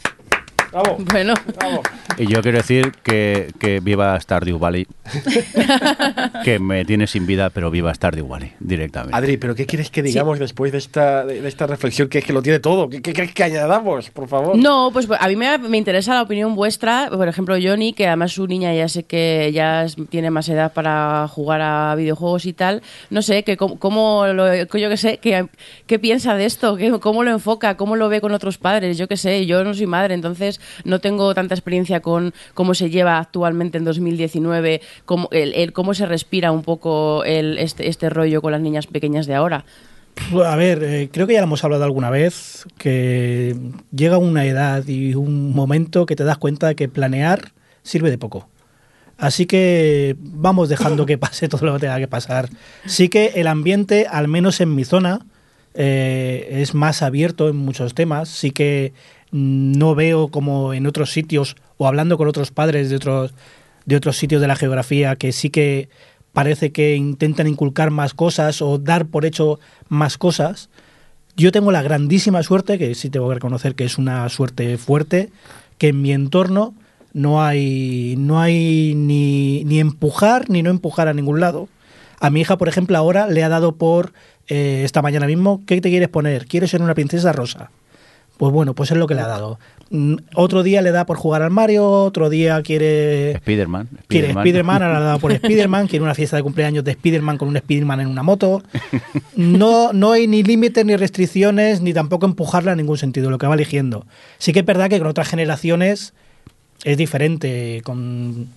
Bravo. 0.72 0.96
Bueno, 1.11 1.35
Bravo. 1.57 1.83
Y 2.18 2.26
yo 2.26 2.42
quiero 2.42 2.59
decir 2.59 2.92
que, 3.02 3.52
que 3.61 3.81
viva 3.81 4.18
Stardew 4.20 4.59
Valley. 4.59 4.87
que 6.44 6.59
me 6.59 6.85
tiene 6.85 7.07
sin 7.07 7.26
vida, 7.26 7.50
pero 7.50 7.70
viva 7.70 7.94
Stardew 7.94 8.26
Valley 8.26 8.52
directamente. 8.61 9.16
Adri, 9.16 9.37
¿pero 9.37 9.54
qué 9.54 9.66
quieres 9.66 9.90
que 9.90 10.02
digamos 10.02 10.38
después 10.38 10.72
de 10.72 10.78
esta, 10.78 11.24
de, 11.24 11.40
de 11.40 11.48
esta 11.48 11.66
reflexión 11.66 12.09
que 12.09 12.18
es 12.18 12.24
que 12.24 12.33
lo 12.33 12.42
tiene 12.42 12.59
todo? 12.59 12.88
¿Qué, 12.88 13.00
qué 13.02 13.12
quieres 13.12 13.33
que 13.33 13.44
añadamos, 13.44 14.11
por 14.11 14.28
favor? 14.28 14.57
No, 14.57 14.90
pues 14.92 15.09
a 15.18 15.28
mí 15.28 15.37
me, 15.37 15.59
me 15.59 15.78
interesa 15.78 16.14
la 16.14 16.22
opinión 16.22 16.54
vuestra. 16.54 17.09
Por 17.11 17.28
ejemplo, 17.28 17.57
Johnny, 17.62 17.92
que 17.92 18.07
además 18.07 18.33
su 18.33 18.46
niña 18.46 18.74
ya 18.74 18.88
sé 18.88 19.04
que 19.04 19.50
ya 19.52 19.87
tiene 20.11 20.31
más 20.31 20.48
edad 20.48 20.72
para 20.72 21.28
jugar 21.28 21.61
a 21.62 21.94
videojuegos 21.94 22.46
y 22.46 22.52
tal. 22.52 22.83
No 23.11 23.22
sé, 23.22 23.44
que 23.44 23.57
cómo, 23.57 23.78
cómo 23.78 24.26
lo, 24.26 24.52
yo 24.54 24.88
qué 24.90 24.96
sé, 24.96 25.18
que, 25.18 25.46
qué 25.87 25.98
piensa 25.98 26.35
de 26.35 26.44
esto, 26.46 26.76
¿Qué- 26.76 26.98
cómo 27.00 27.22
lo 27.22 27.31
enfoca, 27.31 27.76
cómo 27.76 27.94
lo 27.96 28.09
ve 28.09 28.20
con 28.20 28.33
otros 28.33 28.59
padres. 28.59 28.98
Yo 28.98 29.07
qué 29.09 29.16
sé, 29.16 29.46
yo 29.46 29.62
no 29.64 29.72
soy 29.74 29.87
madre, 29.87 30.14
entonces 30.14 30.58
no 30.85 31.01
tengo 31.01 31.35
tanta 31.35 31.55
experiencia 31.55 32.01
con 32.01 32.33
cómo 32.55 32.75
se 32.75 32.90
lleva 32.90 33.18
actualmente 33.18 33.79
en 33.79 33.85
2019, 33.85 34.81
cómo, 35.05 35.29
el, 35.33 35.55
el- 35.55 35.73
cómo 35.73 35.94
se 35.94 36.07
respira 36.07 36.53
un 36.53 36.62
poco 36.62 37.25
el, 37.25 37.59
este, 37.59 37.88
este 37.88 38.11
rollo 38.11 38.42
con 38.42 38.53
las 38.53 38.61
niñas 38.61 38.87
pequeñas 38.87 39.27
de 39.27 39.35
ahora. 39.35 39.64
A 40.44 40.57
ver, 40.57 40.83
eh, 40.83 41.09
creo 41.12 41.29
que 41.29 41.35
ya 41.35 41.40
lo 41.40 41.44
hemos 41.47 41.62
hablado 41.62 41.85
alguna 41.85 42.11
vez, 42.11 42.66
que 42.77 43.57
llega 43.94 44.18
una 44.18 44.44
edad 44.47 44.85
y 44.88 45.14
un 45.14 45.53
momento 45.55 46.07
que 46.07 46.16
te 46.16 46.25
das 46.25 46.38
cuenta 46.38 46.66
de 46.66 46.75
que 46.75 46.88
planear 46.88 47.53
sirve 47.85 48.11
de 48.11 48.18
poco. 48.18 48.49
Así 49.16 49.47
que 49.47 50.16
vamos 50.18 50.68
dejando 50.68 51.07
que 51.07 51.18
pase 51.18 51.49
todo 51.49 51.66
lo 51.66 51.75
que 51.75 51.81
tenga 51.81 51.99
que 51.99 52.09
pasar. 52.09 52.49
Sí 52.87 53.09
que 53.09 53.27
el 53.37 53.47
ambiente, 53.47 54.07
al 54.11 54.27
menos 54.29 54.61
en 54.61 54.75
mi 54.75 54.85
zona, 54.85 55.21
eh, 55.75 56.49
es 56.62 56.75
más 56.75 57.03
abierto 57.03 57.49
en 57.49 57.57
muchos 57.57 57.94
temas. 57.94 58.29
Sí 58.29 58.51
que 58.51 58.92
no 59.31 59.95
veo 59.95 60.29
como 60.29 60.75
en 60.75 60.87
otros 60.87 61.12
sitios 61.12 61.57
o 61.77 61.87
hablando 61.87 62.17
con 62.17 62.29
otros 62.29 62.51
padres 62.51 62.91
de 62.91 62.97
otros, 62.97 63.35
de 63.87 63.97
otros 63.97 64.17
sitios 64.17 64.41
de 64.41 64.49
la 64.49 64.57
geografía 64.57 65.17
que 65.17 65.33
sí 65.33 65.51
que 65.51 65.88
parece 66.33 66.73
que 66.73 66.97
intentan 66.97 67.47
inculcar 67.47 67.91
más 67.91 68.14
cosas 68.14 68.62
o 68.62 68.79
dar 68.79 69.07
por 69.07 69.25
hecho 69.25 69.59
más 69.88 70.19
cosas. 70.19 70.69
Yo 71.37 71.53
tengo 71.53 71.73
la 71.73 71.83
grandísima 71.83 72.43
suerte, 72.43 72.79
que 72.79 72.95
sí 72.95 73.11
tengo 73.11 73.29
que 73.29 73.35
reconocer 73.35 73.75
que 73.75 73.85
es 73.85 73.99
una 73.99 74.29
suerte 74.29 74.77
fuerte, 74.79 75.31
que 75.79 75.88
en 75.88 76.03
mi 76.03 76.12
entorno 76.12 76.75
no 77.12 77.43
hay, 77.43 78.14
no 78.19 78.41
hay 78.41 78.95
ni, 78.95 79.64
ni 79.64 79.81
empujar 79.81 80.51
ni 80.51 80.62
no 80.62 80.71
empujar 80.71 81.09
a 81.09 81.14
ningún 81.14 81.41
lado. 81.41 81.69
A 82.21 82.31
mi 82.31 82.41
hija, 82.41 82.59
por 82.59 82.69
ejemplo, 82.69 82.97
ahora 82.97 83.29
le 83.29 83.45
ha 83.45 83.49
dado 83.49 83.77
por 83.77 84.12
eh, 84.49 84.83
esta 84.85 85.03
mañana 85.03 85.27
mismo, 85.27 85.62
¿qué 85.67 85.81
te 85.81 85.91
quieres 85.91 86.09
poner? 86.09 86.47
¿Quieres 86.47 86.71
ser 86.71 86.83
una 86.83 86.95
princesa 86.95 87.33
rosa? 87.33 87.71
Pues 88.38 88.53
bueno, 88.53 88.72
pues 88.74 88.90
es 88.90 88.96
lo 88.96 89.07
que 89.07 89.14
le 89.14 89.20
ha 89.20 89.27
dado. 89.27 89.59
Mm, 89.90 90.14
Otro 90.35 90.62
día 90.62 90.81
le 90.81 90.90
da 90.92 91.05
por 91.07 91.16
jugar 91.16 91.42
al 91.42 91.51
Mario, 91.51 91.90
otro 91.90 92.31
día 92.31 92.62
quiere 92.62 93.37
Spiderman. 93.38 93.88
Quiere 94.07 94.29
Spider-Man, 94.29 94.83
ahora 94.83 94.98
le 95.01 95.05
ha 95.05 95.07
dado 95.09 95.18
por 95.18 95.33
Spider-Man, 95.42 95.88
quiere 95.88 96.05
una 96.05 96.14
fiesta 96.14 96.37
de 96.37 96.42
cumpleaños 96.42 96.85
de 96.85 96.92
Spider-Man 96.92 97.37
con 97.37 97.48
un 97.48 97.57
Spider-Man 97.57 98.01
en 98.01 98.07
una 98.09 98.22
moto. 98.22 98.62
No, 99.37 99.92
no 99.92 100.12
hay 100.12 100.27
ni 100.27 100.42
límites 100.42 100.85
ni 100.85 100.96
restricciones, 100.96 101.81
ni 101.81 101.92
tampoco 101.92 102.27
empujarla 102.27 102.72
en 102.72 102.79
ningún 102.79 102.98
sentido, 102.98 103.31
lo 103.31 103.38
que 103.38 103.46
va 103.46 103.55
eligiendo. 103.55 104.07
Sí 104.38 104.53
que 104.53 104.61
es 104.61 104.66
verdad 104.66 104.88
que 104.88 104.98
con 104.98 105.07
otras 105.09 105.29
generaciones 105.29 106.12
es 106.85 106.96
diferente. 106.96 107.81
Con 107.85 108.48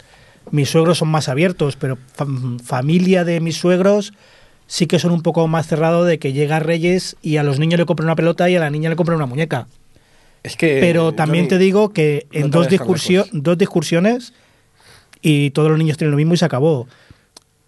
mis 0.51 0.69
suegros 0.69 0.97
son 0.97 1.09
más 1.09 1.29
abiertos, 1.29 1.75
pero 1.75 1.97
fam- 2.17 2.59
familia 2.61 3.23
de 3.23 3.39
mis 3.39 3.57
suegros 3.57 4.13
sí 4.71 4.87
que 4.87 4.99
son 4.99 5.11
un 5.11 5.21
poco 5.21 5.45
más 5.49 5.67
cerrados 5.67 6.07
de 6.07 6.17
que 6.17 6.31
llega 6.31 6.59
Reyes 6.59 7.17
y 7.21 7.35
a 7.35 7.43
los 7.43 7.59
niños 7.59 7.77
le 7.77 7.85
compran 7.85 8.05
una 8.07 8.15
pelota 8.15 8.49
y 8.49 8.55
a 8.55 8.61
la 8.61 8.69
niña 8.69 8.89
le 8.89 8.95
compran 8.95 9.17
una 9.17 9.25
muñeca. 9.25 9.67
Es 10.43 10.55
que. 10.55 10.77
Pero 10.79 11.11
también 11.11 11.43
Johnny, 11.43 11.49
te 11.49 11.57
digo 11.57 11.89
que 11.91 12.25
no 12.31 12.39
en 12.39 12.51
dos, 12.51 12.69
discursio- 12.69 13.25
lejos. 13.25 13.43
dos 13.43 13.57
discusiones 13.57 14.31
y 15.21 15.49
todos 15.49 15.69
los 15.69 15.77
niños 15.77 15.97
tienen 15.97 16.11
lo 16.11 16.17
mismo 16.17 16.35
y 16.35 16.37
se 16.37 16.45
acabó. 16.45 16.87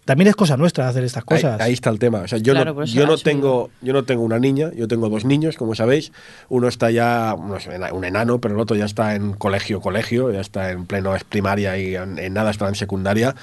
También 0.06 0.28
es 0.28 0.34
cosa 0.34 0.56
nuestra 0.56 0.88
hacer 0.88 1.04
estas 1.04 1.24
cosas. 1.24 1.60
ahí 1.60 1.74
está 1.74 1.90
el 1.90 1.98
tema. 1.98 2.20
O 2.20 2.28
sea, 2.28 2.38
yo 2.38 2.54
Claro, 2.54 2.72
no, 2.72 2.84
yo 2.86 3.06
no 3.06 3.18
tengo, 3.18 3.70
yo 3.82 3.92
no 3.92 4.04
tengo 4.04 4.22
una 4.22 4.38
niña, 4.38 4.70
yo 4.74 4.88
tengo 4.88 5.10
dos 5.10 5.26
niños, 5.26 5.56
como 5.56 5.74
sabéis. 5.74 6.10
Uno 6.48 6.68
está 6.68 6.90
ya, 6.90 7.36
no 7.38 7.60
sé, 7.60 7.70
un 7.92 8.04
enano, 8.06 8.38
pero 8.40 8.54
el 8.54 8.60
otro 8.60 8.76
ya 8.76 8.86
está 8.86 9.14
en 9.14 9.34
colegio, 9.34 9.82
colegio, 9.82 10.32
ya 10.32 10.40
está 10.40 10.70
en 10.70 10.86
pleno 10.86 11.14
es 11.14 11.24
primaria 11.24 11.76
y 11.78 11.96
en, 11.96 12.18
en 12.18 12.32
nada 12.32 12.50
está 12.50 12.66
en 12.68 12.74
secundaria. 12.76 13.34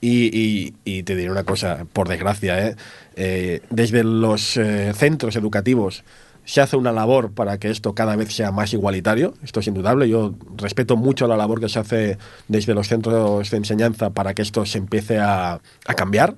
Y, 0.00 0.26
y- 0.36 0.74
y 0.84 1.02
te 1.04 1.16
diré 1.16 1.30
una 1.30 1.44
cosa, 1.44 1.86
por 1.92 2.08
desgracia, 2.08 2.68
¿eh? 2.68 2.76
Eh, 3.16 3.60
desde 3.70 4.04
los 4.04 4.56
eh, 4.56 4.92
centros 4.94 5.36
educativos 5.36 6.04
se 6.44 6.60
hace 6.60 6.76
una 6.76 6.92
labor 6.92 7.32
para 7.32 7.58
que 7.58 7.70
esto 7.70 7.94
cada 7.94 8.14
vez 8.14 8.32
sea 8.32 8.52
más 8.52 8.72
igualitario, 8.72 9.34
esto 9.42 9.58
es 9.60 9.66
indudable, 9.66 10.08
yo 10.08 10.34
respeto 10.58 10.96
mucho 10.96 11.26
la 11.26 11.36
labor 11.36 11.58
que 11.60 11.68
se 11.68 11.78
hace 11.80 12.18
desde 12.46 12.72
los 12.74 12.86
centros 12.88 13.50
de 13.50 13.56
enseñanza 13.56 14.10
para 14.10 14.32
que 14.34 14.42
esto 14.42 14.64
se 14.64 14.78
empiece 14.78 15.18
a, 15.18 15.54
a 15.54 15.94
cambiar, 15.96 16.36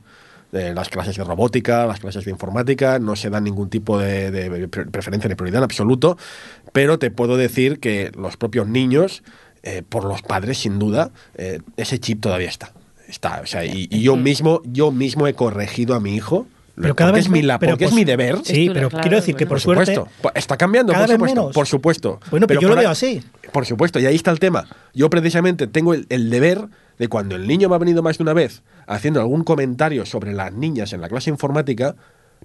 eh, 0.52 0.72
las 0.74 0.88
clases 0.88 1.16
de 1.16 1.24
robótica, 1.24 1.84
las 1.84 2.00
clases 2.00 2.24
de 2.24 2.30
informática, 2.30 2.98
no 2.98 3.16
se 3.16 3.28
da 3.28 3.38
ningún 3.40 3.68
tipo 3.68 3.98
de, 3.98 4.30
de 4.30 4.68
pre- 4.68 4.86
preferencia 4.86 5.28
ni 5.28 5.34
prioridad 5.34 5.58
en 5.58 5.64
absoluto, 5.64 6.16
pero 6.72 6.98
te 6.98 7.10
puedo 7.10 7.36
decir 7.36 7.78
que 7.80 8.10
los 8.16 8.38
propios 8.38 8.66
niños, 8.66 9.22
eh, 9.62 9.82
por 9.86 10.04
los 10.04 10.22
padres, 10.22 10.56
sin 10.58 10.78
duda, 10.78 11.10
eh, 11.34 11.60
ese 11.76 11.98
chip 11.98 12.22
todavía 12.22 12.48
está. 12.48 12.72
Está, 13.08 13.40
o 13.42 13.46
sea, 13.46 13.64
y, 13.64 13.88
y 13.90 14.02
yo 14.02 14.14
mismo, 14.16 14.60
yo 14.64 14.92
mismo 14.92 15.26
he 15.26 15.34
corregido 15.34 15.94
a 15.96 16.00
mi 16.00 16.14
hijo. 16.14 16.46
Pero 16.80 16.94
cada 16.94 17.10
porque 17.10 17.18
vez 17.18 17.24
es 17.26 17.30
mi, 17.32 17.42
la- 17.42 17.58
pero 17.58 17.72
porque 17.72 17.86
es 17.86 17.90
pues- 17.90 17.96
mi 17.98 18.04
deber. 18.04 18.38
Sí, 18.44 18.70
pero 18.72 18.88
claro, 18.88 19.02
quiero 19.02 19.16
decir 19.16 19.34
que 19.34 19.46
por, 19.46 19.58
suerte 19.60 19.96
supuesto. 19.96 20.14
Po- 20.22 20.30
Está 20.34 20.56
cambiando, 20.56 20.92
cada 20.92 21.06
por 21.06 21.08
vez 21.10 21.16
supuesto. 21.16 21.40
menos. 21.40 21.54
Por 21.54 21.66
supuesto. 21.66 22.20
Bueno, 22.30 22.46
pero 22.46 22.60
yo 22.60 22.68
lo 22.68 22.76
veo 22.76 22.88
así. 22.90 23.20
Por 23.52 23.66
supuesto, 23.66 23.98
y 23.98 24.06
ahí 24.06 24.14
está 24.14 24.30
el 24.30 24.38
tema. 24.38 24.68
Yo 24.94 25.10
precisamente 25.10 25.66
tengo 25.66 25.92
el, 25.94 26.06
el 26.08 26.30
deber 26.30 26.68
de 26.98 27.08
cuando 27.08 27.34
el 27.34 27.48
niño 27.48 27.68
me 27.68 27.74
ha 27.74 27.78
venido 27.78 28.02
más 28.02 28.18
de 28.18 28.22
una 28.22 28.32
vez 28.32 28.62
haciendo 28.86 29.20
algún 29.20 29.42
comentario 29.42 30.06
sobre 30.06 30.32
las 30.34 30.52
niñas 30.52 30.92
en 30.92 31.00
la 31.00 31.08
clase 31.08 31.30
informática, 31.30 31.96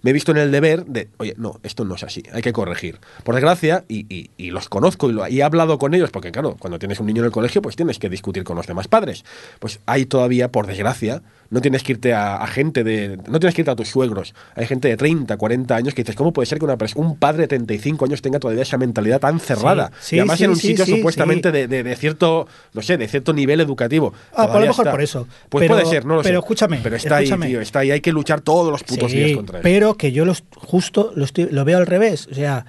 me 0.04 0.12
he 0.12 0.13
visto 0.13 0.32
en 0.32 0.38
el 0.38 0.52
deber 0.52 0.86
de, 0.86 1.10
oye, 1.18 1.34
no, 1.38 1.60
esto 1.63 1.84
no 1.86 1.96
es 1.96 2.04
así, 2.04 2.22
hay 2.32 2.42
que 2.44 2.54
corregir. 2.54 3.00
Por 3.24 3.34
desgracia, 3.36 3.84
y, 3.88 4.06
y- 4.38 4.52
los 4.52 4.70
conozco 4.70 5.10
y, 5.10 5.13
lo- 5.13 5.28
y 5.28 5.39
he 5.39 5.44
hablado 5.44 5.80
con 5.80 5.96
ellos, 5.96 6.12
porque 6.12 6.32
claro, 6.32 6.56
cuando 6.60 6.78
tienes 6.78 7.00
un 7.00 7.08
niño 7.08 7.22
en 7.22 7.26
el 7.28 7.32
colegio, 7.32 7.62
pues 7.62 7.76
tienes 7.76 7.98
que 7.98 8.10
discutir 8.10 8.44
con 8.44 8.56
los 8.58 8.68
demás 8.68 8.88
padres. 8.88 9.24
Pues 9.60 9.80
hay 9.88 10.06
todavía, 10.06 10.52
por 10.52 10.68
desgracia, 10.68 11.24
no 11.54 11.62
tienes 11.62 11.84
que 11.84 11.94
irte 11.94 12.13
a, 12.13 12.36
a 12.38 12.48
gente 12.48 12.84
de. 12.84 13.18
No 13.30 13.39
tienes 13.39 13.56
que 13.56 13.62
irte 13.62 13.72
a 13.72 13.76
tus 13.76 13.88
suegros. 13.88 14.34
Hay 14.56 14.66
gente 14.66 14.88
de 14.89 14.98
30, 14.98 15.38
40 15.38 15.76
años 15.76 15.94
que 15.94 16.04
dices, 16.04 16.16
¿cómo 16.16 16.34
puede 16.34 16.46
ser 16.48 16.60
que 16.60 16.66
una 16.66 16.76
un 16.96 17.16
padre 17.18 17.44
de 17.44 17.48
35 17.50 18.06
años 18.06 18.22
tenga 18.22 18.39
todavía 18.39 18.63
esa 18.63 18.78
mentalidad 18.78 19.20
tan 19.22 19.39
cerrada? 19.39 19.92
sí, 20.02 20.16
y 20.18 20.20
además 20.20 20.38
sí, 20.39 20.44
en 20.44 20.50
un 20.50 20.56
sitio 20.58 20.86
supuestamente. 20.86 21.52
De, 21.52 21.68
de- 21.68 21.84
de 21.84 21.96
cierto, 21.96 22.48
no 22.74 22.82
sé, 22.82 22.98
de 22.98 23.08
cierto 23.08 23.32
nivel 23.34 23.62
educativo. 23.62 24.13
Ah, 24.34 24.48
pues 24.48 24.50
a 24.50 24.60
lo 24.60 24.66
mejor 24.68 24.86
está. 24.86 24.92
por 24.92 25.02
eso. 25.02 25.28
Pues 25.50 25.62
Pero- 25.63 25.76
puede 25.76 25.86
ser, 25.86 26.06
no 26.06 26.16
lo 26.16 26.24
sé. 26.24 26.30
pero 26.30 26.39
escúchame, 26.39 26.80
Pero 26.84 26.96
está 26.96 27.20
escúchame. 27.22 27.46
ahí, 27.46 27.52
tío, 27.52 27.62
está 27.62 27.80
ahí. 27.80 27.92
Hay 27.92 28.02
que 28.02 28.12
luchar 28.12 28.42
todos 28.42 28.72
los 28.72 28.84
putos 28.84 29.12
días 29.12 29.36
contra 29.36 29.60
él. 29.60 29.63
pero 29.63 29.94
que 29.96 30.12
yo 30.12 30.26
los, 30.26 30.44
justo 30.56 31.12
lo, 31.16 31.24
estoy- 31.26 31.50
lo 31.52 31.63
veo 31.66 31.78
al 31.78 31.86
revés. 31.86 32.28
O 32.32 32.36
sea, 32.36 32.66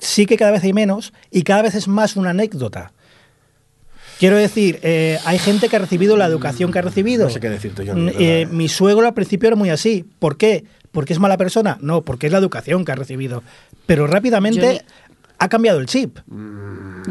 sí 0.00 0.26
que 0.26 0.36
cada 0.36 0.50
vez 0.50 0.62
hay 0.64 0.72
menos 0.72 1.12
y 1.30 1.42
cada 1.42 1.62
vez 1.62 1.74
es 1.74 1.88
más 1.88 2.16
una 2.16 2.30
anécdota. 2.30 2.92
Quiero 4.20 4.36
decir, 4.36 4.78
eh, 4.82 5.18
hay 5.24 5.38
gente 5.38 5.68
que 5.70 5.76
ha 5.76 5.78
recibido 5.78 6.14
la 6.18 6.26
educación 6.26 6.70
que 6.70 6.78
ha 6.78 6.82
recibido. 6.82 7.24
No 7.24 7.30
sé 7.30 7.40
qué 7.40 7.48
decirte, 7.48 7.86
yo, 7.86 7.94
Mm, 7.96 8.06
de 8.06 8.12
eh, 8.12 8.38
verdad. 8.44 8.52
mi 8.52 8.68
suegro 8.68 9.06
al 9.06 9.14
principio 9.14 9.46
era 9.48 9.56
muy 9.56 9.70
así. 9.70 10.04
¿Por 10.18 10.36
qué? 10.36 10.64
¿Porque 10.92 11.14
es 11.14 11.18
mala 11.18 11.38
persona? 11.38 11.78
No, 11.80 12.02
porque 12.02 12.26
es 12.26 12.32
la 12.32 12.38
educación 12.38 12.84
que 12.84 12.92
ha 12.92 12.96
recibido. 12.96 13.42
Pero 13.86 14.06
rápidamente 14.06 14.82
ha 15.40 15.48
cambiado 15.48 15.80
el 15.80 15.86
chip. 15.86 16.18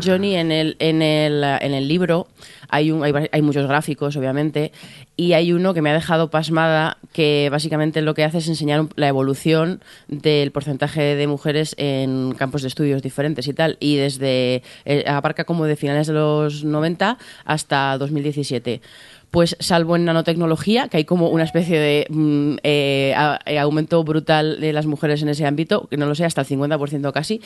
Johnny, 0.01 0.35
en 0.35 0.51
el, 0.51 0.77
en 0.79 1.01
el, 1.01 1.43
eh, 1.43 1.57
en 1.61 1.73
el 1.73 1.87
libro 1.87 2.27
hay, 2.69 2.91
un, 2.91 3.03
hay, 3.03 3.11
hay 3.31 3.41
muchos 3.41 3.67
gráficos, 3.67 4.15
obviamente, 4.15 4.71
y 5.17 5.33
hay 5.33 5.51
uno 5.51 5.73
que 5.73 5.81
me 5.81 5.89
ha 5.89 5.93
dejado 5.93 6.29
pasmada, 6.29 6.97
que 7.11 7.49
básicamente 7.51 8.03
lo 8.03 8.13
que 8.13 8.23
hace 8.23 8.37
es 8.37 8.47
enseñar 8.47 8.85
la 8.95 9.07
evolución 9.07 9.81
del 10.07 10.51
porcentaje 10.51 11.15
de 11.15 11.25
mujeres 11.25 11.73
en 11.79 12.35
campos 12.37 12.61
de 12.61 12.67
estudios 12.67 13.01
diferentes 13.01 13.47
y 13.47 13.53
tal, 13.53 13.77
y 13.79 13.95
desde, 13.95 14.61
eh, 14.85 15.05
abarca 15.07 15.43
como 15.43 15.65
de 15.65 15.75
finales 15.75 16.05
de 16.05 16.13
los 16.13 16.63
90 16.63 17.17
hasta 17.45 17.97
2017 17.97 18.82
pues 19.32 19.55
salvo 19.59 19.95
en 19.95 20.05
nanotecnología, 20.05 20.88
que 20.88 20.97
hay 20.97 21.05
como 21.05 21.30
una 21.30 21.43
especie 21.43 21.80
de 21.80 22.07
mm, 22.09 22.55
eh, 22.63 23.13
eh, 23.45 23.59
aumento 23.59 24.03
brutal 24.03 24.59
de 24.59 24.73
las 24.73 24.86
mujeres 24.86 25.21
en 25.21 25.30
ese 25.30 25.45
ámbito, 25.45 25.88
que 25.88 25.97
no 25.97 26.05
lo 26.07 26.15
sé, 26.15 26.25
hasta 26.25 26.41
el 26.41 26.47
50% 26.47 27.11
casi, 27.11 27.41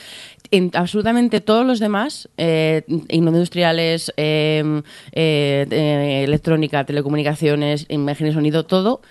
en 0.51 0.71
absolutamente 0.73 1.41
todos 1.41 1.65
los 1.65 1.79
demás, 1.79 2.29
eh, 2.38 2.84
industriales, 3.09 4.13
eh, 4.17 4.81
electrónica, 5.13 6.86
telecomunicaciones, 6.86 7.86
imagen 7.89 8.27
y 8.27 8.34
sonido, 8.34 8.65
todo 8.65 9.01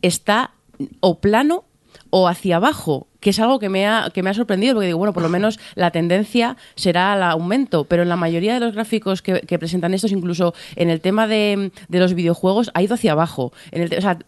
está 0.00 0.52
o 1.00 1.20
plano 1.20 1.64
o 2.10 2.28
hacia 2.28 2.56
abajo, 2.56 3.08
que 3.22 3.30
es 3.30 3.38
algo 3.40 3.58
que 3.60 3.68
me 3.70 3.86
ha, 3.86 4.10
que 4.12 4.22
me 4.22 4.28
ha 4.30 4.34
sorprendido, 4.34 4.74
porque 4.74 4.88
digo, 4.88 4.98
bueno, 4.98 5.14
por 5.14 5.22
lo 5.22 5.28
menos 5.30 5.58
la 5.76 5.92
tendencia 5.92 6.56
será 6.74 7.12
al 7.12 7.22
aumento, 7.22 7.84
pero 7.84 8.02
en 8.02 8.08
la 8.08 8.16
mayoría 8.16 8.52
de 8.54 8.60
los 8.60 8.74
gráficos 8.74 9.22
que, 9.22 9.40
presentan 9.58 9.94
estos, 9.94 10.10
incluso 10.12 10.54
en 10.76 10.90
el 10.90 11.00
tema 11.00 11.28
de, 11.28 11.70
de 11.88 11.98
los 12.00 12.14
videojuegos, 12.14 12.70
ha 12.74 12.82
ido 12.82 12.94
hacia 12.94 13.12
abajo. 13.12 13.52
En 13.70 13.82
el 13.82 13.96
o 13.96 14.00
sea, 14.00 14.18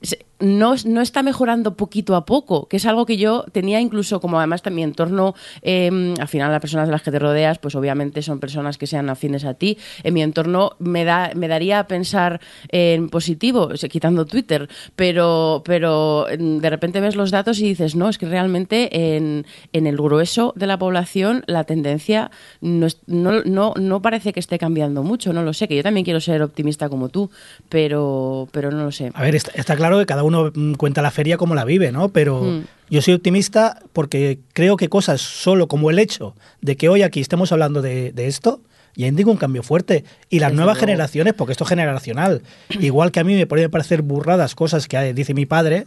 se- 0.00 0.24
no, 0.40 0.74
no 0.84 1.00
está 1.00 1.22
mejorando 1.22 1.76
poquito 1.76 2.14
a 2.14 2.24
poco, 2.24 2.68
que 2.68 2.76
es 2.76 2.86
algo 2.86 3.06
que 3.06 3.16
yo 3.16 3.44
tenía 3.52 3.80
incluso 3.80 4.20
como 4.20 4.38
además 4.38 4.62
en 4.64 4.74
mi 4.74 4.82
entorno, 4.82 5.34
eh, 5.62 6.14
al 6.18 6.28
final 6.28 6.52
las 6.52 6.60
personas 6.60 6.86
de 6.86 6.92
las 6.92 7.02
que 7.02 7.10
te 7.10 7.18
rodeas, 7.18 7.58
pues 7.58 7.74
obviamente 7.74 8.22
son 8.22 8.38
personas 8.38 8.78
que 8.78 8.86
sean 8.86 9.08
afines 9.08 9.44
a 9.44 9.54
ti. 9.54 9.78
En 10.02 10.14
mi 10.14 10.22
entorno 10.22 10.72
me, 10.78 11.04
da, 11.04 11.32
me 11.34 11.48
daría 11.48 11.80
a 11.80 11.86
pensar 11.86 12.40
en 12.68 13.08
positivo, 13.08 13.70
quitando 13.90 14.26
Twitter, 14.26 14.68
pero, 14.94 15.62
pero 15.64 16.26
mm, 16.38 16.58
de 16.58 16.70
repente 16.70 17.00
ves 17.00 17.16
los 17.16 17.30
datos 17.30 17.58
y 17.60 17.64
dices, 17.68 17.96
no, 17.96 18.08
es 18.08 18.18
que 18.18 18.26
realmente 18.26 19.16
en, 19.16 19.46
en 19.72 19.86
el 19.86 19.96
grueso 19.96 20.52
de 20.56 20.66
la 20.66 20.78
población 20.78 21.44
la 21.46 21.64
tendencia 21.64 22.30
no, 22.60 22.86
no, 23.06 23.42
no, 23.44 23.72
no 23.76 24.02
parece 24.02 24.32
que 24.32 24.40
esté 24.40 24.58
cambiando 24.58 25.02
mucho, 25.02 25.32
no 25.32 25.42
lo 25.42 25.52
sé, 25.52 25.68
que 25.68 25.76
yo 25.76 25.82
también 25.82 26.04
quiero 26.04 26.20
ser 26.20 26.42
optimista 26.42 26.88
como 26.88 27.08
tú, 27.08 27.30
pero, 27.68 28.48
pero 28.52 28.70
no 28.70 28.84
lo 28.84 28.92
sé. 28.92 29.10
A 29.14 29.22
ver, 29.22 29.34
está, 29.34 29.52
está 29.54 29.76
claro 29.76 29.98
que 29.98 30.06
cada 30.06 30.22
uno 30.22 30.27
mm, 30.30 30.74
cuenta 30.74 31.02
la 31.02 31.10
feria 31.10 31.36
como 31.36 31.54
la 31.54 31.64
vive, 31.64 31.92
¿no? 31.92 32.08
Pero 32.10 32.42
Mm. 32.42 32.64
yo 32.90 33.02
soy 33.02 33.14
optimista 33.14 33.80
porque 33.92 34.38
creo 34.52 34.76
que 34.76 34.88
cosas 34.88 35.20
solo 35.20 35.68
como 35.68 35.90
el 35.90 35.98
hecho 35.98 36.34
de 36.60 36.76
que 36.76 36.88
hoy 36.88 37.02
aquí 37.02 37.20
estemos 37.20 37.52
hablando 37.52 37.82
de, 37.82 38.12
de 38.12 38.26
esto, 38.26 38.60
ya 38.96 39.06
indica 39.06 39.30
un 39.30 39.36
cambio 39.36 39.62
fuerte. 39.62 40.04
Y 40.30 40.38
las 40.40 40.48
Desde 40.50 40.56
nuevas 40.56 40.76
luego. 40.76 40.86
generaciones, 40.86 41.34
porque 41.34 41.52
esto 41.52 41.64
es 41.64 41.68
generacional, 41.68 42.42
igual 42.80 43.12
que 43.12 43.20
a 43.20 43.24
mí 43.24 43.34
me 43.34 43.46
pueden 43.46 43.70
parecer 43.70 44.02
burradas 44.02 44.54
cosas 44.54 44.88
que 44.88 44.96
eh, 44.96 45.14
dice 45.14 45.34
mi 45.34 45.46
padre, 45.46 45.86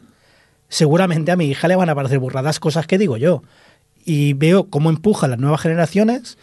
seguramente 0.69 1.31
a 1.31 1.35
mi 1.35 1.45
hija 1.49 1.67
le 1.67 1.75
van 1.75 1.89
a 1.89 1.95
parecer 1.95 2.19
burradas 2.19 2.59
cosas 2.59 2.87
que 2.87 2.97
digo 2.97 3.17
yo. 3.17 3.43
Y 4.05 4.33
veo 4.33 4.65
cómo 4.69 4.89
empuja 4.89 5.27
las 5.27 5.39
nuevas 5.39 5.61
generaciones 5.61 6.37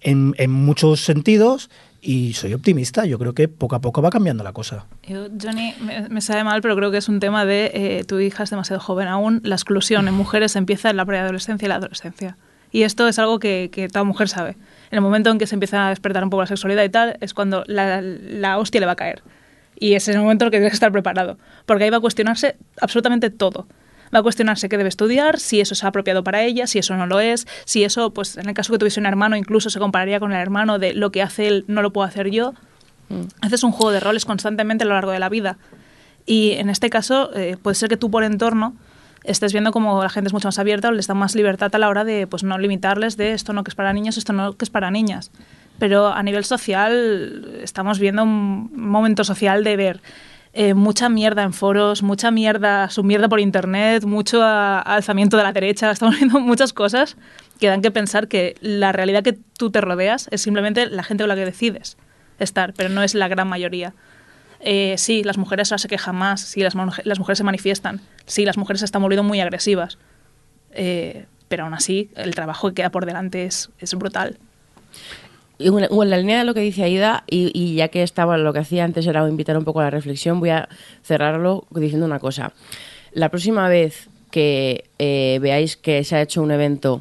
en, 0.00 0.34
en 0.38 0.50
muchos 0.50 1.00
sentidos 1.04 1.70
y 2.00 2.32
soy 2.34 2.54
optimista. 2.54 3.04
Yo 3.06 3.18
creo 3.18 3.34
que 3.34 3.48
poco 3.48 3.76
a 3.76 3.80
poco 3.80 4.02
va 4.02 4.10
cambiando 4.10 4.44
la 4.44 4.52
cosa. 4.52 4.86
Yo, 5.06 5.28
Johnny, 5.40 5.74
me, 5.80 6.08
me 6.08 6.20
sabe 6.20 6.44
mal, 6.44 6.62
pero 6.62 6.76
creo 6.76 6.90
que 6.90 6.98
es 6.98 7.08
un 7.08 7.20
tema 7.20 7.44
de 7.44 7.70
eh, 7.74 8.04
tu 8.04 8.18
hija 8.18 8.42
es 8.42 8.50
demasiado 8.50 8.80
joven 8.80 9.08
aún. 9.08 9.40
La 9.44 9.54
exclusión 9.56 10.08
en 10.08 10.14
mujeres 10.14 10.56
empieza 10.56 10.90
en 10.90 10.96
la 10.96 11.04
preadolescencia 11.04 11.66
y 11.66 11.68
la 11.68 11.76
adolescencia. 11.76 12.36
Y 12.70 12.82
esto 12.82 13.08
es 13.08 13.18
algo 13.18 13.38
que, 13.38 13.70
que 13.72 13.88
toda 13.88 14.04
mujer 14.04 14.28
sabe. 14.28 14.50
En 14.90 14.96
el 14.96 15.00
momento 15.00 15.30
en 15.30 15.38
que 15.38 15.46
se 15.46 15.54
empieza 15.54 15.86
a 15.86 15.90
despertar 15.90 16.22
un 16.22 16.30
poco 16.30 16.42
la 16.42 16.46
sexualidad 16.46 16.84
y 16.84 16.88
tal, 16.88 17.16
es 17.20 17.34
cuando 17.34 17.64
la, 17.66 18.00
la 18.02 18.58
hostia 18.58 18.80
le 18.80 18.86
va 18.86 18.92
a 18.92 18.96
caer. 18.96 19.22
Y 19.80 19.94
ese 19.94 20.10
es 20.10 20.16
el 20.16 20.22
momento 20.22 20.44
en 20.44 20.46
el 20.48 20.50
que 20.50 20.58
tienes 20.58 20.72
que 20.72 20.76
estar 20.76 20.92
preparado. 20.92 21.38
Porque 21.66 21.84
ahí 21.84 21.90
va 21.90 21.98
a 21.98 22.00
cuestionarse 22.00 22.56
absolutamente 22.80 23.30
todo. 23.30 23.66
Va 24.14 24.20
a 24.20 24.22
cuestionarse 24.22 24.68
qué 24.68 24.76
debe 24.76 24.88
estudiar, 24.88 25.38
si 25.38 25.60
eso 25.60 25.74
es 25.74 25.84
apropiado 25.84 26.24
para 26.24 26.42
ella, 26.42 26.66
si 26.66 26.78
eso 26.78 26.96
no 26.96 27.06
lo 27.06 27.20
es, 27.20 27.46
si 27.64 27.84
eso, 27.84 28.10
pues 28.10 28.36
en 28.36 28.48
el 28.48 28.54
caso 28.54 28.72
que 28.72 28.78
tuviese 28.78 29.00
un 29.00 29.06
hermano, 29.06 29.36
incluso 29.36 29.70
se 29.70 29.78
compararía 29.78 30.20
con 30.20 30.32
el 30.32 30.38
hermano 30.38 30.78
de 30.78 30.94
lo 30.94 31.10
que 31.12 31.22
hace 31.22 31.48
él, 31.48 31.64
no 31.68 31.82
lo 31.82 31.92
puedo 31.92 32.06
hacer 32.06 32.30
yo. 32.30 32.54
Haces 33.40 33.62
un 33.62 33.72
juego 33.72 33.90
de 33.92 34.00
roles 34.00 34.24
constantemente 34.24 34.84
a 34.84 34.86
lo 34.86 34.94
largo 34.94 35.12
de 35.12 35.18
la 35.18 35.28
vida. 35.28 35.58
Y 36.26 36.52
en 36.52 36.68
este 36.68 36.90
caso, 36.90 37.34
eh, 37.34 37.56
puede 37.60 37.74
ser 37.74 37.88
que 37.88 37.96
tú 37.96 38.10
por 38.10 38.22
entorno 38.22 38.74
estés 39.24 39.52
viendo 39.52 39.72
como 39.72 40.02
la 40.02 40.08
gente 40.08 40.28
es 40.28 40.32
mucho 40.32 40.48
más 40.48 40.58
abierta 40.58 40.88
o 40.88 40.92
les 40.92 41.06
da 41.06 41.14
más 41.14 41.34
libertad 41.34 41.74
a 41.74 41.78
la 41.78 41.88
hora 41.88 42.04
de 42.04 42.26
pues 42.26 42.44
no 42.44 42.58
limitarles 42.58 43.16
de 43.16 43.32
esto 43.32 43.52
no 43.52 43.64
que 43.64 43.70
es 43.70 43.74
para 43.74 43.92
niños, 43.92 44.16
esto 44.16 44.32
no 44.32 44.56
que 44.56 44.64
es 44.64 44.70
para 44.70 44.90
niñas. 44.90 45.30
Pero 45.78 46.08
a 46.08 46.22
nivel 46.22 46.44
social 46.44 47.60
estamos 47.62 47.98
viendo 47.98 48.24
un 48.24 48.70
momento 48.74 49.24
social 49.24 49.64
de 49.64 49.76
ver 49.76 50.00
eh, 50.60 50.74
mucha 50.74 51.08
mierda 51.08 51.44
en 51.44 51.52
foros, 51.52 52.02
mucha 52.02 52.32
mierda, 52.32 52.90
su 52.90 53.04
mierda 53.04 53.28
por 53.28 53.38
internet, 53.38 54.02
mucho 54.04 54.42
alzamiento 54.42 55.36
de 55.36 55.44
la 55.44 55.52
derecha, 55.52 55.88
estamos 55.92 56.16
viendo 56.16 56.40
muchas 56.40 56.72
cosas 56.72 57.16
que 57.60 57.68
dan 57.68 57.80
que 57.80 57.92
pensar 57.92 58.26
que 58.26 58.56
la 58.60 58.90
realidad 58.90 59.22
que 59.22 59.34
tú 59.34 59.70
te 59.70 59.80
rodeas 59.80 60.26
es 60.32 60.42
simplemente 60.42 60.86
la 60.86 61.04
gente 61.04 61.22
con 61.22 61.28
la 61.28 61.36
que 61.36 61.44
decides 61.44 61.96
estar, 62.40 62.74
pero 62.74 62.88
no 62.88 63.04
es 63.04 63.14
la 63.14 63.28
gran 63.28 63.46
mayoría. 63.46 63.94
Eh, 64.58 64.96
sí, 64.98 65.22
las 65.22 65.38
mujeres 65.38 65.70
ahora 65.70 65.78
se 65.78 65.86
quejan 65.86 66.16
más, 66.16 66.40
sí, 66.40 66.60
las, 66.60 66.74
mujeres 66.74 67.38
se 67.38 67.44
manifiestan, 67.44 68.00
sí, 68.26 68.44
las 68.44 68.56
mujeres 68.56 68.80
se 68.80 68.86
están 68.86 69.00
volviendo 69.00 69.22
muy 69.22 69.40
agresivas, 69.40 69.96
Eh, 70.72 71.26
pero 71.46 71.64
aún 71.64 71.74
así 71.74 72.10
el 72.16 72.34
trabajo 72.34 72.68
que 72.68 72.74
queda 72.74 72.90
por 72.90 73.06
delante 73.06 73.44
es 73.46 73.70
brutal. 73.94 74.38
En 75.58 76.08
la- 76.10 76.16
línea 76.18 76.38
de 76.38 76.44
lo 76.44 76.54
que 76.54 76.60
dice 76.60 76.84
Aida, 76.84 77.24
y, 77.28 77.50
y 77.52 77.74
ya 77.74 77.88
que 77.88 78.02
estaba 78.02 78.38
lo 78.38 78.52
que 78.52 78.60
hacía 78.60 78.84
antes 78.84 79.06
era 79.06 79.28
invitar 79.28 79.58
un 79.58 79.64
poco 79.64 79.80
a 79.80 79.84
la 79.84 79.90
reflexión, 79.90 80.38
voy 80.40 80.50
a 80.50 80.68
cerrarlo 81.02 81.64
diciendo 81.70 82.06
una 82.06 82.20
cosa. 82.20 82.52
La 83.12 83.28
próxima 83.28 83.68
vez 83.68 84.08
que 84.30 84.84
eh, 84.98 85.38
veáis 85.40 85.76
que 85.76 86.04
se 86.04 86.16
ha 86.16 86.22
hecho 86.22 86.42
un 86.42 86.50
evento 86.52 87.00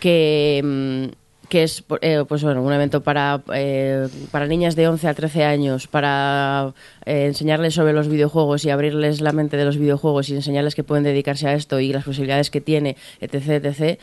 que, 0.00 0.60
mm, 0.64 1.48
que 1.48 1.62
es 1.62 1.82
eh, 2.02 2.24
pues 2.28 2.42
bueno, 2.42 2.62
un 2.62 2.72
evento 2.72 3.02
para, 3.02 3.40
eh, 3.54 4.06
para 4.30 4.46
niñas 4.46 4.76
de 4.76 4.86
11 4.86 5.08
a 5.08 5.14
13 5.14 5.44
años, 5.44 5.86
para 5.86 6.74
eh, 7.06 7.26
enseñarles 7.26 7.72
sobre 7.74 7.94
los 7.94 8.08
videojuegos 8.08 8.64
y 8.66 8.70
abrirles 8.70 9.20
la 9.22 9.32
mente 9.32 9.56
de 9.56 9.64
los 9.64 9.78
videojuegos 9.78 10.28
y 10.28 10.34
enseñarles 10.34 10.74
que 10.74 10.84
pueden 10.84 11.04
dedicarse 11.04 11.48
a 11.48 11.54
esto 11.54 11.80
y 11.80 11.92
las 11.92 12.04
posibilidades 12.04 12.50
que 12.50 12.60
tiene, 12.60 12.96
etc., 13.20 13.64
etc., 13.64 13.98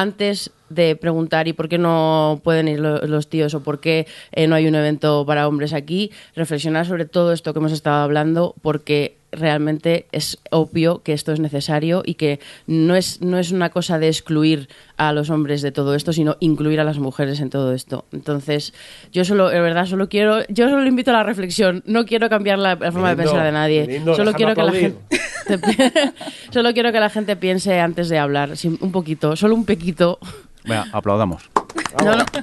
antes 0.00 0.50
de 0.68 0.96
preguntar 0.96 1.48
y 1.48 1.52
por 1.54 1.68
qué 1.68 1.78
no 1.78 2.40
pueden 2.44 2.68
ir 2.68 2.78
lo- 2.80 3.04
los 3.06 3.28
tíos 3.28 3.54
o 3.54 3.62
por 3.62 3.80
qué 3.80 4.06
eh, 4.32 4.46
no 4.46 4.54
hay 4.54 4.66
un 4.68 4.74
evento 4.74 5.24
para 5.26 5.48
hombres 5.48 5.72
aquí, 5.72 6.12
reflexionar 6.36 6.86
sobre 6.86 7.04
todo 7.06 7.32
esto 7.32 7.52
que 7.52 7.58
hemos 7.58 7.72
estado 7.72 8.02
hablando 8.02 8.54
porque 8.62 9.17
realmente 9.32 10.06
es 10.12 10.38
obvio 10.50 11.02
que 11.02 11.12
esto 11.12 11.32
es 11.32 11.40
necesario 11.40 12.02
y 12.04 12.14
que 12.14 12.40
no 12.66 12.96
es, 12.96 13.20
no 13.20 13.38
es 13.38 13.52
una 13.52 13.70
cosa 13.70 13.98
de 13.98 14.08
excluir 14.08 14.68
a 14.96 15.12
los 15.12 15.30
hombres 15.30 15.62
de 15.62 15.72
todo 15.72 15.94
esto, 15.94 16.12
sino 16.12 16.36
incluir 16.40 16.80
a 16.80 16.84
las 16.84 16.98
mujeres 16.98 17.40
en 17.40 17.50
todo 17.50 17.72
esto. 17.72 18.04
Entonces, 18.12 18.72
yo 19.12 19.24
solo, 19.24 19.48
de 19.48 19.60
verdad, 19.60 19.86
solo 19.86 20.08
quiero, 20.08 20.46
yo 20.48 20.68
solo 20.68 20.86
invito 20.86 21.10
a 21.10 21.14
la 21.14 21.22
reflexión, 21.22 21.82
no 21.86 22.06
quiero 22.06 22.28
cambiar 22.28 22.58
la, 22.58 22.74
la 22.74 22.92
forma 22.92 23.10
de 23.10 23.16
pensar 23.16 23.44
de 23.44 23.52
nadie, 23.52 23.86
lindo, 23.86 24.14
solo 24.14 24.32
quiero 24.32 24.54
que 24.54 24.62
la 24.62 24.72
gente 24.72 24.98
solo 26.50 26.72
quiero 26.74 26.92
que 26.92 27.00
la 27.00 27.10
gente 27.10 27.36
piense 27.36 27.80
antes 27.80 28.08
de 28.08 28.18
hablar, 28.18 28.50
un 28.80 28.92
poquito, 28.92 29.36
solo 29.36 29.54
un 29.54 29.64
pequito. 29.64 30.18
Venga, 30.64 30.86
aplaudamos. 30.92 31.50
No, 32.04 32.16
no. 32.16 32.24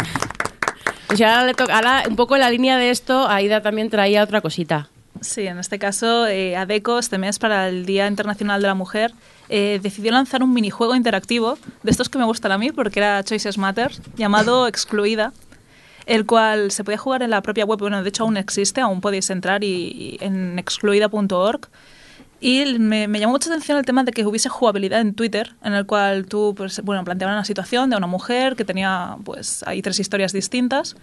Pues 1.07 1.21
ahora 1.21 1.45
le 1.45 1.53
toca, 1.53 1.75
ahora 1.75 2.03
un 2.09 2.15
poco 2.15 2.35
en 2.35 2.41
la 2.41 2.49
línea 2.49 2.77
de 2.77 2.89
esto, 2.89 3.29
Aida 3.29 3.61
también 3.61 3.91
traía 3.91 4.23
otra 4.23 4.41
cosita. 4.41 4.89
Sí, 5.25 5.47
en 5.47 5.57
este 5.57 5.79
caso, 5.79 6.27
eh, 6.27 6.55
ADECO, 6.55 6.99
este 6.99 7.17
mes, 7.17 7.39
para 7.39 7.67
el 7.67 7.87
Día 7.87 8.07
Internacional 8.07 8.61
de 8.61 8.67
la 8.67 8.75
Mujer, 8.75 9.11
eh, 9.49 9.79
decidió 9.81 10.11
lanzar 10.11 10.43
un 10.43 10.53
minijuego 10.53 10.95
interactivo, 10.95 11.57
de 11.81 11.91
estos 11.91 12.09
que 12.09 12.19
me 12.19 12.25
gustan 12.25 12.51
a 12.51 12.59
mí, 12.59 12.71
porque 12.71 12.99
era 12.99 13.23
Choices 13.23 13.57
Matter, 13.57 13.91
llamado 14.15 14.67
Excluida, 14.67 15.33
el 16.05 16.27
cual 16.27 16.69
se 16.69 16.83
podía 16.83 16.99
jugar 16.99 17.23
en 17.23 17.31
la 17.31 17.41
propia 17.41 17.65
web, 17.65 17.79
bueno, 17.79 18.03
de 18.03 18.09
hecho 18.09 18.23
aún 18.23 18.37
existe, 18.37 18.81
aún 18.81 19.01
podéis 19.01 19.31
entrar 19.31 19.63
y, 19.63 19.67
y 19.67 20.17
en 20.21 20.59
excluida.org. 20.59 21.69
Y 22.39 22.77
me, 22.77 23.07
me 23.07 23.19
llamó 23.19 23.33
mucha 23.33 23.49
atención 23.49 23.79
el 23.79 23.85
tema 23.85 24.03
de 24.03 24.11
que 24.11 24.23
hubiese 24.25 24.49
jugabilidad 24.49 25.01
en 25.01 25.15
Twitter, 25.15 25.55
en 25.63 25.73
el 25.73 25.87
cual 25.87 26.27
tú, 26.27 26.53
pues, 26.55 26.81
bueno, 26.81 27.03
planteaban 27.03 27.35
una 27.35 27.45
situación 27.45 27.89
de 27.89 27.97
una 27.97 28.07
mujer 28.07 28.55
que 28.55 28.63
tenía, 28.63 29.17
pues, 29.23 29.63
hay 29.65 29.81
tres 29.81 29.99
historias 29.99 30.33
distintas 30.33 30.95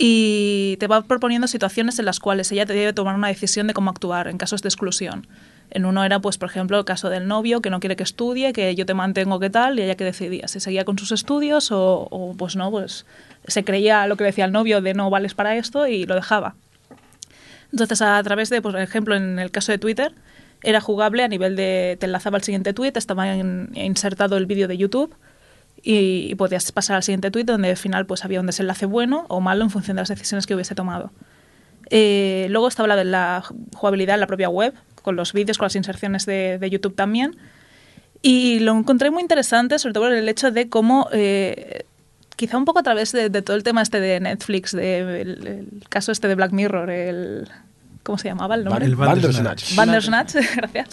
y 0.00 0.76
te 0.78 0.86
va 0.86 1.02
proponiendo 1.02 1.48
situaciones 1.48 1.98
en 1.98 2.04
las 2.04 2.20
cuales 2.20 2.52
ella 2.52 2.64
te 2.64 2.72
debe 2.72 2.92
tomar 2.92 3.16
una 3.16 3.26
decisión 3.26 3.66
de 3.66 3.74
cómo 3.74 3.90
actuar 3.90 4.28
en 4.28 4.38
casos 4.38 4.62
de 4.62 4.68
exclusión. 4.68 5.26
En 5.70 5.84
uno 5.84 6.04
era, 6.04 6.20
pues, 6.20 6.38
por 6.38 6.48
ejemplo, 6.48 6.78
el 6.78 6.84
caso 6.84 7.10
del 7.10 7.26
novio 7.26 7.60
que 7.60 7.68
no 7.68 7.80
quiere 7.80 7.96
que 7.96 8.04
estudie, 8.04 8.52
que 8.52 8.76
yo 8.76 8.86
te 8.86 8.94
mantengo 8.94 9.40
que 9.40 9.50
tal, 9.50 9.78
y 9.78 9.82
ella 9.82 9.96
que 9.96 10.04
decidía 10.04 10.46
si 10.46 10.60
seguía 10.60 10.84
con 10.84 10.96
sus 10.98 11.10
estudios 11.10 11.72
o, 11.72 12.06
o, 12.10 12.34
pues 12.36 12.54
no, 12.54 12.70
pues 12.70 13.06
se 13.48 13.64
creía 13.64 14.06
lo 14.06 14.16
que 14.16 14.22
decía 14.22 14.44
el 14.44 14.52
novio 14.52 14.80
de 14.80 14.94
no 14.94 15.10
vales 15.10 15.34
para 15.34 15.56
esto 15.56 15.88
y 15.88 16.06
lo 16.06 16.14
dejaba. 16.14 16.54
Entonces, 17.72 18.00
a 18.00 18.22
través 18.22 18.50
de, 18.50 18.62
pues, 18.62 18.74
por 18.74 18.80
ejemplo, 18.80 19.16
en 19.16 19.40
el 19.40 19.50
caso 19.50 19.72
de 19.72 19.78
Twitter, 19.78 20.14
era 20.62 20.80
jugable 20.80 21.24
a 21.24 21.28
nivel 21.28 21.56
de, 21.56 21.96
te 21.98 22.06
enlazaba 22.06 22.36
al 22.36 22.44
siguiente 22.44 22.72
tweet, 22.72 22.92
estaba 22.94 23.34
insertado 23.34 24.36
el 24.36 24.46
vídeo 24.46 24.68
de 24.68 24.78
YouTube 24.78 25.12
y, 25.82 26.28
y 26.30 26.34
podías 26.34 26.70
pasar 26.72 26.96
al 26.96 27.02
siguiente 27.02 27.30
tweet 27.30 27.44
donde 27.44 27.70
al 27.70 27.76
final 27.76 28.06
pues 28.06 28.24
había 28.24 28.40
un 28.40 28.46
desenlace 28.46 28.86
bueno 28.86 29.26
o 29.28 29.40
malo 29.40 29.64
en 29.64 29.70
función 29.70 29.96
de 29.96 30.02
las 30.02 30.08
decisiones 30.08 30.46
que 30.46 30.54
hubiese 30.54 30.74
tomado. 30.74 31.12
Eh, 31.90 32.46
luego 32.50 32.68
estaba 32.68 32.88
la 32.88 32.96
de 32.96 33.04
la 33.04 33.42
jugabilidad 33.74 34.14
en 34.14 34.20
la 34.20 34.26
propia 34.26 34.48
web, 34.48 34.74
con 35.02 35.16
los 35.16 35.32
vídeos, 35.32 35.58
con 35.58 35.66
las 35.66 35.76
inserciones 35.76 36.26
de, 36.26 36.58
de 36.58 36.70
YouTube 36.70 36.94
también. 36.94 37.36
Y 38.20 38.58
lo 38.60 38.76
encontré 38.76 39.10
muy 39.10 39.22
interesante, 39.22 39.78
sobre 39.78 39.94
todo 39.94 40.04
por 40.04 40.12
el 40.12 40.28
hecho 40.28 40.50
de 40.50 40.68
cómo, 40.68 41.08
eh, 41.12 41.84
quizá 42.36 42.56
un 42.56 42.64
poco 42.64 42.80
a 42.80 42.82
través 42.82 43.12
de, 43.12 43.30
de 43.30 43.42
todo 43.42 43.56
el 43.56 43.62
tema 43.62 43.82
este 43.82 44.00
de 44.00 44.20
Netflix, 44.20 44.72
de, 44.72 45.20
el, 45.20 45.46
el 45.46 45.88
caso 45.88 46.12
este 46.12 46.28
de 46.28 46.34
Black 46.34 46.52
Mirror, 46.52 46.90
el... 46.90 47.48
¿Cómo 48.02 48.16
se 48.16 48.28
llamaba 48.28 48.54
el 48.54 48.64
nombre? 48.64 48.86
El 48.86 48.96
Bandersnatch. 48.96 49.74
Bandersnatch, 49.74 50.34
gracias. 50.56 50.88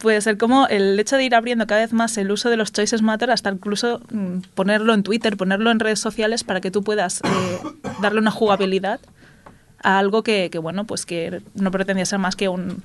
Puede 0.00 0.20
ser 0.22 0.38
como 0.38 0.66
el 0.66 0.98
hecho 0.98 1.16
de 1.16 1.24
ir 1.24 1.34
abriendo 1.34 1.66
cada 1.66 1.82
vez 1.82 1.92
más 1.92 2.16
el 2.16 2.30
uso 2.30 2.48
de 2.48 2.56
los 2.56 2.72
Choices 2.72 3.02
Matter 3.02 3.30
hasta 3.30 3.50
incluso 3.50 4.00
mm, 4.10 4.38
ponerlo 4.54 4.94
en 4.94 5.02
Twitter, 5.02 5.36
ponerlo 5.36 5.70
en 5.70 5.78
redes 5.78 6.00
sociales 6.00 6.42
para 6.42 6.60
que 6.62 6.70
tú 6.70 6.82
puedas 6.82 7.20
eh, 7.20 7.58
darle 8.00 8.20
una 8.20 8.30
jugabilidad 8.30 9.00
a 9.82 9.98
algo 9.98 10.22
que, 10.22 10.48
que, 10.50 10.58
bueno, 10.58 10.86
pues 10.86 11.04
que 11.04 11.42
no 11.54 11.70
pretendía 11.70 12.06
ser 12.06 12.18
más 12.18 12.34
que 12.34 12.48
un 12.48 12.82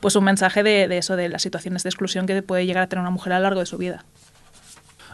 pues 0.00 0.14
un 0.14 0.24
mensaje 0.24 0.62
de, 0.62 0.86
de 0.86 0.98
eso, 0.98 1.16
de 1.16 1.28
las 1.28 1.42
situaciones 1.42 1.82
de 1.82 1.88
exclusión 1.88 2.26
que 2.26 2.40
puede 2.42 2.66
llegar 2.66 2.84
a 2.84 2.86
tener 2.86 3.00
una 3.00 3.10
mujer 3.10 3.32
a 3.32 3.38
lo 3.38 3.44
largo 3.44 3.60
de 3.60 3.66
su 3.66 3.78
vida. 3.78 4.04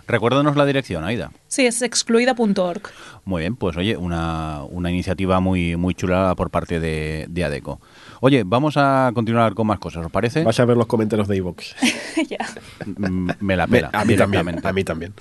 Recuérdanos 0.07 0.57
la 0.57 0.67
dirección, 0.67 1.05
Aida. 1.05 1.31
Sí, 1.49 1.65
es 1.65 1.81
excluida.org. 1.81 2.83
Muy 3.25 3.41
bien, 3.41 3.57
pues 3.57 3.77
oye, 3.77 3.97
una, 3.97 4.63
una 4.69 4.91
iniciativa 4.91 5.41
muy, 5.41 5.77
muy 5.77 5.95
chula 5.95 6.35
por 6.37 6.51
parte 6.51 6.79
de, 6.79 7.27
de 7.31 7.45
ADECO. 7.45 7.81
Oye, 8.27 8.43
vamos 8.43 8.79
a 8.79 9.11
continuar 9.15 9.53
con 9.53 9.67
más 9.67 9.79
cosas, 9.79 10.07
¿os 10.07 10.11
parece? 10.11 10.45
Vas 10.45 10.59
a 10.59 10.65
ver 10.65 10.79
los 10.79 10.87
comentarios 10.87 11.29
de 11.29 11.37
ya. 12.31 12.39
Mm, 12.87 13.29
Me 13.41 13.55
la 13.55 13.67
Me- 13.67 13.77
pela. 13.81 13.91
a 13.93 14.03
mí 14.07 14.17
también, 14.17 14.67
a 14.67 14.73
mí 14.73 14.83
también. 14.83 15.13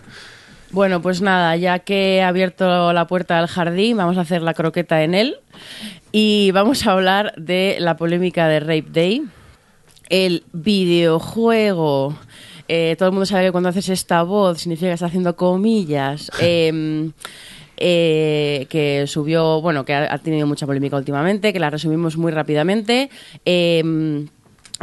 Bueno, 0.72 1.01
pues 1.01 1.20
nada, 1.22 1.58
ya 1.58 1.80
que 1.80 2.16
he 2.16 2.24
abierto 2.24 2.93
la 2.93 3.06
puerta 3.06 3.39
al 3.39 3.47
jardín, 3.47 3.97
vamos 3.97 4.18
a 4.18 4.22
hacer 4.22 4.41
la 4.41 4.54
croqueta 4.54 5.04
en 5.04 5.16
él 5.16 5.36
y 6.14 6.51
vamos 6.51 6.88
a 6.88 6.93
hablar 6.93 7.34
de 7.36 7.76
la 7.82 7.97
polémica 7.97 8.47
de 8.47 8.62
Rape 8.62 8.86
Day, 8.93 9.24
el 10.08 10.45
videojuego. 10.54 12.18
Eh, 12.70 12.95
todo 12.97 13.10
el 13.10 13.14
mundo 13.14 13.26
sabe 13.26 13.47
que 13.47 13.51
cuando 13.51 13.68
haces 13.68 13.89
esta 13.89 14.24
voz 14.24 14.62
significa 14.62 14.88
que 14.88 14.93
está 14.93 15.08
haciendo 15.08 15.36
comillas. 15.36 16.32
em, 16.39 17.12
eh, 17.86 18.65
que 18.69 19.07
subió, 19.07 19.59
bueno, 19.59 19.84
que 19.84 19.93
ha, 19.93 20.17
tenido 20.19 20.47
mucha 20.47 20.65
polémica 20.65 20.95
últimamente, 20.95 21.51
que 21.51 21.59
la 21.59 21.69
resumimos 21.69 22.15
muy 22.15 22.31
rápidamente. 22.31 23.09
Em, 23.43 24.29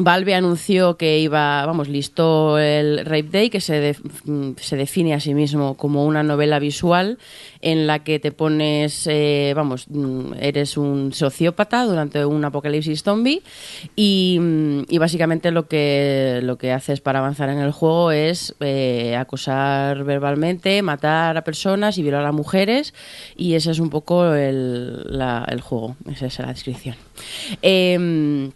Valve 0.04 0.34
anunció 0.34 0.96
que 0.96 1.18
iba, 1.18 1.64
vamos, 1.66 1.88
listó 1.88 2.58
el 2.58 3.04
Rape 3.04 3.28
Day, 3.30 3.50
que 3.50 3.60
se, 3.60 3.96
mm, 4.24 4.52
se 4.56 4.76
define 4.76 5.14
a 5.14 5.20
sí 5.20 5.34
mismo 5.34 5.76
como 5.76 6.04
una 6.04 6.22
novela 6.22 6.58
visual 6.58 7.18
en 7.60 7.86
la 7.86 8.04
que 8.04 8.18
te 8.18 8.32
pones, 8.32 9.06
eh, 9.06 9.52
vamos, 9.54 9.86
mm, 9.88 10.34
eres 10.40 10.76
un 10.76 11.12
sociópata 11.12 11.84
durante 11.84 12.24
un 12.24 12.44
apocalipsis 12.44 13.02
zombie 13.02 13.42
y, 13.96 14.38
mm, 14.40 14.82
y 14.88 14.98
básicamente 14.98 15.50
lo 15.50 15.68
que, 15.68 16.40
lo 16.42 16.56
que 16.58 16.72
haces 16.72 17.00
para 17.00 17.18
avanzar 17.18 17.50
en 17.50 17.58
el 17.58 17.72
juego 17.72 18.12
es 18.12 18.54
eh, 18.60 19.16
acosar 19.16 20.04
verbalmente, 20.04 20.82
matar 20.82 21.36
a 21.36 21.44
personas 21.44 21.98
y 21.98 22.02
violar 22.02 22.24
a 22.24 22.32
mujeres 22.32 22.94
y 23.36 23.54
ese 23.54 23.70
es 23.70 23.78
un 23.78 23.90
poco 23.90 24.34
el, 24.34 25.06
el 25.48 25.60
juego, 25.60 25.96
esa 26.10 26.26
es 26.26 26.38
la 26.38 26.48
descripción. 26.48 26.96
Em, 27.62 28.50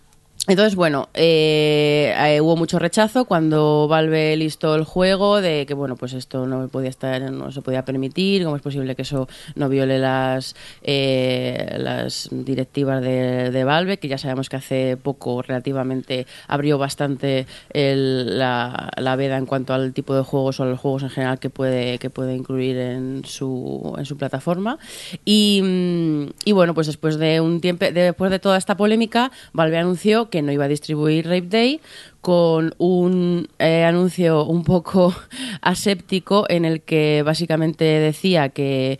entonces, 0.47 0.74
bueno, 0.74 1.09
eh, 1.14 2.14
eh, 2.18 2.40
hubo 2.42 2.55
mucho 2.55 2.78
rechazo 2.78 3.24
cuando 3.24 3.88
Valve 3.88 4.36
listó 4.36 4.74
el 4.74 4.84
juego 4.84 5.40
de 5.40 5.64
que, 5.64 5.72
bueno, 5.72 5.97
pues 5.97 6.12
esto 6.12 6.47
no 6.47 6.68
podía 6.68 6.90
estar, 6.90 7.22
no 7.32 7.51
se 7.51 7.62
podía 7.62 7.86
permitir, 7.86 8.45
cómo 8.45 8.55
es 8.57 8.61
posible 8.61 8.95
que 8.95 9.03
eso 9.03 9.26
no 9.55 9.70
viole 9.70 9.99
las, 9.99 10.55
eh, 10.82 11.76
las 11.78 12.28
directivas 12.30 13.01
de, 13.01 13.51
de 13.53 13.64
Valve, 13.64 13.97
que 13.99 14.09
ya 14.09 14.18
sabemos 14.18 14.51
que 14.51 14.57
hace 14.57 14.99
poco 14.99 15.40
relativamente 15.40 16.26
abrió 16.47 16.76
bastante 16.76 17.47
el- 17.70 18.38
la, 18.38 18.90
la 18.99 19.16
veda 19.16 19.38
en 19.38 19.47
cuanto 19.47 19.72
al 19.72 19.95
tipo 19.95 20.14
de 20.14 20.24
juegos 20.24 20.61
o 20.61 20.66
los 20.66 20.78
juegos 20.78 21.05
en 21.05 21.11
general 21.11 21.38
que 21.38 21.49
puede, 21.49 21.99
que 21.99 22.11
puede 22.11 22.34
incluir 22.36 22.76
en 22.76 23.22
su, 23.24 23.95
en 23.97 24.05
su 24.05 24.18
plataforma. 24.18 24.78
Y, 25.24 25.62
mm, 25.62 26.26
y 26.45 26.53
bueno, 26.53 26.74
pues 26.74 26.86
después 26.86 27.16
de 27.16 27.40
un 27.40 27.62
tiempo, 27.62 27.86
después 27.90 28.30
de 28.30 28.38
toda 28.40 28.59
esta 28.59 28.76
polémica, 28.76 29.30
Valve 29.55 29.78
anunció 29.78 30.28
que 30.28 30.34
no 30.43 30.53
iba 30.53 30.64
a 30.64 30.68
distribuir 30.68 31.26
Rape 31.26 31.49
Day 31.49 31.80
con 32.20 32.74
un 32.78 33.49
eh, 33.59 33.85
anuncio 33.85 34.45
un 34.47 34.64
poco 34.64 35.14
aséptico 35.61 36.47
en 36.49 36.64
el 36.64 36.80
que 36.80 37.22
básicamente 37.24 37.85
decía 37.85 38.49
que, 38.49 38.99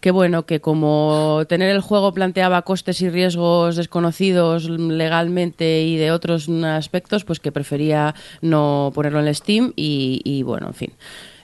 que 0.00 0.10
bueno 0.10 0.44
que 0.44 0.60
como 0.60 1.42
tener 1.48 1.70
el 1.70 1.80
juego 1.80 2.12
planteaba 2.12 2.62
costes 2.62 3.00
y 3.00 3.08
riesgos 3.08 3.76
desconocidos 3.76 4.68
legalmente 4.68 5.82
y 5.82 5.96
de 5.96 6.10
otros 6.10 6.48
aspectos 6.48 7.24
pues 7.24 7.40
que 7.40 7.52
prefería 7.52 8.14
no 8.42 8.92
ponerlo 8.94 9.20
en 9.20 9.34
Steam 9.34 9.72
y, 9.74 10.20
y, 10.24 10.42
bueno 10.42 10.68
en 10.68 10.74
fin 10.74 10.92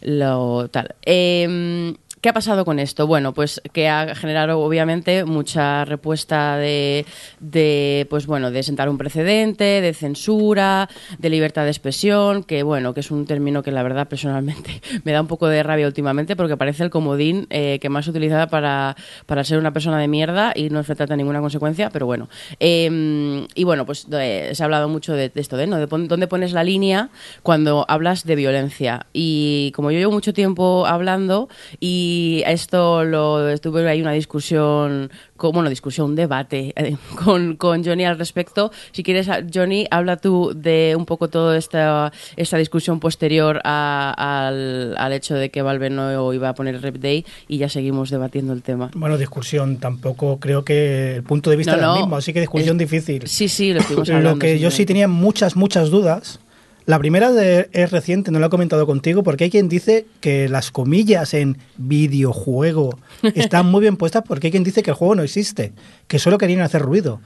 lo 0.02 0.68
tal. 0.68 0.94
Em, 1.02 1.94
¿Qué 2.22 2.28
ha 2.28 2.32
pasado 2.32 2.64
con 2.64 2.78
esto? 2.78 3.08
Bueno, 3.08 3.34
pues 3.34 3.60
que 3.72 3.88
ha 3.88 4.14
generado 4.14 4.60
obviamente 4.60 5.24
mucha 5.24 5.84
respuesta 5.84 6.56
de, 6.56 7.04
de, 7.40 8.06
pues 8.10 8.26
bueno, 8.28 8.52
de 8.52 8.62
sentar 8.62 8.88
un 8.88 8.96
precedente, 8.96 9.80
de 9.80 9.92
censura, 9.92 10.88
de 11.18 11.30
libertad 11.30 11.64
de 11.64 11.70
expresión, 11.70 12.44
que 12.44 12.62
bueno, 12.62 12.94
que 12.94 13.00
es 13.00 13.10
un 13.10 13.26
término 13.26 13.64
que 13.64 13.72
la 13.72 13.82
verdad 13.82 14.06
personalmente 14.06 14.80
me 15.04 15.10
da 15.10 15.20
un 15.20 15.26
poco 15.26 15.48
de 15.48 15.64
rabia 15.64 15.84
últimamente 15.88 16.36
porque 16.36 16.56
parece 16.56 16.84
el 16.84 16.90
comodín 16.90 17.48
eh, 17.50 17.80
que 17.80 17.88
más 17.88 18.06
utilizada 18.06 18.46
para, 18.46 18.94
para 19.26 19.42
ser 19.42 19.58
una 19.58 19.72
persona 19.72 19.98
de 19.98 20.06
mierda 20.06 20.52
y 20.54 20.70
no 20.70 20.78
enfrentarte 20.78 21.14
a 21.14 21.16
ninguna 21.16 21.40
consecuencia, 21.40 21.90
pero 21.90 22.06
bueno. 22.06 22.28
Eh, 22.60 23.48
y 23.56 23.64
bueno, 23.64 23.84
pues 23.84 24.06
eh, 24.12 24.52
se 24.54 24.62
ha 24.62 24.66
hablado 24.66 24.88
mucho 24.88 25.14
de, 25.14 25.28
de 25.28 25.40
esto, 25.40 25.56
de, 25.56 25.66
¿no? 25.66 25.76
de 25.78 25.88
pon- 25.88 26.06
dónde 26.06 26.28
pones 26.28 26.52
la 26.52 26.62
línea 26.62 27.08
cuando 27.42 27.84
hablas 27.88 28.24
de 28.24 28.36
violencia. 28.36 29.06
Y 29.12 29.72
como 29.74 29.90
yo 29.90 29.98
llevo 29.98 30.12
mucho 30.12 30.32
tiempo 30.32 30.86
hablando 30.86 31.48
y 31.80 32.11
esto 32.46 33.04
lo 33.04 33.48
estuve 33.48 33.88
ahí 33.88 34.00
una 34.02 34.12
discusión, 34.12 35.10
con, 35.36 35.52
bueno, 35.52 35.68
discusión, 35.70 36.10
un 36.10 36.16
debate 36.16 36.72
eh, 36.76 36.96
con, 37.24 37.56
con 37.56 37.84
Johnny 37.84 38.04
al 38.04 38.18
respecto. 38.18 38.70
Si 38.92 39.02
quieres, 39.02 39.28
a- 39.28 39.42
Johnny, 39.52 39.86
habla 39.90 40.16
tú 40.16 40.52
de 40.54 40.94
un 40.96 41.04
poco 41.06 41.28
toda 41.28 41.56
esta, 41.56 42.12
esta 42.36 42.56
discusión 42.56 43.00
posterior 43.00 43.60
a- 43.64 44.14
al, 44.46 44.94
al 44.98 45.12
hecho 45.12 45.34
de 45.34 45.50
que 45.50 45.62
Valve 45.62 45.90
no 45.90 46.32
iba 46.32 46.48
a 46.48 46.54
poner 46.54 46.80
Rep 46.80 46.96
Day 46.96 47.24
y 47.48 47.58
ya 47.58 47.68
seguimos 47.68 48.10
debatiendo 48.10 48.52
el 48.52 48.62
tema. 48.62 48.90
Bueno, 48.94 49.18
discusión, 49.18 49.78
tampoco 49.78 50.38
creo 50.38 50.64
que 50.64 51.16
el 51.16 51.22
punto 51.22 51.50
de 51.50 51.56
vista 51.56 51.72
No, 51.72 51.78
era 51.78 51.86
el 51.88 51.92
no, 51.94 52.00
mismo, 52.00 52.16
así 52.16 52.32
que 52.32 52.40
discusión 52.40 52.80
es- 52.80 52.88
difícil. 52.90 53.26
Sí, 53.28 53.48
sí, 53.48 53.72
lo 53.72 53.80
estuvimos 53.80 54.08
hablando. 54.10 54.30
Lo 54.32 54.38
que 54.38 54.58
yo 54.58 54.70
sí 54.70 54.86
tenía 54.86 55.08
muchas, 55.08 55.56
muchas 55.56 55.90
dudas. 55.90 56.40
La 56.84 56.98
primera 56.98 57.30
de- 57.32 57.68
es 57.72 57.90
reciente, 57.90 58.30
no 58.30 58.38
lo 58.40 58.46
he 58.46 58.50
comentado 58.50 58.86
contigo, 58.86 59.22
porque 59.22 59.44
hay 59.44 59.50
quien 59.50 59.68
dice 59.68 60.06
que 60.20 60.48
las 60.48 60.70
comillas 60.70 61.32
en 61.34 61.58
videojuego 61.76 62.98
están 63.34 63.66
muy 63.66 63.80
bien 63.82 63.96
puestas 63.96 64.22
porque 64.26 64.48
hay 64.48 64.50
quien 64.50 64.64
dice 64.64 64.82
que 64.82 64.90
el 64.90 64.96
juego 64.96 65.14
no 65.14 65.22
existe, 65.22 65.72
que 66.08 66.18
solo 66.18 66.38
querían 66.38 66.60
hacer 66.60 66.82
ruido. 66.82 67.20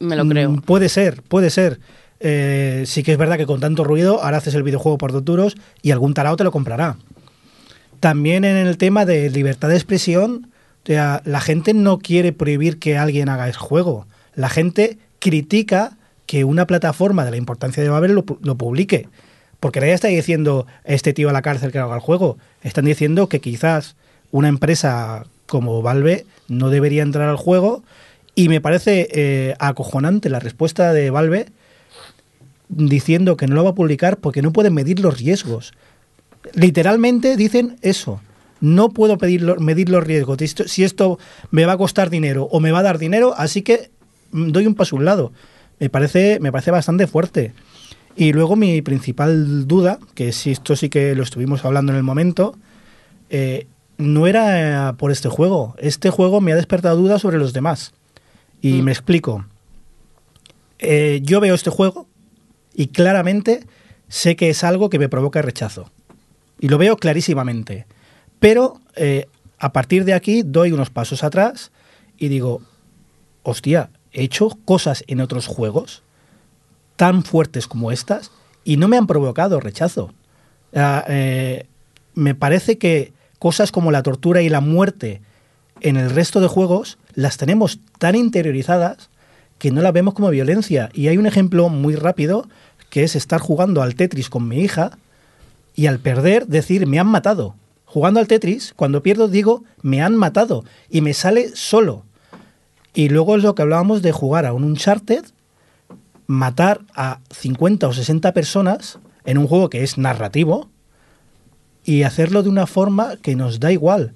Me 0.00 0.16
lo 0.16 0.24
Mm, 0.24 0.28
creo. 0.30 0.62
Puede 0.64 0.88
ser, 0.88 1.22
puede 1.22 1.50
ser. 1.50 1.78
Eh, 2.20 2.84
sí 2.86 3.02
que 3.02 3.12
es 3.12 3.18
verdad 3.18 3.36
que 3.36 3.46
con 3.46 3.60
tanto 3.60 3.82
ruido 3.84 4.22
ahora 4.22 4.38
haces 4.38 4.54
el 4.54 4.62
videojuego 4.62 4.96
por 4.98 5.12
dos 5.12 5.24
duros 5.24 5.56
y 5.82 5.90
algún 5.90 6.14
tarao 6.14 6.36
te 6.36 6.44
lo 6.44 6.52
comprará. 6.52 6.96
También 8.00 8.44
en 8.44 8.56
el 8.56 8.78
tema 8.78 9.04
de 9.04 9.30
libertad 9.30 9.68
de 9.68 9.74
expresión, 9.76 10.48
o 10.82 10.86
sea, 10.86 11.22
la 11.24 11.40
gente 11.40 11.74
no 11.74 11.98
quiere 11.98 12.32
prohibir 12.32 12.78
que 12.78 12.96
alguien 12.96 13.28
haga 13.28 13.46
el 13.46 13.54
juego. 13.56 14.06
La 14.34 14.48
gente 14.48 14.98
critica 15.20 15.96
que 16.32 16.44
una 16.44 16.66
plataforma 16.66 17.26
de 17.26 17.30
la 17.30 17.36
importancia 17.36 17.82
de 17.82 17.90
Babel 17.90 18.12
lo, 18.12 18.24
lo 18.40 18.54
publique. 18.54 19.06
Porque 19.60 19.80
nadie 19.80 19.92
está 19.92 20.08
diciendo 20.08 20.66
este 20.82 21.12
tío 21.12 21.28
a 21.28 21.32
la 21.34 21.42
cárcel 21.42 21.70
que 21.70 21.78
haga 21.78 21.94
el 21.94 22.00
juego. 22.00 22.38
Están 22.62 22.86
diciendo 22.86 23.28
que 23.28 23.42
quizás 23.42 23.96
una 24.30 24.48
empresa 24.48 25.26
como 25.44 25.82
Valve 25.82 26.24
no 26.48 26.70
debería 26.70 27.02
entrar 27.02 27.28
al 27.28 27.36
juego. 27.36 27.82
Y 28.34 28.48
me 28.48 28.62
parece 28.62 29.08
eh, 29.12 29.54
acojonante 29.58 30.30
la 30.30 30.40
respuesta 30.40 30.94
de 30.94 31.10
Valve 31.10 31.48
diciendo 32.70 33.36
que 33.36 33.46
no 33.46 33.54
lo 33.54 33.64
va 33.64 33.70
a 33.72 33.74
publicar 33.74 34.16
porque 34.16 34.40
no 34.40 34.54
pueden 34.54 34.72
medir 34.72 35.00
los 35.00 35.18
riesgos. 35.18 35.74
Literalmente 36.54 37.36
dicen 37.36 37.76
eso. 37.82 38.22
No 38.62 38.88
puedo 38.88 39.18
medir 39.18 39.90
los 39.90 40.04
riesgos. 40.04 40.38
Si 40.38 40.44
esto, 40.46 40.66
si 40.66 40.82
esto 40.82 41.18
me 41.50 41.66
va 41.66 41.74
a 41.74 41.76
costar 41.76 42.08
dinero 42.08 42.48
o 42.50 42.58
me 42.58 42.72
va 42.72 42.78
a 42.78 42.84
dar 42.84 42.96
dinero, 42.96 43.34
así 43.36 43.60
que 43.60 43.90
mm, 44.30 44.48
doy 44.48 44.66
un 44.66 44.74
paso 44.74 44.96
a 44.96 44.98
un 44.98 45.04
lado. 45.04 45.32
Me 45.82 45.90
parece, 45.90 46.38
me 46.38 46.52
parece 46.52 46.70
bastante 46.70 47.08
fuerte. 47.08 47.54
Y 48.14 48.32
luego 48.32 48.54
mi 48.54 48.82
principal 48.82 49.66
duda, 49.66 49.98
que 50.14 50.30
si 50.30 50.52
esto 50.52 50.76
sí 50.76 50.88
que 50.88 51.16
lo 51.16 51.24
estuvimos 51.24 51.64
hablando 51.64 51.90
en 51.90 51.98
el 51.98 52.04
momento, 52.04 52.54
eh, 53.30 53.66
no 53.98 54.28
era 54.28 54.90
eh, 54.90 54.92
por 54.92 55.10
este 55.10 55.28
juego. 55.28 55.74
Este 55.78 56.10
juego 56.10 56.40
me 56.40 56.52
ha 56.52 56.54
despertado 56.54 56.96
dudas 56.96 57.20
sobre 57.22 57.38
los 57.38 57.52
demás. 57.52 57.94
Y 58.60 58.74
Mm. 58.74 58.84
me 58.84 58.92
explico. 58.92 59.44
Eh, 60.78 61.18
yo 61.24 61.40
veo 61.40 61.52
este 61.56 61.70
juego 61.70 62.06
y 62.76 62.86
claramente 62.88 63.66
sé 64.06 64.36
que 64.36 64.50
es 64.50 64.62
algo 64.62 64.88
que 64.88 65.00
me 65.00 65.08
provoca 65.08 65.42
rechazo. 65.42 65.90
Y 66.60 66.68
lo 66.68 66.78
veo 66.78 66.96
clarísimamente. 66.96 67.86
Pero 68.38 68.80
eh, 68.94 69.26
a 69.58 69.72
partir 69.72 70.04
de 70.04 70.14
aquí 70.14 70.42
doy 70.44 70.70
unos 70.70 70.90
pasos 70.90 71.24
atrás 71.24 71.72
y 72.18 72.28
digo, 72.28 72.62
hostia, 73.42 73.90
hecho 74.12 74.50
cosas 74.64 75.04
en 75.06 75.20
otros 75.20 75.46
juegos 75.46 76.02
tan 76.96 77.24
fuertes 77.24 77.66
como 77.66 77.92
estas 77.92 78.30
y 78.64 78.76
no 78.76 78.88
me 78.88 78.96
han 78.96 79.06
provocado 79.06 79.60
rechazo. 79.60 80.12
Ah, 80.74 81.04
eh, 81.08 81.66
me 82.14 82.34
parece 82.34 82.78
que 82.78 83.12
cosas 83.38 83.72
como 83.72 83.90
la 83.90 84.02
tortura 84.02 84.42
y 84.42 84.48
la 84.48 84.60
muerte 84.60 85.20
en 85.80 85.96
el 85.96 86.10
resto 86.10 86.40
de 86.40 86.46
juegos 86.46 86.98
las 87.14 87.36
tenemos 87.36 87.80
tan 87.98 88.14
interiorizadas 88.14 89.10
que 89.58 89.70
no 89.70 89.82
la 89.82 89.92
vemos 89.92 90.14
como 90.14 90.30
violencia. 90.30 90.90
Y 90.92 91.08
hay 91.08 91.18
un 91.18 91.26
ejemplo 91.26 91.68
muy 91.68 91.96
rápido 91.96 92.48
que 92.90 93.04
es 93.04 93.16
estar 93.16 93.40
jugando 93.40 93.82
al 93.82 93.94
Tetris 93.94 94.28
con 94.28 94.46
mi 94.46 94.58
hija 94.58 94.98
y 95.74 95.86
al 95.86 95.98
perder 95.98 96.46
decir 96.46 96.86
me 96.86 96.98
han 96.98 97.08
matado. 97.08 97.56
Jugando 97.84 98.20
al 98.20 98.28
Tetris, 98.28 98.72
cuando 98.76 99.02
pierdo 99.02 99.28
digo 99.28 99.64
me 99.82 100.02
han 100.02 100.16
matado 100.16 100.64
y 100.88 101.00
me 101.00 101.14
sale 101.14 101.54
solo. 101.54 102.04
Y 102.94 103.08
luego 103.08 103.36
es 103.36 103.42
lo 103.42 103.54
que 103.54 103.62
hablábamos 103.62 104.02
de 104.02 104.12
jugar 104.12 104.46
a 104.46 104.52
un 104.52 104.64
Uncharted, 104.64 105.24
matar 106.26 106.82
a 106.94 107.20
50 107.30 107.88
o 107.88 107.92
60 107.92 108.32
personas 108.32 108.98
en 109.24 109.38
un 109.38 109.46
juego 109.46 109.70
que 109.70 109.82
es 109.82 109.98
narrativo 109.98 110.68
y 111.84 112.02
hacerlo 112.04 112.42
de 112.42 112.48
una 112.48 112.66
forma 112.66 113.16
que 113.16 113.34
nos 113.34 113.60
da 113.60 113.72
igual. 113.72 114.12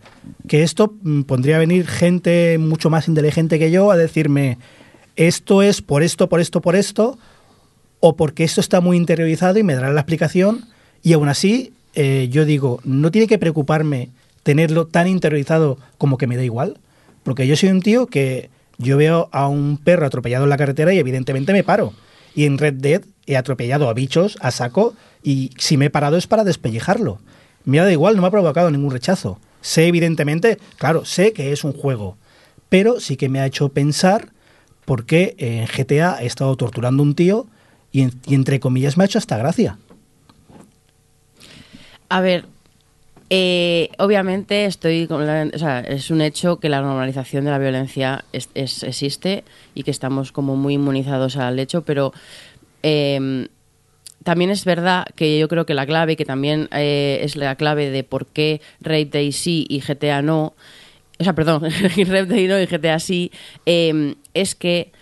Que 0.46 0.62
esto 0.62 0.94
mm, 1.02 1.22
pondría 1.22 1.56
a 1.56 1.60
venir 1.60 1.86
gente 1.86 2.58
mucho 2.58 2.90
más 2.90 3.08
inteligente 3.08 3.58
que 3.58 3.70
yo 3.70 3.90
a 3.90 3.96
decirme, 3.96 4.58
esto 5.16 5.62
es 5.62 5.82
por 5.82 6.02
esto, 6.02 6.28
por 6.28 6.40
esto, 6.40 6.60
por 6.60 6.76
esto, 6.76 7.18
o 8.00 8.16
porque 8.16 8.44
esto 8.44 8.60
está 8.60 8.80
muy 8.80 8.96
interiorizado 8.96 9.58
y 9.58 9.62
me 9.62 9.74
dará 9.74 9.92
la 9.92 10.00
explicación. 10.00 10.66
Y 11.02 11.14
aún 11.14 11.28
así, 11.28 11.72
eh, 11.94 12.28
yo 12.30 12.44
digo, 12.44 12.80
no 12.84 13.10
tiene 13.10 13.26
que 13.26 13.38
preocuparme 13.38 14.10
tenerlo 14.42 14.86
tan 14.86 15.08
interiorizado 15.08 15.78
como 15.98 16.18
que 16.18 16.26
me 16.26 16.36
da 16.36 16.44
igual. 16.44 16.78
Porque 17.24 17.46
yo 17.46 17.56
soy 17.56 17.70
un 17.70 17.82
tío 17.82 18.06
que 18.06 18.50
yo 18.78 18.96
veo 18.96 19.28
a 19.32 19.48
un 19.48 19.78
perro 19.78 20.06
atropellado 20.06 20.44
en 20.44 20.50
la 20.50 20.56
carretera 20.56 20.92
y 20.92 20.98
evidentemente 20.98 21.52
me 21.52 21.64
paro. 21.64 21.92
Y 22.34 22.44
en 22.44 22.58
Red 22.58 22.74
Dead 22.74 23.02
he 23.26 23.36
atropellado 23.36 23.88
a 23.88 23.94
bichos 23.94 24.36
a 24.40 24.50
saco 24.50 24.94
y 25.22 25.50
si 25.58 25.76
me 25.76 25.86
he 25.86 25.90
parado 25.90 26.16
es 26.16 26.26
para 26.26 26.44
despellejarlo. 26.44 27.18
Me 27.64 27.78
da 27.78 27.90
igual, 27.90 28.16
no 28.16 28.22
me 28.22 28.28
ha 28.28 28.30
provocado 28.30 28.70
ningún 28.70 28.92
rechazo. 28.92 29.40
Sé 29.60 29.86
evidentemente, 29.86 30.58
claro, 30.78 31.04
sé 31.04 31.32
que 31.32 31.52
es 31.52 31.64
un 31.64 31.72
juego, 31.72 32.16
pero 32.68 33.00
sí 33.00 33.16
que 33.16 33.28
me 33.28 33.40
ha 33.40 33.46
hecho 33.46 33.70
pensar 33.70 34.28
por 34.84 35.06
qué 35.06 35.34
en 35.38 35.66
GTA 35.66 36.22
he 36.22 36.26
estado 36.26 36.54
torturando 36.56 37.02
a 37.02 37.06
un 37.06 37.14
tío 37.14 37.46
y, 37.90 38.04
y 38.26 38.34
entre 38.34 38.60
comillas 38.60 38.96
me 38.96 39.04
ha 39.04 39.06
hecho 39.06 39.18
hasta 39.18 39.38
gracia. 39.38 39.78
A 42.08 42.20
ver, 42.20 42.44
eh, 43.30 43.90
obviamente 43.98 44.66
estoy 44.66 45.06
o 45.10 45.58
sea, 45.58 45.80
es 45.80 46.10
un 46.10 46.20
hecho 46.20 46.58
que 46.58 46.68
la 46.68 46.80
normalización 46.80 47.44
de 47.44 47.50
la 47.50 47.58
violencia 47.58 48.24
es- 48.32 48.48
existe 48.82 49.44
y 49.74 49.82
que 49.82 49.90
estamos 49.90 50.32
como 50.32 50.56
muy 50.56 50.74
inmunizados 50.74 51.36
al 51.36 51.58
hecho, 51.58 51.82
pero 51.82 52.12
eh, 52.82 53.48
también 54.22 54.50
es 54.50 54.64
verdad 54.64 55.06
que 55.14 55.38
yo 55.38 55.48
creo 55.48 55.66
que 55.66 55.74
la 55.74 55.86
clave, 55.86 56.16
que 56.16 56.24
también 56.24 56.68
eh, 56.72 57.20
es 57.22 57.36
la 57.36 57.54
clave 57.56 57.90
de 57.90 58.02
por 58.04 58.26
qué 58.26 58.60
Raid 58.80 59.08
Day 59.08 59.32
sí 59.32 59.66
y 59.68 59.80
GTA 59.80 60.22
no, 60.22 60.54
o 61.18 61.24
sea, 61.24 61.32
perdón, 61.34 61.62
Raid 62.06 62.26
Day 62.28 62.48
no 62.48 62.60
y 62.60 62.66
GTA 62.66 62.98
sí, 62.98 63.30
eh, 63.66 64.14
es 64.34 64.54
que 64.54 64.92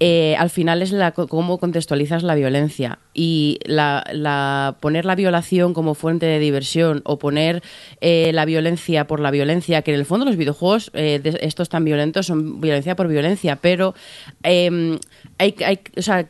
eh, 0.00 0.34
al 0.38 0.50
final 0.50 0.82
es 0.82 0.90
la, 0.92 1.12
cómo 1.12 1.58
contextualizas 1.58 2.22
la 2.22 2.34
violencia. 2.34 2.98
Y 3.16 3.60
la, 3.64 4.76
poner 4.80 5.04
la 5.04 5.14
violación 5.14 5.72
como 5.72 5.94
fuente 5.94 6.26
de 6.26 6.40
diversión 6.40 7.00
o 7.04 7.18
poner 7.18 7.62
eh, 8.00 8.32
la 8.32 8.44
violencia 8.44 9.06
por 9.06 9.20
la 9.20 9.30
violencia, 9.30 9.82
que 9.82 9.92
en 9.94 10.00
el 10.00 10.04
fondo 10.04 10.24
los 10.24 10.36
videojuegos 10.36 10.90
eh, 10.94 11.20
estos 11.40 11.68
tan 11.68 11.84
violentos 11.84 12.26
son 12.26 12.60
violencia 12.60 12.96
por 12.96 13.06
violencia, 13.06 13.56
pero 13.56 13.94
eh, 14.42 14.98
hay, 15.38 15.54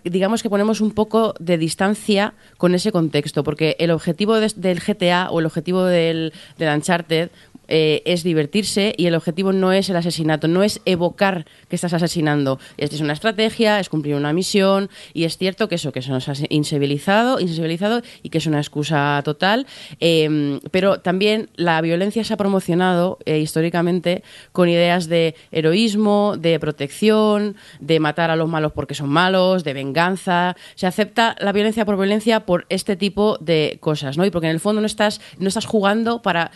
digamos 0.04 0.42
que 0.42 0.50
ponemos 0.50 0.82
un 0.82 0.90
poco 0.92 1.34
de 1.40 1.56
distancia 1.56 2.34
con 2.58 2.74
ese 2.74 2.92
contexto, 2.92 3.44
porque 3.44 3.76
el 3.78 3.90
objetivo 3.90 4.34
de- 4.36 4.52
del 4.56 4.80
GTA 4.80 5.30
o 5.30 5.40
el 5.40 5.46
objetivo 5.46 5.84
del, 5.84 6.32
del 6.58 6.76
Uncharted 6.76 7.30
eh, 7.68 8.02
es 8.04 8.22
divertirse 8.22 8.94
y 8.96 9.06
el 9.06 9.14
objetivo 9.14 9.52
no 9.52 9.72
es 9.72 9.90
el 9.90 9.96
asesinato, 9.96 10.48
no 10.48 10.62
es 10.62 10.80
evocar 10.84 11.46
que 11.68 11.76
estás 11.76 11.92
asesinando. 11.92 12.58
Es 12.76 13.00
una 13.00 13.12
estrategia, 13.12 13.80
es 13.80 13.88
cumplir 13.88 14.14
una 14.14 14.32
misión 14.32 14.90
y 15.12 15.24
es 15.24 15.36
cierto 15.36 15.68
que 15.68 15.76
eso, 15.76 15.92
que 15.92 16.02
se 16.02 16.10
nos 16.10 16.28
ha 16.28 16.34
insensibilizado, 16.48 17.40
insensibilizado 17.40 18.02
y 18.22 18.30
que 18.30 18.38
es 18.38 18.46
una 18.46 18.58
excusa 18.58 19.20
total, 19.24 19.66
eh, 20.00 20.60
pero 20.70 21.00
también 21.00 21.50
la 21.56 21.80
violencia 21.80 22.24
se 22.24 22.34
ha 22.34 22.36
promocionado 22.36 23.18
eh, 23.24 23.38
históricamente 23.38 24.22
con 24.52 24.68
ideas 24.68 25.08
de 25.08 25.34
heroísmo, 25.52 26.36
de 26.38 26.58
protección, 26.60 27.56
de 27.80 28.00
matar 28.00 28.30
a 28.30 28.36
los 28.36 28.48
malos 28.48 28.72
porque 28.72 28.94
son 28.94 29.08
malos, 29.08 29.64
de 29.64 29.72
venganza. 29.72 30.56
Se 30.74 30.86
acepta 30.86 31.36
la 31.40 31.52
violencia 31.52 31.84
por 31.84 31.96
violencia 31.96 32.40
por 32.40 32.66
este 32.68 32.96
tipo 32.96 33.38
de 33.40 33.78
cosas, 33.80 34.16
¿no? 34.16 34.24
Y 34.24 34.30
porque 34.30 34.46
en 34.46 34.52
el 34.52 34.60
fondo 34.60 34.80
no 34.80 34.86
estás, 34.86 35.20
no 35.38 35.48
estás 35.48 35.66
jugando 35.66 36.22
para, 36.22 36.50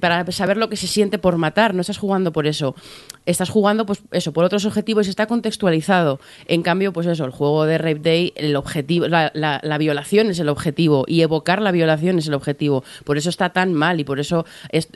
para 0.00 0.24
saber 0.40 0.56
lo 0.56 0.68
que 0.68 0.76
se 0.76 0.86
siente 0.86 1.18
por 1.18 1.36
matar, 1.36 1.74
no 1.74 1.82
estás 1.82 1.98
jugando 1.98 2.32
por 2.32 2.46
eso. 2.46 2.74
Estás 3.26 3.50
jugando, 3.50 3.84
pues 3.86 4.00
eso, 4.12 4.32
por 4.32 4.44
otros 4.44 4.64
objetivos 4.64 5.06
y 5.06 5.10
está 5.10 5.26
contextualizado. 5.26 6.18
En 6.48 6.62
cambio, 6.62 6.92
pues 6.92 7.06
eso, 7.06 7.24
el 7.26 7.30
juego 7.30 7.66
de 7.66 7.76
Rape 7.78 8.00
Day, 8.00 8.32
el 8.36 8.56
objetivo, 8.56 9.06
la, 9.08 9.30
la- 9.34 9.60
la 9.62 9.78
violación 9.78 10.30
es 10.30 10.38
el 10.38 10.48
objetivo 10.48 11.04
y 11.06 11.20
evocar 11.20 11.60
la 11.60 11.70
violación 11.70 12.18
es 12.18 12.26
el 12.26 12.34
objetivo. 12.34 12.82
Por 13.04 13.18
eso 13.18 13.28
está 13.28 13.50
tan 13.50 13.74
mal 13.74 14.00
y 14.00 14.04
por 14.04 14.18
eso, 14.18 14.46
es, 14.70 14.88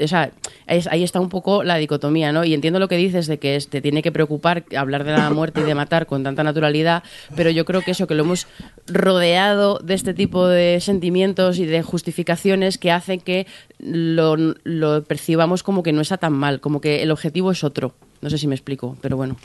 ahí 0.67 1.03
está 1.05 1.21
un 1.21 1.29
poco 1.29 1.63
la 1.63 1.77
dicotomía, 1.77 2.33
¿no? 2.33 2.45
Y 2.45 2.55
entiendo 2.55 2.79
lo 2.81 2.89
que 2.89 2.97
dices 2.97 3.27
de 3.27 3.39
que 3.39 3.59
te 3.69 3.81
tiene 3.83 4.03
que 4.03 4.11
preocupar 4.11 4.65
hablar 4.77 5.05
de 5.05 5.13
la 5.13 5.29
muerte 5.31 5.61
y 5.61 5.65
de 5.65 5.75
matar 5.75 6.07
con 6.07 6.23
tanta 6.25 6.43
naturalidad, 6.43 7.03
pero 7.37 7.51
yo 7.51 7.65
creo 7.67 7.83
que 7.83 7.91
eso, 7.91 8.07
que 8.07 8.15
lo 8.15 8.23
hemos 8.25 8.47
rodeado 8.87 9.79
de 9.83 9.95
este 9.95 10.15
tipo 10.15 10.47
de 10.49 10.81
sentimientos 10.81 11.59
y 11.59 11.67
de 11.67 11.83
justificaciones 11.83 12.79
que 12.79 12.91
hacen 12.91 13.21
que 13.21 13.47
lo, 13.85 14.37
lo 14.37 15.05
percibamos 15.05 15.62
como 15.62 15.82
que 15.82 15.93
no 15.93 16.01
está 16.01 16.16
tan 16.16 16.32
mal, 16.32 16.61
como 16.61 16.80
que 16.80 17.03
el 17.03 17.11
objetivo 17.11 17.51
es 17.53 17.62
otro. 17.64 17.95
No 18.22 18.30
sé 18.30 18.39
si 18.39 18.47
me 18.47 18.55
explico, 18.55 18.97
pero 19.03 19.16
bueno. 19.18 19.37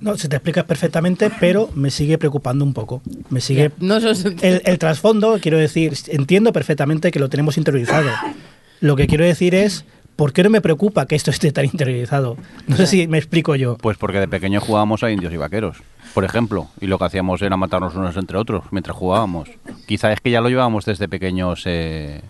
No, 0.00 0.16
se 0.16 0.28
te 0.28 0.36
explicas 0.36 0.64
perfectamente, 0.64 1.30
pero 1.38 1.70
me 1.74 1.90
sigue 1.90 2.18
preocupando 2.18 2.64
un 2.64 2.74
poco. 2.74 3.00
Me 3.30 3.40
sigue 3.40 3.70
No, 3.78 3.98
el, 3.98 4.62
el 4.64 4.78
trasfondo, 4.78 5.38
quiero 5.40 5.58
decir, 5.58 5.94
entiendo 6.08 6.52
perfectamente 6.52 7.12
que 7.12 7.20
lo 7.20 7.28
tenemos 7.28 7.56
interiorizado. 7.56 8.10
Lo 8.80 8.96
que 8.96 9.06
quiero 9.06 9.24
decir 9.24 9.54
es, 9.54 9.84
¿por 10.16 10.32
qué 10.32 10.42
no 10.42 10.50
me 10.50 10.60
preocupa 10.60 11.06
que 11.06 11.14
esto 11.14 11.30
esté 11.30 11.52
tan 11.52 11.64
interiorizado? 11.66 12.36
No 12.66 12.76
sé 12.76 12.86
si 12.86 13.06
me 13.06 13.18
explico 13.18 13.54
yo. 13.54 13.76
Pues 13.78 13.96
porque 13.96 14.18
de 14.18 14.28
pequeño 14.28 14.60
jugábamos 14.60 15.04
a 15.04 15.10
indios 15.10 15.32
y 15.32 15.36
vaqueros, 15.36 15.78
por 16.12 16.24
ejemplo, 16.24 16.68
y 16.80 16.88
lo 16.88 16.98
que 16.98 17.04
hacíamos 17.04 17.40
era 17.42 17.56
matarnos 17.56 17.94
unos 17.94 18.16
entre 18.16 18.36
otros 18.38 18.64
mientras 18.72 18.96
jugábamos. 18.96 19.48
Quizá 19.86 20.12
es 20.12 20.20
que 20.20 20.30
ya 20.32 20.40
lo 20.40 20.48
llevábamos 20.48 20.84
desde 20.84 21.08
pequeños 21.08 21.62
eh, 21.66 22.22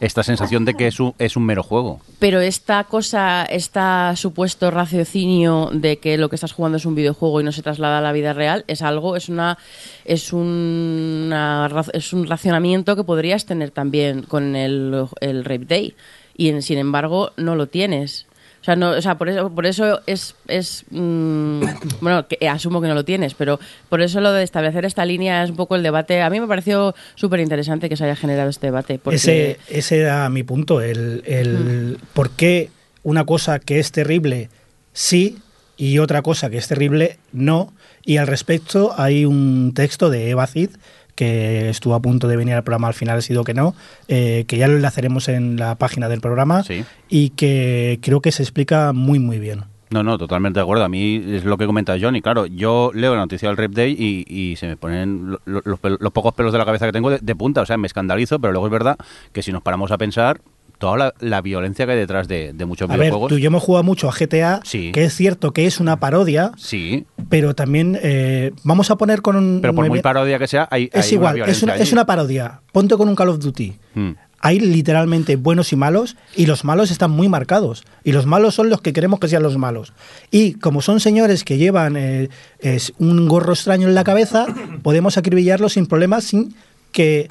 esta 0.00 0.22
sensación 0.22 0.64
de 0.64 0.74
que 0.74 0.86
es 0.86 1.00
un, 1.00 1.14
es 1.18 1.36
un 1.36 1.44
mero 1.46 1.62
juego. 1.62 2.00
Pero 2.18 2.40
esta 2.40 2.84
cosa, 2.84 3.44
este 3.44 3.80
supuesto 4.16 4.70
raciocinio 4.70 5.70
de 5.72 5.98
que 5.98 6.18
lo 6.18 6.28
que 6.28 6.36
estás 6.36 6.52
jugando 6.52 6.76
es 6.78 6.86
un 6.86 6.94
videojuego 6.94 7.40
y 7.40 7.44
no 7.44 7.52
se 7.52 7.62
traslada 7.62 7.98
a 7.98 8.00
la 8.00 8.12
vida 8.12 8.32
real, 8.32 8.64
es 8.68 8.82
algo, 8.82 9.16
es 9.16 9.28
una, 9.28 9.58
es 10.04 10.32
una, 10.32 11.68
raz- 11.68 11.90
es 11.92 12.12
un 12.12 12.26
racionamiento 12.26 12.96
que 12.96 13.04
podrías 13.04 13.46
tener 13.46 13.70
también 13.70 14.22
con 14.22 14.56
el, 14.56 15.06
el 15.20 15.44
Rape 15.44 15.64
Day. 15.66 15.94
Y 16.36 16.60
sin 16.62 16.78
embargo, 16.78 17.32
no 17.36 17.54
lo 17.54 17.68
tienes. 17.68 18.26
O 18.64 18.66
sea, 18.66 18.76
no, 18.76 18.92
o 18.92 19.02
sea 19.02 19.18
por 19.18 19.28
eso, 19.28 19.50
por 19.50 19.66
eso 19.66 20.00
es, 20.06 20.34
es 20.48 20.86
mm, 20.90 21.64
bueno, 22.00 22.26
que 22.26 22.48
asumo 22.48 22.80
que 22.80 22.88
no 22.88 22.94
lo 22.94 23.04
tienes, 23.04 23.34
pero 23.34 23.60
por 23.90 24.00
eso 24.00 24.22
lo 24.22 24.32
de 24.32 24.42
establecer 24.42 24.86
esta 24.86 25.04
línea 25.04 25.44
es 25.44 25.50
un 25.50 25.56
poco 25.56 25.76
el 25.76 25.82
debate. 25.82 26.22
A 26.22 26.30
mí 26.30 26.40
me 26.40 26.46
pareció 26.46 26.94
súper 27.14 27.40
interesante 27.40 27.90
que 27.90 27.96
se 27.98 28.04
haya 28.04 28.16
generado 28.16 28.48
este 28.48 28.68
debate. 28.68 28.98
Porque, 28.98 29.16
Ese, 29.16 29.58
ese 29.68 29.98
era 29.98 30.30
mi 30.30 30.44
punto, 30.44 30.80
el, 30.80 31.22
el 31.26 31.98
por 32.14 32.30
qué 32.30 32.70
una 33.02 33.26
cosa 33.26 33.58
que 33.58 33.80
es 33.80 33.92
terrible 33.92 34.48
sí 34.94 35.36
y 35.76 35.98
otra 35.98 36.22
cosa 36.22 36.48
que 36.48 36.56
es 36.56 36.66
terrible 36.66 37.18
no. 37.32 37.74
Y 38.02 38.16
al 38.16 38.26
respecto 38.26 38.94
hay 38.96 39.26
un 39.26 39.74
texto 39.74 40.08
de 40.08 40.30
Eva 40.30 40.46
Cid 40.46 40.70
que 41.14 41.68
estuvo 41.68 41.94
a 41.94 42.00
punto 42.02 42.28
de 42.28 42.36
venir 42.36 42.54
al 42.54 42.64
programa, 42.64 42.88
al 42.88 42.94
final 42.94 43.18
ha 43.18 43.22
sido 43.22 43.44
que 43.44 43.54
no, 43.54 43.74
eh, 44.08 44.44
que 44.48 44.56
ya 44.58 44.68
lo 44.68 44.76
enlazaremos 44.76 45.28
en 45.28 45.56
la 45.56 45.74
página 45.76 46.08
del 46.08 46.20
programa 46.20 46.62
Sí. 46.64 46.84
y 47.08 47.30
que 47.30 47.98
creo 48.02 48.20
que 48.20 48.32
se 48.32 48.42
explica 48.42 48.92
muy 48.92 49.18
muy 49.18 49.38
bien. 49.38 49.64
No, 49.90 50.02
no, 50.02 50.18
totalmente 50.18 50.58
de 50.58 50.62
acuerdo. 50.62 50.82
A 50.82 50.88
mí 50.88 51.22
es 51.24 51.44
lo 51.44 51.56
que 51.56 51.66
comenta 51.66 51.96
Johnny. 52.00 52.20
Claro, 52.20 52.46
yo 52.46 52.90
leo 52.94 53.14
la 53.14 53.20
noticia 53.20 53.48
del 53.48 53.56
Rep 53.56 53.72
Day 53.74 53.94
y, 53.96 54.24
y 54.28 54.56
se 54.56 54.66
me 54.66 54.76
ponen 54.76 55.30
lo- 55.30 55.40
lo- 55.44 55.62
los, 56.00 56.12
pocos 56.12 56.34
pelos 56.34 56.52
de 56.52 56.58
la 56.58 56.64
cabeza 56.64 56.86
que 56.86 56.90
tengo 56.92 57.10
de, 57.10 57.18
de 57.22 57.36
punta. 57.36 57.60
O 57.60 57.66
sea, 57.66 57.76
me 57.76 57.86
escandalizo, 57.86 58.40
pero 58.40 58.52
luego 58.52 58.66
es 58.66 58.72
verdad 58.72 58.96
que 59.32 59.42
si 59.42 59.52
nos 59.52 59.62
paramos 59.62 59.92
a 59.92 59.98
pensar, 59.98 60.40
toda 60.78 60.96
la, 60.96 61.14
la 61.20 61.40
violencia 61.40 61.86
que 61.86 61.92
hay 61.92 61.98
detrás 61.98 62.28
de, 62.28 62.52
de 62.52 62.64
muchos 62.64 62.88
A 62.88 62.92
ver, 62.92 63.00
videojuegos. 63.06 63.28
tú 63.30 63.38
y 63.38 63.40
yo 63.42 63.46
hemos 63.48 63.62
jugado 63.62 63.84
mucho 63.84 64.08
a 64.08 64.12
GTA, 64.12 64.60
Sí. 64.64 64.90
que 64.92 65.04
es 65.04 65.14
cierto 65.14 65.52
que 65.52 65.66
es 65.66 65.80
una 65.80 65.98
parodia, 66.00 66.52
Sí, 66.56 67.06
pero 67.28 67.54
también 67.54 67.98
eh, 68.02 68.52
vamos 68.64 68.90
a 68.90 68.96
poner 68.96 69.22
con 69.22 69.36
un... 69.36 69.58
pero 69.62 69.74
por 69.74 69.84
un 69.84 69.88
muy 69.90 70.00
parodia 70.02 70.38
que 70.38 70.46
sea, 70.46 70.68
hay, 70.70 70.90
Es 70.92 71.06
hay 71.06 71.12
igual, 71.14 71.36
una 71.36 71.44
es 71.46 71.62
una, 71.62 71.76
es 71.76 71.92
una 71.92 72.06
parodia. 72.06 72.60
Ponte 72.72 72.96
con 72.96 73.08
un 73.08 73.14
Call 73.16 73.28
of 73.30 73.38
Duty. 73.38 73.74
Mm. 73.94 74.10
Hay 74.40 74.60
literalmente 74.60 75.36
buenos 75.36 75.72
y 75.72 75.76
malos, 75.76 76.16
y 76.36 76.44
los 76.44 76.64
malos 76.64 76.90
están 76.90 77.10
muy 77.10 77.30
marcados. 77.30 77.82
Y 78.04 78.12
los 78.12 78.26
malos 78.26 78.54
son 78.54 78.68
los 78.68 78.82
que 78.82 78.92
queremos 78.92 79.18
que 79.18 79.28
sean 79.28 79.42
los 79.42 79.56
malos. 79.56 79.94
Y 80.30 80.54
como 80.54 80.82
son 80.82 81.00
señores 81.00 81.44
que 81.44 81.56
llevan 81.56 81.96
eh, 81.96 82.28
es 82.58 82.92
un 82.98 83.26
gorro 83.26 83.54
extraño 83.54 83.88
en 83.88 83.94
la 83.94 84.04
cabeza, 84.04 84.44
podemos 84.82 85.16
acribillarlos 85.16 85.72
sin 85.74 85.86
problemas, 85.86 86.24
sin 86.24 86.54
que. 86.92 87.30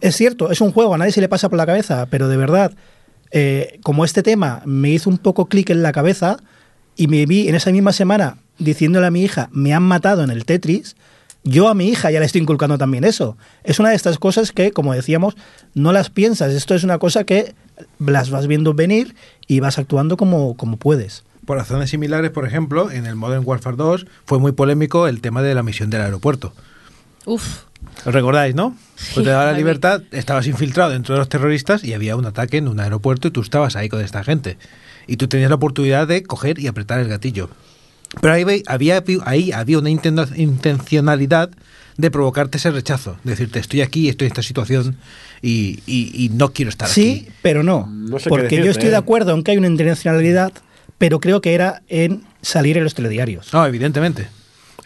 Es 0.00 0.16
cierto, 0.16 0.50
es 0.50 0.60
un 0.60 0.72
juego, 0.72 0.94
a 0.94 0.98
nadie 0.98 1.12
se 1.12 1.20
le 1.20 1.28
pasa 1.28 1.48
por 1.48 1.56
la 1.56 1.66
cabeza, 1.66 2.06
pero 2.10 2.28
de 2.28 2.36
verdad, 2.36 2.72
eh, 3.30 3.78
como 3.82 4.04
este 4.04 4.22
tema 4.22 4.62
me 4.64 4.90
hizo 4.90 5.10
un 5.10 5.18
poco 5.18 5.46
clic 5.46 5.70
en 5.70 5.82
la 5.82 5.92
cabeza 5.92 6.38
y 6.96 7.08
me 7.08 7.26
vi 7.26 7.48
en 7.48 7.54
esa 7.54 7.70
misma 7.70 7.92
semana 7.92 8.38
diciéndole 8.58 9.06
a 9.06 9.10
mi 9.10 9.22
hija, 9.22 9.48
me 9.52 9.72
han 9.72 9.82
matado 9.82 10.24
en 10.24 10.30
el 10.30 10.44
Tetris, 10.44 10.96
yo 11.44 11.68
a 11.68 11.74
mi 11.74 11.88
hija 11.88 12.10
ya 12.10 12.20
le 12.20 12.26
estoy 12.26 12.42
inculcando 12.42 12.76
también 12.76 13.04
eso. 13.04 13.36
Es 13.64 13.78
una 13.78 13.90
de 13.90 13.96
estas 13.96 14.18
cosas 14.18 14.52
que, 14.52 14.72
como 14.72 14.92
decíamos, 14.92 15.36
no 15.74 15.92
las 15.92 16.10
piensas. 16.10 16.52
Esto 16.52 16.74
es 16.74 16.84
una 16.84 16.98
cosa 16.98 17.24
que 17.24 17.54
las 17.98 18.30
vas 18.30 18.46
viendo 18.46 18.74
venir 18.74 19.14
y 19.46 19.60
vas 19.60 19.78
actuando 19.78 20.16
como, 20.16 20.56
como 20.56 20.76
puedes. 20.76 21.24
Por 21.46 21.56
razones 21.56 21.90
similares, 21.90 22.30
por 22.32 22.46
ejemplo, 22.46 22.90
en 22.90 23.06
el 23.06 23.14
Modern 23.14 23.42
Warfare 23.46 23.76
2 23.76 24.06
fue 24.26 24.38
muy 24.38 24.52
polémico 24.52 25.08
el 25.08 25.22
tema 25.22 25.40
de 25.40 25.54
la 25.54 25.62
misión 25.62 25.88
del 25.88 26.02
aeropuerto. 26.02 26.52
Uf, 27.24 27.62
¿Os 28.04 28.14
recordáis, 28.14 28.54
no? 28.54 28.76
Pues 29.14 29.24
te 29.24 29.30
daba 29.30 29.46
la 29.52 29.56
libertad, 29.58 30.02
estabas 30.12 30.46
infiltrado 30.46 30.90
dentro 30.90 31.14
de 31.14 31.18
los 31.20 31.28
terroristas 31.28 31.84
y 31.84 31.94
había 31.94 32.16
un 32.16 32.26
ataque 32.26 32.56
en 32.58 32.68
un 32.68 32.80
aeropuerto 32.80 33.28
y 33.28 33.30
tú 33.30 33.40
estabas 33.40 33.76
ahí 33.76 33.88
con 33.88 34.00
esta 34.00 34.22
gente. 34.24 34.56
Y 35.06 35.16
tú 35.16 35.26
tenías 35.28 35.48
la 35.50 35.56
oportunidad 35.56 36.06
de 36.06 36.22
coger 36.22 36.58
y 36.58 36.66
apretar 36.66 37.00
el 37.00 37.08
gatillo. 37.08 37.50
Pero 38.20 38.34
ahí, 38.34 38.62
había, 38.66 39.02
ahí 39.24 39.52
había 39.52 39.78
una 39.78 39.90
inten- 39.90 40.32
intencionalidad 40.36 41.50
de 41.96 42.10
provocarte 42.10 42.58
ese 42.58 42.70
rechazo. 42.70 43.16
De 43.24 43.30
decirte, 43.32 43.58
estoy 43.58 43.80
aquí, 43.82 44.08
estoy 44.08 44.26
en 44.26 44.32
esta 44.32 44.42
situación 44.42 44.96
y, 45.42 45.80
y- 45.86 46.12
y 46.24 46.28
no 46.30 46.52
quiero 46.52 46.68
estar 46.70 46.88
Sí, 46.88 47.22
aquí. 47.26 47.32
pero 47.42 47.62
no. 47.62 47.86
No 47.86 48.18
sé 48.18 48.28
porque 48.28 48.44
decirte, 48.44 48.64
yo 48.64 48.70
estoy 48.70 48.88
¿eh? 48.88 48.92
de 48.92 48.96
acuerdo 48.96 49.34
en 49.34 49.42
que 49.42 49.50
hay 49.52 49.58
una 49.58 49.66
intencionalidad, 49.66 50.52
pero 50.96 51.20
creo 51.20 51.40
que 51.40 51.54
era 51.54 51.82
en 51.88 52.22
salir 52.42 52.76
en 52.78 52.84
los 52.84 52.94
telediarios. 52.94 53.52
No, 53.52 53.66
evidentemente. 53.66 54.28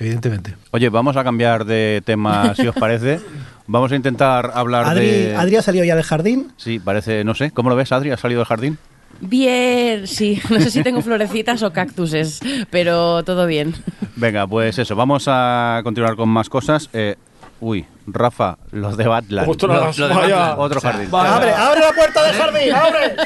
Evidentemente. 0.02 0.56
Oye, 0.72 0.88
vamos 0.88 1.16
a 1.16 1.22
cambiar 1.22 1.64
de 1.64 2.02
tema, 2.04 2.54
si 2.56 2.66
os 2.66 2.74
parece. 2.74 3.20
Vamos 3.68 3.92
a 3.92 3.96
intentar 3.96 4.50
hablar 4.52 4.84
Adri, 4.84 5.06
de... 5.06 5.36
Adri 5.36 5.56
ha 5.56 5.62
salido 5.62 5.84
ya 5.84 5.94
del 5.94 6.04
jardín. 6.04 6.52
Sí, 6.56 6.80
parece, 6.80 7.22
no 7.22 7.34
sé. 7.34 7.52
¿Cómo 7.52 7.70
lo 7.70 7.76
ves, 7.76 7.92
Adri? 7.92 8.10
¿Has 8.10 8.18
salido 8.18 8.40
del 8.40 8.46
jardín? 8.46 8.78
Bien, 9.20 10.08
sí. 10.08 10.40
No 10.50 10.58
sé 10.58 10.72
si 10.72 10.82
tengo 10.82 11.00
florecitas 11.02 11.62
o 11.62 11.72
cactuses, 11.72 12.40
pero 12.70 13.22
todo 13.22 13.46
bien. 13.46 13.74
Venga, 14.16 14.44
pues 14.48 14.76
eso. 14.78 14.96
Vamos 14.96 15.26
a 15.28 15.80
continuar 15.84 16.16
con 16.16 16.28
más 16.28 16.48
cosas. 16.48 16.90
Eh, 16.92 17.14
uy, 17.60 17.86
Rafa, 18.06 18.58
los 18.72 18.96
de 18.96 19.06
Batland. 19.06 19.46
De. 19.46 19.50
Otro 19.52 19.72
O 19.72 19.92
sea, 19.92 20.92
jardín. 20.92 21.08
¡Abre, 21.14 21.52
abre 21.52 21.80
la 21.80 21.92
puerta 21.92 22.22
del 22.24 22.34
jardín! 22.36 22.72
¡Abre! 22.74 23.16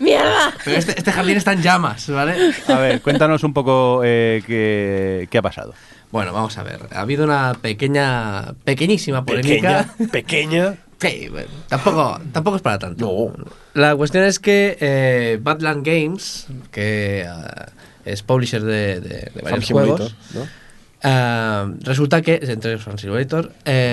¡Mierda! 0.00 0.52
Pero 0.64 0.76
este, 0.76 0.92
este 0.98 1.12
jardín 1.12 1.36
está 1.36 1.52
en 1.52 1.62
llamas, 1.62 2.08
¿vale? 2.08 2.52
A 2.68 2.78
ver, 2.78 3.00
cuéntanos 3.00 3.42
un 3.44 3.52
poco 3.52 4.02
eh, 4.04 4.42
qué, 4.46 5.28
qué 5.30 5.38
ha 5.38 5.42
pasado. 5.42 5.74
Bueno, 6.12 6.32
vamos 6.32 6.56
a 6.58 6.62
ver. 6.62 6.80
Ha 6.92 7.00
habido 7.00 7.24
una 7.24 7.54
pequeña, 7.60 8.52
pequeñísima 8.64 9.24
polémica. 9.24 9.86
Pequeña, 9.96 10.10
pequeña. 10.10 10.74
Sí, 11.00 11.28
bueno, 11.30 11.48
tampoco, 11.66 12.20
tampoco 12.30 12.56
es 12.56 12.62
para 12.62 12.78
tanto. 12.78 13.06
No. 13.06 13.44
La 13.72 13.96
cuestión 13.96 14.22
es 14.24 14.38
que 14.38 14.76
eh, 14.80 15.38
Badland 15.40 15.82
Games, 15.82 16.46
que 16.70 17.26
ah, 17.26 17.68
es 18.04 18.22
publisher 18.22 18.60
de, 18.62 19.00
de- 19.00 19.30
de 19.34 19.40
varios 19.42 19.64
juegos, 19.70 19.98
Simulator, 20.10 20.12
¿no? 20.34 20.59
Ah, 21.02 21.70
resulta 21.82 22.22
que, 22.22 22.40
entre 22.42 22.74
eh, 22.74 22.78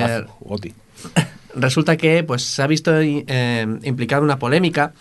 Ah, 0.03 0.25
resulta 1.55 1.97
que 1.97 2.23
pues 2.23 2.43
se 2.43 2.61
ha 2.61 2.67
visto 2.67 2.91
eh, 2.99 3.65
implicado 3.83 4.23
una 4.23 4.39
polémica 4.39 4.93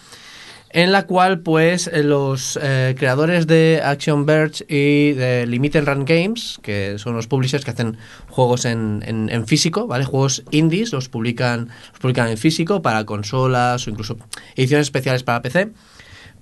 en 0.70 0.92
la 0.92 1.06
cual 1.06 1.40
pues 1.40 1.86
eh, 1.86 2.02
los 2.02 2.58
eh, 2.60 2.94
creadores 2.98 3.46
de 3.46 3.80
Action 3.82 4.26
Verge 4.26 4.64
y 4.68 5.12
de 5.12 5.46
Limited 5.46 5.86
Run 5.86 6.04
Games, 6.04 6.58
que 6.60 6.98
son 6.98 7.14
los 7.14 7.28
publishers 7.28 7.64
que 7.64 7.70
hacen 7.70 7.96
juegos 8.28 8.64
en, 8.66 9.02
en- 9.06 9.30
en 9.30 9.46
físico, 9.46 9.86
¿vale? 9.86 10.04
Juegos 10.04 10.42
indies, 10.50 10.92
los 10.92 11.08
publican, 11.08 11.68
los 11.92 11.98
publican 12.00 12.28
en 12.28 12.36
físico 12.36 12.82
para 12.82 13.04
consolas 13.04 13.86
o 13.86 13.90
incluso 13.90 14.18
ediciones 14.54 14.88
especiales 14.88 15.22
para 15.22 15.40
PC, 15.40 15.70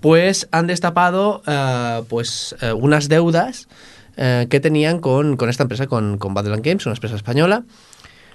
pues 0.01 0.49
han 0.51 0.67
destapado 0.67 1.43
eh, 1.47 2.03
pues 2.09 2.57
eh, 2.61 2.73
unas 2.73 3.09
deudas 3.09 3.69
eh, 4.17 4.47
que 4.51 4.61
tenían 4.61 5.01
con, 5.01 5.37
con 5.37 5.49
esta 5.49 5.63
empresa, 5.65 5.87
con, 5.87 6.19
con 6.19 6.35
Badland 6.35 6.65
Games, 6.65 6.87
una 6.87 6.95
empresa 6.95 7.17
española, 7.17 7.65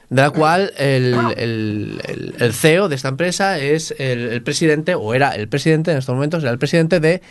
de 0.10 0.22
la 0.22 0.32
cual 0.32 0.74
el, 0.78 1.16
el- 1.38 2.54
CEO 2.54 2.90
de 2.90 2.96
esta 2.96 3.10
empresa 3.10 3.60
es 3.60 3.94
el, 4.00 4.42
presidente, 4.42 4.96
o 4.96 5.14
era 5.14 5.36
el 5.36 5.48
presidente 5.48 5.92
en 5.92 5.98
estos 5.98 6.16
momentos, 6.16 6.42
era 6.44 6.52
el 6.52 6.58
presidente 6.58 7.00
de, 7.00 7.22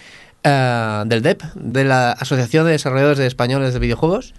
eh, 0.44 1.02
del 1.06 1.22
DEP, 1.22 1.42
de 1.54 1.84
la 1.84 2.12
Asociación 2.12 2.66
de 2.66 2.72
Desarrolladores 2.72 3.18
de 3.18 3.26
Españoles 3.26 3.72
de 3.74 3.80
Videojuegos. 3.80 4.32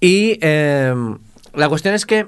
Y 0.00 0.38
eh, 0.40 0.94
la 1.54 1.68
cuestión 1.68 1.94
es 1.94 2.06
que 2.06 2.26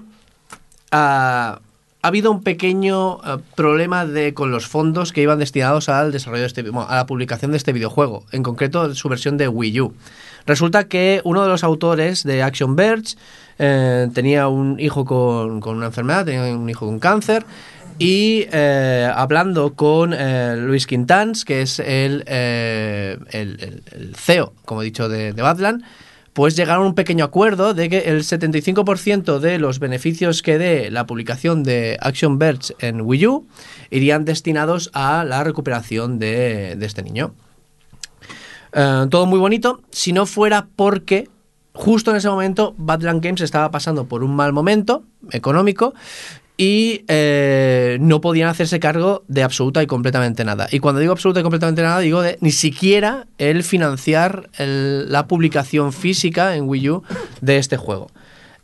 ah, 0.91 1.61
ha 2.03 2.07
habido 2.09 2.31
un 2.31 2.43
pequeño 2.43 3.19
eh, 3.25 3.39
problema 3.55 4.07
de, 4.07 4.35
con 4.35 4.51
los 4.51 4.67
fondos 4.67 5.13
que 5.13 5.23
iban 5.23 5.39
destinados 5.39 5.89
al 5.89 6.13
desarrollo 6.13 6.43
de 6.43 6.47
este, 6.49 6.63
bueno, 6.63 6.87
a 6.89 6.97
la 6.97 7.07
publicación 7.07 7.51
de 7.53 7.57
este 7.57 7.73
videojuego, 7.73 8.27
en 8.33 8.43
concreto 8.43 8.95
su 8.95 9.09
versión 9.09 9.37
de 9.39 9.49
Wii 9.49 9.81
U. 9.81 9.95
Resulta 10.47 10.89
que 10.89 11.21
uno 11.25 11.43
de 11.43 11.49
los 11.49 11.65
autores 11.65 12.23
de 12.23 12.43
Action 12.43 12.77
Verge 12.77 13.17
eh, 13.59 14.09
tenía 14.13 14.49
un 14.49 14.79
hijo 14.79 15.05
con, 15.05 15.63
una 15.77 15.87
enfermedad, 15.87 16.25
tenía 16.25 16.55
un 16.55 16.69
hijo 16.69 16.87
con 16.87 16.99
cáncer. 16.99 17.45
Y 17.99 18.47
eh, 18.51 19.09
hablando 19.15 19.75
con 19.75 20.13
eh, 20.13 20.57
Luis 20.59 20.87
Quintans, 20.87 21.45
que 21.45 21.63
es 21.63 21.79
el, 21.79 22.25
el, 22.27 24.15
CEO, 24.17 24.53
como 24.65 24.83
he 24.83 24.87
dicho, 24.87 25.09
de, 25.09 25.33
de 25.33 25.43
Badland, 25.43 25.85
pues 26.33 26.57
llegaron 26.57 26.85
a 26.85 26.89
un 26.89 26.97
pequeño 26.97 27.25
acuerdo 27.25 27.73
de 27.73 27.89
que 27.89 27.99
el 27.99 28.25
75% 28.25 29.39
de 29.39 29.61
los 29.61 29.79
beneficios 29.79 30.43
que 30.43 30.59
dé 30.59 30.91
la 30.91 31.07
publicación 31.07 31.63
de 31.63 31.97
Action 32.01 32.41
Verge 32.41 32.75
en 32.81 33.03
Wii 33.03 33.27
U 33.29 33.47
irían 33.91 34.25
destinados 34.25 34.91
a 34.93 35.23
la 35.25 35.45
recuperación 35.45 36.19
de 36.19 36.77
este 36.81 37.05
niño. 37.05 37.33
Eh, 38.75 39.07
todo 39.11 39.27
muy 39.27 39.39
bonito, 39.39 39.81
si 39.91 40.13
no 40.13 40.27
fuera 40.27 40.67
porque 40.77 41.29
justo 41.73 42.11
en 42.11 42.17
ese 42.17 42.29
momento 42.29 42.75
Badland 42.77 43.23
Games 43.23 43.41
estaba 43.41 43.71
pasando 43.71 44.07
por 44.07 44.25
un 44.25 44.35
mal 44.35 44.53
momento 44.53 45.05
económico 45.31 45.95
y 46.57 47.05
eh, 47.09 47.99
no 48.01 48.21
podían 48.21 48.49
hacerse 48.49 48.79
cargo 48.79 49.25
de 49.27 49.43
absoluta 49.43 49.83
y 49.83 49.87
completamente 49.87 50.45
nada. 50.45 50.69
Y 50.71 50.79
cuando 50.79 51.01
digo 51.01 51.13
absoluta 51.13 51.41
y 51.41 51.43
completamente 51.43 51.83
nada, 51.83 51.99
digo 51.99 52.23
de 52.23 52.39
ni 52.41 52.53
siquiera 52.53 53.27
el 53.39 53.65
financiar 53.65 54.51
la 54.59 55.27
publicación 55.27 55.93
física 55.93 56.55
en 56.55 56.69
Wii 56.69 56.91
U 56.91 57.03
de 57.41 57.59
este 57.59 57.77
juego. 57.77 58.09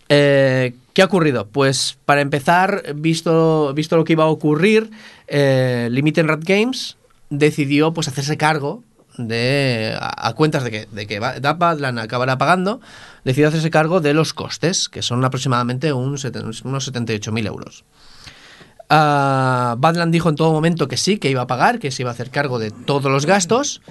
Eh, 0.09 0.75
¿Qué 0.93 1.03
ha 1.03 1.07
ocurrido? 1.07 1.47
Pues 1.49 1.99
para 2.05 2.21
empezar, 2.21 2.95
visto, 2.95 3.73
visto 3.75 3.97
lo 3.97 4.05
que 4.05 4.13
iba 4.13 4.25
a 4.25 4.29
ocurrir, 4.29 4.91
eh, 5.27 5.89
Limited 5.91 6.27
Rat 6.27 6.45
Games 6.45 6.97
decidió 7.29 7.93
pues 7.93 8.09
hacerse 8.09 8.37
cargo 8.37 8.83
de 9.17 9.97
a, 10.01 10.33
cuentas 10.35 10.65
de 10.65 10.71
que, 10.71 10.89
de 10.91 11.07
que 11.07 11.19
Ba- 11.19 11.39
Badland 11.41 11.99
acabará 11.99 12.39
pagando, 12.39 12.81
decidió 13.25 13.49
hacerse 13.49 13.71
cargo 13.71 14.01
de 14.01 14.15
los 14.15 14.33
costes, 14.35 14.89
que 14.89 15.03
son 15.03 15.25
aproximadamente 15.25 15.93
un 15.93 16.09
unos 16.09 16.25
78.000 16.25 17.47
euros. 17.47 17.85
Ah, 18.89 19.77
Badland 19.79 20.13
dijo 20.13 20.29
en 20.29 20.37
todo 20.37 20.53
momento 20.53 20.89
que 20.89 20.97
sí, 20.97 21.19
que 21.19 21.31
iba 21.31 21.43
a 21.43 21.47
pagar, 21.47 21.79
que 21.79 21.91
se 21.91 22.03
iba 22.03 22.11
a 22.11 22.15
hacer 22.15 22.31
cargo 22.31 22.59
de 22.59 22.71
todos 22.71 23.11
los 23.11 23.25
gastos. 23.27 23.83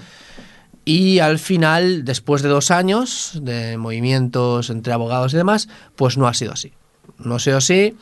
Y 0.86 1.20
al 1.20 1.40
final, 1.40 2.04
después 2.04 2.42
de 2.42 2.50
dos 2.50 2.72
años 2.72 3.34
de 3.42 3.78
movimientos 3.78 4.70
entre 4.70 4.92
abogados 4.94 5.34
y 5.34 5.38
demás, 5.38 5.70
pues 5.96 6.18
no 6.18 6.28
ha 6.28 6.34
sido 6.34 6.54
así. 6.54 6.74
No 7.20 7.36
ha 7.36 7.40
sido 7.40 7.58
así 7.58 7.96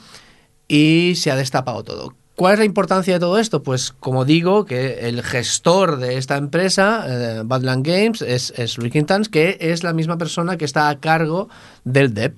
y 0.68 1.14
se 1.16 1.32
ha 1.32 1.36
destapado 1.36 1.84
todo. 1.84 2.14
¿Cuál 2.38 2.54
es 2.54 2.60
la 2.60 2.66
importancia 2.66 3.16
de 3.16 3.20
todo 3.20 3.40
esto? 3.40 3.64
Pues 3.64 3.92
como 4.00 4.24
digo, 4.24 4.64
que 4.66 5.10
el 5.10 5.24
gestor 5.24 5.98
de 5.98 6.18
esta 6.20 6.38
empresa, 6.38 7.04
eh, 7.08 7.42
Badland 7.44 7.84
Games, 7.84 8.22
es, 8.22 8.54
es 8.56 8.78
Luis 8.78 8.92
Quintans, 8.94 9.28
que 9.28 9.58
es 9.60 9.84
la 9.84 9.92
misma 9.92 10.20
persona 10.20 10.56
que 10.56 10.64
está 10.64 10.88
a 10.90 11.00
cargo 11.00 11.50
del 11.84 12.14
DEP. 12.14 12.36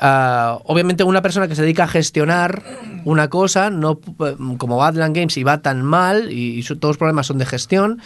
Ah, 0.00 0.58
obviamente 0.64 1.04
una 1.04 1.22
persona 1.22 1.46
que 1.46 1.54
se 1.54 1.62
dedica 1.62 1.84
a 1.84 1.88
gestionar 1.88 2.64
una 3.04 3.30
cosa, 3.30 3.70
no 3.70 4.00
p- 4.00 4.36
como 4.58 4.78
Badland 4.78 5.14
Games 5.14 5.36
y 5.36 5.44
va 5.44 5.62
tan 5.62 5.82
mal 5.82 6.32
y, 6.32 6.60
todos 6.64 6.80
los 6.82 6.96
problemas 6.96 7.28
son 7.28 7.38
de 7.38 7.46
gestión, 7.46 8.00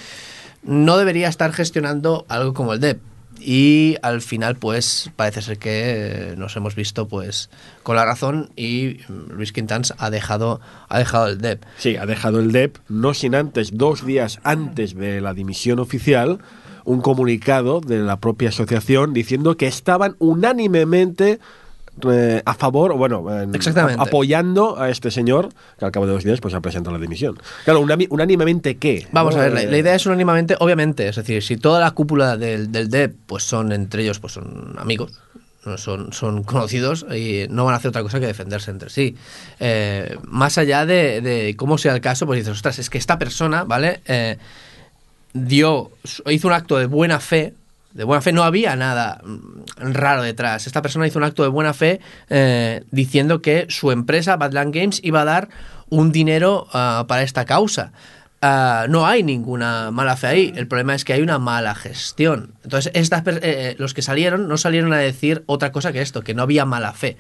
no 0.63 0.99
debería 0.99 1.29
estar 1.29 1.55
gestionando 1.55 2.27
algo 2.29 2.53
como 2.53 2.75
el 2.75 2.81
DEP. 2.81 3.01
Y 3.41 3.97
al 4.03 4.23
final, 4.23 4.57
pues, 4.57 5.11
parece 5.17 5.43
ser 5.43 5.59
que 5.59 5.71
eh, 5.73 6.35
nos 6.37 6.57
hemos 6.57 6.75
visto, 6.75 7.09
pues, 7.09 7.51
con 7.83 7.97
la 7.97 8.05
razón 8.05 8.51
y 8.57 9.01
mm, 9.09 9.33
Luis 9.33 9.53
Quintans 9.53 9.95
ha 9.99 10.11
dejado, 10.11 10.61
ha 10.89 10.99
dejado 10.99 11.29
el 11.29 11.39
DEP. 11.39 11.63
Sí, 11.77 11.97
ha 11.97 12.07
dejado 12.07 12.41
el 12.41 12.53
DEP, 12.53 12.79
no 12.89 13.13
sin 13.15 13.35
antes, 13.35 13.77
dos 13.77 14.07
días 14.07 14.41
antes 14.45 14.95
de 14.95 15.21
la 15.21 15.35
dimisión 15.35 15.79
oficial, 15.79 16.39
un 16.85 17.01
comunicado 17.01 17.81
de 17.81 17.99
la 17.99 18.21
propia 18.21 18.51
asociación 18.51 19.15
diciendo 19.15 19.57
que 19.57 19.67
estaban 19.67 20.17
unánimemente 20.19 21.41
eh, 22.11 22.43
a 22.45 22.55
favor, 22.55 22.93
o 22.93 22.97
bueno, 22.97 23.25
Exactamente. 23.53 24.03
apoyando 24.03 24.79
a 24.81 24.91
este 24.91 25.11
señor, 25.11 25.51
que 25.79 25.85
al 25.85 25.93
cabo 25.93 26.07
de 26.07 26.13
dos 26.13 26.25
días 26.25 26.41
pues 26.41 26.55
ha 26.55 26.61
presentado 26.61 26.97
la 26.97 27.01
dimisión. 27.01 27.39
Claro, 27.65 27.81
unánimemente 27.81 28.77
qué. 28.77 29.07
Vamos 29.13 29.35
¿No? 29.35 29.41
a 29.41 29.45
ver, 29.45 29.53
la, 29.53 29.63
la 29.65 29.79
idea 29.79 29.95
es 29.95 30.05
unánimamente, 30.07 30.57
obviamente, 30.59 31.09
es 31.09 31.17
decir, 31.17 31.43
si 31.43 31.57
toda 31.57 31.81
la 31.81 31.93
cúpula 31.93 32.37
del, 32.37 32.73
del 32.73 32.91
DEP, 32.91 33.15
pues 33.27 33.45
son 33.45 33.73
entre 33.73 34.03
ellos, 34.03 34.19
pues 34.19 34.33
son 34.35 34.75
amigos, 34.79 35.13
son, 35.77 36.13
son 36.13 36.43
conocidos 36.43 37.07
y 37.15 37.47
no 37.49 37.65
van 37.65 37.75
a 37.75 37.77
hacer 37.79 37.89
otra 37.89 38.03
cosa 38.03 38.21
que 38.21 38.27
defenderse 38.27 38.71
entre 38.71 38.91
sí. 38.91 39.17
Eh, 39.61 40.19
más 40.25 40.59
allá 40.59 40.85
de, 40.85 41.21
de 41.21 41.55
cómo 41.57 41.79
sea 41.79 41.95
el 41.95 42.01
caso, 42.01 42.27
pues 42.27 42.41
dices, 42.41 42.53
ostras, 42.53 42.79
es 42.79 42.91
que 42.91 42.99
esta 42.99 43.19
persona, 43.19 43.65
¿vale? 43.65 44.01
Eh, 44.07 44.37
dio, 45.33 45.91
hizo 46.31 46.49
un 46.49 46.55
acto 46.55 46.77
de 46.79 46.87
buena 46.87 47.21
fe. 47.21 47.55
De 47.95 48.05
buena 48.05 48.21
fe 48.21 48.33
no 48.33 48.43
había 48.43 48.77
nada 48.77 49.21
mm, 49.25 49.93
raro 49.93 50.23
detrás. 50.23 50.67
Esta 50.67 50.83
persona 50.83 51.07
hizo 51.07 51.19
un 51.19 51.25
acto 51.25 51.43
de 51.45 51.49
buena 51.49 51.73
fe 51.73 52.01
eh, 52.29 52.85
diciendo 52.91 53.41
que 53.41 53.67
su 53.71 53.91
empresa, 53.93 54.37
Badland 54.37 54.75
Games, 54.75 55.01
iba 55.03 55.23
a 55.23 55.25
dar 55.25 55.49
un 55.89 56.13
dinero 56.13 56.67
ah, 56.73 57.05
para 57.09 57.23
esta 57.23 57.45
causa. 57.45 57.93
Ah, 58.43 58.87
no 58.91 59.07
hay 59.07 59.23
ninguna 59.23 59.91
mala 59.91 60.17
fe 60.17 60.27
ahí. 60.27 60.53
El 60.57 60.67
problema 60.67 60.95
es 60.95 61.05
que 61.05 61.13
hay 61.15 61.23
una 61.23 61.39
mala 61.39 61.75
gestión. 61.75 62.53
Entonces, 62.65 62.91
estas, 62.95 63.23
per- 63.23 63.41
eh, 63.43 63.75
los 63.79 63.95
que 63.95 64.03
salieron 64.03 64.49
no 64.49 64.59
salieron 64.59 64.93
a 64.93 64.99
decir 64.99 65.45
otra 65.47 65.73
cosa 65.73 65.93
que 65.93 66.03
esto, 66.03 66.23
que 66.23 66.35
no 66.35 66.43
había 66.43 66.65
mala 66.67 66.93
fe. 66.93 67.17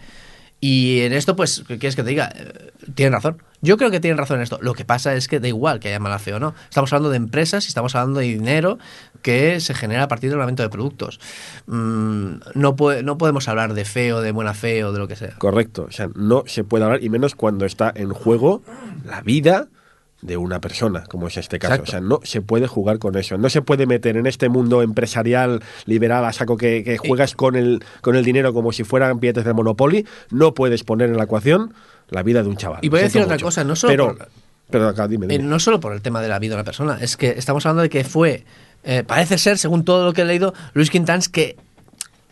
Y 0.66 1.02
en 1.02 1.12
esto, 1.12 1.36
pues, 1.36 1.62
¿qué 1.68 1.78
quieres 1.78 1.94
que 1.94 2.02
te 2.02 2.08
diga? 2.08 2.32
Eh, 2.34 2.70
tienen 2.94 3.12
razón. 3.12 3.42
Yo 3.60 3.76
creo 3.76 3.90
que 3.90 4.00
tienen 4.00 4.16
razón 4.16 4.36
en 4.38 4.44
esto. 4.44 4.58
Lo 4.62 4.72
que 4.72 4.86
pasa 4.86 5.14
es 5.14 5.28
que 5.28 5.38
da 5.38 5.46
igual 5.46 5.78
que 5.78 5.88
haya 5.88 5.98
mala 6.00 6.18
fe 6.18 6.32
o 6.32 6.40
no. 6.40 6.54
Estamos 6.70 6.90
hablando 6.90 7.10
de 7.10 7.18
empresas 7.18 7.66
y 7.66 7.68
estamos 7.68 7.94
hablando 7.94 8.20
de 8.20 8.26
dinero 8.26 8.78
que 9.20 9.60
se 9.60 9.74
genera 9.74 10.04
a 10.04 10.08
partir 10.08 10.30
del 10.30 10.40
aumento 10.40 10.62
de 10.62 10.70
productos. 10.70 11.20
Mm, 11.66 12.36
no, 12.54 12.76
puede- 12.76 13.02
no 13.02 13.18
podemos 13.18 13.46
hablar 13.48 13.74
de 13.74 13.84
fe 13.84 14.14
o 14.14 14.22
de 14.22 14.32
buena 14.32 14.54
fe 14.54 14.84
o 14.84 14.92
de 14.92 14.98
lo 14.98 15.06
que 15.06 15.16
sea. 15.16 15.34
Correcto. 15.36 15.84
O 15.86 15.92
sea, 15.92 16.08
no 16.14 16.44
se 16.46 16.64
puede 16.64 16.84
hablar, 16.84 17.02
y 17.04 17.10
menos 17.10 17.34
cuando 17.34 17.66
está 17.66 17.92
en 17.94 18.10
juego 18.14 18.62
la 19.04 19.20
vida 19.20 19.68
de 20.24 20.38
una 20.38 20.58
persona, 20.60 21.04
como 21.04 21.28
es 21.28 21.36
este 21.36 21.58
caso. 21.58 21.74
Exacto. 21.74 21.90
O 21.90 21.92
sea, 21.92 22.00
no 22.00 22.20
se 22.24 22.40
puede 22.40 22.66
jugar 22.66 22.98
con 22.98 23.14
eso. 23.16 23.36
No 23.36 23.50
se 23.50 23.60
puede 23.60 23.86
meter 23.86 24.16
en 24.16 24.26
este 24.26 24.48
mundo 24.48 24.80
empresarial 24.82 25.62
liberal 25.84 26.24
a 26.24 26.32
saco 26.32 26.56
que, 26.56 26.82
que 26.82 26.96
juegas 26.96 27.34
con 27.34 27.56
el, 27.56 27.84
con 28.00 28.16
el 28.16 28.24
dinero 28.24 28.54
como 28.54 28.72
si 28.72 28.84
fueran 28.84 29.20
billetes 29.20 29.44
de 29.44 29.52
Monopoly. 29.52 30.06
No 30.30 30.54
puedes 30.54 30.82
poner 30.82 31.10
en 31.10 31.18
la 31.18 31.24
ecuación 31.24 31.74
la 32.08 32.22
vida 32.22 32.42
de 32.42 32.48
un 32.48 32.56
chaval. 32.56 32.78
Y 32.82 32.88
voy 32.88 33.00
a 33.00 33.02
decir 33.04 33.20
otra 33.20 33.34
mucho. 33.34 33.44
cosa, 33.46 33.64
no 33.64 33.76
solo 33.76 33.92
Pero, 33.92 34.06
por- 34.16 34.28
pero 34.70 34.88
acá, 34.88 35.06
dime, 35.06 35.26
Eh, 35.26 35.28
dime. 35.38 35.44
no 35.44 35.58
solo 35.58 35.78
por 35.78 35.92
el 35.92 36.00
tema 36.00 36.22
de 36.22 36.28
la 36.28 36.38
vida 36.38 36.50
de 36.50 36.56
una 36.56 36.64
persona, 36.64 36.98
es 37.00 37.16
que 37.18 37.28
estamos 37.36 37.64
hablando 37.66 37.82
de 37.82 37.90
que 37.90 38.02
fue, 38.02 38.44
eh, 38.82 39.04
parece 39.06 39.36
ser, 39.36 39.58
según 39.58 39.84
todo 39.84 40.06
lo 40.06 40.14
que 40.14 40.22
he 40.22 40.24
leído, 40.24 40.54
Luis 40.72 40.88
Quintans, 40.90 41.28
que 41.28 41.56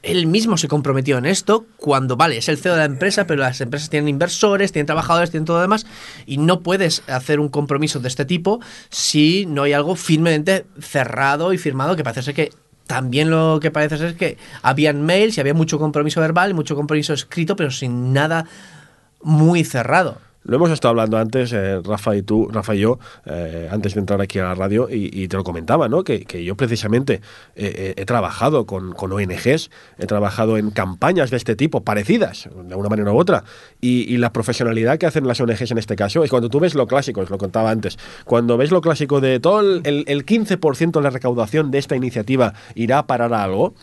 él 0.02 0.26
mismo 0.26 0.56
se 0.56 0.68
comprometió 0.68 1.18
en 1.18 1.26
esto 1.26 1.66
cuando, 1.76 2.16
vale, 2.16 2.36
es 2.36 2.48
el 2.48 2.58
CEO 2.58 2.72
de 2.72 2.78
la 2.78 2.84
empresa, 2.84 3.26
pero 3.26 3.40
las 3.40 3.60
empresas 3.60 3.88
tienen 3.88 4.08
inversores, 4.08 4.72
tienen 4.72 4.86
trabajadores, 4.86 5.30
tienen 5.30 5.44
todo 5.44 5.58
lo 5.58 5.62
demás, 5.62 5.86
y 6.26 6.38
no 6.38 6.60
puedes 6.60 7.02
hacer 7.06 7.38
un 7.38 7.48
compromiso 7.48 8.00
de 8.00 8.08
este 8.08 8.24
tipo 8.24 8.60
si 8.90 9.46
no 9.46 9.62
hay 9.62 9.72
algo 9.72 9.94
firmemente 9.94 10.66
cerrado 10.80 11.52
y 11.52 11.58
firmado, 11.58 11.96
que 11.96 12.02
parece 12.02 12.22
ser 12.22 12.34
que 12.34 12.50
también 12.86 13.30
lo 13.30 13.58
que 13.60 13.70
parece 13.70 13.96
ser 13.96 14.08
es 14.08 14.16
que 14.16 14.36
habían 14.60 15.02
mails 15.02 15.36
y 15.36 15.40
había 15.40 15.54
mucho 15.54 15.78
compromiso 15.78 16.20
verbal 16.20 16.52
mucho 16.52 16.74
compromiso 16.74 17.14
escrito, 17.14 17.54
pero 17.56 17.70
sin 17.70 18.12
nada 18.12 18.44
muy 19.22 19.64
cerrado. 19.64 20.18
Lo 20.44 20.56
hemos 20.56 20.70
estado 20.70 20.90
hablando 20.90 21.18
antes, 21.18 21.52
eh, 21.52 21.80
Rafa 21.84 22.16
y 22.16 22.22
tú, 22.22 22.48
Rafa 22.50 22.74
y 22.74 22.80
yo, 22.80 22.98
eh, 23.26 23.68
antes 23.70 23.94
de 23.94 24.00
entrar 24.00 24.20
aquí 24.20 24.40
a 24.40 24.44
la 24.44 24.54
radio, 24.54 24.88
y, 24.90 25.28
te 25.28 25.36
lo 25.36 25.44
comentaba, 25.44 25.88
¿no? 25.88 26.02
Que, 26.02 26.24
que 26.24 26.44
yo 26.44 26.56
precisamente 26.56 27.14
eh, 27.54 27.72
eh, 27.76 27.94
he 27.96 28.04
trabajado 28.04 28.66
con, 28.66 28.92
con 28.92 29.12
ONGs, 29.12 29.70
he 29.98 30.06
trabajado 30.06 30.58
en 30.58 30.70
campañas 30.70 31.30
de 31.30 31.36
este 31.36 31.54
tipo, 31.54 31.84
parecidas, 31.84 32.48
de 32.64 32.74
una 32.74 32.88
manera 32.88 33.12
u 33.12 33.18
otra, 33.18 33.44
y, 33.80 34.16
la 34.22 34.32
profesionalidad 34.32 34.98
que 34.98 35.06
hacen 35.06 35.26
las 35.26 35.40
ONGs 35.40 35.70
en 35.70 35.78
este 35.78 35.96
caso 35.96 36.22
es 36.22 36.30
cuando 36.30 36.48
tú 36.48 36.60
ves 36.60 36.74
lo 36.74 36.86
clásico, 36.86 37.20
os 37.20 37.30
lo 37.30 37.38
contaba 37.38 37.70
antes, 37.70 37.98
cuando 38.24 38.56
ves 38.56 38.70
lo 38.70 38.80
clásico 38.80 39.20
de 39.20 39.40
todo 39.40 39.60
el, 39.60 40.04
el 40.06 40.26
15% 40.26 40.92
de 40.92 41.02
la 41.02 41.10
recaudación 41.10 41.70
de 41.70 41.78
esta 41.78 41.96
iniciativa 41.96 42.54
irá 42.74 42.98
a 42.98 43.06
parar 43.06 43.32
a 43.32 43.42
algo, 43.42 43.74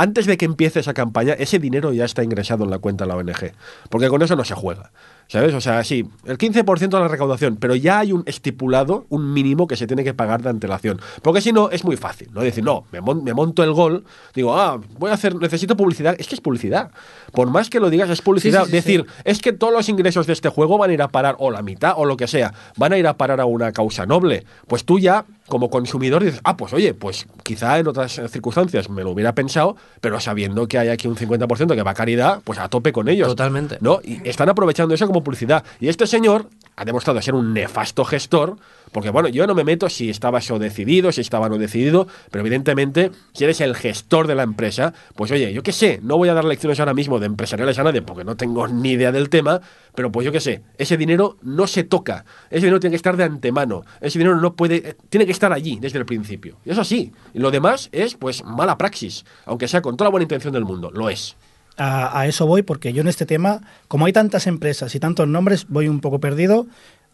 antes 0.00 0.24
de 0.24 0.38
que 0.38 0.46
empiece 0.46 0.80
esa 0.80 0.94
campaña, 0.94 1.34
ese 1.34 1.58
dinero 1.58 1.92
ya 1.92 2.06
está 2.06 2.24
ingresado 2.24 2.64
en 2.64 2.70
la 2.70 2.78
cuenta 2.78 3.04
de 3.04 3.08
la 3.08 3.16
ONG. 3.16 3.52
Porque 3.90 4.08
con 4.08 4.22
eso 4.22 4.34
no 4.34 4.44
se 4.44 4.54
juega. 4.54 4.92
¿Sabes? 5.30 5.54
O 5.54 5.60
sea, 5.60 5.84
sí, 5.84 6.04
el 6.24 6.38
15% 6.38 6.88
de 6.88 6.98
la 6.98 7.06
recaudación, 7.06 7.54
pero 7.54 7.76
ya 7.76 8.00
hay 8.00 8.10
un 8.12 8.24
estipulado, 8.26 9.06
un 9.10 9.32
mínimo 9.32 9.68
que 9.68 9.76
se 9.76 9.86
tiene 9.86 10.02
que 10.02 10.12
pagar 10.12 10.42
de 10.42 10.50
antelación. 10.50 11.00
Porque 11.22 11.40
si 11.40 11.52
no, 11.52 11.70
es 11.70 11.84
muy 11.84 11.96
fácil, 11.96 12.30
¿no? 12.32 12.40
Decir, 12.40 12.64
no, 12.64 12.82
me, 12.90 13.00
mon- 13.00 13.22
me 13.22 13.32
monto 13.32 13.62
el 13.62 13.72
gol, 13.72 14.02
digo, 14.34 14.58
ah, 14.58 14.80
voy 14.98 15.08
a 15.12 15.14
hacer, 15.14 15.36
necesito 15.36 15.76
publicidad. 15.76 16.16
Es 16.18 16.26
que 16.26 16.34
es 16.34 16.40
publicidad. 16.40 16.90
Por 17.30 17.48
más 17.48 17.70
que 17.70 17.78
lo 17.78 17.90
digas, 17.90 18.10
es 18.10 18.20
publicidad. 18.22 18.64
Sí, 18.64 18.70
sí, 18.70 18.70
sí, 18.70 18.76
Decir, 18.76 19.06
es 19.22 19.40
que 19.40 19.52
todos 19.52 19.72
los 19.72 19.88
ingresos 19.88 20.26
de 20.26 20.32
este 20.32 20.48
juego 20.48 20.78
van 20.78 20.90
a 20.90 20.94
ir 20.94 21.02
a 21.02 21.06
parar, 21.06 21.36
o 21.38 21.52
la 21.52 21.62
mitad, 21.62 21.94
o 21.96 22.06
lo 22.06 22.16
que 22.16 22.26
sea, 22.26 22.52
van 22.76 22.92
a 22.92 22.98
ir 22.98 23.06
a 23.06 23.16
parar 23.16 23.40
a 23.40 23.44
una 23.44 23.70
causa 23.70 24.06
noble. 24.06 24.44
Pues 24.66 24.84
tú 24.84 24.98
ya, 24.98 25.26
como 25.50 25.68
consumidor, 25.68 26.24
dices, 26.24 26.40
ah, 26.44 26.56
pues 26.56 26.72
oye, 26.72 26.94
pues 26.94 27.26
quizá 27.42 27.78
en 27.78 27.88
otras 27.88 28.18
circunstancias 28.30 28.88
me 28.88 29.04
lo 29.04 29.10
hubiera 29.10 29.34
pensado, 29.34 29.76
pero 30.00 30.18
sabiendo 30.18 30.66
que 30.66 30.78
hay 30.78 30.88
aquí 30.88 31.06
un 31.06 31.16
50% 31.16 31.74
que 31.74 31.82
va 31.82 31.90
a 31.90 31.94
caridad, 31.94 32.40
pues 32.42 32.58
a 32.58 32.70
tope 32.70 32.92
con 32.92 33.10
ellos. 33.10 33.28
Totalmente. 33.28 33.76
¿no? 33.82 34.00
Y 34.02 34.26
están 34.26 34.48
aprovechando 34.48 34.94
eso 34.94 35.06
como 35.06 35.22
publicidad. 35.22 35.62
Y 35.78 35.88
este 35.88 36.06
señor 36.06 36.48
ha 36.80 36.84
demostrado 36.86 37.20
ser 37.20 37.34
un 37.34 37.52
nefasto 37.52 38.06
gestor, 38.06 38.56
porque 38.90 39.10
bueno, 39.10 39.28
yo 39.28 39.46
no 39.46 39.54
me 39.54 39.64
meto 39.64 39.90
si 39.90 40.08
estaba 40.08 40.38
eso 40.38 40.58
decidido, 40.58 41.12
si 41.12 41.20
estaba 41.20 41.50
no 41.50 41.58
decidido, 41.58 42.08
pero 42.30 42.40
evidentemente, 42.40 43.10
si 43.34 43.44
eres 43.44 43.60
el 43.60 43.76
gestor 43.76 44.26
de 44.26 44.34
la 44.34 44.44
empresa, 44.44 44.94
pues 45.14 45.30
oye, 45.30 45.52
yo 45.52 45.62
qué 45.62 45.72
sé, 45.72 46.00
no 46.02 46.16
voy 46.16 46.30
a 46.30 46.34
dar 46.34 46.46
lecciones 46.46 46.80
ahora 46.80 46.94
mismo 46.94 47.18
de 47.18 47.26
empresariales 47.26 47.78
a 47.78 47.82
nadie, 47.82 48.00
porque 48.00 48.24
no 48.24 48.34
tengo 48.34 48.66
ni 48.66 48.92
idea 48.92 49.12
del 49.12 49.28
tema, 49.28 49.60
pero 49.94 50.10
pues 50.10 50.24
yo 50.24 50.32
qué 50.32 50.40
sé, 50.40 50.62
ese 50.78 50.96
dinero 50.96 51.36
no 51.42 51.66
se 51.66 51.84
toca, 51.84 52.24
ese 52.48 52.60
dinero 52.60 52.80
tiene 52.80 52.92
que 52.92 52.96
estar 52.96 53.18
de 53.18 53.24
antemano, 53.24 53.84
ese 54.00 54.18
dinero 54.18 54.40
no 54.40 54.54
puede, 54.54 54.76
eh, 54.76 54.96
tiene 55.10 55.26
que 55.26 55.32
estar 55.32 55.52
allí 55.52 55.78
desde 55.82 55.98
el 55.98 56.06
principio. 56.06 56.56
Y 56.64 56.70
eso 56.70 56.82
sí, 56.82 57.12
lo 57.34 57.50
demás 57.50 57.90
es 57.92 58.14
pues 58.14 58.42
mala 58.42 58.78
praxis, 58.78 59.26
aunque 59.44 59.68
sea 59.68 59.82
con 59.82 59.98
toda 59.98 60.06
la 60.06 60.12
buena 60.12 60.24
intención 60.24 60.54
del 60.54 60.64
mundo, 60.64 60.90
lo 60.90 61.10
es. 61.10 61.36
A, 61.80 62.20
a 62.20 62.26
eso 62.26 62.46
voy, 62.46 62.62
porque 62.62 62.92
yo 62.92 63.00
en 63.00 63.08
este 63.08 63.24
tema, 63.24 63.62
como 63.88 64.04
hay 64.04 64.12
tantas 64.12 64.46
empresas 64.46 64.94
y 64.94 65.00
tantos 65.00 65.26
nombres, 65.26 65.66
voy 65.68 65.88
un 65.88 66.00
poco 66.00 66.20
perdido. 66.20 66.66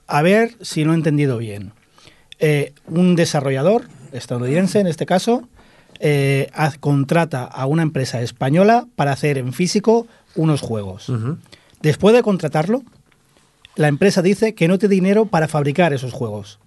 A 0.08 0.22
ver 0.22 0.56
si 0.60 0.84
lo 0.84 0.92
he 0.92 0.96
entendido 0.96 1.38
bien. 1.38 1.72
Eh, 2.38 2.74
un 2.86 3.16
desarrollador 3.16 3.84
estadounidense, 4.12 4.80
en 4.80 4.86
este 4.86 5.06
caso, 5.06 5.48
eh, 6.00 6.50
contrata 6.80 7.44
a 7.44 7.66
una 7.66 7.82
empresa 7.82 8.20
española 8.20 8.86
para 8.96 9.12
hacer 9.12 9.38
en 9.38 9.52
físico 9.52 10.06
unos 10.34 10.60
juegos. 10.60 11.10
Después 11.80 12.14
de 12.14 12.22
contratarlo, 12.22 12.82
la 13.74 13.88
empresa 13.88 14.22
dice 14.22 14.54
que 14.54 14.68
no 14.68 14.78
tiene 14.78 14.94
dinero 14.94 15.26
para 15.26 15.48
fabricar 15.48 15.92
esos 15.92 16.12
juegos. 16.12 16.58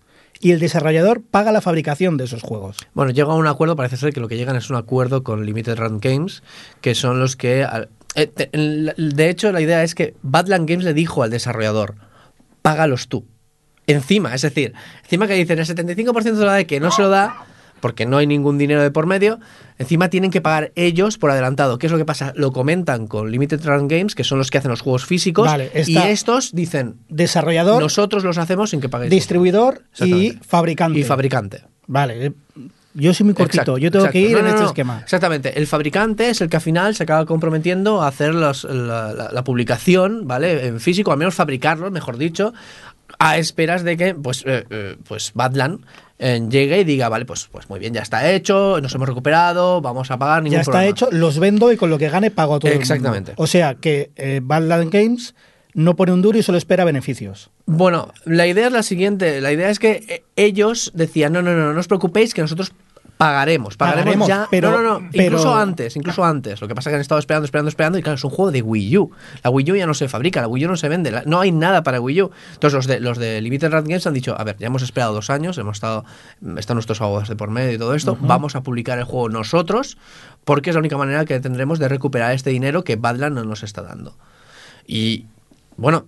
Y 0.42 0.52
el 0.52 0.60
desarrollador 0.60 1.22
paga 1.22 1.52
la 1.52 1.62
fabricación 1.62 2.16
de 2.18 2.24
esos 2.24 2.42
juegos. 2.44 2.78
Bueno, 2.94 3.12
llega 3.12 3.32
a 3.32 3.36
un 3.36 3.48
acuerdo, 3.48 3.76
parece 3.76 3.98
ser 3.98 4.14
que 4.14 4.22
lo 4.22 4.28
que 4.30 4.38
llegan 4.38 4.56
es 4.56 4.70
un 4.70 4.78
acuerdo 4.78 5.24
con 5.24 5.46
Limited 5.46 5.78
Run 5.78 6.00
Games, 6.00 6.44
que 6.82 6.96
son 6.96 7.20
los 7.20 7.36
que... 7.36 7.68
eh, 8.16 8.28
De 8.98 9.30
hecho, 9.30 9.52
la 9.52 9.60
idea 9.62 9.84
es 9.84 9.96
que 9.96 10.16
Badland 10.22 10.70
Games 10.70 10.86
le 10.86 10.94
dijo 10.94 11.24
al 11.24 11.30
desarrollador, 11.30 11.96
págalos 12.62 13.10
tú. 13.10 13.26
Encima, 13.86 14.34
es 14.36 14.44
decir, 14.44 14.74
encima 15.04 15.28
que 15.28 15.34
dicen 15.34 15.60
el 15.60 15.66
75% 15.66 16.34
de 16.36 16.46
la 16.46 16.54
de 16.54 16.68
que 16.68 16.80
no 16.80 16.92
se 16.92 17.02
lo 17.02 17.10
da, 17.10 17.46
porque 17.80 18.06
no 18.06 18.18
hay 18.18 18.28
ningún 18.28 18.58
dinero 18.58 18.82
de 18.82 18.92
por 18.92 19.06
medio, 19.06 19.40
encima 19.78 20.10
tienen 20.10 20.32
que 20.32 20.42
pagar 20.42 20.72
ellos 20.76 21.18
por 21.18 21.32
adelantado. 21.32 21.78
¿Qué 21.78 21.88
es 21.88 21.92
lo 21.92 21.98
que 21.98 22.06
pasa? 22.06 22.34
Lo 22.36 22.52
comentan 22.52 23.08
con 23.08 23.32
Limited 23.32 23.66
Run 23.66 23.88
Games, 23.88 24.16
que 24.16 24.24
son 24.24 24.38
los 24.38 24.52
que 24.52 24.58
hacen 24.58 24.72
los 24.72 24.82
juegos 24.82 25.06
físicos, 25.06 25.46
Vale, 25.48 25.72
y 25.88 25.98
estos 25.98 26.54
dicen, 26.54 26.96
Desarrollador, 27.10 27.82
nosotros 27.82 28.24
los 28.24 28.38
hacemos 28.38 28.70
sin 28.70 28.82
que 28.82 28.90
paguéis. 28.90 29.12
distribuidor 29.12 29.82
y 30.00 30.34
fabricante. 30.46 31.00
Y 31.00 31.04
fabricante. 31.04 31.64
Vale, 31.88 32.26
eh, 32.28 32.32
yo 32.96 33.14
soy 33.14 33.24
muy 33.26 33.34
cortito, 33.36 33.62
Exacto, 33.62 33.78
yo 33.78 33.92
tengo 33.92 34.06
exacto. 34.06 34.14
que 34.20 34.20
ir 34.30 34.32
No, 34.34 34.40
en 34.40 34.44
no, 34.46 34.50
este 34.50 34.62
no. 34.64 34.68
esquema. 34.68 35.00
Exactamente. 35.04 35.58
El 35.58 35.68
fabricante 35.68 36.30
es 36.30 36.42
el 36.42 36.50
que 36.50 36.58
al 36.58 36.62
final 36.62 36.96
se 36.96 37.04
acaba 37.04 37.26
comprometiendo 37.26 38.02
a 38.02 38.08
hacer 38.08 38.34
los- 38.34 38.64
la, 38.66 39.14
la- 39.14 39.30
la 39.32 39.44
publicación, 39.44 40.28
¿vale? 40.28 40.66
En 40.68 40.80
físico, 40.80 41.12
al 41.12 41.18
menos 41.20 41.36
fabricarlo, 41.36 41.90
mejor 41.92 42.18
dicho, 42.18 42.54
a 43.20 43.38
esperas 43.38 43.84
de 43.84 43.98
que, 43.98 44.16
pues, 44.16 44.44
eh, 44.48 44.66
eh, 44.70 44.96
pues 45.08 45.32
Badland 45.34 45.86
eh, 46.18 46.42
llegue 46.50 46.80
y 46.80 46.84
diga, 46.86 47.10
vale, 47.10 47.26
pues, 47.26 47.48
pues 47.52 47.70
muy 47.70 47.80
bien, 47.80 47.94
ya 47.94 48.02
está 48.02 48.30
hecho, 48.32 48.80
nos 48.82 48.96
hemos 48.96 49.08
recuperado, 49.08 49.82
vamos 49.82 50.10
a 50.10 50.18
pagar 50.18 50.42
ningún 50.42 50.56
Ya 50.56 50.62
está 50.62 50.72
problema". 50.72 50.90
hecho, 50.92 51.10
los 51.12 51.38
vendo 51.38 51.72
y 51.72 51.78
con 51.78 51.90
lo 51.90 51.98
que 51.98 52.10
gane 52.10 52.32
pago 52.32 52.56
a 52.56 52.60
todo 52.60 52.72
el 52.72 52.78
mundo. 52.78 52.84
Exactamente. 52.94 53.34
O 53.36 53.46
sea 53.46 53.76
que 53.76 54.12
eh, 54.16 54.40
Badland 54.42 54.92
Games 54.92 55.36
no 55.74 55.96
pone 55.96 56.14
un 56.14 56.22
duro 56.22 56.38
y 56.38 56.44
solo 56.44 56.58
espera 56.58 56.84
beneficios. 56.84 57.52
Bueno, 57.66 58.12
la 58.26 58.48
idea 58.48 58.68
es 58.68 58.74
la 58.74 58.84
siguiente. 58.84 59.40
La 59.40 59.52
idea 59.52 59.70
es 59.70 59.80
que 59.80 60.24
ellos 60.36 60.92
decían, 60.96 61.32
no, 61.34 61.42
no, 61.42 61.54
no, 61.56 61.74
no 61.74 61.80
os 61.80 61.88
preocupéis, 61.88 62.34
que 62.34 62.42
nosotros 62.42 62.72
pagaremos. 63.20 63.76
Pagaremos, 63.76 64.06
Pagaremos, 64.16 64.28
ya. 64.30 64.48
pero- 64.50 64.72
no, 64.72 64.78
no, 64.82 65.00
no. 65.02 65.10
pero- 65.12 65.24
Incluso 65.26 65.54
antes, 65.54 65.96
incluso 65.98 66.24
antes. 66.24 66.62
Lo 66.62 66.70
que 66.70 66.74
pasa 66.74 66.90
es 66.90 66.92
que 66.92 66.96
han 66.96 67.02
estado 67.02 67.20
esperando, 67.20 67.44
esperando, 67.44 67.68
esperando. 67.68 67.98
Y 68.00 68.02
claro, 68.02 68.16
es 68.16 68.24
un 68.24 68.30
juego 68.30 68.50
de 68.52 68.62
Wii 68.62 68.98
U. 68.98 69.12
La 69.44 69.50
Wii 69.50 69.72
U 69.74 69.76
ya 69.76 69.86
no 69.86 69.94
se 69.94 70.08
fabrica, 70.08 70.40
la 70.40 70.48
Wii 70.48 70.66
U 70.66 70.70
no 70.70 70.78
se 70.78 70.88
vende. 70.88 71.12
la- 71.12 71.24
no 71.26 71.42
hay 71.42 71.52
nada 71.52 71.84
para 71.84 72.00
Wii 72.00 72.22
U. 72.22 72.32
Entonces 72.54 72.74
los 72.76 72.88
de, 72.88 73.00
los 73.02 73.18
de 73.18 73.42
Limited 73.42 73.72
Run 73.74 73.84
Games 73.84 74.08
han 74.08 74.14
dicho, 74.14 74.40
a 74.40 74.44
ver, 74.46 74.56
ya 74.58 74.68
hemos 74.68 74.82
esperado 74.84 75.14
dos 75.14 75.30
años, 75.30 75.58
hemos 75.58 75.76
estado, 75.76 76.06
están 76.58 76.76
nuestros 76.76 77.02
abogados 77.02 77.28
de 77.28 77.36
por 77.36 77.50
medio 77.52 77.74
y 77.74 77.78
todo 77.78 77.94
esto. 77.94 78.18
Vamos 78.22 78.56
a 78.56 78.64
publicar 78.64 78.98
el 79.00 79.04
juego 79.04 79.28
nosotros, 79.28 79.98
porque 80.46 80.70
es 80.70 80.76
la 80.76 80.80
única 80.80 80.98
manera 80.98 81.26
que 81.26 81.38
tendremos 81.42 81.78
de 81.78 81.90
recuperar 81.90 82.32
este 82.32 82.52
dinero 82.52 82.86
que 82.86 82.96
Badland 82.96 83.36
no 83.36 83.44
nos 83.44 83.64
está 83.64 83.82
dando. 83.82 84.16
Y 84.88 85.26
bueno, 85.76 86.06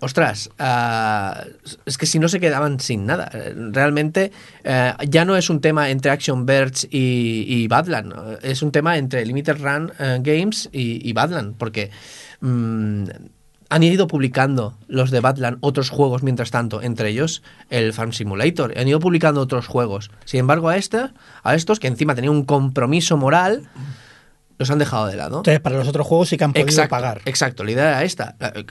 ostras, 0.00 0.50
ah, 0.58 1.44
es 1.84 1.98
que 1.98 2.06
si 2.06 2.18
no 2.18 2.28
se 2.28 2.40
quedaban 2.40 2.80
sin 2.80 3.06
nada. 3.06 3.30
Eh, 3.32 3.54
Realmente 3.56 4.32
eh, 4.64 4.92
ya 5.08 5.24
no 5.24 5.36
es 5.36 5.50
un 5.50 5.60
tema 5.60 5.90
entre 5.90 6.10
Action 6.10 6.46
Verge 6.46 6.86
y, 6.90 7.44
y 7.48 7.68
Badland, 7.68 8.14
¿no? 8.14 8.32
es 8.42 8.62
un 8.62 8.72
tema 8.72 8.98
entre 8.98 9.24
Limited 9.24 9.58
Run 9.58 9.92
eh, 9.98 10.18
Games 10.22 10.68
y, 10.72 11.08
y 11.08 11.12
Badland, 11.12 11.56
porque 11.56 11.90
mm, 12.40 13.04
han 13.68 13.82
ido 13.82 14.06
publicando 14.06 14.76
los 14.86 15.10
de 15.10 15.20
Badland 15.20 15.58
otros 15.60 15.90
juegos 15.90 16.22
mientras 16.22 16.50
tanto, 16.50 16.82
entre 16.82 17.08
ellos 17.08 17.42
el 17.70 17.92
Farm 17.92 18.12
Simulator, 18.12 18.74
han 18.78 18.86
ido 18.86 19.00
publicando 19.00 19.40
otros 19.40 19.66
juegos. 19.66 20.10
Sin 20.24 20.40
embargo, 20.40 20.68
a, 20.68 20.76
este, 20.76 21.08
a 21.42 21.54
estos, 21.54 21.80
que 21.80 21.88
encima 21.88 22.14
tenían 22.14 22.34
un 22.34 22.44
compromiso 22.44 23.16
moral, 23.16 23.68
los 24.58 24.70
han 24.70 24.78
dejado 24.78 25.06
de 25.06 25.16
lado. 25.16 25.38
Entonces, 25.38 25.60
para 25.60 25.76
los 25.76 25.88
otros 25.88 26.06
juegos 26.06 26.28
sí 26.28 26.36
que 26.36 26.44
han 26.44 26.52
podido 26.52 26.68
Exacto, 26.68 26.90
pagar. 26.90 27.22
Exacto, 27.24 27.64
la 27.64 27.70
idea 27.72 27.88
era 27.88 28.04
esta. 28.04 28.36
Eh, 28.40 28.64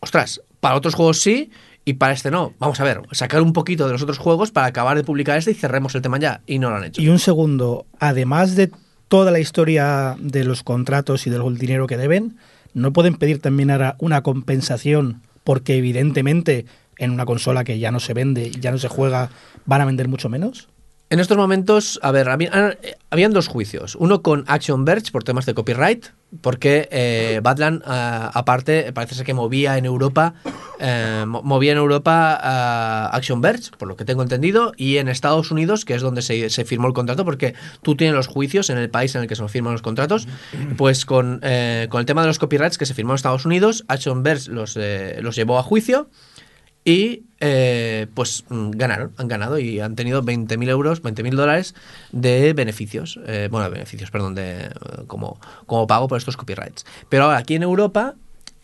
Ostras, 0.00 0.40
para 0.60 0.76
otros 0.76 0.94
juegos 0.94 1.20
sí 1.20 1.50
y 1.84 1.94
para 1.94 2.12
este 2.12 2.30
no. 2.30 2.52
Vamos 2.58 2.80
a 2.80 2.84
ver, 2.84 3.00
sacar 3.12 3.40
un 3.42 3.52
poquito 3.52 3.86
de 3.86 3.92
los 3.92 4.02
otros 4.02 4.18
juegos 4.18 4.50
para 4.50 4.66
acabar 4.66 4.96
de 4.96 5.04
publicar 5.04 5.38
este 5.38 5.52
y 5.52 5.54
cerremos 5.54 5.94
el 5.94 6.02
tema 6.02 6.18
ya. 6.18 6.42
Y 6.46 6.58
no 6.58 6.70
lo 6.70 6.76
han 6.76 6.84
hecho. 6.84 7.00
Y 7.00 7.08
un 7.08 7.18
segundo, 7.18 7.86
además 7.98 8.56
de 8.56 8.70
toda 9.08 9.30
la 9.30 9.40
historia 9.40 10.16
de 10.20 10.44
los 10.44 10.62
contratos 10.62 11.26
y 11.26 11.30
del 11.30 11.56
dinero 11.56 11.86
que 11.86 11.96
deben, 11.96 12.36
¿no 12.74 12.92
pueden 12.92 13.14
pedir 13.14 13.40
también 13.40 13.70
ahora 13.70 13.96
una 14.00 14.22
compensación 14.22 15.22
porque 15.44 15.76
evidentemente 15.76 16.66
en 16.98 17.10
una 17.10 17.24
consola 17.24 17.64
que 17.64 17.78
ya 17.78 17.90
no 17.90 18.00
se 18.00 18.12
vende, 18.12 18.50
ya 18.50 18.70
no 18.70 18.78
se 18.78 18.88
juega, 18.88 19.30
van 19.64 19.80
a 19.80 19.86
vender 19.86 20.08
mucho 20.08 20.28
menos? 20.28 20.68
En 21.10 21.20
estos 21.20 21.38
momentos, 21.38 21.98
a 22.02 22.12
ver, 22.12 22.28
había- 22.28 22.50
ah, 22.52 22.74
eh, 22.82 22.96
habían 23.10 23.32
dos 23.32 23.48
juicios. 23.48 23.96
Uno 23.98 24.20
con 24.20 24.44
Action 24.46 24.84
Verge 24.84 25.10
por 25.10 25.24
temas 25.24 25.46
de 25.46 25.54
copyright, 25.54 26.04
porque 26.42 26.86
eh, 26.92 27.40
Badland, 27.42 27.82
ah, 27.86 28.30
aparte, 28.34 28.92
parece 28.92 29.14
ser 29.14 29.24
que 29.24 29.32
movía 29.32 29.78
en 29.78 29.86
Europa, 29.86 30.34
eh, 30.78 31.24
mo- 31.26 31.42
movía 31.42 31.72
en 31.72 31.78
Europa 31.78 32.38
ah, 32.42 33.08
Action 33.14 33.40
Verge, 33.40 33.70
por 33.78 33.88
lo 33.88 33.96
que 33.96 34.04
tengo 34.04 34.22
entendido, 34.22 34.74
y 34.76 34.98
en 34.98 35.08
Estados 35.08 35.50
Unidos, 35.50 35.86
que 35.86 35.94
es 35.94 36.02
donde 36.02 36.20
se, 36.20 36.50
se 36.50 36.66
firmó 36.66 36.88
el 36.88 36.92
contrato, 36.92 37.24
porque 37.24 37.54
tú 37.80 37.96
tienes 37.96 38.14
los 38.14 38.26
juicios 38.26 38.68
en 38.68 38.76
el 38.76 38.90
país 38.90 39.14
en 39.14 39.22
el 39.22 39.28
que 39.28 39.34
se 39.36 39.48
firman 39.48 39.72
los 39.72 39.80
contratos, 39.80 40.28
pues 40.76 41.06
con, 41.06 41.40
eh, 41.42 41.86
con 41.88 42.00
el 42.00 42.06
tema 42.06 42.20
de 42.20 42.26
los 42.26 42.38
copyrights 42.38 42.76
que 42.76 42.84
se 42.84 42.92
firmó 42.92 43.12
en 43.12 43.16
Estados 43.16 43.46
Unidos, 43.46 43.82
Action 43.88 44.22
Verge 44.22 44.50
los, 44.50 44.76
eh, 44.78 45.20
los 45.22 45.34
llevó 45.36 45.58
a 45.58 45.62
juicio. 45.62 46.10
Y 46.88 47.24
eh, 47.40 48.06
pues 48.14 48.44
mm, 48.48 48.70
ganaron, 48.70 49.12
han 49.18 49.28
ganado 49.28 49.58
y 49.58 49.78
han 49.78 49.94
tenido 49.94 50.22
20.000 50.22 50.70
euros, 50.70 51.02
20.000 51.02 51.34
dólares 51.36 51.74
de 52.12 52.54
beneficios, 52.54 53.20
eh, 53.26 53.48
bueno, 53.50 53.66
de 53.66 53.72
beneficios, 53.74 54.10
perdón, 54.10 54.34
de, 54.34 54.62
eh, 54.62 54.70
como, 55.06 55.38
como 55.66 55.86
pago 55.86 56.08
por 56.08 56.16
estos 56.16 56.38
copyrights. 56.38 56.86
Pero 57.10 57.24
ahora 57.24 57.36
aquí 57.36 57.56
en 57.56 57.62
Europa 57.62 58.14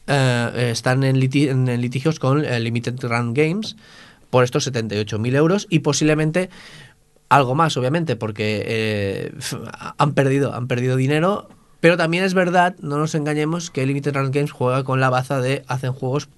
eh, 0.07 0.71
están 0.73 1.05
en, 1.05 1.17
liti- 1.17 1.51
en 1.51 1.67
litigios 1.83 2.19
con 2.19 2.43
eh, 2.43 2.59
Limited 2.61 2.99
Run 3.03 3.35
Games 3.35 3.77
por 4.31 4.43
estos 4.43 4.73
78.000 4.73 5.35
euros 5.37 5.67
y 5.69 5.81
posiblemente 5.81 6.49
algo 7.29 7.55
más, 7.55 7.77
obviamente, 7.77 8.17
porque 8.17 9.35
han 9.99 10.15
perdido, 10.15 10.55
han 10.55 10.67
perdido 10.67 10.97
dinero. 10.97 11.51
Pero 11.81 11.99
también 11.99 12.25
es 12.25 12.33
verdad, 12.33 12.75
no 12.81 12.97
nos 12.97 13.15
engañemos, 13.15 13.71
que 13.71 13.85
Limited 13.85 14.15
Run 14.17 14.31
Games 14.31 14.51
juega 14.51 14.83
con 14.83 14.99
la 15.01 15.11
baza 15.11 15.43
de 15.43 15.63
hacen 15.69 15.93
juegos 15.93 16.31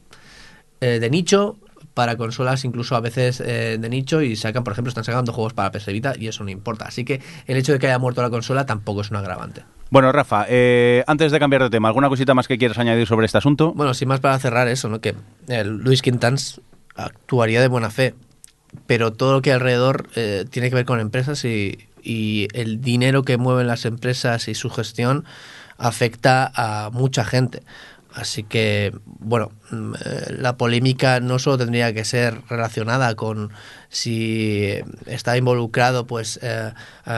de 0.81 1.09
nicho 1.11 1.57
para 1.97 2.19
consolas 2.19 2.63
incluso 2.67 2.95
a 2.95 3.01
veces 3.01 3.41
eh, 3.41 3.79
de 3.81 3.89
nicho 3.89 4.21
y 4.21 4.37
sacan, 4.37 4.65
por 4.65 4.75
ejemplo, 4.75 4.91
están 4.91 5.03
sacando 5.03 5.33
juegos 5.33 5.55
para 5.55 5.73
PS 5.73 5.87
Vita 5.87 6.13
y 6.15 6.29
eso 6.29 6.45
no 6.45 6.51
importa. 6.51 6.85
Así 6.85 7.07
que 7.07 7.23
el 7.47 7.57
hecho 7.57 7.73
de 7.73 7.79
que 7.79 7.87
haya 7.87 7.99
muerto 7.99 8.21
la 8.21 8.29
consola 8.29 8.67
tampoco 8.67 9.01
es 9.01 9.11
un 9.11 9.17
agravante. 9.17 9.63
Bueno, 9.89 10.13
Rafa, 10.13 10.45
eh, 10.47 11.05
antes 11.07 11.33
de 11.33 11.39
cambiar 11.39 11.63
de 11.63 11.71
tema, 11.71 11.89
¿alguna 11.89 12.11
cosita 12.11 12.35
más 12.35 12.49
que 12.49 12.59
quieras 12.59 12.77
añadir 12.77 13.07
sobre 13.07 13.25
este 13.25 13.39
asunto? 13.39 13.73
Bueno, 13.73 13.95
sin 13.95 14.09
más 14.09 14.21
para 14.21 14.39
cerrar 14.39 14.69
eso, 14.69 14.91
¿no? 14.91 15.01
Que 15.01 15.15
eh, 15.49 15.65
Luis 15.65 16.03
Quintans 16.03 16.61
actuaría 16.97 17.63
de 17.63 17.69
buena 17.69 17.89
fe, 17.89 18.15
pero 18.87 19.15
todo 19.15 19.33
lo 19.33 19.41
que 19.41 19.53
hay 19.53 19.55
alrededor 19.55 20.11
eh, 20.17 20.45
tiene 20.51 20.69
que 20.69 20.75
ver 20.75 20.85
con 20.85 21.01
empresas 21.01 21.47
y, 21.47 21.79
y 22.03 22.49
el 22.53 22.83
dinero 22.83 23.23
que 23.23 23.39
mueven 23.39 23.69
las 23.69 23.87
empresas 23.87 24.49
y 24.49 24.55
su 24.55 24.69
gestión 24.69 25.25
afecta 25.79 26.53
a 26.55 26.91
mucha 26.91 27.25
gente. 27.25 27.63
Así 28.17 28.45
que, 28.45 28.95
bueno, 29.05 29.51
mm, 29.71 29.93
la 30.39 30.57
polémica 30.57 31.21
no 31.21 31.39
solo 31.39 31.59
tendría 31.59 31.93
que 31.93 32.03
ser 32.07 32.41
relacionada 32.49 33.15
con 33.15 33.51
si 33.91 34.73
está 35.05 35.37
involucrado, 35.37 36.07
pues, 36.07 36.41
eh, 36.43 36.73
eh, 37.07 37.11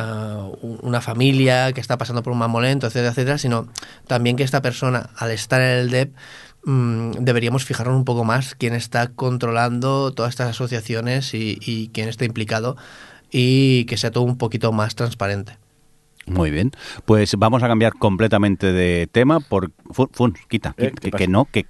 un- 0.61 0.81
una 0.83 1.01
familia 1.01 1.73
que 1.73 1.81
está 1.81 1.99
pasando 1.99 2.25
por 2.25 2.33
un 2.33 2.41
mal 2.41 2.49
momento, 2.49 2.89
etcétera, 2.89 3.11
etcétera, 3.11 3.39
sino 3.39 3.69
también 4.09 4.35
que 4.37 4.43
esta 4.43 4.61
persona, 4.61 5.11
al 5.17 5.31
estar 5.31 5.61
en 5.61 5.69
el 5.79 5.91
DEP, 5.91 6.13
mm, 6.65 7.13
deberíamos 7.21 7.65
fijarnos 7.65 7.95
un 7.97 8.05
poco 8.05 8.25
más 8.25 8.57
quién 8.57 8.75
está 8.75 9.07
controlando 9.09 10.13
todas 10.13 10.31
estas 10.31 10.49
asociaciones 10.51 11.33
y, 11.33 11.59
y 11.65 11.89
quién 11.95 12.09
está 12.09 12.25
implicado 12.25 12.77
y 13.31 13.85
que 13.85 13.97
sea 13.97 14.11
todo 14.11 14.25
un 14.25 14.37
poquito 14.37 14.73
más 14.73 14.97
transparente. 14.97 15.59
Muy 16.31 16.51
bien. 16.51 16.71
Pues 17.05 17.35
vamos 17.37 17.63
a 17.63 17.69
cambiar 17.69 17.95
completamente 17.95 18.73
de 18.73 19.09
tema 19.11 19.41
por... 19.41 19.71
Fun, 19.91 20.09
Fun, 20.13 20.35
quita, 20.49 20.75
Eh, 20.77 20.91
quita, 20.91 21.01
¿qué 21.01 21.25
que, 21.25 21.29
no, 21.29 21.47
que... 21.51 21.65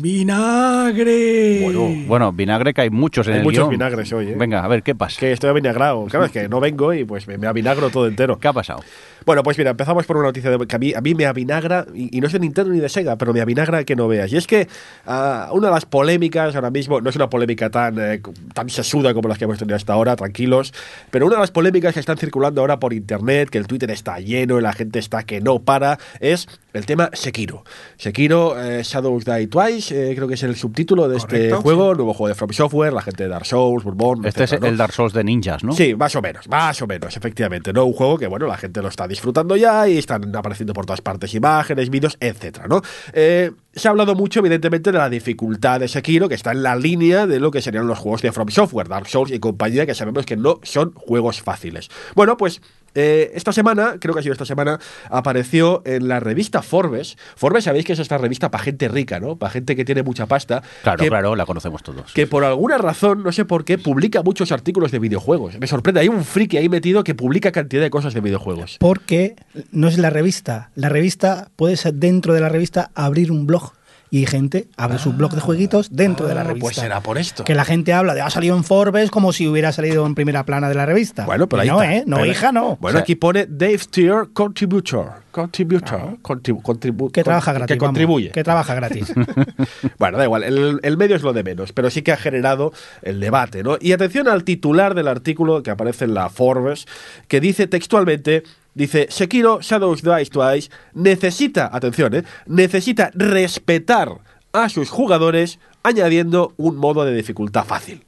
¡Vinagre! 0.00 1.60
Bueno, 1.62 2.04
bueno, 2.06 2.32
vinagre 2.32 2.72
que 2.72 2.80
hay 2.82 2.90
muchos 2.90 3.26
en 3.26 3.34
Hay 3.34 3.38
el 3.40 3.44
muchos 3.44 3.60
guion. 3.68 3.70
vinagres 3.70 4.12
hoy, 4.12 4.28
¿eh? 4.28 4.34
Venga, 4.36 4.64
a 4.64 4.68
ver, 4.68 4.82
¿qué 4.82 4.94
pasa? 4.94 5.20
Que 5.20 5.32
estoy 5.32 5.50
avinagrado. 5.50 6.06
Claro, 6.06 6.24
es 6.24 6.32
que 6.32 6.48
no 6.48 6.60
vengo 6.60 6.92
y 6.94 7.04
pues 7.04 7.26
me, 7.28 7.36
me 7.38 7.46
avinagro 7.46 7.90
todo 7.90 8.06
entero. 8.06 8.38
¿Qué 8.38 8.48
ha 8.48 8.52
pasado? 8.52 8.82
Bueno, 9.26 9.42
pues 9.42 9.56
mira, 9.56 9.70
empezamos 9.70 10.04
por 10.06 10.16
una 10.16 10.26
noticia 10.26 10.50
de, 10.50 10.66
que 10.66 10.76
a 10.76 10.78
mí, 10.78 10.92
a 10.94 11.00
mí 11.00 11.14
me 11.14 11.24
avinagra, 11.26 11.86
y, 11.94 12.14
y 12.16 12.20
no 12.20 12.26
es 12.26 12.32
de 12.34 12.40
Nintendo 12.40 12.70
ni 12.72 12.80
de 12.80 12.88
Sega, 12.90 13.16
pero 13.16 13.32
me 13.32 13.40
avinagra 13.40 13.84
que 13.84 13.96
no 13.96 14.06
veas. 14.06 14.30
Y 14.32 14.36
es 14.36 14.46
que 14.46 14.68
ah, 15.06 15.48
una 15.52 15.68
de 15.68 15.74
las 15.74 15.86
polémicas 15.86 16.54
ahora 16.54 16.70
mismo, 16.70 17.00
no 17.00 17.08
es 17.10 17.16
una 17.16 17.30
polémica 17.30 17.70
tan, 17.70 17.98
eh, 17.98 18.20
tan 18.52 18.68
sesuda 18.68 19.14
como 19.14 19.28
las 19.28 19.38
que 19.38 19.44
hemos 19.44 19.58
tenido 19.58 19.76
hasta 19.76 19.92
ahora, 19.94 20.14
tranquilos, 20.16 20.74
pero 21.10 21.26
una 21.26 21.36
de 21.36 21.40
las 21.40 21.50
polémicas 21.50 21.94
que 21.94 22.00
están 22.00 22.18
circulando 22.18 22.60
ahora 22.60 22.78
por 22.78 22.92
internet, 22.92 23.48
que 23.50 23.58
el 23.58 23.66
Twitter 23.74 23.90
está 23.90 24.20
lleno 24.20 24.56
y 24.58 24.62
la 24.62 24.72
gente 24.72 25.00
está 25.00 25.24
que 25.24 25.40
no 25.40 25.58
para, 25.58 25.98
es 26.20 26.46
el 26.72 26.86
tema 26.86 27.10
Sekiro. 27.12 27.64
Sekiro, 27.96 28.60
eh, 28.60 28.82
Shadows 28.84 29.24
Die 29.24 29.48
Twice, 29.48 30.12
eh, 30.12 30.14
creo 30.14 30.28
que 30.28 30.34
es 30.34 30.42
el 30.44 30.54
subtítulo 30.54 31.08
de 31.08 31.16
este 31.16 31.50
juego, 31.52 31.94
nuevo 31.94 32.14
juego 32.14 32.28
de 32.28 32.34
From 32.36 32.52
Software, 32.52 32.92
la 32.92 33.02
gente 33.02 33.24
de 33.24 33.28
Dark 33.28 33.46
Souls, 33.46 33.82
Bourbon, 33.82 34.24
Este 34.24 34.44
etcétera, 34.44 34.56
es 34.56 34.62
¿no? 34.62 34.68
el 34.68 34.76
Dark 34.76 34.92
Souls 34.92 35.12
de 35.12 35.24
ninjas, 35.24 35.64
¿no? 35.64 35.72
Sí, 35.72 35.94
más 35.96 36.14
o 36.14 36.22
menos, 36.22 36.48
más 36.48 36.80
o 36.82 36.86
menos, 36.86 37.16
efectivamente. 37.16 37.72
No 37.72 37.84
un 37.84 37.92
juego 37.92 38.16
que, 38.16 38.28
bueno, 38.28 38.46
la 38.46 38.56
gente 38.56 38.80
lo 38.80 38.88
está 38.88 39.08
disfrutando 39.08 39.56
ya 39.56 39.88
y 39.88 39.98
están 39.98 40.34
apareciendo 40.36 40.72
por 40.72 40.86
todas 40.86 41.00
partes 41.00 41.34
imágenes, 41.34 41.90
vídeos, 41.90 42.16
etcétera, 42.20 42.66
¿no? 42.68 42.80
Eh, 43.12 43.50
se 43.72 43.88
ha 43.88 43.90
hablado 43.90 44.14
mucho, 44.14 44.40
evidentemente, 44.40 44.92
de 44.92 44.98
la 44.98 45.08
dificultad 45.08 45.80
de 45.80 45.88
Sekiro, 45.88 46.28
que 46.28 46.34
está 46.34 46.52
en 46.52 46.62
la 46.62 46.76
línea 46.76 47.26
de 47.26 47.40
lo 47.40 47.50
que 47.50 47.60
serían 47.60 47.86
los 47.86 47.98
juegos 47.98 48.22
de 48.22 48.30
From 48.32 48.48
Software, 48.48 48.88
Dark 48.88 49.08
Souls 49.08 49.32
y 49.32 49.38
compañía, 49.38 49.86
que 49.86 49.94
sabemos 49.94 50.26
que 50.26 50.36
no 50.36 50.60
son 50.62 50.92
juegos 50.94 51.42
fáciles. 51.42 51.88
Bueno, 52.14 52.36
pues 52.36 52.60
eh, 52.94 53.32
esta 53.34 53.52
semana, 53.52 53.96
creo 54.00 54.14
que 54.14 54.20
ha 54.20 54.22
sido 54.22 54.32
esta 54.32 54.44
semana, 54.44 54.78
apareció 55.10 55.82
en 55.84 56.08
la 56.08 56.20
revista 56.20 56.62
Forbes. 56.62 57.16
Forbes, 57.36 57.64
sabéis 57.64 57.84
que 57.84 57.92
es 57.94 57.98
esta 57.98 58.18
revista 58.18 58.50
para 58.50 58.64
gente 58.64 58.88
rica, 58.88 59.20
¿no? 59.20 59.36
Para 59.36 59.50
gente 59.50 59.76
que 59.76 59.84
tiene 59.84 60.02
mucha 60.02 60.26
pasta. 60.26 60.62
Claro, 60.82 60.98
que- 61.02 61.08
claro, 61.08 61.36
la 61.36 61.46
conocemos 61.46 61.82
todos. 61.82 62.12
que 62.12 62.26
por 62.26 62.44
alguna 62.44 62.78
razón, 62.78 63.22
no 63.22 63.32
sé 63.32 63.44
por 63.44 63.64
qué, 63.64 63.78
publica 63.78 64.22
muchos 64.22 64.52
artículos 64.52 64.90
de 64.92 64.98
videojuegos. 64.98 65.58
Me 65.58 65.66
sorprende, 65.66 66.00
hay 66.00 66.08
un 66.08 66.24
friki 66.24 66.56
ahí 66.56 66.68
metido 66.68 67.04
que 67.04 67.14
publica 67.14 67.52
cantidad 67.52 67.82
de 67.82 67.90
cosas 67.90 68.14
de 68.14 68.20
videojuegos. 68.20 68.76
Porque 68.80 69.36
no 69.72 69.88
es 69.88 69.98
la 69.98 70.10
revista. 70.10 70.70
La 70.74 70.88
revista, 70.88 71.48
puedes 71.56 71.86
dentro 71.94 72.34
de 72.34 72.40
la 72.40 72.48
revista 72.48 72.90
abrir 72.94 73.30
un 73.32 73.46
blog. 73.46 73.72
Y 74.10 74.26
gente 74.26 74.68
abre 74.76 74.98
su 74.98 75.12
blog 75.12 75.32
de 75.34 75.40
jueguitos 75.40 75.88
dentro 75.90 76.28
de 76.28 76.34
la 76.36 76.42
Ah, 76.42 76.44
revista. 76.44 76.64
Pues 76.66 76.76
será 76.76 77.00
por 77.00 77.18
esto. 77.18 77.42
Que 77.42 77.54
la 77.56 77.64
gente 77.64 77.92
habla 77.92 78.14
de 78.14 78.20
ha 78.20 78.30
salido 78.30 78.56
en 78.56 78.62
Forbes 78.62 79.10
como 79.10 79.32
si 79.32 79.48
hubiera 79.48 79.72
salido 79.72 80.06
en 80.06 80.14
primera 80.14 80.44
plana 80.44 80.68
de 80.68 80.74
la 80.76 80.86
revista. 80.86 81.24
Bueno, 81.26 81.48
pero 81.48 81.62
ahí 81.62 81.68
no, 81.68 81.82
está. 81.82 81.94
¿eh? 81.96 82.04
No, 82.06 82.16
Pero- 82.18 82.30
hija, 82.30 82.52
no. 82.52 82.76
Bueno, 82.76 82.96
O 82.96 82.98
sea, 82.98 83.00
aquí 83.00 83.16
pone 83.16 83.46
Dave 83.48 83.80
Tier 83.90 84.28
Contributor. 84.32 85.24
Contributor. 85.32 86.18
Contribu- 86.22 86.62
contribu- 86.62 87.10
que 87.10 87.24
trabaja 87.24 87.52
gratis. 87.52 87.74
Que 87.74 87.80
vamos, 87.80 87.88
contribuye. 87.88 88.30
que 88.30 88.44
trabaja 88.44 88.74
gratis. 88.74 89.12
Bueno, 89.98 90.18
da 90.18 90.24
igual, 90.24 90.44
el, 90.44 90.78
el 90.82 90.96
medio 90.96 91.16
es 91.16 91.22
lo 91.22 91.32
de 91.32 91.42
menos, 91.42 91.72
pero 91.72 91.90
sí 91.90 92.02
que 92.02 92.12
ha 92.12 92.16
generado 92.16 92.72
el 93.02 93.18
debate, 93.20 93.62
¿no? 93.62 93.76
Y 93.80 93.92
atención 93.92 94.28
al 94.28 94.44
titular 94.44 94.94
del 94.94 95.08
artículo 95.08 95.62
que 95.62 95.70
aparece 95.70 96.04
en 96.04 96.14
la 96.14 96.28
Forbes, 96.28 96.86
que 97.28 97.40
dice 97.40 97.66
textualmente, 97.66 98.42
dice, 98.74 99.06
Sekiro 99.10 99.60
Shadows 99.60 100.02
Die 100.02 100.26
Twice 100.26 100.70
necesita, 100.94 101.70
atención, 101.72 102.14
¿eh? 102.14 102.24
Necesita 102.46 103.10
respetar 103.14 104.08
a 104.52 104.68
sus 104.68 104.90
jugadores 104.90 105.58
añadiendo 105.84 106.52
un 106.56 106.76
modo 106.76 107.04
de 107.04 107.14
dificultad 107.14 107.64
fácil. 107.64 108.02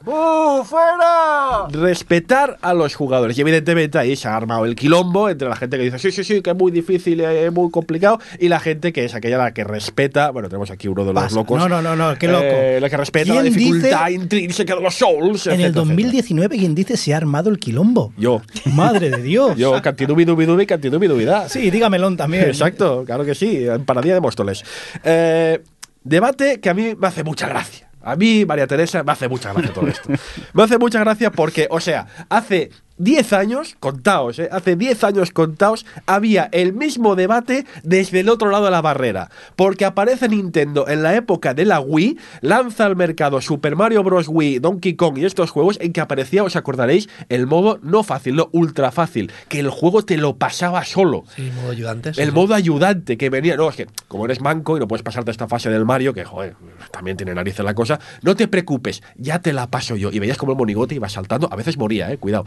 fuera! 0.65 1.69
Respetar 1.71 2.57
a 2.63 2.75
los 2.75 2.95
jugadores. 2.95 3.37
Y 3.39 3.43
evidentemente 3.43 3.99
ahí 3.99 4.17
se 4.17 4.29
ha 4.29 4.37
armado 4.37 4.65
el 4.65 4.75
quilombo 4.75 5.29
entre 5.29 5.49
la 5.49 5.57
gente 5.57 5.77
que 5.77 5.85
dice, 5.85 5.99
sí, 5.99 6.11
sí, 6.11 6.25
sí, 6.25 6.41
que 6.43 6.51
es 6.51 6.57
muy 6.57 6.73
difícil, 6.73 7.21
es 7.21 7.53
muy 7.53 7.71
complicado, 7.71 8.19
y 8.41 8.49
la 8.49 8.61
gente 8.61 8.93
que 8.93 9.05
es 9.05 9.15
aquella 9.15 9.39
la 9.39 9.53
que 9.53 9.63
respeta, 9.65 10.31
bueno, 10.31 10.49
tenemos 10.49 10.71
aquí 10.71 10.89
uno 10.89 11.05
de 11.05 11.13
los 11.13 11.23
Pasa. 11.23 11.35
locos. 11.37 11.59
No, 11.59 11.69
no, 11.69 11.83
no, 11.83 11.95
no, 11.95 12.17
qué 12.19 12.29
loco. 12.29 12.45
Eh, 12.47 12.79
la 12.81 12.89
que 12.91 12.97
respeta 12.97 13.35
la 13.35 13.43
¿Quién 13.43 13.53
dificultad 13.55 14.07
dice- 14.07 14.13
intrínseca 14.13 14.75
de 14.75 14.81
los 14.81 14.95
Souls. 14.95 15.47
en 15.47 15.53
el 15.55 15.61
etcétera, 15.61 15.85
2019, 15.85 16.57
¿quién 16.59 16.75
dice 16.75 16.97
se 16.97 17.13
ha 17.15 17.19
armado 17.19 17.51
el 17.51 17.59
quilombo? 17.59 18.13
etcétera. 18.17 18.43
Yo. 18.65 18.73
Madre 18.73 19.11
de 19.11 19.23
Dios. 19.23 19.57
Yo, 19.57 19.81
cantidubi, 19.83 20.25
dubi, 20.25 20.47
dubi, 20.47 20.67
cantidubi, 20.67 21.07
dubidad. 21.07 21.49
Sí, 21.49 21.71
dígamelón 21.71 22.17
también. 22.17 22.45
Exacto, 22.45 23.05
claro 23.05 23.25
que 23.25 23.35
sí, 23.35 23.67
en 23.69 23.85
Paradía 23.85 24.15
de 24.15 24.21
Móstoles. 24.21 24.65
Eh, 25.05 25.61
debate 26.07 26.61
que 26.61 26.71
a 26.71 26.75
mí 26.75 26.95
me 26.97 27.07
hace 27.07 27.25
mucha 27.25 27.49
gracia. 27.49 27.91
A 28.01 28.15
mí, 28.15 28.45
María 28.47 28.67
Teresa, 28.67 29.03
me 29.03 29.13
hace 29.13 29.29
mucha 29.29 29.53
gracia 29.53 29.73
todo 29.73 29.89
esto. 29.89 30.09
Me 30.53 30.63
hace 30.63 30.79
mucha 30.79 31.01
gracia 31.01 31.33
porque, 31.33 31.67
o 31.71 31.81
sea, 31.81 32.07
hace 32.29 32.71
10 32.99 33.33
años, 33.33 33.77
contaos, 33.79 34.39
¿eh? 34.39 34.49
hace 34.51 34.77
10 34.77 35.05
años 35.05 35.31
contaos, 35.31 35.85
había 36.07 36.49
el 36.53 36.73
mismo 36.73 37.15
debate 37.15 37.67
desde 37.83 38.21
el 38.21 38.29
otro 38.29 38.51
lado 38.51 38.67
de 38.67 38.71
la 38.71 38.81
barrera. 38.81 39.31
Porque 39.55 39.85
aparece 39.85 40.29
Nintendo 40.29 40.89
en 40.89 41.03
la 41.03 41.15
época 41.15 41.55
de 41.55 41.65
la 41.65 41.81
Wii, 41.81 42.19
lanza 42.41 42.87
al 42.87 42.97
mercado 42.97 43.41
Super 43.41 43.77
Mario 43.77 44.03
Bros. 44.03 44.29
Wii, 44.29 44.59
Donkey 44.61 44.95
Kong 44.95 45.19
y 45.19 45.25
estos 45.25 45.51
juegos 45.51 45.79
en 45.81 45.93
que 45.93 46.01
aparecía, 46.01 46.43
os 46.43 46.57
acordaréis, 46.57 47.09
el 47.29 47.47
modo 47.47 47.79
no 47.83 48.03
fácil, 48.03 48.37
no 48.37 48.49
ultra 48.53 48.91
fácil, 48.91 49.31
que 49.49 49.61
el 49.61 49.71
juego 49.71 50.03
te 50.03 50.17
lo 50.17 50.37
pasaba 50.37 50.85
solo. 50.85 51.25
Sí, 51.35 51.51
modo 51.55 51.71
ayudante. 51.71 52.15
sí, 52.15 52.21
El 52.21 52.33
modo 52.33 52.55
ayudante 52.55 53.17
que 53.17 53.31
venía. 53.31 53.57
No, 53.57 53.69
es 53.69 53.77
que 53.77 53.87
como 54.09 54.25
eres 54.25 54.41
manco 54.41 54.77
y 54.77 54.81
no 54.81 54.89
puedes 54.89 55.03
pasarte 55.03 55.31
esta 55.31 55.49
fase 55.49 55.71
del 55.71 55.85
Mario, 55.85 56.15
que 56.15 56.25
joder, 56.25 56.57
también 56.91 57.17
tiene 57.17 57.35
narices 57.35 57.65
la 57.65 57.75
cosa, 57.75 58.01
no 58.23 58.35
te 58.37 58.49
preocupes, 58.49 59.03
ya 59.17 59.41
te 59.41 59.53
la 59.53 59.69
paso 59.71 59.97
yo. 59.97 60.11
Y 60.11 60.19
veías 60.19 60.39
como 60.39 60.53
el 60.53 60.59
monigote 60.59 60.95
iba 60.95 61.09
saltando, 61.09 61.49
a 61.51 61.57
veces 61.57 61.77
moría, 61.77 62.11
eh, 62.11 62.19
cuidado. 62.19 62.47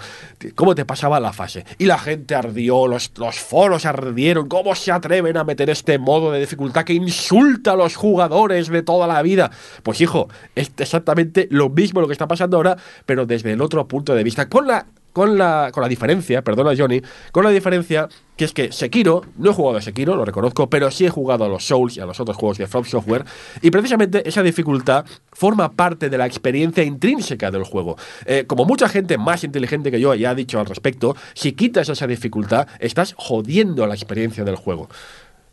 Cómo 0.56 0.76
te 0.76 0.86
pasaba 0.86 1.20
la 1.20 1.34
fase. 1.34 1.66
Y 1.78 1.86
la 1.86 1.98
gente 1.98 2.36
ardió, 2.36 2.88
los, 2.88 3.12
los 3.18 3.40
foros 3.40 3.86
ardieron. 3.86 4.48
¿Cómo 4.48 4.76
se 4.76 4.92
atreven 4.92 5.38
a 5.38 5.44
meter 5.44 5.70
este 5.70 6.00
modo 6.00 6.32
de 6.32 6.40
dificultad 6.40 6.86
que 6.86 6.94
insulta 6.94 7.72
a 7.72 7.76
los 7.76 7.96
jugadores 7.96 8.70
de 8.70 8.84
toda 8.84 9.08
la 9.08 9.22
vida? 9.22 9.52
Pues 9.84 10.02
hijo, 10.02 10.30
es 10.56 10.72
exactamente 10.78 11.48
lo 11.52 11.70
mismo 11.70 12.02
lo 12.02 12.08
que 12.08 12.14
está 12.14 12.28
pasando 12.28 12.58
ahora, 12.58 12.78
pero 13.06 13.26
desde 13.26 13.52
el 13.52 13.62
otro 13.62 13.88
punto 13.88 14.16
de 14.16 14.24
vista. 14.24 14.50
Con 14.50 14.68
la 14.68 14.86
con 15.14 15.38
la, 15.38 15.70
con 15.74 15.82
la 15.84 15.90
diferencia, 15.90 16.42
perdona 16.44 16.72
Johnny, 16.78 17.02
con 17.32 17.44
la 17.44 17.50
diferencia 17.50 18.08
que 18.36 18.46
es 18.46 18.54
que 18.54 18.72
Sekiro, 18.72 19.24
no 19.38 19.52
he 19.52 19.54
jugado 19.54 19.78
a 19.78 19.82
Sekiro, 19.82 20.16
lo 20.16 20.24
reconozco, 20.24 20.70
pero 20.70 20.90
sí 20.92 21.06
he 21.06 21.10
jugado 21.10 21.44
a 21.44 21.50
los 21.50 21.66
Souls 21.68 21.98
y 21.98 22.00
a 22.00 22.06
los 22.06 22.20
otros 22.22 22.38
juegos 22.38 22.58
de 22.58 22.68
From 22.68 22.86
Software, 22.86 23.26
y 23.62 23.70
precisamente 23.70 24.28
esa 24.30 24.42
dificultad 24.42 25.04
forma 25.34 25.72
parte 25.74 26.10
de 26.10 26.18
la 26.18 26.26
experiencia 26.26 26.82
intrínseca 26.84 27.52
del 27.52 27.64
juego. 27.64 27.98
Eh, 28.26 28.46
como 28.48 28.64
mucha 28.64 28.88
gente 28.88 29.18
más 29.18 29.44
inteligente 29.44 29.92
que 29.92 30.00
yo 30.00 30.16
ya 30.16 30.30
ha 30.30 30.36
dicho 30.36 30.58
al 30.58 30.68
respecto, 30.68 31.18
si 31.34 31.52
quitas 31.52 31.90
esa 31.90 32.08
dificultad, 32.08 32.68
estás 32.80 33.14
jodiendo 33.18 33.86
la 33.88 33.96
experiencia 33.96 34.46
del 34.46 34.56
juego. 34.56 34.88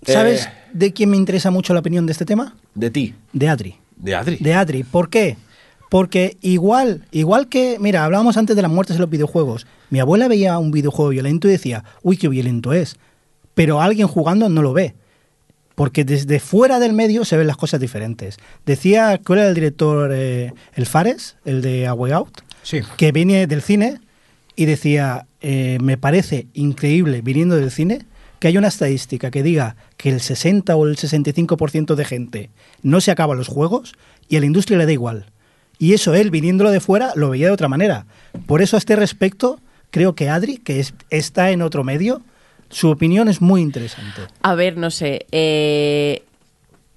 ¿Sabes 0.02 0.46
Eh, 0.46 0.50
de 0.72 0.92
quién 0.92 1.10
me 1.10 1.16
interesa 1.16 1.50
mucho 1.50 1.74
la 1.74 1.80
opinión 1.80 2.06
de 2.06 2.12
este 2.12 2.24
tema? 2.24 2.54
de 2.74 2.90
ti, 2.90 3.14
De 3.32 3.48
Adri. 3.48 3.76
de 3.96 4.14
Adri. 4.14 4.36
De 4.36 4.54
Adri. 4.54 4.84
¿Por 4.84 5.08
qué? 5.08 5.36
Porque 5.88 6.36
igual, 6.40 7.04
igual 7.12 7.48
que, 7.48 7.78
mira, 7.80 8.04
hablábamos 8.04 8.36
antes 8.36 8.56
de 8.56 8.62
las 8.62 8.70
muertes 8.70 8.96
en 8.96 9.00
los 9.02 9.10
videojuegos. 9.10 9.66
Mi 9.90 10.00
abuela 10.00 10.26
veía 10.28 10.58
un 10.58 10.70
videojuego 10.72 11.10
violento 11.10 11.46
y 11.48 11.52
decía, 11.52 11.84
uy, 12.02 12.16
qué 12.16 12.28
violento 12.28 12.72
es. 12.72 12.96
Pero 13.54 13.80
alguien 13.80 14.08
jugando 14.08 14.48
no 14.48 14.62
lo 14.62 14.72
ve. 14.72 14.94
Porque 15.74 16.04
desde 16.04 16.40
fuera 16.40 16.78
del 16.78 16.92
medio 16.92 17.24
se 17.24 17.36
ven 17.36 17.46
las 17.46 17.56
cosas 17.56 17.80
diferentes. 17.80 18.38
Decía, 18.64 19.20
¿cuál 19.24 19.40
era 19.40 19.48
el 19.48 19.54
director? 19.54 20.10
eh, 20.12 20.52
el 20.74 20.86
Fares, 20.86 21.36
el 21.44 21.62
de 21.62 21.86
A 21.86 21.94
Way 21.94 22.12
Out, 22.12 22.40
Sí. 22.62 22.80
que 22.96 23.12
viene 23.12 23.46
del 23.46 23.62
cine 23.62 24.00
y 24.56 24.64
decía, 24.64 25.26
eh, 25.42 25.78
me 25.82 25.98
parece 25.98 26.46
increíble, 26.54 27.20
viniendo 27.22 27.56
del 27.56 27.70
cine, 27.70 28.06
que 28.40 28.48
haya 28.48 28.58
una 28.58 28.68
estadística 28.68 29.30
que 29.30 29.42
diga 29.42 29.76
que 29.98 30.08
el 30.10 30.20
60 30.20 30.74
o 30.76 30.86
el 30.86 30.96
65% 30.96 31.94
de 31.94 32.04
gente 32.04 32.50
no 32.82 33.00
se 33.00 33.10
acaba 33.10 33.34
los 33.34 33.48
juegos 33.48 33.94
y 34.28 34.36
a 34.36 34.40
la 34.40 34.46
industria 34.46 34.78
le 34.78 34.86
da 34.86 34.92
igual. 34.92 35.26
Y 35.78 35.92
eso 35.94 36.14
él, 36.14 36.30
viniéndolo 36.30 36.70
de 36.70 36.80
fuera, 36.80 37.12
lo 37.16 37.30
veía 37.30 37.46
de 37.46 37.52
otra 37.52 37.68
manera. 37.68 38.06
Por 38.46 38.62
eso 38.62 38.76
a 38.76 38.78
este 38.78 38.96
respecto, 38.96 39.60
creo 39.90 40.14
que 40.14 40.28
Adri, 40.30 40.56
que 40.58 40.80
es- 40.80 40.94
está 41.10 41.50
en 41.50 41.62
otro 41.62 41.84
medio, 41.84 42.22
su 42.70 42.88
opinión 42.90 43.28
es 43.28 43.40
muy 43.40 43.60
interesante. 43.60 44.22
A 44.42 44.54
ver, 44.54 44.76
no 44.76 44.90
sé. 44.90 45.26
eh, 45.32 46.22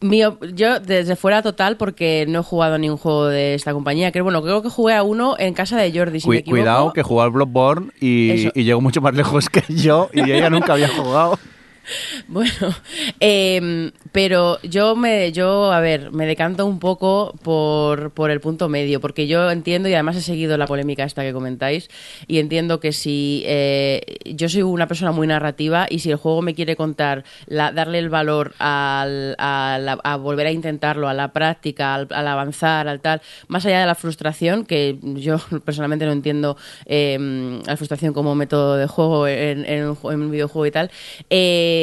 mi 0.01 0.21
yo 0.53 0.79
desde 0.79 1.17
fuera 1.17 1.41
total 1.41 1.75
porque 1.75 2.23
no 2.29 2.39
he 2.39 2.43
jugado 2.43 2.75
a 2.75 2.77
ningún 2.77 2.97
juego 2.97 3.25
de 3.27 3.53
esta 3.53 3.73
compañía. 3.73 4.13
Creo, 4.13 4.23
bueno, 4.23 4.41
creo 4.41 4.61
que 4.61 4.69
jugué 4.69 4.93
a 4.95 5.03
uno 5.03 5.35
en 5.37 5.53
casa 5.53 5.75
de 5.77 5.91
Jordi. 5.91 6.21
Si 6.21 6.27
Cui- 6.27 6.35
me 6.35 6.37
equivoco. 6.37 6.61
cuidado, 6.61 6.93
que 6.93 7.03
jugó 7.03 7.21
al 7.21 7.31
Bloodborne 7.31 7.91
y, 7.99 8.47
y 8.57 8.63
llegó 8.63 8.79
mucho 8.79 9.01
más 9.01 9.13
lejos 9.13 9.49
que 9.49 9.61
yo 9.67 10.09
y 10.13 10.21
ella 10.31 10.49
nunca 10.49 10.71
había 10.73 10.87
jugado. 10.87 11.37
Bueno, 12.27 12.75
em, 13.19 13.91
pero 14.11 14.59
yo 14.63 14.95
me, 14.95 15.31
yo, 15.31 15.71
a 15.71 15.79
ver, 15.79 16.11
me 16.11 16.25
decanto 16.25 16.65
un 16.65 16.79
poco 16.79 17.33
por, 17.43 18.11
por 18.11 18.31
el 18.31 18.39
punto 18.41 18.69
medio, 18.69 18.99
porque 19.01 19.27
yo 19.27 19.49
entiendo 19.51 19.89
y 19.89 19.93
además 19.93 20.15
he 20.17 20.21
seguido 20.21 20.57
la 20.57 20.67
polémica 20.67 21.03
esta 21.03 21.23
que 21.23 21.33
comentáis 21.33 21.89
y 22.27 22.39
entiendo 22.39 22.79
que 22.79 22.91
si 22.91 23.43
eh, 23.45 24.01
yo 24.25 24.49
soy 24.49 24.61
una 24.61 24.87
persona 24.87 25.11
muy 25.11 25.27
narrativa 25.27 25.87
y 25.89 25.99
si 25.99 26.11
el 26.11 26.17
juego 26.17 26.41
me 26.41 26.53
quiere 26.53 26.75
contar, 26.75 27.23
la- 27.47 27.71
darle 27.71 27.99
el 27.99 28.09
valor 28.09 28.53
al, 28.59 29.35
a, 29.37 29.77
la- 29.81 29.99
a 30.03 30.15
volver 30.17 30.47
a 30.47 30.51
intentarlo, 30.51 31.07
a 31.07 31.13
la 31.13 31.31
práctica, 31.33 31.95
al, 31.95 32.07
avanzar, 32.27 32.87
al 32.87 32.99
tal, 33.01 33.21
más 33.47 33.65
allá 33.65 33.79
de 33.81 33.85
la 33.87 33.95
frustración, 33.95 34.65
que 34.65 34.97
yo 35.01 35.37
personalmente 35.65 36.05
no 36.05 36.11
entiendo 36.11 36.57
em, 36.85 37.61
la 37.63 37.77
frustración 37.77 38.13
como 38.13 38.35
método 38.35 38.77
de 38.77 38.87
juego 38.87 39.27
en, 39.27 39.59
un, 39.87 39.97
en 40.11 40.21
un 40.21 40.31
videojuego 40.31 40.65
y 40.65 40.71
tal. 40.71 40.91
eh, 41.29 41.78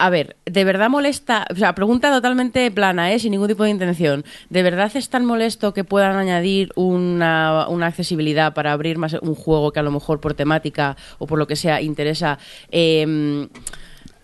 a 0.00 0.08
ver, 0.08 0.36
¿de 0.46 0.64
verdad 0.64 0.88
molesta? 0.88 1.46
O 1.52 1.56
sea, 1.56 1.74
pregunta 1.74 2.10
totalmente 2.10 2.70
plana, 2.70 3.12
¿eh? 3.12 3.18
sin 3.18 3.32
ningún 3.32 3.48
tipo 3.48 3.64
de 3.64 3.70
intención. 3.70 4.24
¿De 4.48 4.62
verdad 4.62 4.90
es 4.94 5.10
tan 5.10 5.26
molesto 5.26 5.74
que 5.74 5.84
puedan 5.84 6.16
añadir 6.16 6.72
una, 6.74 7.66
accesibilidad 7.86 8.54
para 8.54 8.72
abrir 8.72 8.96
más 8.96 9.12
un 9.20 9.34
juego 9.34 9.72
que 9.72 9.80
a 9.80 9.82
lo 9.82 9.90
mejor 9.90 10.18
por 10.20 10.32
temática 10.32 10.96
o 11.18 11.26
por 11.26 11.38
lo 11.38 11.46
que 11.46 11.54
sea 11.54 11.82
interesa? 11.82 12.38
eh, 12.70 13.46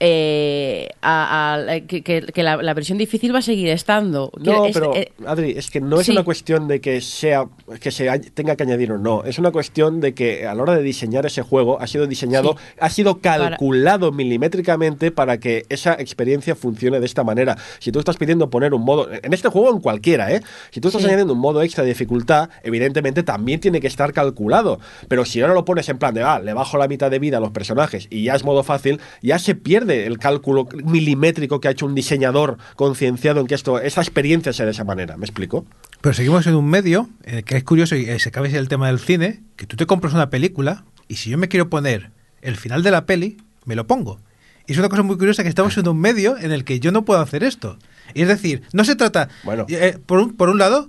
eh, 0.01 0.89
a- 1.01 1.55
a- 1.55 1.81
que, 1.81 2.43
la, 2.43 2.57
la 2.63 2.75
versión 2.75 2.99
difícil 2.99 3.35
va 3.35 3.39
a 3.39 3.43
seguir 3.43 3.69
estando. 3.69 4.31
No, 4.39 4.67
Es- 4.67 4.75
pero 4.75 4.95
eh, 4.95 5.13
Adri, 5.27 5.53
es 5.57 5.71
que 5.71 5.81
no 5.81 5.99
es 6.01 6.07
sí. 6.07 6.13
una 6.13 6.23
cuestión 6.25 6.69
de 6.69 6.81
que 6.81 7.01
sea 7.01 7.47
que 7.81 7.91
se 7.91 8.07
tenga 8.35 8.57
que 8.57 8.63
añadir 8.65 8.93
o 8.93 8.99
no. 8.99 9.25
Es 9.25 9.39
una 9.39 9.51
cuestión 9.53 10.01
de 10.01 10.15
que 10.15 10.47
a 10.47 10.55
la 10.55 10.63
hora 10.63 10.77
de 10.77 10.83
diseñar 10.83 11.25
ese 11.27 11.43
juego 11.43 11.81
ha 11.81 11.87
sido 11.87 12.07
diseñado, 12.07 12.57
Sí. 12.59 12.75
ha 12.81 12.91
sido 12.91 13.21
calculado 13.21 14.13
milimétricamente 14.13 15.11
para 15.11 15.39
que 15.39 15.65
esa 15.69 15.95
experiencia 15.95 16.55
funcione 16.55 17.01
de 17.01 17.07
esta 17.07 17.25
manera. 17.25 17.57
Si 17.79 17.91
tú 17.93 17.99
estás 17.99 18.17
pidiendo 18.17 18.51
poner 18.51 18.75
un 18.75 18.83
modo, 18.83 19.09
en 19.11 19.33
este 19.33 19.49
juego 19.49 19.71
en 19.71 19.81
cualquiera, 19.81 20.33
¿eh? 20.33 20.43
Si 20.71 20.81
tú 20.81 20.89
estás 20.89 21.03
Sí. 21.03 21.09
añadiendo 21.09 21.33
un 21.33 21.41
modo 21.41 21.63
extra 21.63 21.83
de 21.85 21.89
dificultad, 21.91 22.51
evidentemente 22.63 23.23
también 23.23 23.61
tiene 23.61 23.81
que 23.81 23.87
estar 23.87 24.13
calculado. 24.13 24.79
Pero 25.09 25.25
si 25.25 25.41
ahora 25.41 25.55
lo 25.55 25.65
pones 25.65 25.89
en 25.89 25.99
plan 25.99 26.13
de, 26.15 26.23
ah, 26.23 26.39
le 26.39 26.53
bajo 26.53 26.77
la 26.79 26.87
mitad 26.89 27.11
de 27.11 27.19
vida 27.19 27.39
a 27.39 27.41
los 27.41 27.51
personajes 27.51 28.07
y 28.11 28.25
ya 28.25 28.35
es 28.35 28.45
modo 28.45 28.63
fácil, 28.63 29.01
ya 29.23 29.39
se 29.39 29.55
pierde 29.55 29.86
el 29.91 30.19
cálculo 30.19 30.67
milimétrico 30.85 31.61
que 31.61 31.69
ha 31.69 31.71
hecho 31.71 31.87
un 31.87 31.95
diseñador 31.95 32.59
concienciado 32.75 33.41
en 33.41 33.47
que 33.47 33.55
esto, 33.55 33.79
esa 33.81 34.01
experiencia 34.01 34.53
sea 34.53 34.65
de 34.67 34.73
esa 34.73 34.85
manera. 34.85 35.17
¿Me 35.17 35.25
explico? 35.27 35.65
Pero 36.01 36.15
seguimos 36.15 36.47
en 36.47 36.55
un 36.57 36.69
medio 36.69 37.09
en 37.25 37.37
el 37.39 37.45
que 37.45 37.57
es 37.57 37.65
curioso 37.65 37.97
y 37.97 38.09
eh, 38.09 38.19
se 38.19 38.31
cabe 38.31 38.55
el 38.57 38.69
tema 38.69 38.89
del 38.89 38.99
cine, 38.99 39.43
que 39.57 39.67
tú 39.67 39.77
te 39.77 39.87
compras 39.87 40.13
una 40.15 40.31
película 40.31 40.85
y 41.09 41.17
si 41.17 41.31
yo 41.31 41.39
me 41.39 41.49
quiero 41.49 41.71
poner 41.71 42.11
el 42.43 42.57
final 42.57 42.83
de 42.83 42.91
la 42.91 43.07
peli, 43.07 43.37
me 43.65 43.75
lo 43.77 43.87
pongo. 43.87 44.21
Y 44.67 44.73
es 44.73 44.79
una 44.79 44.89
cosa 44.89 45.03
muy 45.03 45.17
curiosa 45.17 45.43
que 45.45 45.49
estamos 45.49 45.77
en 45.79 45.87
un 45.87 45.99
medio 46.01 46.37
en 46.37 46.51
el 46.53 46.65
que 46.65 46.81
yo 46.81 46.91
no 46.91 47.05
puedo 47.05 47.21
hacer 47.21 47.45
esto. 47.45 47.79
Y 48.15 48.23
es 48.23 48.29
decir, 48.29 48.63
no 48.73 48.85
se 48.85 48.97
trata, 48.97 49.29
Bueno. 49.45 49.65
eh, 49.69 49.97
por, 50.05 50.19
un, 50.19 50.35
por 50.37 50.49
un 50.49 50.59
lado, 50.59 50.89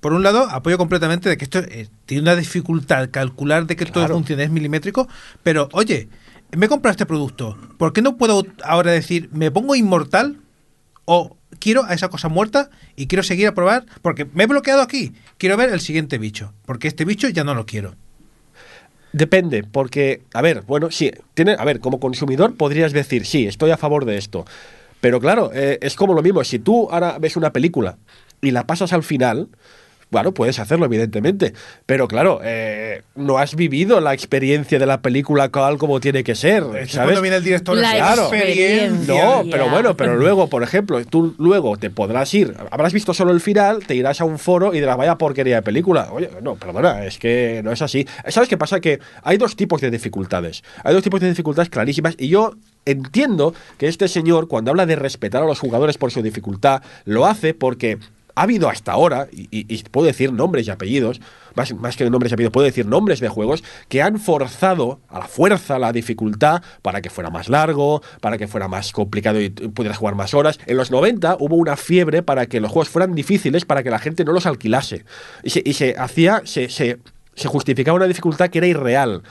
por 0.00 0.14
un 0.14 0.22
lado 0.22 0.48
apoyo 0.50 0.78
completamente 0.78 1.28
de 1.28 1.36
que 1.36 1.44
esto 1.44 1.58
eh, 1.58 1.88
tiene 2.06 2.22
una 2.22 2.36
dificultad 2.36 3.10
calcular 3.10 3.66
de 3.66 3.76
que 3.76 3.84
todo 3.84 4.04
Claro. 4.04 4.14
funcione 4.14 4.44
es 4.44 4.50
milimétrico, 4.50 5.06
pero 5.42 5.68
oye, 5.72 6.08
me 6.56 6.66
he 6.66 6.68
comprado 6.68 6.92
este 6.92 7.06
producto, 7.06 7.56
¿por 7.78 7.92
qué 7.92 8.02
no 8.02 8.16
puedo 8.16 8.44
ahora 8.64 8.92
decir 8.92 9.28
me 9.32 9.50
pongo 9.50 9.74
inmortal 9.74 10.40
o 11.04 11.36
quiero 11.58 11.84
a 11.84 11.94
esa 11.94 12.08
cosa 12.08 12.28
muerta 12.28 12.70
y 12.96 13.06
quiero 13.06 13.22
seguir 13.22 13.46
a 13.48 13.54
probar 13.54 13.86
porque 14.02 14.24
me 14.24 14.44
he 14.44 14.46
bloqueado 14.46 14.82
aquí. 14.82 15.12
Quiero 15.38 15.56
ver 15.56 15.70
el 15.70 15.80
siguiente 15.80 16.18
bicho, 16.18 16.52
porque 16.66 16.88
este 16.88 17.04
bicho 17.04 17.28
ya 17.28 17.44
no 17.44 17.54
lo 17.54 17.66
quiero. 17.66 17.94
Depende, 19.12 19.64
porque, 19.64 20.22
a 20.32 20.40
ver, 20.40 20.62
bueno, 20.62 20.90
sí, 20.90 21.10
tiene, 21.34 21.56
a 21.58 21.64
ver, 21.64 21.80
como 21.80 21.98
consumidor 21.98 22.56
podrías 22.56 22.92
decir, 22.92 23.26
sí, 23.26 23.46
estoy 23.46 23.72
a 23.72 23.76
favor 23.76 24.04
de 24.04 24.18
esto. 24.18 24.44
Pero 25.00 25.18
claro, 25.18 25.50
eh, 25.52 25.78
es 25.82 25.96
como 25.96 26.14
lo 26.14 26.22
mismo, 26.22 26.44
si 26.44 26.58
tú 26.58 26.88
ahora 26.90 27.18
ves 27.18 27.36
una 27.36 27.52
película 27.52 27.98
y 28.40 28.52
la 28.52 28.66
pasas 28.66 28.92
al 28.92 29.02
final, 29.02 29.48
bueno, 30.10 30.32
puedes 30.32 30.58
hacerlo, 30.58 30.86
evidentemente. 30.86 31.52
Pero 31.86 32.08
claro, 32.08 32.40
eh, 32.42 33.02
no 33.14 33.38
has 33.38 33.54
vivido 33.54 34.00
la 34.00 34.12
experiencia 34.12 34.78
de 34.78 34.86
la 34.86 35.00
película 35.02 35.48
tal 35.48 35.78
como 35.78 36.00
tiene 36.00 36.24
que 36.24 36.34
ser. 36.34 36.62
Es 36.78 36.92
¿sabes? 36.92 36.94
cuando 37.06 37.22
viene 37.22 37.36
el 37.36 37.44
director 37.44 37.76
La 37.76 37.92
Claro. 37.94 38.22
experiencia. 38.22 39.14
No, 39.14 39.42
pero 39.50 39.68
bueno, 39.70 39.96
pero 39.96 40.16
luego, 40.16 40.48
por 40.48 40.62
ejemplo, 40.62 41.04
tú 41.04 41.34
luego 41.38 41.76
te 41.76 41.90
podrás 41.90 42.32
ir, 42.34 42.54
habrás 42.70 42.92
visto 42.92 43.14
solo 43.14 43.32
el 43.32 43.40
final, 43.40 43.86
te 43.86 43.94
irás 43.94 44.20
a 44.20 44.24
un 44.24 44.38
foro 44.38 44.74
y 44.74 44.80
dirás, 44.80 44.96
vaya 44.96 45.16
porquería 45.16 45.56
de 45.56 45.62
película. 45.62 46.08
Oye, 46.12 46.30
no, 46.42 46.56
perdona, 46.56 47.04
es 47.04 47.18
que 47.18 47.60
no 47.64 47.72
es 47.72 47.80
así. 47.82 48.06
¿Sabes 48.28 48.48
qué 48.48 48.56
pasa? 48.58 48.80
Que 48.80 48.98
hay 49.22 49.36
dos 49.36 49.54
tipos 49.56 49.80
de 49.80 49.90
dificultades. 49.90 50.62
Hay 50.84 50.92
dos 50.94 51.02
tipos 51.02 51.20
de 51.20 51.28
dificultades 51.28 51.70
clarísimas 51.70 52.14
y 52.18 52.28
yo 52.28 52.54
entiendo 52.84 53.54
que 53.78 53.86
este 53.88 54.08
señor, 54.08 54.48
cuando 54.48 54.70
habla 54.70 54.86
de 54.86 54.96
respetar 54.96 55.42
a 55.42 55.46
los 55.46 55.58
jugadores 55.60 55.98
por 55.98 56.10
su 56.10 56.22
dificultad, 56.22 56.82
lo 57.04 57.26
hace 57.26 57.54
porque 57.54 57.98
ha 58.34 58.42
habido 58.42 58.68
hasta 58.68 58.92
ahora, 58.92 59.28
y, 59.32 59.82
puedo 59.84 60.06
decir 60.06 60.32
nombres 60.32 60.66
y 60.66 60.70
apellidos, 60.70 61.20
más, 61.54 61.74
más 61.74 61.96
que 61.96 62.08
nombres 62.08 62.32
y 62.32 62.34
apellidos, 62.34 62.52
puedo 62.52 62.64
decir 62.64 62.86
nombres 62.86 63.20
de 63.20 63.28
juegos 63.28 63.64
que 63.88 64.02
han 64.02 64.18
forzado 64.18 65.00
a 65.08 65.18
la 65.18 65.26
fuerza 65.26 65.78
la 65.78 65.92
dificultad 65.92 66.62
para 66.82 67.00
que 67.00 67.10
fuera 67.10 67.30
más 67.30 67.48
largo, 67.48 68.02
para 68.20 68.38
que 68.38 68.48
fuera 68.48 68.68
más 68.68 68.92
complicado 68.92 69.40
y 69.40 69.50
pudieras 69.50 69.98
jugar 69.98 70.14
más 70.14 70.34
horas. 70.34 70.58
En 70.66 70.76
los 70.76 70.90
90 70.90 71.36
hubo 71.40 71.56
una 71.56 71.76
fiebre 71.76 72.22
para 72.22 72.46
que 72.46 72.60
los 72.60 72.70
juegos 72.70 72.88
fueran 72.88 73.14
difíciles 73.14 73.64
para 73.64 73.82
que 73.82 73.90
la 73.90 73.98
gente 73.98 74.24
no 74.24 74.32
los 74.32 74.46
alquilase. 74.46 75.04
Y 75.42 75.72
se, 75.72 75.94
hacía, 75.98 76.42
se, 76.44 76.68
se 76.68 77.48
justificaba 77.48 77.96
una 77.96 78.06
dificultad 78.06 78.48
que 78.50 78.58
era 78.58 78.66
irreal. 78.66 79.22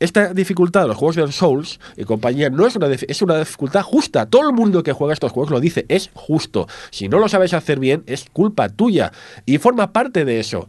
Esta 0.00 0.32
dificultad 0.32 0.82
de 0.82 0.88
los 0.88 0.96
juegos 0.96 1.16
de 1.16 1.32
Souls 1.32 1.80
y 1.96 2.04
compañía 2.04 2.50
no 2.50 2.66
es 2.66 2.76
una, 2.76 2.86
es 2.86 3.22
una 3.22 3.38
dificultad 3.38 3.82
justa. 3.82 4.26
Todo 4.26 4.48
el 4.48 4.54
mundo 4.54 4.82
que 4.82 4.92
juega 4.92 5.12
estos 5.12 5.32
juegos 5.32 5.50
lo 5.50 5.60
dice, 5.60 5.86
es 5.88 6.10
justo. 6.14 6.68
Si 6.90 7.08
no 7.08 7.18
lo 7.18 7.28
sabes 7.28 7.52
hacer 7.52 7.78
bien, 7.80 8.04
es 8.06 8.26
culpa 8.32 8.68
tuya. 8.68 9.12
Y 9.44 9.58
forma 9.58 9.92
parte 9.92 10.24
de 10.24 10.40
eso. 10.40 10.68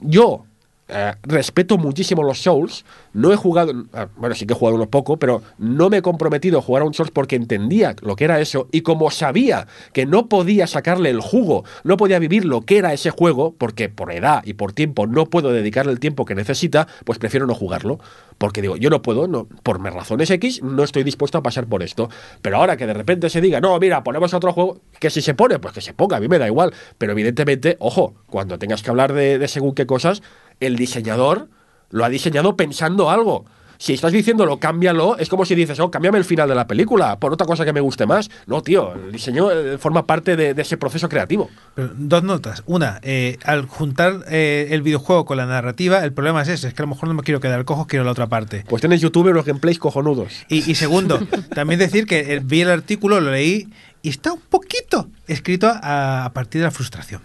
Yo, 0.00 0.44
eh, 0.92 1.14
respeto 1.22 1.78
muchísimo 1.78 2.22
los 2.22 2.42
Souls. 2.42 2.84
No 3.14 3.32
he 3.32 3.36
jugado, 3.36 3.72
ah, 3.94 4.08
bueno, 4.16 4.34
sí 4.34 4.46
que 4.46 4.52
he 4.52 4.56
jugado 4.56 4.76
uno 4.76 4.90
poco, 4.90 5.16
pero 5.16 5.42
no 5.58 5.88
me 5.88 5.98
he 5.98 6.02
comprometido 6.02 6.58
a 6.58 6.62
jugar 6.62 6.82
a 6.82 6.86
un 6.86 6.92
Souls 6.92 7.10
porque 7.10 7.36
entendía 7.36 7.96
lo 8.02 8.14
que 8.14 8.24
era 8.24 8.40
eso. 8.40 8.68
Y 8.72 8.82
como 8.82 9.10
sabía 9.10 9.66
que 9.92 10.04
no 10.04 10.28
podía 10.28 10.66
sacarle 10.66 11.10
el 11.10 11.20
jugo, 11.20 11.64
no 11.84 11.96
podía 11.96 12.18
vivir 12.18 12.44
lo 12.44 12.62
que 12.62 12.78
era 12.78 12.92
ese 12.92 13.10
juego, 13.10 13.54
porque 13.56 13.88
por 13.88 14.12
edad 14.12 14.42
y 14.44 14.54
por 14.54 14.72
tiempo 14.72 15.06
no 15.06 15.26
puedo 15.26 15.52
dedicarle 15.52 15.92
el 15.92 16.00
tiempo 16.00 16.24
que 16.24 16.34
necesita, 16.34 16.86
pues 17.04 17.18
prefiero 17.18 17.46
no 17.46 17.54
jugarlo. 17.54 17.98
Porque 18.36 18.60
digo, 18.60 18.76
yo 18.76 18.90
no 18.90 19.02
puedo, 19.02 19.28
no, 19.28 19.46
por 19.62 19.78
mis 19.78 19.92
razones 19.92 20.30
X, 20.30 20.62
no 20.62 20.82
estoy 20.82 21.04
dispuesto 21.04 21.38
a 21.38 21.42
pasar 21.42 21.66
por 21.66 21.82
esto. 21.82 22.10
Pero 22.42 22.56
ahora 22.58 22.76
que 22.76 22.86
de 22.86 22.94
repente 22.94 23.30
se 23.30 23.40
diga, 23.40 23.60
no, 23.60 23.78
mira, 23.78 24.02
ponemos 24.04 24.34
otro 24.34 24.52
juego, 24.52 24.80
que 24.98 25.10
si 25.10 25.22
se 25.22 25.34
pone, 25.34 25.58
pues 25.58 25.72
que 25.72 25.80
se 25.80 25.94
ponga, 25.94 26.18
a 26.18 26.20
mí 26.20 26.28
me 26.28 26.38
da 26.38 26.46
igual. 26.46 26.74
Pero 26.98 27.12
evidentemente, 27.12 27.76
ojo, 27.78 28.14
cuando 28.26 28.58
tengas 28.58 28.82
que 28.82 28.90
hablar 28.90 29.12
de 29.12 29.46
según 29.48 29.74
qué 29.74 29.86
cosas, 29.86 30.22
el 30.66 30.76
diseñador 30.76 31.48
lo 31.90 32.04
ha 32.04 32.08
diseñado 32.08 32.56
pensando 32.56 33.10
algo. 33.10 33.44
Si 33.82 33.92
estás 33.94 34.12
diciéndolo, 34.12 34.60
cámbialo, 34.60 35.18
es 35.18 35.28
como 35.28 35.44
si 35.44 35.56
dices, 35.56 35.80
oh, 35.80 35.90
cámbiame 35.90 36.16
el 36.16 36.24
final 36.24 36.48
de 36.48 36.54
la 36.54 36.68
película 36.68 37.18
por 37.18 37.32
otra 37.32 37.48
cosa 37.48 37.64
que 37.64 37.72
me 37.72 37.80
guste 37.80 38.06
más. 38.06 38.30
No, 38.46 38.62
tío, 38.62 38.94
el 38.94 39.10
diseño 39.10 39.50
eh, 39.50 39.76
forma 39.76 40.06
parte 40.06 40.36
de, 40.36 40.54
de 40.54 40.62
ese 40.62 40.76
proceso 40.76 41.08
creativo. 41.08 41.50
Pero 41.74 41.90
dos 41.92 42.22
notas. 42.22 42.62
Una, 42.66 43.00
eh, 43.02 43.38
al 43.42 43.66
juntar 43.66 44.20
eh, 44.28 44.68
el 44.70 44.82
videojuego 44.82 45.24
con 45.24 45.36
la 45.36 45.46
narrativa, 45.46 46.04
el 46.04 46.12
problema 46.12 46.42
es 46.42 46.48
ese, 46.48 46.68
es 46.68 46.74
que 46.74 46.82
a 46.82 46.86
lo 46.86 46.90
mejor 46.90 47.08
no 47.08 47.14
me 47.14 47.24
quiero 47.24 47.40
quedar 47.40 47.64
cojo, 47.64 47.88
quiero 47.88 48.04
la 48.04 48.12
otra 48.12 48.28
parte. 48.28 48.64
Pues 48.68 48.80
tienes 48.80 49.00
YouTube 49.00 49.32
los 49.32 49.44
gameplays 49.44 49.80
cojonudos. 49.80 50.44
Y, 50.48 50.70
y 50.70 50.76
segundo, 50.76 51.18
también 51.52 51.80
decir 51.80 52.06
que 52.06 52.40
vi 52.44 52.60
el 52.60 52.70
artículo, 52.70 53.20
lo 53.20 53.32
leí 53.32 53.66
y 54.00 54.10
está 54.10 54.32
un 54.32 54.42
poquito 54.42 55.08
escrito 55.26 55.66
a, 55.68 56.24
a 56.24 56.32
partir 56.32 56.60
de 56.60 56.66
la 56.66 56.70
frustración. 56.70 57.20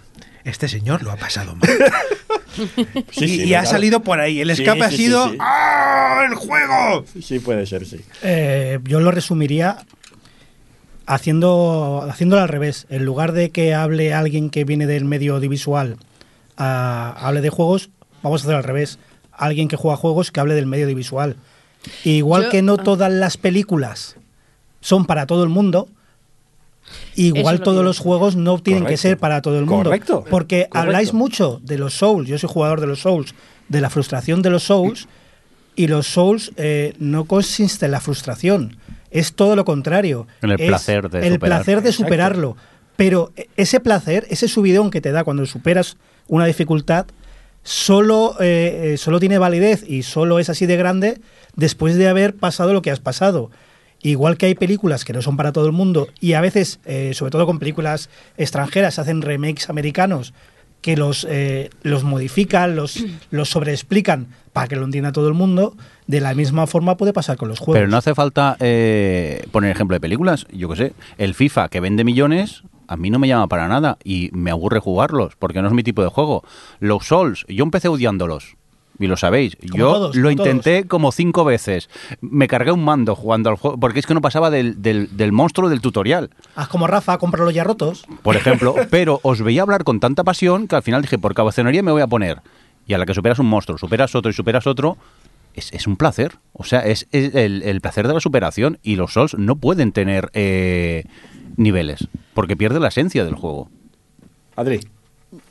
Este 0.48 0.68
señor 0.68 1.04
lo 1.04 1.12
ha 1.12 1.18
pasado 1.18 1.56
mal. 1.56 1.70
Sí, 3.12 3.26
y 3.26 3.28
sí, 3.28 3.44
y 3.44 3.54
ha 3.54 3.60
claro. 3.62 3.70
salido 3.70 4.00
por 4.02 4.20
ahí. 4.20 4.42
El 4.42 4.56
Sí, 4.56 4.64
escape 4.64 4.84
ha 4.84 4.90
sí, 4.90 4.98
sí, 4.98 5.04
sido 5.06 5.30
sí. 5.30 5.38
¡Ah, 5.40 6.26
el 6.28 6.34
juego! 6.34 7.06
Sí, 7.22 7.38
puede 7.38 7.68
ser, 7.68 7.86
sí. 7.86 8.00
Eh, 8.24 8.80
yo 8.86 9.00
lo 9.00 9.12
resumiría 9.12 9.78
haciendo, 11.06 12.06
haciéndolo 12.10 12.42
al 12.42 12.50
revés. 12.50 12.88
En 12.90 13.06
lugar 13.06 13.32
de 13.34 13.52
que 13.52 13.74
hable 13.76 14.14
alguien 14.14 14.50
que 14.50 14.64
viene 14.64 14.88
del 14.88 15.06
medio 15.06 15.36
audiovisual, 15.36 15.98
hable 16.56 17.42
de 17.42 17.50
juegos, 17.50 17.90
vamos 18.24 18.42
a 18.42 18.46
hacer 18.46 18.56
al 18.56 18.64
revés. 18.64 18.98
Alguien 19.32 19.68
que 19.68 19.76
juega 19.76 19.96
juegos 19.98 20.32
que 20.32 20.40
hable 20.40 20.56
del 20.56 20.66
medio 20.66 20.86
audiovisual. 20.86 21.36
Igual 22.04 22.46
Yo- 22.46 22.50
que 22.50 22.62
no 22.64 22.74
ah. 22.80 22.84
todas 22.84 23.12
las 23.12 23.38
películas 23.38 24.16
son 24.82 25.06
para 25.06 25.28
todo 25.28 25.44
el 25.44 25.50
mundo, 25.50 25.90
igual 27.16 27.56
es 27.56 27.60
lo 27.60 27.64
todos 27.66 27.80
que- 27.80 27.84
los 27.86 28.00
juegos 28.00 28.36
no 28.36 28.60
tienen 28.60 28.86
que 28.86 28.98
ser 28.98 29.18
para 29.18 29.42
todo 29.42 29.58
el 29.60 29.66
mundo. 29.66 29.86
Correcto. 29.90 30.24
Porque 30.30 30.62
Correcto. 30.70 30.78
habláis 30.80 31.14
mucho 31.14 31.60
de 31.64 31.78
los 31.78 31.94
Souls, 31.96 32.28
yo 32.28 32.38
soy 32.38 32.50
jugador 32.52 32.82
de 32.82 32.88
los 32.88 33.00
Souls, 33.02 33.34
de 33.70 33.82
la 33.82 33.90
frustración 33.90 34.42
de 34.42 34.50
los 34.50 34.64
Souls, 34.64 35.08
y 35.76 35.88
los 35.88 36.08
Souls 36.08 36.52
eh, 36.58 36.94
no 37.00 37.26
consiste 37.26 37.86
en 37.86 37.92
la 37.92 38.00
frustración, 38.00 38.78
es 39.12 39.34
todo 39.34 39.56
lo 39.56 39.64
contrario. 39.66 40.28
En 40.42 40.52
el 40.52 40.60
Es 40.60 40.68
placer 40.68 41.10
de 41.10 41.20
El 41.28 41.34
superar. 41.34 41.60
placer 41.60 41.82
de 41.82 41.90
Exacto. 41.90 42.06
superarlo. 42.06 42.58
Pero 42.96 43.32
ese 43.58 43.80
placer, 43.80 44.26
ese 44.32 44.48
subidón 44.48 44.90
que 44.90 45.02
te 45.02 45.12
da 45.12 45.24
cuando 45.24 45.46
superas 45.46 45.98
una 46.28 46.46
dificultad, 46.46 47.06
solo, 47.64 48.36
eh, 48.40 48.94
eh, 48.94 48.98
solo 48.98 49.20
tiene 49.20 49.38
validez 49.38 49.84
y 49.88 50.04
solo 50.04 50.40
es 50.40 50.50
así 50.50 50.66
de 50.66 50.78
grande 50.78 51.20
después 51.56 51.96
de 51.96 52.08
haber 52.08 52.36
pasado 52.36 52.74
lo 52.74 52.82
que 52.82 52.92
has 52.92 53.00
pasado. 53.00 53.52
Igual 54.02 54.38
que 54.38 54.46
hay 54.46 54.56
películas 54.56 55.06
que 55.06 55.14
no 55.14 55.22
son 55.22 55.38
para 55.38 55.52
todo 55.52 55.66
el 55.66 55.72
mundo 55.72 56.08
y 56.20 56.34
a 56.34 56.42
veces, 56.42 56.80
eh, 56.86 57.14
sobre 57.14 57.32
todo 57.32 57.46
con 57.46 57.60
películas 57.60 58.10
extranjeras, 58.38 59.00
hacen 59.00 59.22
remakes 59.22 59.70
americanos 59.70 60.34
que 60.82 60.96
los, 60.96 61.26
eh, 61.30 61.70
los 61.82 62.04
modifican, 62.04 62.76
los, 62.76 63.04
los 63.32 63.50
sobreexplican 63.50 64.28
para 64.54 64.68
que 64.68 64.76
lo 64.76 64.86
entienda 64.86 65.12
todo 65.12 65.28
el 65.28 65.34
mundo, 65.34 65.76
de 66.08 66.22
la 66.22 66.34
misma 66.34 66.68
forma 66.68 66.98
puede 66.98 67.14
pasar 67.14 67.38
con 67.38 67.50
los 67.50 67.60
juegos. 67.60 67.76
Pero 67.76 67.88
no 67.88 67.98
hace 67.98 68.16
falta 68.16 68.56
eh, 68.60 69.46
poner 69.52 69.72
ejemplo 69.72 69.96
de 69.96 70.00
películas. 70.00 70.46
Yo 70.52 70.70
qué 70.70 70.76
sé, 70.76 70.94
el 71.18 71.34
FIFA 71.34 71.70
que 71.70 71.80
vende 71.80 72.04
millones, 72.04 72.64
a 72.88 72.98
mí 72.98 73.10
no 73.10 73.20
me 73.20 73.28
llama 73.28 73.48
para 73.48 73.68
nada 73.68 73.98
y 74.04 74.30
me 74.34 74.52
aburre 74.52 74.80
jugarlos 74.80 75.36
porque 75.38 75.62
no 75.62 75.68
es 75.68 75.74
mi 75.74 75.84
tipo 75.84 76.02
de 76.04 76.10
juego. 76.10 76.44
Los 76.80 77.08
Souls, 77.08 77.46
yo 77.50 77.64
empecé 77.64 77.88
odiándolos. 77.88 78.56
Y 79.00 79.08
lo 79.08 79.18
sabéis, 79.18 79.56
Como 79.56 79.78
yo 79.78 79.94
todos, 79.94 80.16
lo 80.16 80.32
intenté 80.32 80.88
como 80.88 81.12
cinco 81.12 81.46
veces. 81.46 81.90
Me 82.22 82.48
cargué 82.48 82.72
un 82.72 82.84
mando 82.84 83.16
jugando 83.16 83.50
al 83.50 83.56
juego 83.56 83.80
porque 83.80 84.00
es 84.00 84.08
que 84.08 84.14
no 84.14 84.22
pasaba 84.22 84.50
del, 84.50 84.82
del, 84.82 85.16
del 85.16 85.32
monstruo 85.32 85.70
del 85.70 85.82
tutorial. 85.82 86.32
Haz 86.56 86.68
como 86.68 86.88
Rafa, 86.88 87.18
cómpralo 87.18 87.52
ya 87.52 87.64
rotos. 87.64 88.06
por 88.24 88.36
ejemplo, 88.36 88.76
pero 88.90 89.20
os 89.24 89.42
veía 89.42 89.62
hablar 89.62 89.84
con 89.84 90.00
tanta 90.00 90.24
pasión 90.24 90.68
que 90.68 90.76
al 90.76 90.84
final 90.84 91.02
dije, 91.02 91.20
por 91.20 91.36
cabezonería 91.36 91.84
me 91.84 91.92
voy 91.92 92.02
a 92.02 92.08
poner. 92.08 92.42
Y 92.88 92.94
a 92.94 92.98
la 92.98 93.06
que 93.06 93.14
superas 93.14 93.38
un 93.40 93.48
monstruo, 93.48 93.78
superas 93.78 94.16
otro 94.16 94.32
y 94.32 94.34
superas 94.34 94.66
otro, 94.66 94.98
es, 95.54 95.72
es 95.74 95.86
un 95.88 95.98
placer. 95.98 96.38
O 96.54 96.64
sea, 96.64 96.80
es, 96.80 97.08
es 97.12 97.36
el, 97.36 97.62
el 97.64 97.82
placer 97.82 98.08
de 98.08 98.14
la 98.14 98.20
superación 98.20 98.80
y 98.82 98.96
los 98.96 99.14
Souls 99.14 99.36
no 99.38 99.58
pueden 99.58 99.92
tener 99.92 100.30
eh, 100.34 101.04
niveles, 101.58 102.08
porque 102.34 102.56
pierde 102.56 102.80
la 102.80 102.88
esencia 102.88 103.26
del 103.26 103.36
juego. 103.36 103.70
Adri. 104.56 104.80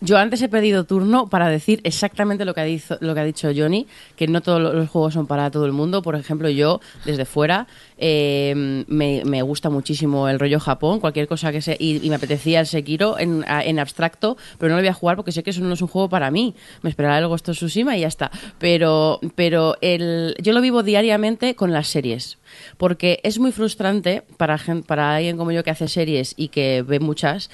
Yo 0.01 0.17
antes 0.17 0.41
he 0.41 0.49
pedido 0.49 0.85
turno 0.85 1.29
para 1.29 1.51
decir 1.51 1.83
exactamente 1.85 2.47
lo 2.47 2.55
que 2.55 2.63
ha, 2.63 2.65
dicho, 2.65 2.97
lo 3.01 3.13
que 3.13 3.21
ha 3.21 3.25
dicho 3.25 3.51
Johnny, 3.55 3.87
que 4.17 4.27
no 4.27 4.41
todos 4.41 4.59
los 4.59 4.89
juegos 4.89 5.13
son 5.13 5.27
para 5.27 5.51
todo 5.51 5.67
el 5.67 5.73
mundo. 5.73 6.01
Por 6.01 6.17
ejemplo, 6.17 6.49
yo, 6.49 6.81
desde 7.05 7.27
fuera, 7.27 7.67
eh, 7.99 8.85
me, 8.89 9.23
me 9.27 9.43
gusta 9.43 9.69
muchísimo 9.69 10.31
el 10.31 10.41
rollo 10.41 10.61
Japón, 10.61 10.99
cualquier 10.99 11.29
cosa 11.29 11.53
que 11.53 11.61
sea, 11.61 11.77
y, 11.79 12.09
me 12.09 12.15
apetecía 12.15 12.61
el 12.61 12.67
Sekiro 12.67 13.19
en, 13.19 13.45
en 13.47 13.79
abstracto, 13.79 14.39
pero 14.59 14.71
no 14.71 14.77
lo 14.77 14.83
voy 14.83 14.89
a 14.89 14.95
jugar 14.95 15.17
porque 15.17 15.33
sé 15.33 15.43
que 15.43 15.51
eso 15.51 15.61
no 15.61 15.75
es 15.75 15.83
un 15.83 15.89
juego 15.89 16.09
para 16.09 16.31
mí. 16.31 16.55
Me 16.81 16.89
esperará 16.89 17.19
el 17.19 17.29
Ghost 17.29 17.51
of 17.51 17.57
Tsushima 17.57 17.99
y 17.99 18.01
ya 18.01 18.09
está. 18.09 18.31
Pero, 18.59 19.21
pero 19.35 19.77
el, 19.83 20.37
yo 20.41 20.55
lo 20.55 20.63
vivo 20.63 20.85
diariamente 20.85 21.55
con 21.55 21.75
las 21.75 21.89
series, 21.89 22.39
porque 22.79 23.21
es 23.25 23.39
muy 23.39 23.53
frustrante 23.53 24.23
para, 24.39 24.59
para 24.87 25.17
alguien 25.17 25.37
como 25.37 25.53
yo 25.53 25.63
que 25.63 25.71
hace 25.71 25.89
series 25.89 26.33
y 26.39 26.49
que 26.49 26.83
ve 26.83 26.99
muchas, 26.99 27.51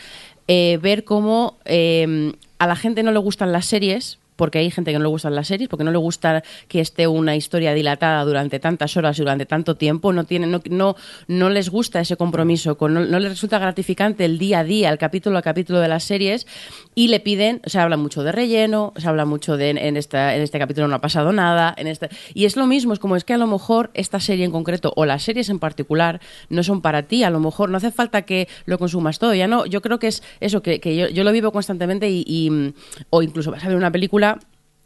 eh, 0.49 0.79
ver 0.83 1.05
cómo 1.05 1.59
eh, 1.65 2.33
a 2.59 2.67
la 2.67 2.77
gente 2.77 3.03
no 3.03 3.13
le 3.13 3.19
gustan 3.19 3.53
las 3.53 3.67
series, 3.67 4.19
porque 4.37 4.59
hay 4.59 4.71
gente 4.71 4.93
que 4.93 4.99
no 4.99 5.05
le 5.05 5.09
gustan 5.09 5.35
las 5.35 5.47
series, 5.47 5.69
porque 5.69 5.85
no 5.85 5.91
le 5.91 5.99
gusta 5.99 6.43
que 6.69 6.81
esté 6.81 7.07
una 7.07 7.37
historia 7.37 7.75
dilatada 7.75 8.25
durante 8.25 8.59
tantas 8.59 8.97
horas 8.97 9.19
y 9.19 9.23
durante 9.23 9.47
tanto 9.47 9.77
tiempo, 9.77 10.13
no 10.13 10.25
tienen, 10.25 10.51
no, 10.51 10.61
no, 10.69 10.97
no 11.29 11.51
les 11.51 11.71
gusta 11.71 12.01
ese 12.01 12.17
compromiso, 12.17 12.77
con, 12.77 12.95
no, 12.95 13.05
no 13.05 13.19
les 13.19 13.31
resulta 13.31 13.59
gratificante 13.59 14.25
el 14.25 14.39
día 14.39 14.61
a 14.61 14.65
día, 14.65 14.91
el 14.91 14.99
capítulo 14.99 15.39
a 15.39 15.43
capítulo 15.43 15.81
de 15.81 15.89
las 15.89 16.05
series, 16.05 16.47
y 16.95 17.09
le 17.09 17.21
piden, 17.21 17.61
se 17.65 17.79
habla 17.79 17.97
mucho 17.97 18.23
de 18.23 18.33
relleno, 18.33 18.93
se 18.97 19.09
habla 19.09 19.25
mucho 19.25 19.57
de 19.57 19.71
en, 19.71 19.97
esta, 19.97 20.35
en 20.37 20.43
este 20.43 20.59
capítulo 20.59 20.89
no 20.89 20.97
ha 20.97 21.01
pasado 21.01 21.33
nada, 21.33 21.75
en 21.77 21.87
este, 21.87 22.09
y 22.35 22.45
es 22.45 22.57
lo 22.57 22.67
mismo, 22.67 22.93
es 22.93 22.99
como 22.99 23.17
es 23.17 23.25
que 23.25 23.33
a 23.33 23.39
lo 23.39 23.47
mejor 23.47 23.91
esta 23.95 24.21
serie 24.21 24.45
en 24.45 24.51
concreto, 24.51 24.93
o 24.97 25.07
las 25.07 25.23
series 25.23 25.49
en 25.49 25.59
particular, 25.59 26.21
no 26.51 26.63
son 26.63 26.83
para 26.83 27.05
ti, 27.05 27.25
a 27.25 27.31
lo 27.31 27.41
mejor 27.41 27.71
no 27.71 27.79
hace 27.79 27.91
falta 27.93 28.23
que 28.23 28.49
lo 28.67 28.79
consumas 28.79 29.19
todo, 29.19 29.35
ya 29.35 29.47
no, 29.47 29.65
yo 29.67 29.81
creo 29.81 29.99
que 29.99 30.09
es 30.09 30.23
eso, 30.41 30.63
que, 30.63 30.81
que 30.81 30.97
yo, 30.97 31.09
yo 31.09 31.25
lo 31.25 31.33
vivo 31.33 31.51
constantemente 31.53 32.11
y, 32.11 32.25
y- 32.27 32.75
o 33.11 33.23
incluso 33.23 33.51
vas 33.51 33.65
a 33.65 33.69
ver 33.69 33.77
una 33.77 33.91
película 33.91 34.39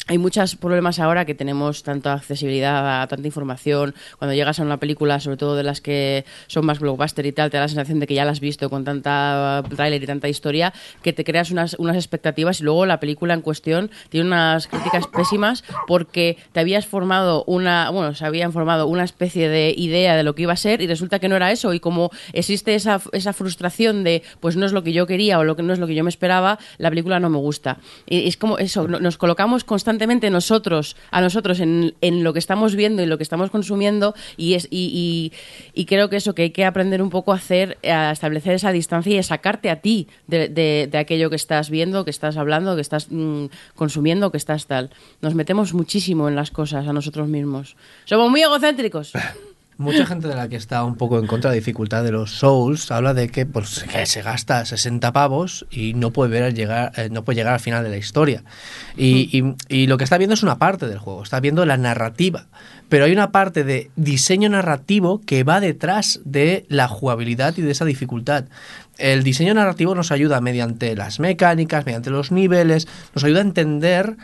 hay 0.08 0.18
muchos 0.18 0.54
problemas 0.54 1.00
ahora 1.00 1.24
que 1.24 1.34
tenemos 1.34 1.82
tanta 1.82 2.12
accesibilidad 2.12 3.02
a 3.02 3.06
tanta 3.08 3.26
información. 3.26 3.92
Cuando 4.18 4.34
llegas 4.34 4.60
a 4.60 4.62
una 4.62 4.76
película, 4.78 5.18
sobre 5.18 5.36
todo 5.36 5.56
de 5.56 5.64
las 5.64 5.80
que 5.80 6.24
son 6.46 6.64
más 6.64 6.78
blockbuster 6.78 7.26
y 7.26 7.32
tal, 7.32 7.50
te 7.50 7.56
da 7.56 7.64
la 7.64 7.68
sensación 7.68 7.98
de 7.98 8.06
que 8.06 8.14
ya 8.14 8.24
la 8.24 8.30
has 8.30 8.38
visto 8.38 8.70
con 8.70 8.84
tanta 8.84 9.64
tráiler 9.74 10.00
y 10.00 10.06
tanta 10.06 10.28
historia, 10.28 10.72
que 11.02 11.12
te 11.12 11.24
creas 11.24 11.50
unas, 11.50 11.74
unas 11.80 11.96
expectativas 11.96 12.60
y 12.60 12.62
luego 12.64 12.86
la 12.86 13.00
película 13.00 13.34
en 13.34 13.40
cuestión 13.40 13.90
tiene 14.08 14.28
unas 14.28 14.68
críticas 14.68 15.08
pésimas 15.08 15.64
porque 15.88 16.38
te 16.52 16.60
habías 16.60 16.86
formado 16.86 17.42
una, 17.48 17.90
bueno, 17.90 18.14
se 18.14 18.24
habían 18.24 18.52
formado 18.52 18.86
una 18.86 19.02
especie 19.02 19.48
de 19.48 19.74
idea 19.76 20.14
de 20.16 20.22
lo 20.22 20.36
que 20.36 20.42
iba 20.42 20.52
a 20.52 20.56
ser 20.56 20.82
y 20.82 20.86
resulta 20.86 21.18
que 21.18 21.28
no 21.28 21.34
era 21.34 21.50
eso. 21.50 21.74
Y 21.74 21.80
como 21.80 22.10
existe 22.32 22.76
esa, 22.76 23.00
esa 23.10 23.32
frustración 23.32 24.04
de, 24.04 24.22
pues 24.38 24.54
no 24.54 24.66
es 24.66 24.72
lo 24.72 24.84
que 24.84 24.92
yo 24.92 25.08
quería 25.08 25.40
o 25.40 25.42
lo 25.44 25.56
que 25.56 25.64
no 25.64 25.72
es 25.72 25.80
lo 25.80 25.88
que 25.88 25.96
yo 25.96 26.04
me 26.04 26.10
esperaba, 26.10 26.60
la 26.78 26.90
película 26.90 27.18
no 27.18 27.28
me 27.28 27.38
gusta. 27.38 27.78
Y 28.08 28.28
es 28.28 28.36
como 28.36 28.58
eso, 28.58 28.86
no- 28.86 29.00
nos 29.00 29.18
colocamos 29.18 29.64
constantemente 29.64 29.95
nosotros, 30.30 30.96
a 31.10 31.20
nosotros 31.20 31.60
en, 31.60 31.94
en 32.00 32.22
lo 32.24 32.32
que 32.32 32.38
estamos 32.38 32.74
viendo 32.76 33.02
y 33.02 33.06
lo 33.06 33.16
que 33.16 33.22
estamos 33.22 33.50
consumiendo 33.50 34.14
y, 34.36 34.54
es, 34.54 34.68
y, 34.70 35.32
y- 35.74 35.84
creo 35.86 36.08
que 36.10 36.16
eso, 36.16 36.34
que 36.34 36.42
hay 36.42 36.50
que 36.50 36.64
aprender 36.64 37.00
un 37.02 37.10
poco 37.10 37.32
a 37.32 37.36
hacer, 37.36 37.78
a 37.84 38.10
establecer 38.12 38.54
esa 38.54 38.72
distancia 38.72 39.14
y 39.14 39.18
a 39.18 39.22
sacarte 39.22 39.70
a 39.70 39.80
ti 39.80 40.08
de, 40.26 40.48
de- 40.48 40.88
de 40.90 40.98
aquello 40.98 41.30
que 41.30 41.36
estás 41.36 41.70
viendo, 41.70 42.04
que 42.04 42.10
estás 42.10 42.36
hablando, 42.36 42.74
que 42.74 42.82
estás 42.82 43.08
mm, 43.10 43.46
consumiendo, 43.74 44.30
que 44.30 44.36
estás 44.36 44.66
tal. 44.66 44.90
Nos 45.22 45.34
metemos 45.34 45.74
muchísimo 45.74 46.28
en 46.28 46.36
las 46.36 46.50
cosas 46.50 46.86
a 46.86 46.92
nosotros 46.92 47.28
mismos. 47.28 47.76
Somos 48.04 48.30
muy 48.30 48.42
egocéntricos. 48.42 49.12
Mucha 49.78 50.06
gente 50.06 50.26
de 50.26 50.34
la 50.34 50.48
que 50.48 50.56
está 50.56 50.82
un 50.84 50.96
poco 50.96 51.18
en 51.18 51.26
contra 51.26 51.50
de 51.50 51.56
la 51.56 51.60
dificultad 51.60 52.02
de 52.02 52.10
los 52.10 52.30
Souls 52.32 52.90
habla 52.90 53.12
de 53.12 53.28
que, 53.28 53.44
pues, 53.44 53.84
que 53.84 54.06
se 54.06 54.22
gasta 54.22 54.64
60 54.64 55.12
pavos 55.12 55.66
y 55.70 55.92
no 55.92 56.12
puede 56.12 56.30
ver 56.30 56.42
al 56.44 56.54
llegar, 56.54 56.92
eh, 56.96 57.08
no 57.10 57.24
puede 57.24 57.36
llegar 57.36 57.52
al 57.52 57.60
final 57.60 57.84
de 57.84 57.90
la 57.90 57.98
historia. 57.98 58.42
Y, 58.96 59.28
y- 59.38 59.54
y 59.82 59.86
lo 59.86 59.98
que 59.98 60.04
está 60.04 60.16
viendo 60.16 60.32
es 60.32 60.42
una 60.42 60.58
parte 60.58 60.86
del 60.88 60.98
juego, 60.98 61.22
está 61.22 61.40
viendo 61.40 61.66
la 61.66 61.76
narrativa. 61.76 62.46
Pero 62.88 63.04
hay 63.04 63.12
una 63.12 63.32
parte 63.32 63.64
de 63.64 63.90
diseño 63.96 64.48
narrativo 64.48 65.20
que 65.26 65.44
va 65.44 65.60
detrás 65.60 66.20
de 66.24 66.64
la 66.68 66.88
jugabilidad 66.88 67.54
y 67.58 67.62
de 67.62 67.72
esa 67.72 67.84
dificultad. 67.84 68.44
El 68.96 69.24
diseño 69.24 69.52
narrativo 69.52 69.94
nos 69.94 70.10
ayuda 70.10 70.40
mediante 70.40 70.96
las 70.96 71.20
mecánicas, 71.20 71.84
mediante 71.84 72.08
los 72.10 72.32
niveles, 72.32 72.88
nos 73.14 73.24
ayuda 73.24 73.40
a 73.40 73.42
entender 73.42 74.16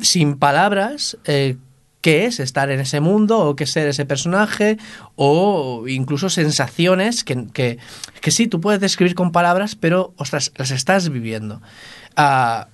sin 0.00 0.36
palabras 0.36 1.16
eh, 1.24 1.56
qué 2.00 2.26
es 2.26 2.40
estar 2.40 2.70
en 2.70 2.80
ese 2.80 3.00
mundo 3.00 3.38
o 3.38 3.56
qué 3.56 3.66
ser 3.66 3.88
ese 3.88 4.04
personaje 4.04 4.78
o 5.16 5.84
incluso 5.88 6.30
sensaciones 6.30 7.24
que, 7.24 7.46
que, 7.52 7.78
que 8.20 8.30
sí, 8.30 8.46
tú 8.46 8.60
puedes 8.60 8.80
describir 8.80 9.14
con 9.14 9.32
palabras, 9.32 9.74
pero, 9.74 10.12
ostras, 10.16 10.52
las 10.56 10.70
estás 10.70 11.08
viviendo. 11.08 11.60
Ah, 12.16 12.68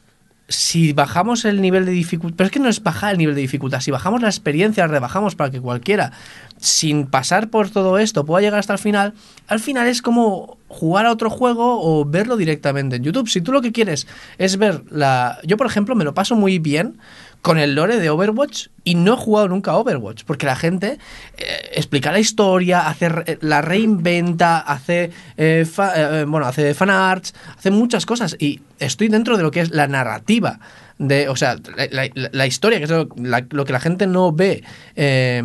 si 0.52 0.92
bajamos 0.92 1.44
el 1.44 1.60
nivel 1.60 1.86
de 1.86 1.92
dificultad, 1.92 2.36
pero 2.36 2.46
es 2.46 2.52
que 2.52 2.60
no 2.60 2.68
es 2.68 2.82
bajar 2.82 3.12
el 3.12 3.18
nivel 3.18 3.34
de 3.34 3.40
dificultad, 3.40 3.80
si 3.80 3.90
bajamos 3.90 4.20
la 4.20 4.28
experiencia, 4.28 4.86
rebajamos 4.86 5.34
para 5.34 5.50
que 5.50 5.60
cualquiera, 5.60 6.12
sin 6.58 7.06
pasar 7.06 7.48
por 7.48 7.70
todo 7.70 7.98
esto, 7.98 8.24
pueda 8.24 8.42
llegar 8.42 8.60
hasta 8.60 8.74
el 8.74 8.78
final, 8.78 9.14
al 9.48 9.60
final 9.60 9.88
es 9.88 10.02
como 10.02 10.58
jugar 10.68 11.06
a 11.06 11.12
otro 11.12 11.30
juego 11.30 11.80
o 11.82 12.04
verlo 12.04 12.36
directamente 12.36 12.96
en 12.96 13.02
YouTube. 13.02 13.28
Si 13.28 13.40
tú 13.40 13.52
lo 13.52 13.60
que 13.60 13.72
quieres 13.72 14.06
es 14.38 14.56
ver 14.56 14.84
la... 14.90 15.38
Yo, 15.44 15.56
por 15.56 15.66
ejemplo, 15.66 15.94
me 15.94 16.04
lo 16.04 16.14
paso 16.14 16.34
muy 16.34 16.58
bien 16.58 16.98
con 17.42 17.58
el 17.58 17.74
lore 17.74 17.98
de 17.98 18.08
Overwatch 18.08 18.68
y 18.84 18.94
no 18.94 19.14
he 19.14 19.16
jugado 19.16 19.48
nunca 19.48 19.72
a 19.72 19.76
Overwatch, 19.76 20.22
porque 20.24 20.46
la 20.46 20.56
gente 20.56 20.98
eh, 21.38 21.70
explica 21.74 22.12
la 22.12 22.20
historia, 22.20 22.88
hace 22.88 23.08
re- 23.08 23.38
la 23.42 23.60
reinventa, 23.62 24.58
hace 24.58 25.10
eh, 25.36 25.66
fa- 25.70 25.92
eh, 26.20 26.24
bueno, 26.24 26.46
hace 26.46 26.72
fanarts, 26.74 27.34
hace 27.58 27.70
muchas 27.70 28.06
cosas 28.06 28.36
y 28.38 28.60
estoy 28.78 29.08
dentro 29.08 29.36
de 29.36 29.42
lo 29.42 29.50
que 29.50 29.60
es 29.60 29.70
la 29.72 29.88
narrativa 29.88 30.60
de, 30.98 31.28
o 31.28 31.36
sea, 31.36 31.56
la, 31.90 32.46
historia, 32.46 32.78
que 32.78 32.84
es 32.84 32.90
lo, 32.90 33.64
que 33.64 33.72
la 33.72 33.80
gente 33.80 34.06
no 34.06 34.32
ve, 34.32 34.62
eh, 34.96 35.42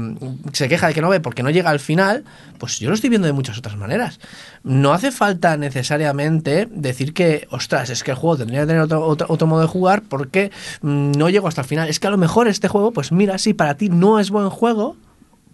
se 0.53 0.67
queja 0.69 0.87
de 0.87 0.93
que 0.93 1.01
no 1.01 1.09
ve 1.09 1.19
porque 1.19 1.43
no 1.43 1.49
llega 1.49 1.69
al 1.69 1.79
final, 1.79 2.23
pues 2.57 2.79
yo 2.79 2.89
lo 2.89 2.95
estoy 2.95 3.09
viendo 3.09 3.27
de 3.27 3.33
muchas 3.33 3.57
otras 3.57 3.75
maneras. 3.77 4.19
No 4.63 4.93
hace 4.93 5.11
falta 5.11 5.57
necesariamente 5.57 6.67
decir 6.71 7.13
que, 7.13 7.47
ostras, 7.51 7.89
es 7.89 8.03
que 8.03 8.11
el 8.11 8.17
juego 8.17 8.37
tendría 8.37 8.61
que 8.61 8.67
tener 8.67 8.81
otro, 8.81 9.05
otro, 9.05 9.27
otro 9.29 9.47
modo 9.47 9.61
de 9.61 9.67
jugar 9.67 10.03
porque 10.03 10.51
mm, 10.81 11.11
no 11.11 11.29
llego 11.29 11.47
hasta 11.47 11.61
el 11.61 11.67
final. 11.67 11.89
Es 11.89 11.99
que 11.99 12.07
a 12.07 12.11
lo 12.11 12.17
mejor 12.17 12.47
este 12.47 12.67
juego, 12.67 12.91
pues 12.91 13.11
mira, 13.11 13.37
si 13.37 13.53
para 13.53 13.75
ti 13.75 13.89
no 13.89 14.19
es 14.19 14.29
buen 14.29 14.49
juego, 14.49 14.97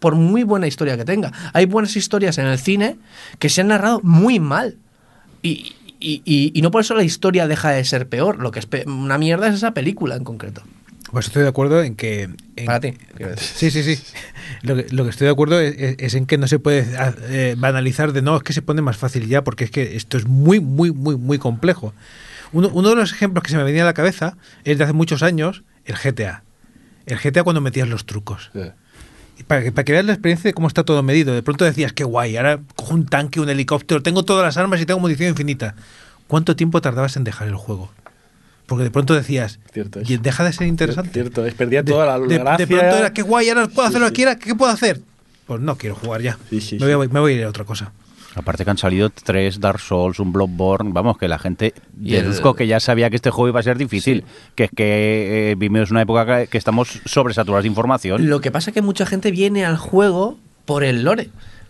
por 0.03 0.15
muy 0.15 0.43
buena 0.43 0.67
historia 0.67 0.97
que 0.97 1.05
tenga. 1.05 1.31
Hay 1.53 1.65
buenas 1.65 1.95
historias 1.95 2.37
en 2.37 2.45
el 2.45 2.59
cine 2.59 2.97
que 3.39 3.47
se 3.47 3.61
han 3.61 3.69
narrado 3.69 4.01
muy 4.03 4.37
mal. 4.37 4.75
Y, 5.41 5.75
y- 6.03 6.21
y- 6.25 6.51
y 6.53 6.61
no 6.61 6.69
por 6.71 6.81
eso 6.81 6.93
la 6.95 7.03
historia 7.03 7.47
deja 7.47 7.71
de 7.71 7.83
ser 7.85 8.07
peor. 8.09 8.39
Lo 8.39 8.51
que 8.51 8.59
es 8.59 8.65
pe- 8.65 8.83
una 8.87 9.17
mierda 9.17 9.47
es 9.47 9.55
esa 9.55 9.73
película 9.73 10.15
en 10.15 10.23
concreto. 10.23 10.61
Pues 11.11 11.27
estoy 11.27 11.43
de 11.43 11.49
acuerdo 11.49 11.81
en 11.83 11.95
que... 11.95 12.23
en- 12.55 12.65
Para 12.65 12.79
ti. 12.79 12.93
Sí, 13.37 13.69
sí, 13.69 13.83
sí. 13.83 14.01
Lo 14.63 14.75
que, 14.75 14.87
lo 14.89 15.03
que 15.03 15.11
estoy 15.11 15.25
de 15.25 15.31
acuerdo 15.31 15.59
es, 15.59 15.75
es- 15.77 15.95
es 15.99 16.13
en 16.15 16.25
que 16.25 16.37
no 16.37 16.47
se 16.47 16.57
puede 16.59 16.87
eh, 17.29 17.55
banalizar 17.57 18.13
de 18.13 18.21
no, 18.23 18.35
es 18.37 18.43
que 18.43 18.53
se 18.53 18.61
pone 18.63 18.81
más 18.81 18.97
fácil 18.97 19.27
ya, 19.27 19.43
porque 19.43 19.63
es 19.65 19.71
que 19.71 19.95
esto 19.95 20.17
es 20.17 20.25
muy, 20.27 20.59
muy, 20.59 20.91
muy, 20.91 21.15
muy 21.15 21.37
complejo. 21.37 21.93
Uno, 22.51 22.69
uno 22.73 22.89
de 22.89 22.95
los 22.95 23.11
ejemplos 23.13 23.43
que 23.43 23.51
se 23.51 23.57
me 23.57 23.63
venía 23.63 23.83
a 23.83 23.85
la 23.85 23.93
cabeza 23.93 24.37
es 24.63 24.77
de 24.77 24.83
hace 24.85 24.93
muchos 24.93 25.21
años, 25.23 25.63
el 25.85 25.95
GTA. 25.95 26.43
El 27.05 27.17
GTA 27.19 27.43
cuando 27.43 27.61
metías 27.61 27.87
los 27.87 28.05
trucos. 28.05 28.49
Sí. 28.53 28.61
Para 29.47 29.63
que, 29.63 29.71
para 29.71 29.83
que 29.83 29.91
veas 29.91 30.05
la 30.05 30.13
experiencia 30.13 30.49
de 30.49 30.53
cómo 30.53 30.67
está 30.67 30.83
todo 30.83 31.01
medido. 31.03 31.33
De 31.33 31.43
pronto 31.43 31.65
decías, 31.65 31.93
qué 31.93 32.03
guay, 32.03 32.37
ahora 32.37 32.59
cojo 32.75 32.93
un 32.93 33.05
tanque, 33.05 33.39
un 33.39 33.49
helicóptero, 33.49 34.01
tengo 34.01 34.23
todas 34.23 34.43
las 34.43 34.57
armas 34.57 34.79
y 34.81 34.85
tengo 34.85 34.99
munición 34.99 35.29
infinita. 35.29 35.75
¿Cuánto 36.27 36.55
tiempo 36.55 36.81
tardabas 36.81 37.15
en 37.17 37.23
dejar 37.23 37.47
el 37.47 37.55
juego? 37.55 37.91
Porque 38.65 38.85
de 38.85 38.91
pronto 38.91 39.13
decías, 39.13 39.59
Cierto 39.73 39.99
es. 39.99 40.09
"Y 40.09 40.17
deja 40.17 40.43
de 40.43 40.53
ser 40.53 40.67
interesante. 40.67 41.11
Cierto, 41.11 41.45
es 41.45 41.53
perdía 41.53 41.83
toda 41.83 42.05
la, 42.05 42.17
la 42.17 42.27
de, 42.27 42.37
gracia. 42.37 42.65
de 42.65 42.67
pronto 42.75 42.95
era, 42.97 43.13
qué 43.13 43.21
guay, 43.21 43.49
ahora 43.49 43.67
puedo 43.67 43.87
hacer 43.87 43.99
Sí, 43.99 44.03
lo 44.03 44.07
que 44.09 44.13
quiera, 44.13 44.35
¿qué 44.37 44.55
puedo 44.55 44.71
hacer? 44.71 45.01
Pues 45.45 45.59
no 45.59 45.77
quiero 45.77 45.95
jugar 45.95 46.21
ya. 46.21 46.37
Sí, 46.49 46.77
me, 46.79 46.95
voy 46.95 47.09
me 47.09 47.19
voy 47.19 47.33
a 47.33 47.35
ir 47.35 47.43
a 47.43 47.49
otra 47.49 47.65
cosa. 47.65 47.91
Aparte 48.35 48.63
que 48.65 48.71
han 48.71 48.77
salido 48.77 49.09
tres 49.09 49.59
Dark 49.59 49.79
Souls, 49.79 50.19
un 50.19 50.31
Bloodborne, 50.33 50.91
vamos, 50.93 51.17
que 51.17 51.27
la 51.27 51.37
gente 51.39 51.73
Y 52.01 52.15
el- 52.15 52.23
deduzco 52.23 52.55
que 52.55 52.65
ya 52.67 52.79
sabía 52.79 53.09
que 53.09 53.15
este 53.15 53.29
juego 53.29 53.49
iba 53.49 53.59
a 53.59 53.63
ser 53.63 53.77
difícil, 53.77 54.23
que 54.55 54.65
es 54.65 54.71
que 54.75 55.55
eh, 55.59 55.81
es 55.81 55.91
una 55.91 56.01
época 56.01 56.25
que, 56.25 56.47
que 56.47 56.57
estamos 56.57 57.01
sobresaturados 57.05 57.63
de 57.63 57.67
información. 57.69 58.29
Lo 58.29 58.41
que 58.41 58.51
pasa 58.51 58.69
es 58.71 58.73
que 58.73 58.81
mucha 58.81 59.05
gente 59.05 59.31
viene 59.31 59.65
al 59.65 59.77
juego 59.77 60.37
por 60.65 60.83
el 60.83 61.03
lore. 61.03 61.29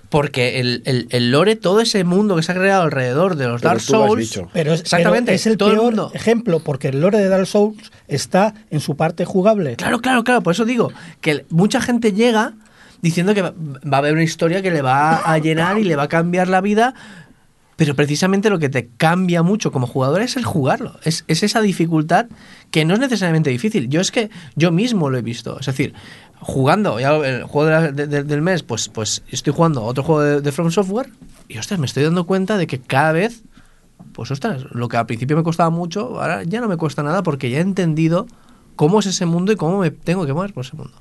Porque 0.10 0.60
el, 0.60 0.84
el- 0.86 1.08
el 1.10 1.32
lore, 1.32 1.56
todo 1.56 1.82
ese 1.82 2.04
mundo 2.04 2.36
que 2.36 2.44
se 2.44 2.52
ha 2.52 2.56
creado 2.56 2.84
alrededor 2.84 3.36
de 3.36 3.48
los 3.48 3.62
Pero 3.62 3.70
Dark 3.74 3.82
lo 3.90 4.08
Souls. 4.08 4.20
dicho. 4.30 4.48
Pero 4.54 4.72
es, 4.74 4.82
exactamente. 4.82 5.26
pero 5.32 5.36
es 5.38 5.48
el 5.48 5.58
todo 5.58 5.72
peor 5.72 5.84
mundo. 5.84 6.12
ejemplo, 6.14 6.60
porque 6.60 6.90
el 6.90 7.02
lore 7.02 7.18
de 7.18 7.30
Dark 7.30 7.48
Souls 7.48 7.92
está 8.08 8.54
en 8.70 8.80
su 8.80 8.96
parte 8.96 9.26
jugable. 9.26 9.76
Claro, 9.76 10.02
claro, 10.02 10.24
claro. 10.24 10.42
Por 10.44 10.54
eso 10.54 10.66
digo 10.66 10.92
que 11.20 11.46
mucha 11.50 11.82
gente 11.82 12.14
llega 12.14 12.54
diciendo 13.04 13.36
que 13.36 13.44
va, 13.44 13.54
a 13.92 13.98
haber 13.98 14.14
una 14.14 14.24
historia 14.24 14.64
que 14.64 14.72
le 14.72 14.82
va 14.82 15.18
a 15.18 15.38
llenar 15.38 15.78
y 15.78 15.84
le 15.84 15.96
va 15.96 16.04
a 16.04 16.08
cambiar 16.10 16.48
la 16.48 16.62
vida. 16.62 16.96
Pero 17.76 17.96
precisamente 17.96 18.50
lo 18.52 18.60
que 18.60 18.70
te 18.70 18.88
cambia 18.98 19.42
mucho 19.44 19.72
como 19.72 19.88
jugador 19.88 20.22
es 20.22 20.38
el 20.38 20.46
jugarlo. 20.46 20.94
Es, 21.04 21.26
es 21.28 21.42
esa 21.44 21.60
dificultad 21.60 22.28
que 22.72 22.86
no 22.86 22.94
es 22.94 23.00
necesariamente 23.00 23.50
difícil. 23.50 23.90
Yo 23.90 24.00
es 24.00 24.12
que 24.12 24.30
yo 24.56 24.72
mismo 24.72 25.10
lo 25.10 25.18
he 25.18 25.22
visto. 25.24 25.60
Es 25.60 25.66
decir, 25.66 25.94
jugando 26.40 27.00
ya 27.00 27.16
el 27.16 27.44
juego 27.44 27.66
de 27.68 27.72
la- 27.74 27.92
de- 27.92 28.08
de- 28.08 28.24
del 28.24 28.42
mes, 28.42 28.62
pues, 28.64 28.90
pues 28.90 29.24
estoy 29.30 29.54
jugando 29.54 29.84
otro 29.84 30.04
juego 30.04 30.22
de, 30.22 30.42
de 30.42 30.52
From 30.52 30.70
Software 30.72 31.10
y 31.48 31.58
ostras, 31.58 31.80
me 31.80 31.88
estoy 31.88 32.04
dando 32.04 32.26
cuenta 32.26 32.58
de 32.58 32.68
que 32.68 32.80
cada 32.80 33.12
vez, 33.12 33.42
pues 34.14 34.30
ostras, 34.30 34.66
lo 34.72 34.88
que 34.88 34.98
al 34.98 35.08
principio 35.08 35.36
me 35.36 35.44
costaba 35.44 35.72
mucho, 35.72 36.22
ahora 36.22 36.44
ya 36.44 36.62
no 36.62 36.68
me 36.68 36.78
cuesta 36.78 37.02
nada 37.02 37.24
porque 37.24 37.50
ya 37.50 37.58
he 37.58 37.62
entendido 37.62 38.28
cómo 38.76 39.00
es 39.00 39.08
ese 39.08 39.26
mundo 39.26 39.52
y 39.52 39.56
cómo 39.56 39.80
me 39.80 39.90
tengo 39.92 40.26
que 40.28 40.34
mover 40.34 40.54
por 40.54 40.64
ese 40.64 40.76
mundo. 40.78 40.94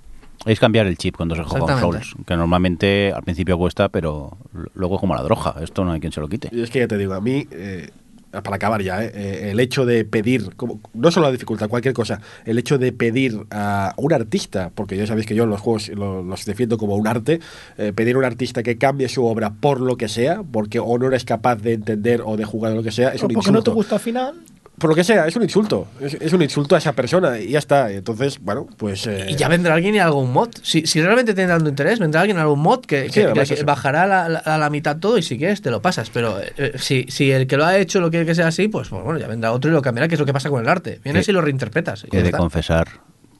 Es 0.45 0.59
cambiar 0.59 0.87
el 0.87 0.97
chip 0.99 1.17
cuando 1.17 1.35
se 1.37 1.43
juega. 1.45 1.79
Souls, 1.81 2.15
que 2.27 2.37
normalmente 2.37 3.13
al 3.13 3.23
principio 3.23 3.57
cuesta, 3.59 3.89
pero 3.89 4.37
luego 4.75 4.97
es 4.97 5.01
como 5.01 5.15
la 5.15 5.23
droga, 5.23 5.55
esto 5.63 5.85
no 5.85 5.93
hay 5.93 6.01
quien 6.01 6.13
se 6.13 6.21
lo 6.21 6.29
quite. 6.29 6.49
Y 6.53 6.63
es 6.63 6.71
que 6.71 6.81
ya 6.81 6.89
te 6.89 6.99
digo, 6.99 7.15
a 7.15 7.21
mí, 7.21 7.47
eh, 7.53 7.91
para 8.33 8.57
acabar 8.57 8.83
ya, 8.83 9.05
eh, 9.05 9.13
eh, 9.15 9.51
el 9.53 9.61
hecho 9.61 9.85
de 9.87 10.05
pedir, 10.05 10.57
como, 10.57 10.81
no 10.95 11.11
solo 11.13 11.27
la 11.27 11.33
dificultad, 11.33 11.69
cualquier 11.69 11.95
cosa, 11.95 12.21
el 12.45 12.59
hecho 12.59 12.79
de 12.79 12.91
pedir 12.93 13.39
a 13.51 13.93
un 13.99 14.13
artista, 14.13 14.71
porque 14.75 14.97
ya 14.97 15.07
sabéis 15.07 15.27
que 15.27 15.35
yo 15.35 15.45
en 15.45 15.51
los 15.51 15.61
juegos 15.61 15.89
lo- 15.91 16.23
los 16.23 16.45
defiendo 16.45 16.77
como 16.79 16.97
un 16.97 17.07
arte, 17.07 17.41
eh, 17.79 17.93
pedir 17.95 18.17
a 18.17 18.19
un 18.19 18.25
artista 18.25 18.63
que 18.63 18.79
cambie 18.79 19.09
su 19.09 19.25
obra 19.27 19.51
por 19.53 19.81
lo 19.81 19.97
que 19.97 20.09
sea, 20.09 20.43
porque 20.43 20.81
o 20.81 20.99
no 20.99 21.07
eres 21.09 21.25
capaz 21.25 21.57
de 21.57 21.75
entender 21.75 22.23
o 22.25 22.37
de 22.37 22.45
jugar 22.45 22.73
lo 22.73 22.83
que 22.83 22.91
sea, 22.91 23.11
es 23.11 23.23
O 23.23 23.27
un 23.27 23.35
porque 23.35 23.51
no 23.53 23.59
insulto. 23.59 23.71
te 23.71 23.75
gusta 23.75 23.95
al 23.97 24.01
final. 24.01 24.35
Por 24.83 24.91
lo 24.91 24.95
que 24.97 25.05
sea, 25.05 25.27
es 25.27 25.35
un 25.37 25.43
insulto. 25.45 25.87
Es, 26.01 26.15
es 26.15 26.33
un 26.35 26.43
insulto 26.43 26.75
a 26.75 26.79
esa 26.79 26.93
persona 26.93 27.39
y 27.39 27.49
ya 27.51 27.59
está. 27.61 27.91
Entonces, 27.91 28.39
bueno, 28.41 28.67
pues. 28.77 29.07
eh, 29.07 29.29
Y 29.31 29.37
ya 29.37 29.49
vendrá 29.49 29.75
alguien 29.75 29.95
y 29.95 30.01
algún 30.01 30.33
mod. 30.33 30.51
Si, 30.63 30.87
si 30.87 31.01
realmente 31.01 31.33
tiene 31.35 31.49
tanto 31.51 31.69
interés, 31.71 31.99
vendrá 32.01 32.21
alguien 32.21 32.37
un 32.39 32.59
mod 32.61 32.81
que, 32.85 33.05
Sí, 33.05 33.13
que- 33.21 33.25
además 33.27 33.49
que 33.49 33.55
eso. 33.55 33.65
bajará 33.65 34.07
la- 34.07 34.29
la- 34.29 34.39
a 34.41 34.59
la 34.59 34.69
mitad 34.69 34.97
todo 34.99 35.17
y 35.17 35.23
si 35.23 35.39
quieres 35.39 35.63
te 35.63 35.71
lo 35.71 35.81
pasas. 35.81 36.11
Pero 36.11 36.39
eh, 36.59 36.73
si, 36.77 37.07
si 37.09 37.31
el 37.31 37.47
que 37.47 37.57
lo 37.57 37.65
ha 37.65 37.79
hecho 37.79 38.01
lo 38.01 38.11
quiere 38.11 38.27
que 38.27 38.35
sea 38.35 38.49
así, 38.49 38.69
pues 38.69 38.91
bueno, 38.91 39.17
ya 39.19 39.29
vendrá 39.29 39.53
otro 39.53 39.71
y 39.71 39.73
lo 39.73 39.81
cambiará, 39.81 40.09
que 40.09 40.15
es 40.17 40.21
lo 40.21 40.27
que 40.27 40.33
pasa 40.35 40.51
con 40.51 40.61
el 40.61 40.69
arte. 40.69 41.01
Vienes 41.05 41.27
y 41.29 41.33
lo 41.33 41.41
reinterpretas. 41.41 42.05
y 42.11 42.17
He 42.17 42.21
de 42.21 42.27
está. 42.27 42.39
confesar 42.39 42.89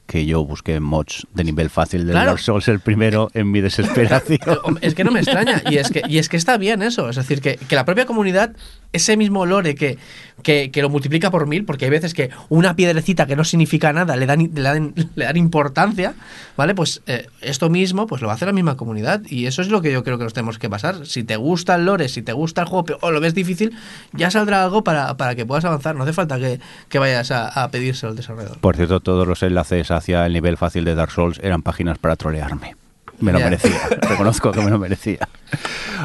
que 0.05 0.25
yo 0.25 0.43
busqué 0.45 0.81
mods 0.81 1.25
de 1.33 1.45
nivel 1.45 1.69
fácil 1.69 2.01
del 2.05 2.11
Claro. 2.11 2.31
Dark 2.31 2.39
Souls 2.41 2.67
el 2.67 2.81
primero 2.81 3.29
en 3.33 3.49
mi 3.49 3.61
desesperación. 3.61 4.37
Es 4.81 4.95
que 4.95 5.03
no 5.05 5.11
me 5.11 5.19
extraña. 5.21 5.61
Y 5.69 5.77
es 5.77 5.89
que, 5.91 6.01
y 6.07 6.17
es 6.17 6.27
que 6.29 6.35
está 6.37 6.57
bien 6.57 6.81
eso. 6.81 7.09
Es 7.09 7.15
decir, 7.15 7.41
que, 7.41 7.55
que 7.55 7.75
la 7.75 7.85
propia 7.85 8.05
comunidad, 8.05 8.51
ese 8.91 9.15
mismo 9.17 9.45
lore 9.45 9.75
que, 9.75 9.97
que, 10.43 10.71
que 10.71 10.81
lo 10.81 10.89
multiplica 10.89 11.31
por 11.31 11.47
mil, 11.47 11.65
porque 11.65 11.85
hay 11.85 11.91
veces 11.91 12.13
que 12.13 12.29
una 12.49 12.75
piedrecita 12.75 13.25
que 13.25 13.35
no 13.35 13.43
significa 13.43 13.93
nada 13.93 14.15
le 14.15 14.25
dan, 14.25 14.51
le 14.53 14.61
dan, 14.61 14.93
le 15.15 15.25
dan 15.25 15.37
importancia, 15.37 16.13
¿vale? 16.57 16.75
Pues 16.75 17.01
eh, 17.07 17.27
esto 17.41 17.69
mismo 17.69 18.05
pues 18.05 18.21
lo 18.21 18.29
hacer 18.33 18.47
la 18.47 18.53
misma 18.53 18.75
comunidad. 18.75 19.21
Y 19.25 19.45
eso 19.45 19.61
es 19.61 19.69
lo 19.69 19.81
que 19.81 19.91
yo 19.91 20.03
creo 20.03 20.17
que 20.17 20.25
nos 20.25 20.33
tenemos 20.33 20.59
que 20.59 20.69
pasar. 20.69 21.05
Si 21.05 21.23
te 21.23 21.37
gusta 21.37 21.75
el 21.75 21.85
lore, 21.85 22.09
si 22.09 22.21
te 22.21 22.33
gusta 22.33 22.61
el 22.61 22.67
juego 22.67 22.97
o 23.01 23.11
lo 23.11 23.19
ves 23.19 23.33
difícil, 23.33 23.75
ya 24.11 24.29
saldrá 24.29 24.63
algo 24.63 24.83
para, 24.83 25.15
para 25.17 25.35
que 25.35 25.45
puedas 25.45 25.65
avanzar. 25.65 25.95
No 25.95 26.03
hace 26.03 26.13
falta 26.13 26.37
que, 26.39 26.59
que 26.89 26.99
vayas 26.99 27.31
a, 27.31 27.63
a 27.63 27.71
pedírselo 27.71 28.11
al 28.11 28.17
desarrollador. 28.17 28.59
Por 28.59 28.75
cierto, 28.75 28.99
todos 28.99 29.27
los 29.27 29.41
enlaces 29.43 29.91
hacia 29.91 30.25
el 30.25 30.33
nivel 30.33 30.57
fácil 30.57 30.83
de 30.85 30.95
Dark 30.95 31.11
Souls 31.11 31.39
eran 31.41 31.61
páginas 31.61 31.97
para 31.97 32.15
trolearme. 32.15 32.75
Me 33.19 33.31
lo 33.31 33.39
Ya. 33.39 33.45
merecía, 33.45 33.79
reconozco 34.01 34.51
que 34.51 34.61
me 34.61 34.69
lo 34.69 34.79
merecía. 34.79 35.27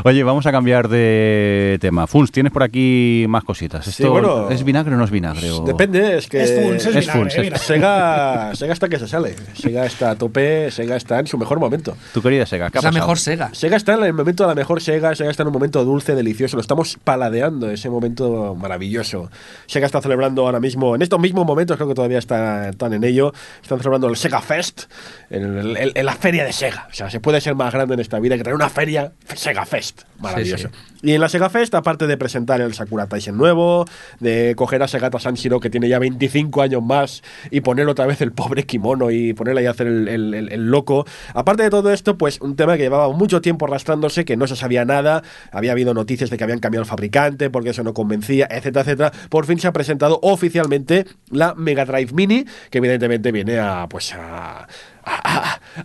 Oye, 0.05 0.23
vamos 0.23 0.47
a 0.47 0.53
cambiar 0.53 0.89
de 0.89 1.79
tema. 1.81 2.07
Funs, 2.07 2.31
tienes 2.31 2.53
por 2.53 2.63
aquí 2.63 3.25
más 3.29 3.43
cositas. 3.43 3.85
Sí, 3.87 3.91
¿Esto 3.91 4.13
bueno, 4.13 4.51
¿Es 4.51 4.63
vinagre 4.63 4.95
o 4.95 4.99
no 4.99 5.05
es 5.05 5.11
vinagre? 5.11 5.51
o- 5.51 5.63
Depende, 5.65 6.19
es 6.19 6.29
que. 6.29 6.43
Es 6.43 6.53
Funs, 6.55 6.75
es 6.77 6.87
es 6.87 7.07
vinagre, 7.07 7.13
Funs, 7.13 7.35
es-. 7.55 7.63
Sega, 7.63 8.51
Sega 8.55 8.73
está 8.75 8.89
que 8.89 8.99
se 8.99 9.09
sale. 9.09 9.35
Sega 9.55 9.87
está 9.87 10.11
a 10.11 10.15
tope, 10.17 10.71
Sega 10.71 10.97
está 10.97 11.19
en 11.19 11.27
su 11.27 11.39
mejor 11.39 11.59
momento. 11.59 11.97
Tu 12.13 12.23
querida 12.23 12.47
Sega, 12.47 12.71
¿qué 12.71 12.79
ha 12.79 12.81
Es 12.81 12.85
la 12.85 12.91
pasado? 12.91 13.03
mejor 13.03 13.19
Sega. 13.19 13.51
Sega 13.55 13.77
está 13.77 13.95
en 13.95 14.05
el 14.05 14.13
momento 14.13 14.45
de 14.45 14.49
la 14.51 14.55
mejor 14.55 14.81
Sega, 14.83 15.15
Sega 15.15 15.31
está 15.31 15.43
en 15.43 15.49
un 15.49 15.55
momento 15.55 15.85
dulce, 15.85 16.15
delicioso, 16.15 16.57
lo 16.57 16.61
estamos 16.61 16.99
paladeando, 17.03 17.71
ese 17.71 17.89
momento 17.91 18.55
maravilloso. 18.55 19.31
Sega 19.67 19.87
está 19.87 20.01
celebrando 20.03 20.43
ahora 20.45 20.61
mismo, 20.61 20.95
en 20.95 21.03
estos 21.03 21.19
mismos 21.19 21.47
momentos, 21.47 21.77
creo 21.77 21.89
que 21.89 21.95
todavía 21.95 22.19
está- 22.19 22.69
están 22.69 22.93
en 22.93 23.03
ello, 23.03 23.33
están 23.63 23.79
celebrando 23.79 24.09
el 24.09 24.17
Sega 24.17 24.41
Fest, 24.43 24.83
en, 25.31 25.57
el- 25.59 25.93
en 25.95 26.07
la 26.07 26.15
feria 26.15 26.45
de 26.45 26.53
Sega. 26.53 26.87
O 26.99 27.03
sea, 27.03 27.11
se 27.11 27.21
puede 27.21 27.41
ser 27.41 27.55
más 27.55 27.73
grande 27.73 27.95
en 27.95 28.01
esta 28.01 28.19
vida 28.19 28.37
que 28.37 28.43
tener 28.43 28.57
una 28.57 28.69
feria 28.69 29.13
Sega 29.37 29.65
Fest. 29.65 30.03
Maravilloso. 30.19 30.69
Y 31.01 31.13
en 31.13 31.21
la 31.21 31.29
Sega 31.29 31.49
Fest, 31.49 31.75
aparte 31.77 32.09
de 32.09 32.17
presentar 32.17 32.61
el 32.61 32.75
Sakura 32.75 33.07
Taisen 33.07 33.37
nuevo, 33.37 33.85
de 34.19 34.55
coger 34.57 34.83
a 34.83 34.89
Segata 34.89 35.21
Sanshiro, 35.21 35.61
que 35.61 35.71
tiene 35.71 35.89
ya 35.89 36.01
25 36.01 36.61
años 36.61 36.83
más, 36.83 37.23
y 37.53 37.61
poner 37.61 37.87
otra 37.87 38.05
vez 38.07 38.21
el 38.21 38.33
pobre 38.33 38.65
kimono 38.65 39.13
y 39.13 39.33
ponerle 39.33 39.61
ahí 39.61 39.67
a 39.67 39.71
hacer 39.71 39.87
el, 39.87 40.71
loco. 40.71 41.07
Aparte 41.35 41.63
de 41.63 41.71
todo 41.71 41.93
esto, 41.93 42.19
pues 42.19 42.41
un 42.41 42.57
tema 42.57 42.77
que 42.77 42.83
llevaba 42.83 43.13
mucho 43.13 43.41
tiempo 43.41 43.67
arrastrándose, 43.67 44.25
que 44.25 44.37
no 44.37 44.49
se 44.49 44.57
sabía 44.57 44.85
nada, 44.85 45.23
había 45.53 45.71
habido 45.71 45.95
noticias 45.95 46.31
de 46.31 46.37
que 46.37 46.43
habían 46.43 46.59
cambiado 46.59 46.83
el 46.83 46.89
fabricante, 46.89 47.49
porque 47.49 47.71
eso 47.71 47.85
no 47.85 47.95
convencía, 47.95 48.49
etcétera, 48.51 48.81
etcétera. 48.81 49.13
Por 49.29 49.47
fin 49.47 49.61
se 49.61 49.69
ha 49.69 49.73
presentado 49.73 50.19
oficialmente 50.23 51.07
la 51.31 51.55
Mega 51.55 51.85
Drive 51.85 52.13
Mini, 52.13 52.45
que 52.71 52.79
evidentemente 52.79 53.31
viene 53.31 53.61
a, 53.61 53.87
pues 53.89 54.15
a, 54.15 54.67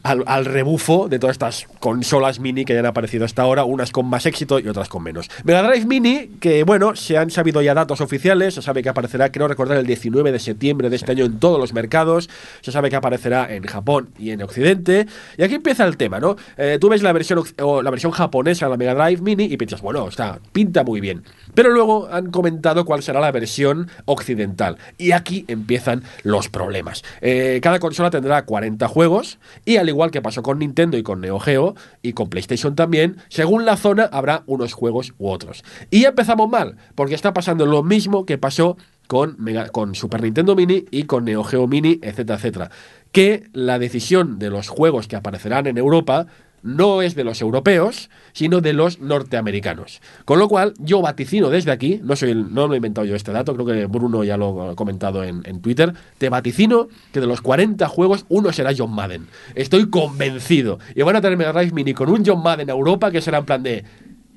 al 0.03 0.45
rebufo 0.45 1.07
de 1.07 1.19
todas 1.19 1.35
estas 1.35 1.67
consolas 1.79 2.39
mini 2.39 2.65
que 2.65 2.73
ya 2.73 2.79
han 2.79 2.85
aparecido 2.85 3.25
hasta 3.25 3.41
ahora, 3.41 3.63
unas 3.63 3.91
con 3.91 4.07
más 4.07 4.25
éxito 4.25 4.59
y 4.59 4.67
otras 4.67 4.89
con 4.89 5.02
menos. 5.03 5.29
Mega 5.43 5.61
Drive 5.61 5.85
Mini, 5.85 6.29
que 6.39 6.63
bueno, 6.63 6.95
se 6.95 7.17
han 7.17 7.29
sabido 7.29 7.61
ya 7.61 7.73
datos 7.73 8.01
oficiales, 8.01 8.55
se 8.55 8.61
sabe 8.61 8.81
que 8.81 8.89
aparecerá, 8.89 9.31
creo 9.31 9.47
recordar, 9.47 9.77
el 9.77 9.85
19 9.85 10.31
de 10.31 10.39
septiembre 10.39 10.89
de 10.89 10.95
este 10.95 11.11
año 11.11 11.25
en 11.25 11.39
todos 11.39 11.59
los 11.59 11.73
mercados, 11.73 12.29
se 12.61 12.71
sabe 12.71 12.89
que 12.89 12.95
aparecerá 12.95 13.53
en 13.53 13.63
Japón 13.63 14.09
y 14.17 14.31
en 14.31 14.41
Occidente, 14.41 15.05
y 15.37 15.43
aquí 15.43 15.55
empieza 15.55 15.85
el 15.85 15.97
tema, 15.97 16.19
¿no? 16.19 16.35
Eh, 16.57 16.77
tú 16.79 16.89
ves 16.89 17.03
la 17.03 17.13
versión, 17.13 17.43
o 17.61 17.81
la 17.81 17.91
versión 17.91 18.11
japonesa 18.11 18.65
de 18.65 18.71
la 18.71 18.77
Mega 18.77 18.95
Drive 18.95 19.21
Mini 19.21 19.45
y 19.45 19.57
piensas, 19.57 19.81
bueno, 19.81 20.07
está, 20.07 20.39
pinta 20.51 20.83
muy 20.83 21.01
bien. 21.01 21.23
Pero 21.53 21.71
luego 21.71 22.07
han 22.11 22.31
comentado 22.31 22.85
cuál 22.85 23.03
será 23.03 23.19
la 23.19 23.31
versión 23.31 23.89
occidental. 24.05 24.77
Y 24.97 25.11
aquí 25.11 25.45
empiezan 25.47 26.03
los 26.23 26.49
problemas. 26.49 27.03
Eh, 27.21 27.59
cada 27.61 27.79
consola 27.79 28.09
tendrá 28.09 28.45
40 28.45 28.87
juegos 28.87 29.39
y 29.65 29.77
al 29.77 29.89
igual 29.89 30.11
que 30.11 30.21
pasó 30.21 30.43
con 30.43 30.59
Nintendo 30.59 30.97
y 30.97 31.03
con 31.03 31.21
Neo 31.21 31.39
Geo 31.39 31.75
y 32.01 32.13
con 32.13 32.29
PlayStation 32.29 32.75
también, 32.75 33.17
según 33.29 33.65
la 33.65 33.77
zona 33.77 34.03
habrá 34.11 34.43
unos 34.47 34.73
juegos 34.73 35.13
u 35.17 35.29
otros. 35.29 35.63
Y 35.89 36.05
empezamos 36.05 36.49
mal, 36.49 36.77
porque 36.95 37.15
está 37.15 37.33
pasando 37.33 37.65
lo 37.65 37.83
mismo 37.83 38.25
que 38.25 38.37
pasó 38.37 38.77
con, 39.07 39.35
Mega- 39.37 39.69
con 39.69 39.95
Super 39.95 40.21
Nintendo 40.23 40.55
Mini 40.55 40.85
y 40.89 41.03
con 41.03 41.25
Neo 41.25 41.43
Geo 41.43 41.67
Mini, 41.67 41.99
etcétera, 42.01 42.37
etcétera. 42.37 42.71
Que 43.11 43.43
la 43.53 43.77
decisión 43.77 44.39
de 44.39 44.49
los 44.49 44.69
juegos 44.69 45.07
que 45.07 45.15
aparecerán 45.15 45.67
en 45.67 45.77
Europa 45.77 46.25
no 46.63 47.01
es 47.01 47.13
de 47.15 47.23
los 47.23 47.41
europeos, 47.41 48.09
sino 48.31 48.61
de 48.61 48.73
los 48.73 48.99
norteamericanos. 48.99 50.01
Con 50.25 50.39
lo 50.39 50.47
cual, 50.47 50.73
yo 50.79 51.01
vaticino 51.01 51.49
desde 51.49 51.71
aquí, 51.71 51.99
no 52.03 52.15
soy 52.15 52.31
el- 52.31 52.53
no 52.53 52.67
lo 52.67 52.73
he 52.73 52.77
inventado 52.77 53.05
yo 53.05 53.15
este 53.15 53.31
dato, 53.31 53.53
creo 53.53 53.65
que 53.65 53.85
Bruno 53.85 54.23
ya 54.23 54.37
lo 54.37 54.69
ha 54.71 54.75
comentado 54.75 55.23
en, 55.23 55.41
en 55.45 55.61
Twitter, 55.61 55.93
te 56.17 56.29
vaticino 56.29 56.87
que 57.11 57.19
de 57.19 57.27
los 57.27 57.41
40 57.41 57.87
juegos, 57.87 58.25
uno 58.29 58.51
será 58.53 58.71
John 58.77 58.91
Madden. 58.93 59.27
Estoy 59.55 59.89
convencido. 59.89 60.79
Y 60.95 61.01
van 61.03 61.15
a 61.17 61.21
tener 61.21 61.37
Mega 61.37 61.53
Drive 61.53 61.73
Mini 61.73 61.93
con 61.93 62.09
un 62.09 62.23
John 62.25 62.41
Madden 62.41 62.69
a 62.69 62.73
Europa 62.73 63.11
que 63.11 63.21
será 63.21 63.39
en 63.39 63.45
plan 63.45 63.61
de... 63.63 63.83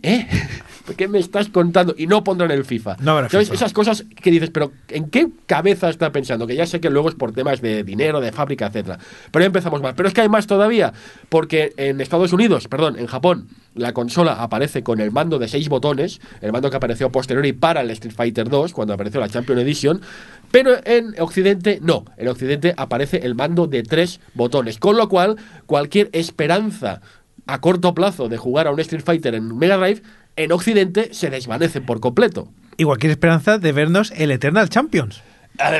¿Eh? 0.02 0.27
¿Qué 0.97 1.09
me 1.09 1.18
estás 1.18 1.48
contando? 1.48 1.94
Y 1.98 2.06
no 2.06 2.23
pondrán 2.23 2.52
el 2.52 2.64
FIFA. 2.64 2.97
No 3.01 3.12
habrá 3.12 3.28
¿Sabes? 3.28 3.48
FIFA. 3.48 3.56
Esas 3.56 3.73
cosas 3.73 4.05
que 4.23 4.31
dices, 4.31 4.51
pero 4.51 4.73
¿en 4.89 5.10
qué 5.10 5.28
cabeza 5.47 5.89
está 5.89 6.12
pensando? 6.12 6.47
Que 6.47 6.55
ya 6.55 6.64
sé 6.66 6.81
que 6.81 6.90
luego 6.90 7.09
es 7.09 7.16
por 7.16 7.32
temas 7.32 7.60
de 7.60 7.82
dinero, 7.82 8.20
de 8.20 8.31
fábrica, 8.31 8.66
etcétera. 8.66 8.98
Pero 9.32 9.43
ya 9.43 9.47
empezamos 9.47 9.82
mal. 9.82 9.94
Pero 9.97 10.09
es 10.09 10.14
que 10.14 10.20
hay 10.20 10.28
más 10.28 10.47
todavía, 10.47 10.93
porque 11.28 11.73
en 11.77 12.01
Estados 12.01 12.32
Unidos, 12.32 12.68
perdón, 12.68 12.98
en 12.98 13.06
Japón, 13.06 13.48
la 13.74 13.93
consola 13.93 14.35
aparece 14.35 14.82
con 14.82 15.01
el 15.01 15.10
mando 15.10 15.39
de 15.39 15.48
seis 15.48 15.68
botones, 15.68 16.20
el 16.40 16.52
mando 16.52 16.70
que 16.70 16.77
apareció 16.77 17.10
posteriori 17.10 17.52
para 17.52 17.81
el 17.81 17.90
Street 17.90 18.14
Fighter 18.14 18.48
2, 18.48 18.73
cuando 18.73 18.94
apareció 18.94 19.20
la 19.20 19.28
Champion 19.28 19.59
Edition, 19.59 20.01
pero 20.51 20.77
en 20.85 21.14
Occidente 21.18 21.81
no. 21.82 22.05
En 22.16 22.28
Occidente 22.28 22.74
aparece 22.77 23.18
el 23.18 23.35
mando 23.35 23.66
de 23.66 23.82
tres 23.82 24.20
botones, 24.35 24.78
con 24.78 24.97
lo 24.97 25.09
cual 25.09 25.36
cualquier 25.66 26.10
esperanza 26.12 27.01
a 27.47 27.60
corto 27.60 27.94
plazo 27.94 28.28
de 28.28 28.36
jugar 28.36 28.66
a 28.66 28.70
un 28.70 28.81
Street 28.81 29.02
Fighter 29.05 29.35
en 29.35 29.56
Mega 29.56 29.77
Drive, 29.77 30.02
en 30.36 30.52
Occidente 30.52 31.10
se 31.12 31.31
desvanece 31.31 31.81
por 31.81 32.01
completo. 32.01 32.48
Y 32.77 32.85
cualquier 32.85 33.10
esperanza 33.12 33.59
de 33.59 33.73
vernos 33.73 34.12
el 34.16 34.31
Eternal 34.31 34.68
Champions. 34.68 35.23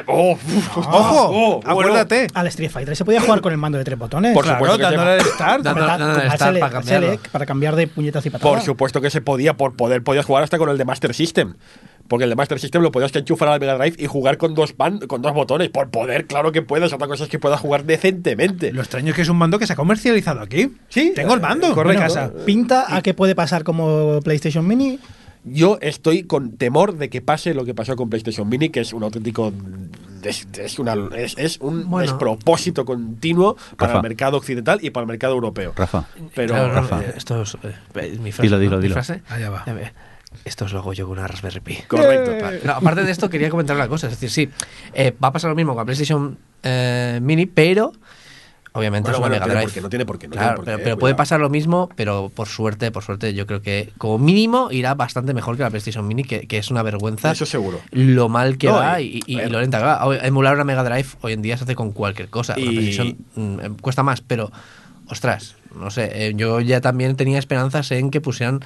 Oh, 0.07 0.33
uf, 0.33 0.77
¡Ojo! 0.79 0.89
oh, 0.95 1.61
bueno. 1.61 1.71
acuérdate. 1.71 2.29
Al 2.33 2.47
Street 2.47 2.71
Fighter 2.71 2.97
se 2.97 3.05
podía 3.05 3.21
jugar 3.21 3.43
con 3.43 3.53
el 3.53 3.59
mando 3.59 3.77
de 3.77 3.85
tres 3.85 3.99
botones. 3.99 4.33
Por 4.33 4.45
Claro, 4.45 4.59
supuesto 4.65 4.83
dándole 4.83 5.17
el 5.17 5.21
start. 6.33 7.31
Para 7.31 7.45
cambiar 7.45 7.77
de 7.77 7.87
puñetas 7.87 8.25
y 8.25 8.31
patadas. 8.31 8.55
Por 8.55 8.65
supuesto 8.65 9.03
que 9.03 9.11
se 9.11 9.21
podía, 9.21 9.55
por 9.59 9.77
poder, 9.77 10.03
podías 10.03 10.25
jugar 10.25 10.45
hasta 10.45 10.57
con 10.57 10.71
el 10.71 10.79
de 10.79 10.85
Master 10.87 11.13
System. 11.15 11.57
Porque 12.09 12.25
el 12.25 12.31
de 12.31 12.37
Master 12.37 12.59
System 12.61 12.83
lo 12.83 12.93
podías 12.93 13.15
enchufar 13.17 13.49
al 13.49 13.59
Mega 13.61 13.77
Drive 13.77 13.97
y 13.99 14.07
jugar 14.07 14.37
con 14.39 14.55
dos, 14.55 14.77
ban- 14.77 15.07
con 15.07 15.23
dos 15.23 15.33
botones. 15.35 15.69
Por 15.71 15.91
poder, 15.91 16.27
claro 16.27 16.53
que 16.53 16.63
puedes. 16.63 16.93
Otra 16.93 17.09
cosa 17.09 17.25
es 17.25 17.31
que 17.31 17.39
puedas 17.39 17.61
jugar 17.61 17.85
decentemente. 17.85 18.73
Lo 18.73 18.81
extraño 18.81 19.11
es 19.11 19.17
que 19.17 19.23
es 19.23 19.29
un 19.29 19.37
mando 19.39 19.59
que 19.59 19.67
se 19.67 19.73
ha 19.73 19.77
comercializado 19.77 20.41
aquí. 20.41 20.73
Sí, 20.89 21.13
Tengo 21.15 21.35
el 21.35 21.41
mando 21.41 21.69
eh, 21.69 21.73
correcto. 21.75 22.03
casa. 22.03 22.33
Pinta 22.45 22.95
a 22.97 23.03
que 23.03 23.15
puede 23.15 23.35
pasar 23.35 23.65
como 23.65 24.21
PlayStation 24.23 24.67
Mini. 24.67 24.99
Yo 25.49 25.79
estoy 25.81 26.25
con 26.25 26.57
temor 26.57 26.97
de 26.97 27.09
que 27.09 27.21
pase 27.23 27.55
lo 27.55 27.65
que 27.65 27.73
pasó 27.73 27.95
con 27.95 28.11
PlayStation 28.11 28.49
Mini, 28.49 28.69
que 28.71 28.81
es 28.81 28.93
un 28.93 29.05
auténtico. 29.05 29.53
Es, 30.25 30.45
es 30.59 30.79
una, 30.81 30.97
es, 31.17 31.35
es 31.39 31.59
un 31.61 31.89
Bueno. 31.89 32.03
despropósito 32.11 32.85
continuo 32.85 33.57
para 33.77 33.95
el 33.97 34.03
mercado 34.03 34.39
occidental 34.39 34.81
y 34.83 34.91
para 34.91 35.03
el 35.05 35.09
mercado 35.09 35.35
europeo. 35.35 35.73
Rafa. 35.77 36.05
Pero. 36.35 36.53
Claro, 36.55 36.69
no, 36.69 36.75
Rafa. 36.75 37.01
eh, 37.01 37.15
esto 37.17 37.43
es 37.43 37.57
eh, 37.63 38.19
mi 38.21 38.33
frase. 38.33 38.43
Dilo, 38.43 38.59
dilo, 38.59 38.71
¿no? 38.73 38.77
Mi 38.79 38.83
dilo. 38.83 38.95
frase. 38.95 39.23
Allá 39.29 39.51
va. 39.51 39.65
Esto 40.45 40.65
es 40.67 40.73
lo 40.73 40.81
hago 40.81 40.93
yo 40.93 41.07
con 41.09 41.19
una 41.19 41.27
Raspberry 41.27 41.61
Pi. 41.61 41.77
Correcto. 41.89 42.67
No, 42.67 42.73
aparte 42.73 43.05
de 43.05 43.11
esto, 43.13 43.29
quería 43.31 43.51
comentar 43.51 43.77
una 43.77 43.89
cosa. 43.89 44.07
Es 44.09 44.13
decir, 44.21 44.31
sí, 44.31 44.49
eh, 44.95 45.15
va 45.23 45.29
a 45.29 45.33
pasar 45.33 45.51
lo 45.51 45.57
mismo 45.57 45.73
con 45.73 45.81
la 45.81 45.85
PlayStation 45.85 46.37
eh, 46.63 47.19
Mini, 47.23 47.47
pero 47.47 47.93
obviamente 48.73 49.11
Bueno, 49.11 49.17
es 49.17 49.19
una 49.19 49.29
bueno, 49.29 49.45
Mega 49.47 49.47
Drive. 49.55 49.63
por 49.65 49.73
qué, 49.73 49.81
no 49.81 49.89
tiene 49.89 50.05
por 50.07 50.19
qué, 50.19 50.29
no 50.29 50.33
Claro, 50.33 50.47
tiene 50.49 50.57
por 50.57 50.65
pero, 50.67 50.77
qué, 50.79 50.85
pero 50.85 50.99
puede 50.99 51.15
pasar 51.15 51.41
lo 51.41 51.49
mismo, 51.49 51.89
pero 51.97 52.31
por 52.35 52.47
suerte, 52.47 52.91
por 52.91 53.03
suerte, 53.03 53.33
yo 53.33 53.47
creo 53.47 53.63
que 53.63 53.91
como 53.97 54.19
mínimo 54.19 54.69
irá 54.71 54.95
bastante 54.95 55.33
mejor 55.33 55.57
que 55.57 55.63
la 55.63 55.71
PlayStation 55.71 56.07
Mini, 56.07 56.25
que, 56.25 56.47
que 56.47 56.59
es 56.59 56.71
una 56.71 56.83
vergüenza. 56.83 57.31
Eso 57.33 57.47
seguro. 57.47 57.81
Lo 57.91 58.29
mal 58.29 58.59
que 58.59 58.67
No, 58.67 58.75
va 58.75 59.01
y- 59.01 59.23
y, 59.27 59.37
lo 59.49 59.61
lenta 59.61 59.79
que 59.79 59.85
va. 59.85 60.17
Emular 60.27 60.55
una 60.57 60.65
Mega 60.65 60.85
Drive 60.85 61.09
hoy 61.23 61.33
en 61.33 61.41
día 61.43 61.57
se 61.57 61.65
hace 61.65 61.75
con 61.75 61.93
cualquier 61.93 62.29
cosa. 62.29 62.55
La 62.59 62.65
PlayStation 62.67 63.17
mm, 63.35 63.77
cuesta 63.81 64.03
más, 64.03 64.21
pero 64.21 64.53
ostras, 65.09 65.57
no 65.75 65.91
sé. 65.91 66.11
eh, 66.13 66.33
yo 66.37 66.61
ya 66.61 66.81
también 66.81 67.17
tenía 67.17 67.39
esperanzas 67.39 67.91
en 67.91 68.11
que 68.11 68.21
pusieran 68.21 68.61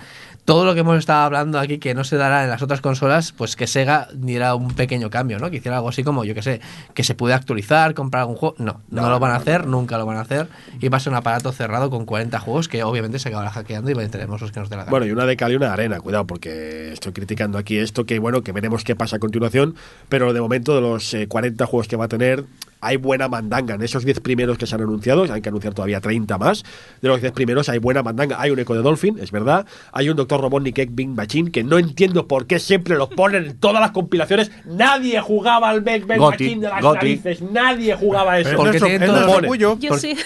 todo 0.45 0.65
lo 0.65 0.75
que 0.75 0.81
hemos 0.81 0.99
estado 0.99 1.25
hablando 1.25 1.59
aquí 1.59 1.79
que 1.79 1.95
no 1.95 2.03
se 2.05 2.17
dará 2.17 2.45
en 2.45 2.51
las 2.51 2.63
otras 2.63 2.81
consolas, 2.81 3.33
pues 3.33 3.57
que 3.57 3.67
Sega 3.67 4.09
diera 4.15 4.55
un 4.55 4.75
pequeño 4.75 5.11
cambio, 5.11 5.39
¿no? 5.39 5.51
Que 5.51 5.59
hiciera 5.59 5.77
algo 5.77 5.89
así 5.89 6.03
como, 6.03 6.25
yo 6.25 6.35
que 6.35 6.43
sé, 6.43 6.61
que 6.95 7.05
se 7.05 7.15
puede 7.15 7.35
actualizar, 7.35 7.95
comprar 7.95 8.23
algún 8.23 8.37
juego. 8.37 8.57
No, 8.59 8.81
no, 8.91 9.03
No, 9.03 9.11
lo 9.11 9.21
van 9.21 9.33
a 9.33 9.37
hacer, 9.37 9.67
nunca 9.67 9.99
lo 9.99 10.07
van 10.07 10.17
a 10.17 10.23
hacer. 10.23 10.49
Y 10.81 10.89
va 10.89 10.97
a 10.97 11.01
ser 11.01 11.13
un 11.13 11.19
aparato 11.19 11.53
cerrado 11.53 11.91
con 11.91 12.05
40 12.05 12.39
juegos 12.41 12.69
que 12.69 12.83
obviamente 12.83 13.19
se 13.19 13.29
acabará 13.29 13.51
hackeando 13.51 13.91
y 13.91 14.09
tenemos 14.09 14.41
los 14.41 14.51
que 14.51 14.61
nos 14.61 14.71
dé 14.71 14.77
la 14.77 14.83
gana. 14.83 14.91
Bueno, 14.91 15.07
y 15.07 15.13
una 15.13 15.27
de 15.27 15.37
cal 15.37 15.53
y 15.53 15.57
una 15.57 15.67
de 15.67 15.73
arena, 15.73 16.01
cuidado, 16.01 16.27
porque 16.27 16.93
estoy 16.93 17.13
criticando 17.13 17.59
aquí 17.59 17.79
esto, 17.79 18.05
que 18.05 18.19
bueno, 18.19 18.43
que 18.43 18.53
veremos 18.53 18.85
qué 18.85 18.97
pasa 18.97 19.17
a 19.17 19.19
continuación, 19.19 19.77
pero 20.09 20.33
de 20.33 20.41
momento 20.41 20.75
de 20.75 20.81
los 20.81 21.15
eh, 21.15 21.29
40 21.29 21.67
juegos 21.67 21.87
que 21.87 21.97
va 21.97 22.07
a 22.07 22.09
tener, 22.09 22.45
hay 22.81 22.97
buena 22.97 23.29
mandanga. 23.29 23.75
En 23.75 23.83
esos 23.83 24.05
10 24.05 24.21
primeros 24.21 24.59
que 24.59 24.67
se 24.67 24.75
han 24.75 24.81
anunciado, 24.83 25.31
hay 25.31 25.43
que 25.43 25.49
anunciar 25.49 25.75
todavía 25.75 26.01
30 26.01 26.39
más, 26.39 26.65
de 27.01 27.09
los 27.09 27.21
10 27.21 27.33
primeros 27.33 27.69
hay 27.69 27.79
buena 27.79 28.03
mandanga. 28.03 28.41
Hay 28.41 28.51
un 28.51 28.59
Eco 28.59 28.75
de 28.75 28.83
Dolphin, 28.83 29.19
es 29.19 29.31
verdad, 29.31 29.67
hay 29.93 30.09
un 30.11 30.17
Dr. 30.17 30.41
Robotnik 30.41 30.79
Egg 30.79 30.91
Big 30.93 31.09
Machine, 31.09 31.51
que 31.51 31.63
no 31.65 31.79
entiendo 31.79 32.27
por 32.29 32.47
qué 32.47 32.59
siempre 32.59 32.97
lo 32.97 33.09
ponen 33.11 33.47
en 33.47 33.57
todas 33.59 33.81
las 33.81 33.91
compilaciones. 33.93 34.51
Nadie 34.67 35.21
jugaba 35.21 35.71
al 35.71 35.81
Big 35.81 36.07
Bang 36.07 36.19
Goti, 36.19 36.45
Machine 36.45 36.61
de 36.61 36.69
las 36.69 36.83
Goti. 36.83 36.97
narices, 36.97 37.43
nadie 37.43 37.95
jugaba 37.95 38.39
eso. 38.39 38.57
Porque 38.57 38.79
todo- 38.79 39.31
orgullo. 39.33 39.79
Yo 39.79 39.97
sí, 39.97 40.17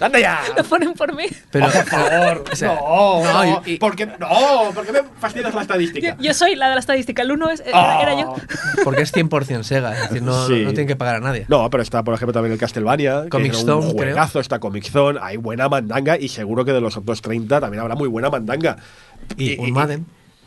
¡Anda 0.00 0.18
ya! 0.18 0.40
lo 0.56 0.64
ponen 0.64 0.92
por 0.94 1.14
mí. 1.14 1.24
pero, 1.50 1.66
Oh, 1.66 1.70
por 1.70 1.84
favor, 1.86 2.44
o 2.52 2.56
sea, 2.56 2.74
no, 2.74 3.22
no, 3.24 3.32
no, 3.32 3.62
y- 3.64 3.72
y- 3.74 3.78
porque, 3.78 4.06
no, 4.06 4.70
porque 4.74 4.92
me 4.92 5.00
fastidias 5.20 5.54
la 5.54 5.62
estadística. 5.62 6.16
yo 6.18 6.34
soy 6.34 6.56
la 6.56 6.68
de 6.68 6.74
la 6.74 6.80
estadística. 6.80 7.22
El 7.22 7.32
uno 7.32 7.48
es, 7.50 7.60
era, 7.64 8.02
era 8.02 8.20
yo. 8.20 8.34
Porque 8.82 9.02
es 9.02 9.12
100% 9.14 9.62
Sega, 9.62 9.92
es 9.94 10.00
decir, 10.08 10.22
no, 10.22 10.46
Sí. 10.46 10.62
no 10.64 10.70
tienen 10.70 10.88
que 10.88 10.96
pagar 10.96 11.16
a 11.16 11.20
nadie. 11.20 11.46
No, 11.48 11.68
pero 11.70 11.82
está, 11.82 12.02
por 12.02 12.14
ejemplo, 12.14 12.32
también 12.32 12.52
el 12.52 12.58
Castlevania. 12.58 13.28
Comic 13.30 13.54
Zone, 13.54 13.86
un 13.86 13.92
creo. 13.96 14.12
juegazo, 14.14 14.40
está 14.40 14.58
Comic 14.58 14.84
Zone, 14.90 15.18
hay 15.22 15.36
buena 15.36 15.68
mandanga 15.68 16.18
y 16.18 16.28
seguro 16.28 16.64
que 16.64 16.72
de 16.72 16.80
los 16.80 16.96
otros 16.96 17.22
30 17.22 17.60
también 17.60 17.80
habrá 17.80 17.94
muy 17.94 18.08
buena 18.08 18.30
mandanga. 18.30 18.76
Y 19.36 19.56
un 19.58 19.70
Madden. 19.72 20.06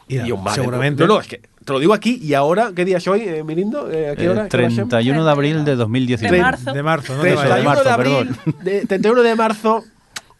Y, 0.10 0.20
un 0.32 0.44
Madden. 0.44 0.56
seguramente. 0.56 1.04
No, 1.04 1.16
no, 1.16 1.20
es 1.22 1.28
que 1.28 1.42
te 1.68 1.74
lo 1.74 1.80
digo 1.80 1.94
aquí 1.94 2.18
y 2.24 2.34
ahora, 2.34 2.72
¿qué 2.74 2.86
día 2.86 2.98
es 2.98 3.08
hoy, 3.10 3.22
eh, 3.22 3.44
mi 3.44 3.54
lindo? 3.54 3.92
Eh, 3.92 4.10
¿A 4.12 4.16
qué 4.16 4.24
Eh, 4.24 4.30
hora? 4.30 4.48
¿Qué 4.48 4.56
hora 4.58 4.68
es? 4.68 4.76
31 4.76 5.26
de 5.26 5.30
abril 5.32 5.66
de 5.66 5.76
2019. 5.76 6.38
De 6.38 6.42
marzo. 6.42 6.74
De 6.74 6.82
marzo, 6.82 7.16
no 7.18 7.22
te 7.24 7.36
vayas. 7.36 7.44
31 7.44 7.58
de, 7.58 7.64
marzo, 7.66 7.90
abril, 7.92 8.36
de, 8.64 8.86
31 8.86 9.22
de 9.22 9.36
marzo, 9.36 9.84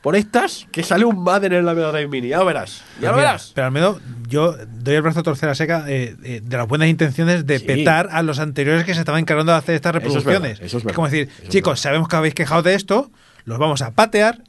por 0.02 0.16
estas, 0.16 0.66
que 0.72 0.84
sale 0.84 1.04
un 1.04 1.22
Madden 1.22 1.52
en 1.52 1.66
la 1.66 1.74
Mega 1.74 1.92
Drive 1.92 2.08
Mini. 2.08 2.30
Ya 2.30 2.38
lo 2.38 2.46
verás, 2.46 2.82
ya 3.02 3.10
lo 3.12 3.18
Mira, 3.18 3.28
verás. 3.32 3.52
Pero 3.54 3.68
al 3.68 3.74
menos 3.74 3.98
yo 4.30 4.56
doy 4.80 4.96
el 4.96 5.02
brazo 5.02 5.20
a 5.20 5.24
torcer 5.24 5.50
a 5.50 5.56
seca 5.56 5.84
eh, 5.90 6.16
eh, 6.24 6.40
de 6.42 6.58
las 6.58 6.66
buenas 6.68 6.88
intenciones 6.88 7.46
de 7.46 7.60
Sí. 7.60 7.66
petar 7.66 8.08
a 8.12 8.24
los 8.24 8.40
anteriores 8.40 8.86
que 8.86 8.94
se 8.94 9.02
estaban 9.02 9.20
encargando 9.20 9.52
de 9.52 9.58
hacer 9.58 9.76
estas 9.76 9.90
Eso 9.92 9.98
es 9.98 10.04
reproducciones. 10.04 10.52
verdad, 10.60 10.66
eso 10.66 10.78
es 10.78 10.84
verdad, 10.86 10.96
como 10.96 11.10
decir, 11.10 11.30
eso 11.42 11.50
chicos, 11.50 11.72
verdad. 11.72 11.82
sabemos 11.84 12.08
que 12.08 12.16
habéis 12.16 12.34
quejado 12.36 12.62
de 12.64 12.74
esto, 12.76 13.12
los 13.44 13.58
vamos 13.60 13.82
a 13.82 13.92
patear 13.92 14.40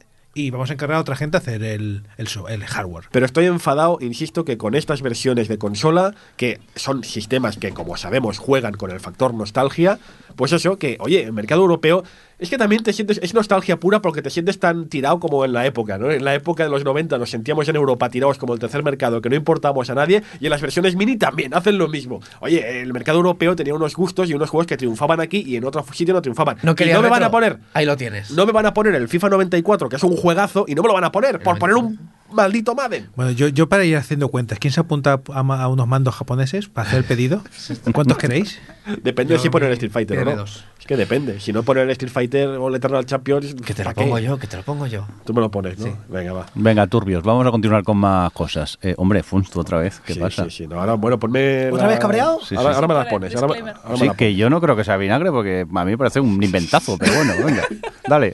y 0.45 0.51
vamos 0.51 0.69
a 0.69 0.73
encargar 0.73 0.97
a 0.97 1.01
otra 1.01 1.15
gente 1.15 1.37
a 1.37 1.39
hacer 1.39 1.63
el, 1.63 2.03
el, 2.17 2.27
el 2.49 2.65
hardware. 2.65 3.05
Pero 3.11 3.25
estoy 3.25 3.45
enfadado, 3.45 3.97
insisto, 4.01 4.45
que 4.45 4.57
con 4.57 4.75
estas 4.75 5.01
versiones 5.01 5.47
de 5.47 5.57
consola, 5.57 6.15
que 6.37 6.59
son 6.75 7.03
sistemas 7.03 7.57
que, 7.57 7.71
como 7.71 7.97
sabemos, 7.97 8.37
juegan 8.37 8.73
con 8.73 8.91
el 8.91 8.99
factor 8.99 9.33
nostalgia, 9.33 9.99
pues 10.39 10.53
eso, 10.53 10.77
que, 10.77 10.95
oye, 11.01 11.21
el 11.23 11.33
mercado 11.33 11.59
europeo 11.59 12.01
es 12.37 12.49
que 12.49 12.57
también 12.57 12.81
te 12.81 12.93
sientes, 12.93 13.19
es 13.21 13.33
nostalgia 13.33 13.75
pura 13.75 14.01
porque 14.01 14.21
te 14.21 14.29
sientes 14.29 14.57
tan 14.57 14.87
tirado 14.87 15.19
como 15.19 15.43
en 15.43 15.51
la 15.51 15.65
época, 15.65 15.97
¿no? 15.97 16.09
En 16.09 16.23
la 16.23 16.33
época 16.33 16.63
de 16.63 16.69
los 16.69 16.85
90 16.85 17.17
nos 17.17 17.29
sentíamos 17.29 17.67
en 17.67 17.75
Europa 17.75 18.09
tirados 18.09 18.37
como 18.37 18.53
el 18.53 18.59
tercer 18.61 18.81
mercado, 18.81 19.19
que 19.19 19.29
no 19.29 19.35
importamos 19.35 19.89
a 19.89 19.95
nadie, 19.95 20.23
y 20.39 20.45
en 20.45 20.51
las 20.51 20.61
versiones 20.61 20.95
mini 20.95 21.17
también 21.17 21.53
hacen 21.53 21.77
lo 21.77 21.89
mismo. 21.89 22.21
Oye, 22.39 22.79
el 22.79 22.93
mercado 22.93 23.17
europeo 23.17 23.53
tenía 23.57 23.73
unos 23.73 23.97
gustos 23.97 24.29
y 24.29 24.33
unos 24.33 24.49
juegos 24.49 24.65
que 24.65 24.77
triunfaban 24.77 25.19
aquí 25.19 25.43
y 25.45 25.57
en 25.57 25.65
otro 25.65 25.85
sitio 25.91 26.13
no 26.13 26.21
triunfaban. 26.21 26.55
No 26.63 26.73
y 26.79 26.85
no 26.85 27.01
me 27.01 27.09
van 27.09 27.23
a 27.23 27.31
poner 27.31 27.59
Ahí 27.73 27.85
lo 27.85 27.97
tienes. 27.97 28.31
no 28.31 28.45
me 28.45 28.53
van 28.53 28.65
a 28.65 28.73
poner 28.73 28.95
el 28.95 29.09
FIFA 29.09 29.31
94, 29.31 29.89
que 29.89 29.97
es 29.97 30.03
un 30.03 30.15
juegazo, 30.15 30.63
y 30.69 30.73
no 30.73 30.83
me 30.83 30.87
lo 30.87 30.93
van 30.93 31.03
a 31.03 31.11
poner 31.11 31.41
por 31.41 31.59
poner 31.59 31.75
un 31.75 31.99
maldito 32.31 32.75
Madden. 32.75 33.09
Bueno, 33.15 33.31
yo, 33.31 33.47
yo 33.47 33.67
para 33.69 33.85
ir 33.85 33.95
haciendo 33.97 34.29
cuentas, 34.29 34.59
¿quién 34.59 34.71
se 34.73 34.79
apunta 34.79 35.21
a, 35.33 35.67
unos 35.67 35.87
mandos 35.87 36.15
japoneses 36.15 36.67
para 36.69 36.87
hacer 36.87 36.99
el 36.99 37.05
pedido? 37.05 37.41
¿Cuántos 37.93 38.17
queréis? 38.17 38.59
Depende 39.03 39.35
de 39.35 39.39
si 39.39 39.49
ponen 39.49 39.67
el 39.67 39.73
Street 39.73 39.91
Fighter 39.91 40.17
o 40.19 40.25
no. 40.25 40.35
dos. 40.37 40.65
Es 40.79 40.85
que 40.85 40.95
depende. 40.97 41.39
Si 41.39 41.53
no 41.53 41.61
ponen 41.63 41.83
el 41.83 41.91
Street 41.91 42.11
Fighter 42.11 42.47
o 42.49 42.67
el 42.69 42.75
Eternal 42.75 43.05
Champions, 43.05 43.53
Que 43.65 43.73
te 43.73 43.83
lo 43.83 43.93
pongo 43.93 44.17
yo, 44.17 44.37
que 44.39 44.47
te 44.47 44.57
lo 44.57 44.63
pongo 44.63 44.87
yo. 44.87 45.05
Tú 45.25 45.33
me 45.33 45.41
lo 45.41 45.51
pones, 45.51 45.77
¿no? 45.77 45.85
Sí. 45.85 45.91
Venga, 46.07 46.33
va. 46.33 46.45
Venga, 46.55 46.87
turbios, 46.87 47.21
vamos 47.23 47.45
a 47.45 47.51
continuar 47.51 47.83
con 47.83 47.97
más 47.97 48.31
cosas. 48.31 48.79
Eh, 48.81 48.95
hombre, 48.97 49.21
Funs, 49.21 49.49
tú 49.51 49.59
otra 49.59 49.77
vez, 49.77 49.99
¿qué 50.05 50.13
sí, 50.15 50.19
pasa? 50.19 50.45
Sí, 50.45 50.49
sí. 50.51 50.67
No, 50.67 50.79
ahora, 50.79 50.93
bueno, 50.95 51.19
ponme. 51.19 51.69
¿Otra 51.69 51.83
la- 51.83 51.89
vez 51.89 51.99
cabreado? 51.99 52.39
Sí, 52.43 52.55
ahora 52.55 52.69
sí, 52.71 52.75
ahora 52.75 52.87
me 52.87 52.93
las 52.95 53.05
pones. 53.07 53.35
Ahora, 53.35 53.47
me- 53.53 53.63
me 53.63 53.97
Sí, 53.97 54.05
las 54.07 54.15
que 54.15 54.33
yo 54.35 54.49
no 54.49 54.59
creo 54.61 54.75
que 54.75 54.83
sea 54.83 54.97
vinagre 54.97 55.29
porque 55.31 55.67
a 55.71 55.85
mí 55.85 55.91
me 55.91 55.97
parece 55.97 56.19
un 56.19 56.41
inventazo, 56.41 56.97
pero 56.97 57.13
bueno, 57.13 57.33
venga, 57.45 57.63
dale. 58.07 58.33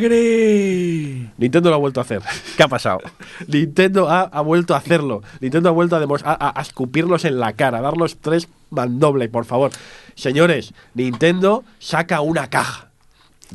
¡Vinagre! 0.00 1.30
Nintendo 1.38 1.70
lo 1.70 1.76
ha 1.76 1.78
vuelto 1.78 2.00
a 2.00 2.02
hacer. 2.02 2.20
¿Qué 2.56 2.62
ha 2.62 2.68
pasado? 2.70 3.00
Nintendo 3.46 4.08
ha, 4.10 4.22
ha 4.22 4.40
vuelto 4.40 4.74
a 4.74 4.78
hacerlo. 4.78 5.22
Nintendo 5.40 5.68
ha 5.68 5.72
vuelto 5.72 5.96
a, 5.96 5.98
a, 6.00 6.32
a- 6.48 6.58
a 6.58 6.62
escupirlos 6.62 7.26
en 7.26 7.38
la 7.38 7.52
cara, 7.52 7.78
a 7.78 7.80
darlos 7.82 8.16
tres 8.22 8.48
mandoble, 8.70 9.28
por 9.28 9.44
favor. 9.44 9.70
Señores, 10.14 10.72
Nintendo 10.94 11.64
saca 11.78 12.22
una 12.22 12.48
caja. 12.48 12.86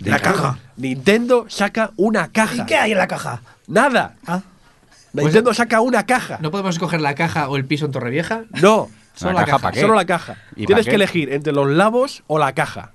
La 0.03 0.19
caja. 0.19 0.59
Nintendo 0.77 1.45
saca 1.47 1.91
una 1.95 2.27
caja. 2.31 2.63
¿Y 2.63 2.65
qué 2.65 2.75
hay 2.75 2.91
en 2.91 2.97
la 2.97 3.07
caja? 3.07 3.41
Nada. 3.67 4.15
Ah, 4.27 4.41
Nintendo 5.13 5.53
saca 5.53 5.79
una 5.81 6.05
caja. 6.05 6.37
¿No 6.41 6.51
podemos 6.51 6.75
escoger 6.75 6.99
la 7.01 7.15
caja 7.15 7.47
o 7.47 7.55
el 7.55 7.65
piso 7.65 7.85
en 7.85 7.91
Torrevieja? 7.93 8.43
No. 8.61 8.89
Solo 9.15 9.31
¿La 9.33 9.39
la 9.41 9.45
caja? 9.45 9.73
Solo 9.79 9.95
la 9.95 10.05
caja. 10.05 10.35
¿Y 10.57 10.65
Tienes 10.65 10.85
que 10.85 10.95
elegir 10.95 11.31
entre 11.31 11.53
los 11.53 11.69
labos 11.69 12.23
o 12.27 12.37
la 12.37 12.51
caja. 12.53 12.91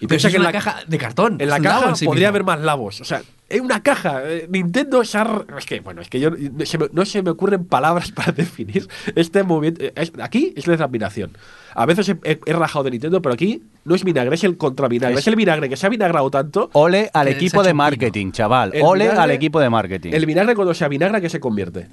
Y 0.00 0.06
Pero 0.06 0.08
piensa 0.08 0.22
si 0.22 0.26
es 0.28 0.32
que 0.32 0.36
en 0.36 0.42
una 0.42 0.48
la 0.48 0.52
caja 0.52 0.76
de 0.86 0.98
cartón. 0.98 1.36
En 1.40 1.48
la 1.48 1.56
es 1.56 1.62
caja 1.62 1.88
en 1.90 1.96
sí 1.96 2.04
podría 2.04 2.28
mismo. 2.28 2.28
haber 2.30 2.44
más 2.44 2.60
labos. 2.60 3.00
O 3.00 3.04
sea, 3.04 3.22
en 3.48 3.64
una 3.64 3.80
caja. 3.82 4.22
eh, 4.24 4.48
Nintendo 4.50 5.02
r- 5.02 5.56
Es 5.56 5.66
que, 5.66 5.78
bueno, 5.80 6.00
es 6.02 6.08
que 6.08 6.18
yo 6.18 6.30
no 6.30 6.66
se 6.66 6.78
me, 6.78 6.88
no 6.92 7.04
se 7.04 7.22
me 7.22 7.30
ocurren 7.30 7.64
palabras 7.64 8.10
para 8.12 8.32
definir 8.32 8.88
este 9.14 9.44
movimiento. 9.44 9.84
Eh, 9.84 9.92
es- 9.94 10.12
aquí 10.20 10.52
es 10.56 10.66
la 10.66 10.74
admiración. 10.74 11.36
A 11.76 11.86
veces 11.86 12.08
he, 12.08 12.16
he- 12.24 12.40
he 12.44 12.52
rajado 12.52 12.84
de 12.84 12.90
Nintendo, 12.90 13.22
pero 13.22 13.34
aquí 13.34 13.62
no 13.84 13.94
es 13.94 14.02
vinagre, 14.02 14.34
es 14.34 14.42
el 14.44 14.56
contravinagre. 14.56 15.14
Es, 15.14 15.20
Es- 15.20 15.28
el 15.28 15.36
vinagre 15.36 15.68
que 15.68 15.76
se 15.76 15.86
ha 15.86 15.90
vinagrado 15.90 16.28
tanto. 16.28 16.70
Ole 16.72 17.08
al 17.14 17.28
equipo 17.28 17.62
de 17.62 17.72
marketing, 17.72 18.32
chaval. 18.32 18.72
El 18.74 18.82
Ole 18.82 19.04
vinagre- 19.06 19.18
al 19.20 19.30
equipo 19.30 19.60
de 19.60 19.70
marketing. 19.70 20.10
El 20.12 20.26
vinagre 20.26 20.56
cuando 20.56 20.74
se 20.74 20.84
avinagra, 20.84 21.20
que 21.20 21.30
se 21.30 21.38
convierte? 21.38 21.86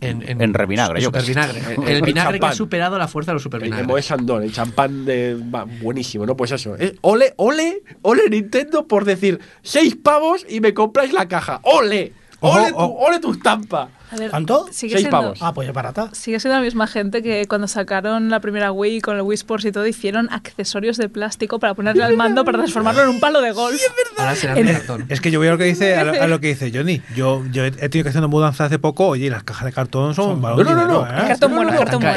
En, 0.00 0.22
En 0.40 0.54
revinagre, 0.54 1.00
yo 1.00 1.06
supervinagre. 1.06 1.58
En- 1.74 1.82
El 1.88 1.96
en 1.98 2.04
vinagre 2.04 2.34
que 2.34 2.38
champán. 2.40 2.50
ha 2.50 2.54
superado 2.54 2.98
la 2.98 3.08
fuerza 3.08 3.32
de 3.32 3.34
los 3.34 3.42
El, 3.42 3.46
el 3.48 3.52
supervinagres. 3.52 3.86
Moet 3.88 4.02
Chandon, 4.02 4.42
el 4.44 4.52
champán 4.52 5.04
de. 5.04 5.36
va, 5.52 5.64
buenísimo, 5.64 6.24
¿no? 6.26 6.36
Pues 6.36 6.52
eso. 6.52 6.76
eh, 6.78 6.96
ole, 7.02 7.34
ole, 7.36 7.82
ole 8.02 8.28
Nintendo 8.30 8.86
por 8.86 9.04
decir 9.04 9.40
seis 9.62 9.96
pavos 9.96 10.46
y 10.48 10.60
me 10.60 10.72
compráis 10.74 11.12
la 11.12 11.26
caja. 11.28 11.60
¡Ole! 11.64 12.12
Ojo, 12.40 12.58
¡Ole, 12.58 12.70
tu, 12.70 12.76
ojo. 12.78 12.94
ole 13.06 13.18
tu 13.20 13.32
estampa! 13.32 13.88
A 14.12 14.16
ver, 14.16 14.30
¿Cuánto? 14.30 14.66
Sigue 14.72 14.94
Seis 14.94 15.02
siendo, 15.02 15.20
pavos. 15.20 15.38
ah, 15.40 15.54
pues 15.54 15.68
es 15.68 15.74
barata. 15.74 16.08
Sigue 16.12 16.40
siendo 16.40 16.58
la 16.58 16.64
misma 16.64 16.86
gente 16.86 17.22
que 17.22 17.46
cuando 17.46 17.68
sacaron 17.68 18.28
la 18.30 18.40
primera 18.40 18.72
Wii 18.72 19.00
con 19.00 19.16
el 19.16 19.22
Wii 19.22 19.34
Sports 19.36 19.64
y 19.66 19.72
todo, 19.72 19.86
hicieron 19.86 20.28
accesorios 20.32 20.96
de 20.96 21.08
plástico 21.08 21.58
para 21.58 21.74
ponerle 21.74 22.02
al 22.02 22.16
mando 22.16 22.44
para 22.44 22.58
transformarlo 22.58 23.02
en 23.02 23.08
un 23.08 23.20
palo 23.20 23.40
de 23.40 23.52
golf. 23.52 23.80
Ahora 24.18 24.34
serán 24.34 24.58
En- 24.58 24.66
de 24.66 24.72
cartón. 24.72 25.06
Es 25.08 25.20
que 25.20 25.30
yo 25.30 25.38
voy 25.38 25.48
a 25.48 25.52
lo 25.52 25.58
que 25.58 25.64
dice, 25.64 25.94
a 25.96 26.04
lo, 26.04 26.22
a 26.22 26.26
lo 26.26 26.40
que 26.40 26.48
dice 26.48 26.70
Johnny. 26.74 27.00
Yo, 27.14 27.42
yo 27.52 27.64
he 27.64 27.70
tenido 27.70 28.02
que 28.04 28.08
hacer 28.10 28.20
una 28.20 28.28
mudanza 28.28 28.64
hace 28.64 28.78
poco. 28.78 29.06
Oye, 29.08 29.26
y 29.26 29.30
las 29.30 29.42
cajas 29.44 29.64
de 29.66 29.72
cartón 29.72 30.14
son 30.14 30.30
un 30.30 30.42
valor 30.42 30.64
No, 30.64 30.64
no, 30.64 30.74
no, 30.74 30.80
dinero, 30.82 31.06
no. 31.06 31.22
¿eh? 31.24 31.28
Cartón 31.28 31.54
bueno, 31.54 31.70
cartón 31.70 32.00
bueno. 32.02 32.16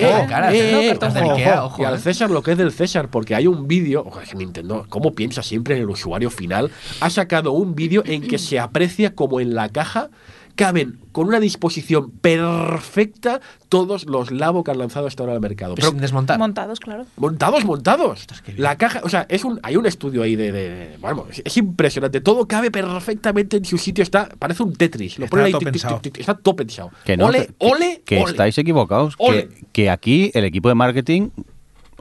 Y 1.78 1.84
al. 1.84 2.00
César 2.00 2.30
lo 2.32 2.42
que 2.44 2.52
es 2.54 2.58
del 2.58 2.72
César, 2.72 3.10
porque 3.10 3.36
hay 3.36 3.48
un 3.48 3.68
vídeo, 3.68 4.04
ojo, 4.06 4.20
es 4.20 4.30
que 4.30 4.36
Nintendo, 4.36 4.86
¿cómo 4.90 5.14
piensa 5.14 5.42
siempre 5.44 5.76
en 5.76 5.82
el 5.84 5.90
usuario 5.90 6.30
final? 6.30 6.72
Ha 7.02 7.10
sacado 7.10 7.52
un 7.52 7.76
vídeo 7.76 8.04
en 8.06 8.28
que 8.28 8.38
se 8.40 8.60
aprecia 8.60 9.16
como 9.16 9.40
en 9.40 9.56
la 9.56 9.70
caja 9.70 10.10
caben 10.56 11.00
con 11.12 11.28
una 11.28 11.40
disposición 11.40 12.12
perfecta 12.12 13.40
todos 13.70 14.06
los 14.06 14.32
Labo 14.32 14.64
que 14.64 14.72
han 14.72 14.78
lanzado 14.78 15.08
hasta 15.08 15.24
ahora 15.24 15.34
al 15.34 15.42
mercado. 15.42 15.76
Pero 15.76 15.88
Pero 15.88 15.92
sin 15.92 16.02
desmontar. 16.02 16.38
Montados, 16.40 16.80
claro. 16.80 17.06
montados, 17.18 17.66
montados. 17.66 18.26
La 18.58 18.78
caja, 18.78 19.02
o 19.04 19.10
sea, 19.10 19.26
es 19.30 19.44
un, 19.44 19.60
hay 19.64 19.76
un 19.78 19.86
estudio 19.86 20.24
ahí 20.24 20.36
de, 20.36 20.52
de- 20.52 20.98
bueno, 21.00 21.26
es, 21.30 21.42
es 21.44 21.58
impresionante. 21.58 22.22
Todo 22.22 22.48
cabe 22.48 22.72
perfectamente 22.72 23.58
en 23.58 23.66
su 23.66 23.78
sitio. 23.78 24.02
Está, 24.04 24.30
parece 24.40 24.64
un 24.64 24.74
Tetris. 24.74 25.18
Lo 25.20 25.26
Está 25.26 25.32
ponen 25.32 25.46
ahí, 25.48 25.52
todo 25.52 25.60
tic, 25.60 25.72
pensado. 25.72 26.02
está 26.16 26.34
todo 26.36 26.56
pensado. 26.56 26.92
Que 27.06 27.18
no, 27.18 27.28
ole, 27.28 27.48
que, 27.48 27.54
ole, 27.60 28.02
que 28.06 28.22
ole. 28.22 28.32
estáis 28.32 28.58
equivocados. 28.58 29.16
Ole. 29.18 29.48
Que, 29.50 29.66
que 29.74 29.90
aquí 29.90 30.32
el 30.34 30.46
equipo 30.46 30.70
de 30.70 30.76
marketing, 30.76 31.30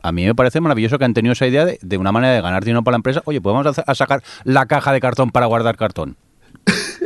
a 0.03 0.13
mí 0.13 0.25
me 0.25 0.35
parece 0.35 0.61
maravilloso 0.61 0.99
que 0.99 1.05
han 1.05 1.15
tenido 1.15 1.33
esa 1.33 1.47
idea 1.47 1.65
de, 1.65 1.79
de 1.81 1.97
una 1.99 2.13
manera 2.13 2.35
de 2.35 2.41
ganar 2.43 2.65
dinero 2.65 2.83
para 2.83 2.93
la 2.95 2.97
empresa. 2.99 3.23
Oye, 3.25 3.41
podemos 3.41 3.67
hacer- 3.67 3.85
a 3.87 3.95
sacar 3.95 4.23
la 4.45 4.67
caja 4.67 4.93
de 4.93 5.01
cartón 5.01 5.31
para 5.31 5.47
guardar 5.47 5.77
cartón. 5.77 6.17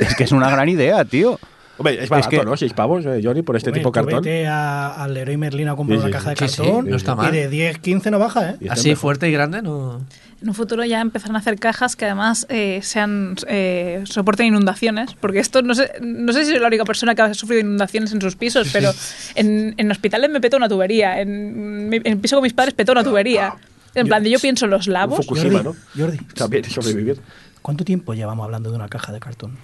Es 0.01 0.15
que 0.15 0.25
es 0.25 0.33
una 0.33 0.51
gran 0.51 0.69
idea, 0.69 1.05
tío. 1.05 1.39
Hombre, 1.79 2.03
es 2.03 2.09
barato, 2.09 2.31
que- 2.31 2.43
¿no? 2.43 2.57
Seis 2.57 2.73
pavos, 2.73 3.05
eh, 3.05 3.21
Johnny, 3.23 3.43
por 3.43 3.55
este 3.55 3.69
Hombre, 3.69 3.81
tipo 3.81 3.91
de 3.91 3.95
cartón. 3.95 4.23
Vete 4.23 4.47
a- 4.47 4.95
al 4.95 5.13
Leroy 5.13 5.37
Merlin 5.37 5.69
a 5.69 5.77
comprar 5.77 5.99
Sí, 5.99 6.07
una 6.07 6.09
sí, 6.09 6.13
caja 6.13 6.31
de 6.31 6.37
sí, 6.37 6.49
sí, 6.49 6.57
cartón 6.63 6.89
no 6.89 6.97
está 6.97 7.13
y 7.13 7.17
mal. 7.17 7.33
de 7.33 7.49
10, 7.51 7.79
15 7.81 8.11
no 8.11 8.19
baja, 8.19 8.51
¿eh? 8.53 8.57
Y 8.63 8.69
Así 8.69 8.95
fuerte 8.95 9.29
y 9.29 9.33
grande 9.33 9.61
no. 9.61 10.01
En 10.41 10.49
un 10.49 10.55
futuro 10.55 10.85
ya 10.87 11.03
empezarán 11.03 11.37
a 11.37 11.41
hacer 11.41 11.59
cajas 11.59 11.95
que 11.97 12.07
además 12.07 12.47
eh, 12.49 12.81
sean 12.83 13.37
eh, 13.47 14.03
soporten 14.07 14.47
inundaciones, 14.47 15.15
porque 15.21 15.39
esto 15.39 15.61
no 15.61 15.75
sé, 15.75 15.93
no 16.01 16.33
sé 16.33 16.45
si 16.47 16.53
soy 16.53 16.61
la 16.61 16.69
única 16.69 16.85
persona 16.87 17.15
que 17.15 17.21
ha 17.23 17.35
sufrido 17.35 17.61
inundaciones 17.61 18.11
en 18.13 18.23
sus 18.23 18.37
pisos, 18.37 18.69
pero 18.73 18.91
en, 19.35 19.75
en 19.77 19.91
hospitales 19.91 20.31
me 20.31 20.41
petó 20.41 20.57
una 20.57 20.69
tubería, 20.71 21.21
en, 21.21 21.91
en 21.93 22.07
el 22.07 22.17
piso 22.19 22.37
con 22.37 22.43
mis 22.43 22.55
padres 22.55 22.73
petó 22.73 22.93
una 22.93 23.05
tubería. 23.05 23.55
En 23.95 24.07
plan, 24.07 24.23
de 24.23 24.31
yo 24.31 24.39
pienso 24.39 24.67
en 24.67 24.71
los 24.73 24.89
lavos. 24.89 25.19
Fukushima, 25.27 25.63
Jordi, 25.63 25.65
¿no? 25.69 25.77
Jordi, 26.05 26.19
También 26.35 26.65
sobrevivir. 26.65 27.19
¿cuánto 27.63 27.83
tiempo 27.85 28.13
llevamos 28.15 28.45
hablando 28.45 28.71
de 28.71 28.77
una 28.77 28.89
caja 28.89 29.11
de 29.13 29.21
cartón? 29.21 29.57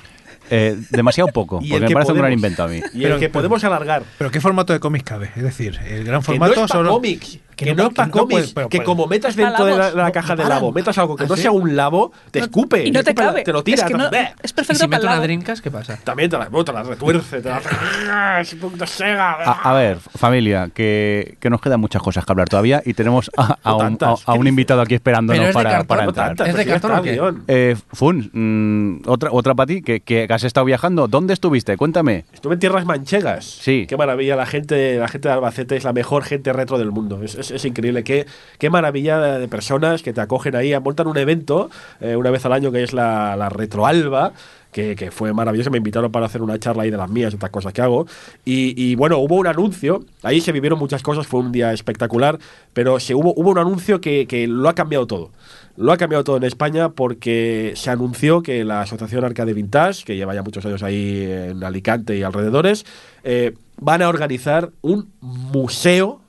Eh, 0.51 0.77
demasiado 0.91 1.29
poco, 1.33 1.61
Y 1.63 1.71
porque 1.71 1.81
me 1.83 1.87
que 1.89 1.95
parece 1.95 2.13
un 2.13 2.19
gran 2.19 2.33
invento 2.33 2.63
a 2.63 2.69
mí. 2.69 2.81
Y 2.95 3.05
el 3.05 3.19
que 3.19 3.29
podemos 3.29 3.63
alargar. 3.65 4.03
Pero 4.19 4.31
¿qué 4.31 4.41
formato 4.41 4.73
de 4.73 4.81
cómics 4.81 5.05
cabe? 5.05 5.31
Es 5.37 5.43
decir, 5.43 5.79
el 5.87 6.05
gran 6.05 6.21
Que 6.21 6.27
formato 6.27 6.55
no 6.57 6.65
es 6.65 6.71
solo- 6.71 6.91
cómics. 6.91 7.39
Que, 7.57 7.67
que 7.67 7.75
no 7.75 7.83
no 7.85 7.89
es 7.91 7.95
para 7.95 8.09
pa- 8.09 8.13
que 8.13 8.19
no 8.19 8.23
cómics. 8.25 8.41
puede- 8.41 8.55
pero 8.55 8.69
que 8.69 8.83
como 8.83 9.07
metas 9.07 9.37
dentro 9.37 9.65
de 9.67 9.77
la, 9.77 9.91
la 9.91 10.11
caja 10.13 10.35
no 10.35 10.43
de 10.43 10.49
lavo, 10.49 10.73
metas 10.73 10.97
algo 10.99 11.17
que 11.17 11.25
¿Ah, 11.25 11.27
no 11.29 11.37
sea 11.37 11.51
un 11.53 11.77
lavo, 11.77 12.11
te 12.31 12.39
No- 12.41 12.47
escupe. 12.47 12.87
y 12.87 12.91
no 12.91 13.03
te 13.05 13.11
la- 13.15 13.15
cabe. 13.15 13.43
Te 13.43 13.53
lo 13.53 13.63
tira. 13.63 13.83
Es 13.83 13.85
que 13.85 13.95
no- 13.95 14.11
te- 14.11 14.33
es 14.43 14.51
¿Y 14.51 14.55
perfecto 14.55 14.83
si 14.85 14.89
meto 14.89 15.05
lavo. 15.07 15.23
drinkas, 15.23 15.61
qué 15.61 15.71
pasa? 15.71 15.99
También 16.03 16.31
te 16.31 16.39
la, 16.39 16.49
bueno, 16.49 16.65
te 16.65 16.73
la 16.73 16.83
retuerce. 16.83 17.41
Te 17.43 17.49
la 17.51 18.41
Es 18.41 18.53
un 18.55 18.59
punto 18.61 18.87
sega. 18.87 19.33
A, 19.45 19.71
a 19.71 19.75
ver, 19.75 19.99
familia, 19.99 20.71
que, 20.75 21.37
que 21.41 21.51
nos 21.51 21.61
quedan 21.61 21.81
muchas 21.81 22.03
cosas 22.03 22.25
que 22.25 22.33
hablar 22.33 22.49
todavía 22.49 22.83
y 22.85 22.95
tenemos 22.95 23.31
a, 23.37 23.43
un, 23.47 23.53
a- 23.63 23.79
tantas. 23.79 24.29
a 24.29 24.33
un 24.35 24.43
¿Qué 24.43 24.49
invitado 24.49 24.81
aquí 24.81 24.95
esperándonos 24.95 25.39
Pero 25.39 25.49
es 25.51 25.55
de 25.55 25.55
para, 25.55 25.71
cartón, 25.71 25.87
para 25.87 26.05
entrar. 26.05 26.27
tantas, 26.29 26.49
¿Es 26.49 26.55
de 26.57 26.67
cartón 26.67 26.93
o 26.93 27.03
qué? 27.03 27.21
Eh, 27.49 27.77
Fun, 27.93 28.31
mm, 28.33 29.09
otra, 29.09 29.31
otra 29.33 29.55
para 29.55 29.67
ti, 29.67 29.83
que, 29.83 30.01
que 30.01 30.27
has 30.31 30.45
estado 30.45 30.65
viajando. 30.65 31.09
¿Dónde 31.09 31.35
estuviste? 31.35 31.77
Cuéntame. 31.77 32.25
Estuve 32.33 32.55
en 32.55 32.61
tierras 32.61 32.85
manchegas. 32.85 33.45
Sí. 33.45 33.87
Qué 33.89 33.97
maravilla. 33.97 34.37
La 34.37 34.47
gente, 34.47 34.97
la 34.99 35.09
gente 35.09 35.29
de 35.29 35.35
Albacete 35.35 35.77
es 35.77 35.85
la 35.85 35.93
mejor 35.93 36.25
gente 36.25 36.53
retro 36.53 36.79
del 36.79 36.91
mundo. 36.91 37.21
Es, 37.23 37.35
es- 37.35 37.51
es 37.55 37.65
increíble. 37.65 38.05
Qué, 38.05 38.27
qué 38.59 38.71
maravilla 38.71 39.39
de 39.39 39.49
personas 39.49 40.03
que 40.03 40.13
te 40.13 40.21
acogen 40.21 40.57
ahí. 40.57 40.73
Montan 40.81 41.07
un 41.07 41.19
evento 41.19 41.71
eh, 42.01 42.17
una 42.17 42.31
vez 42.31 42.45
al 42.47 42.53
año 42.53 42.73
que 42.73 42.83
es 42.83 42.93
la, 42.93 43.37
la 43.37 43.49
Retroalba. 43.49 44.33
Que, 44.73 44.97
que 44.97 45.11
fue 45.11 45.35
maravilloso, 45.35 45.71
me 45.71 45.77
invitaron 45.77 46.11
para 46.11 46.25
hacer 46.25 46.41
una 46.41 46.59
charla 46.59 46.85
ahí 46.85 46.91
de 46.91 46.97
las 46.97 47.11
mías 47.11 47.35
otras 47.35 47.51
cosas 47.51 47.75
que 47.75 47.83
hago. 47.83 48.07
Y, 48.43 48.73
y 48.83 48.95
bueno, 48.95 49.19
hubo 49.19 49.37
un 49.37 49.47
anuncio, 49.47 50.03
ahí 50.23 50.41
se 50.41 50.51
vivieron 50.51 50.79
muchas 50.79 51.03
cosas, 51.03 51.27
fue 51.27 51.41
un 51.41 51.53
día 51.53 51.75
espectacular, 51.75 52.39
pero 52.73 52.99
se 52.99 53.15
hubo, 53.15 53.35
hubo 53.37 53.51
un 53.51 53.59
anuncio 53.59 54.01
que, 54.01 54.27
que 54.27 54.47
lo 54.47 54.67
ha 54.71 54.75
cambiado 54.75 55.07
todo. 55.07 55.31
Lo 55.77 55.93
ha 55.93 55.99
cambiado 55.99 56.25
todo 56.25 56.39
en 56.39 56.45
España 56.45 56.89
porque 56.89 57.75
se 57.77 57.91
anunció 57.91 58.43
que 58.43 58.65
la 58.65 58.81
Asociación 58.81 59.27
Arcade 59.27 59.53
Vintage, 59.53 60.05
que 60.05 60.17
lleva 60.17 60.35
ya 60.35 60.43
muchos 60.43 60.65
años 60.65 60.83
ahí 60.83 61.23
en 61.31 61.63
Alicante 61.63 62.17
y 62.17 62.23
alrededores, 62.23 62.87
eh, 63.25 63.53
van 63.79 64.01
a 64.01 64.09
organizar 64.09 64.71
un 64.81 65.13
museo, 65.21 66.22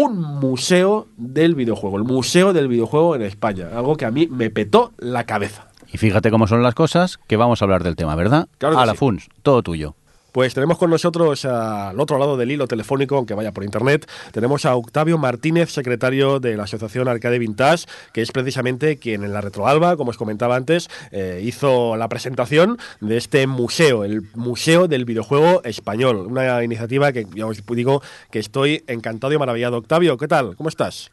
un 0.00 0.20
museo 0.38 1.08
del 1.16 1.56
videojuego, 1.56 1.96
el 1.96 2.04
museo 2.04 2.52
del 2.52 2.68
videojuego 2.68 3.16
en 3.16 3.22
España, 3.22 3.70
algo 3.74 3.96
que 3.96 4.04
a 4.04 4.12
mí 4.12 4.28
me 4.28 4.48
petó 4.48 4.92
la 4.98 5.24
cabeza. 5.24 5.66
Y 5.92 5.98
fíjate 5.98 6.30
cómo 6.30 6.46
son 6.46 6.62
las 6.62 6.76
cosas, 6.76 7.18
que 7.26 7.36
vamos 7.36 7.60
a 7.60 7.64
hablar 7.64 7.82
del 7.82 7.96
tema, 7.96 8.14
¿verdad? 8.14 8.46
Claro 8.58 8.76
que 8.76 8.82
a 8.82 8.86
la 8.86 8.92
sí. 8.92 8.98
Funs, 8.98 9.28
todo 9.42 9.62
tuyo. 9.64 9.96
Pues 10.38 10.54
tenemos 10.54 10.78
con 10.78 10.88
nosotros 10.88 11.44
al 11.44 11.98
otro 11.98 12.16
lado 12.16 12.36
del 12.36 12.52
hilo 12.52 12.68
telefónico, 12.68 13.16
aunque 13.16 13.34
vaya 13.34 13.50
por 13.50 13.64
internet, 13.64 14.08
tenemos 14.30 14.66
a 14.66 14.76
Octavio 14.76 15.18
Martínez, 15.18 15.72
secretario 15.72 16.38
de 16.38 16.56
la 16.56 16.62
Asociación 16.62 17.08
Arcade 17.08 17.40
Vintage, 17.40 17.86
que 18.12 18.22
es 18.22 18.30
precisamente 18.30 18.98
quien 18.98 19.24
en 19.24 19.32
la 19.32 19.40
Retroalba, 19.40 19.96
como 19.96 20.10
os 20.10 20.16
comentaba 20.16 20.54
antes, 20.54 20.90
eh, 21.10 21.42
hizo 21.42 21.96
la 21.96 22.08
presentación 22.08 22.78
de 23.00 23.16
este 23.16 23.48
museo, 23.48 24.04
el 24.04 24.28
Museo 24.36 24.86
del 24.86 25.06
Videojuego 25.06 25.64
Español. 25.64 26.28
Una 26.28 26.62
iniciativa 26.62 27.10
que 27.10 27.26
ya 27.34 27.44
os 27.44 27.66
digo 27.66 28.00
que 28.30 28.38
estoy 28.38 28.84
encantado 28.86 29.32
y 29.32 29.38
maravillado. 29.38 29.78
Octavio, 29.78 30.16
¿qué 30.18 30.28
tal? 30.28 30.54
¿Cómo 30.54 30.68
estás? 30.68 31.10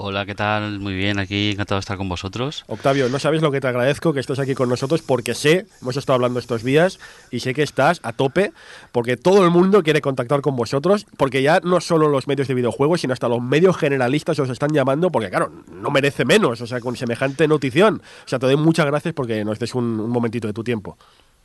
Hola, 0.00 0.24
¿qué 0.26 0.36
tal? 0.36 0.78
Muy 0.78 0.94
bien, 0.94 1.18
aquí 1.18 1.50
encantado 1.50 1.78
de 1.78 1.80
estar 1.80 1.96
con 1.96 2.08
vosotros. 2.08 2.62
Octavio, 2.68 3.08
no 3.08 3.18
sabes 3.18 3.42
lo 3.42 3.50
que 3.50 3.60
te 3.60 3.66
agradezco 3.66 4.12
que 4.12 4.20
estés 4.20 4.38
aquí 4.38 4.54
con 4.54 4.68
nosotros 4.68 5.02
porque 5.02 5.34
sé, 5.34 5.66
hemos 5.82 5.96
estado 5.96 6.14
hablando 6.14 6.38
estos 6.38 6.62
días 6.62 7.00
y 7.32 7.40
sé 7.40 7.52
que 7.52 7.64
estás 7.64 7.98
a 8.04 8.12
tope 8.12 8.52
porque 8.92 9.16
todo 9.16 9.44
el 9.44 9.50
mundo 9.50 9.82
quiere 9.82 10.00
contactar 10.00 10.40
con 10.40 10.54
vosotros 10.54 11.04
porque 11.16 11.42
ya 11.42 11.58
no 11.64 11.80
solo 11.80 12.06
los 12.06 12.28
medios 12.28 12.46
de 12.46 12.54
videojuegos, 12.54 13.00
sino 13.00 13.12
hasta 13.12 13.28
los 13.28 13.42
medios 13.42 13.76
generalistas 13.76 14.38
os 14.38 14.50
están 14.50 14.70
llamando 14.72 15.10
porque 15.10 15.30
claro, 15.30 15.50
no 15.66 15.90
merece 15.90 16.24
menos, 16.24 16.60
o 16.60 16.66
sea, 16.68 16.78
con 16.78 16.94
semejante 16.94 17.48
notición. 17.48 18.00
O 18.24 18.28
sea, 18.28 18.38
te 18.38 18.46
doy 18.46 18.56
muchas 18.56 18.86
gracias 18.86 19.14
porque 19.14 19.44
nos 19.44 19.58
des 19.58 19.74
un 19.74 20.08
momentito 20.08 20.46
de 20.46 20.52
tu 20.52 20.62
tiempo. 20.62 20.96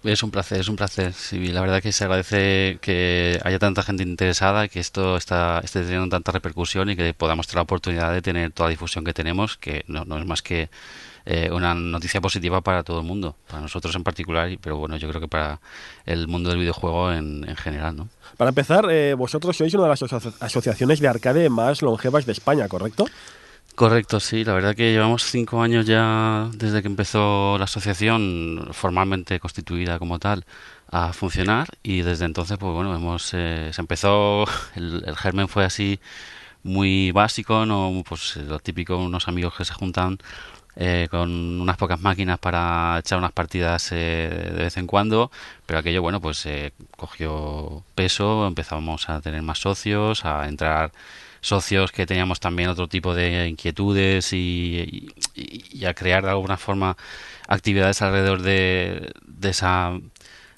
Es 0.03 0.21
un 0.21 0.31
placer, 0.31 0.59
es 0.59 0.67
un 0.67 0.75
placer. 0.75 1.13
Sí, 1.13 1.47
la 1.47 1.61
verdad 1.61 1.81
que 1.81 1.93
se 1.93 2.03
agradece 2.03 2.77
que 2.81 3.39
haya 3.43 3.57
tanta 3.57 3.83
gente 3.83 4.03
interesada, 4.03 4.67
que 4.67 4.81
esto 4.81 5.15
está, 5.15 5.61
esté 5.63 5.81
teniendo 5.81 6.09
tanta 6.09 6.33
repercusión 6.33 6.89
y 6.89 6.95
que 6.97 7.13
podamos 7.13 7.47
tener 7.47 7.57
la 7.57 7.61
oportunidad 7.63 8.11
de 8.11 8.21
tener 8.21 8.51
toda 8.51 8.67
la 8.67 8.71
difusión 8.71 9.05
que 9.05 9.13
tenemos, 9.13 9.55
que 9.57 9.85
no, 9.87 10.03
es 10.17 10.25
más 10.25 10.41
que 10.41 10.69
eh, 11.25 11.49
una 11.53 11.73
noticia 11.73 12.19
positiva 12.19 12.59
para 12.59 12.83
todo 12.83 12.99
el 12.99 13.05
mundo, 13.05 13.37
para 13.47 13.61
nosotros 13.61 13.95
en 13.95 14.03
particular, 14.03 14.49
pero 14.59 14.75
bueno, 14.75 14.97
yo 14.97 15.07
creo 15.07 15.21
que 15.21 15.29
para 15.29 15.61
el 16.05 16.27
mundo 16.27 16.49
del 16.49 16.59
videojuego 16.59 17.13
en, 17.13 17.47
en 17.47 17.55
general, 17.55 17.95
¿no? 17.95 18.09
Para 18.35 18.49
empezar, 18.49 18.85
eh, 18.91 19.13
vosotros 19.13 19.55
sois 19.55 19.73
una 19.73 19.83
de 19.83 19.89
las 19.89 20.01
aso- 20.03 20.33
asociaciones 20.41 20.99
de 20.99 21.07
arcade 21.07 21.49
más 21.49 21.81
longevas 21.81 22.25
de 22.25 22.33
España, 22.33 22.67
¿correcto? 22.67 23.05
Correcto, 23.75 24.19
sí. 24.19 24.43
La 24.43 24.53
verdad 24.53 24.75
que 24.75 24.91
llevamos 24.91 25.23
cinco 25.23 25.61
años 25.63 25.87
ya 25.87 26.49
desde 26.53 26.81
que 26.83 26.87
empezó 26.87 27.57
la 27.57 27.63
asociación 27.65 28.69
formalmente 28.71 29.39
constituida 29.39 29.97
como 29.97 30.19
tal 30.19 30.45
a 30.91 31.11
funcionar. 31.13 31.69
Y 31.81 32.01
desde 32.03 32.25
entonces, 32.25 32.57
pues 32.59 32.71
bueno, 32.73 32.95
hemos 32.95 33.33
eh, 33.33 33.71
se 33.73 33.81
empezó 33.81 34.45
el, 34.75 35.03
el 35.07 35.15
germen 35.17 35.47
fue 35.47 35.65
así 35.65 35.99
muy 36.63 37.11
básico, 37.11 37.65
no, 37.65 38.03
pues 38.07 38.37
lo 38.37 38.59
típico, 38.59 38.97
unos 38.97 39.27
amigos 39.29 39.55
que 39.57 39.65
se 39.65 39.73
juntan 39.73 40.19
eh, 40.75 41.07
con 41.11 41.61
unas 41.61 41.77
pocas 41.77 41.99
máquinas 42.01 42.39
para 42.39 42.97
echar 42.99 43.19
unas 43.19 43.31
partidas 43.31 43.91
eh, 43.91 44.51
de 44.55 44.63
vez 44.63 44.77
en 44.77 44.87
cuando, 44.87 45.31
pero 45.65 45.79
aquello, 45.79 46.01
bueno, 46.01 46.19
pues 46.21 46.45
eh, 46.47 46.73
cogió 46.97 47.83
peso, 47.95 48.47
empezamos 48.47 49.09
a 49.09 49.21
tener 49.21 49.41
más 49.43 49.59
socios, 49.59 50.25
a 50.25 50.47
entrar 50.47 50.91
socios 51.43 51.91
que 51.91 52.07
teníamos 52.07 52.39
también 52.39 52.69
otro 52.69 52.87
tipo 52.87 53.13
de 53.15 53.47
inquietudes 53.49 54.33
y, 54.33 55.09
a 55.87 55.93
crear 55.93 56.23
de 56.23 56.29
alguna 56.31 56.57
forma 56.57 56.97
actividades 57.47 58.01
alrededor 58.01 58.41
de, 58.41 59.11
de 59.25 59.49
esa 59.49 59.93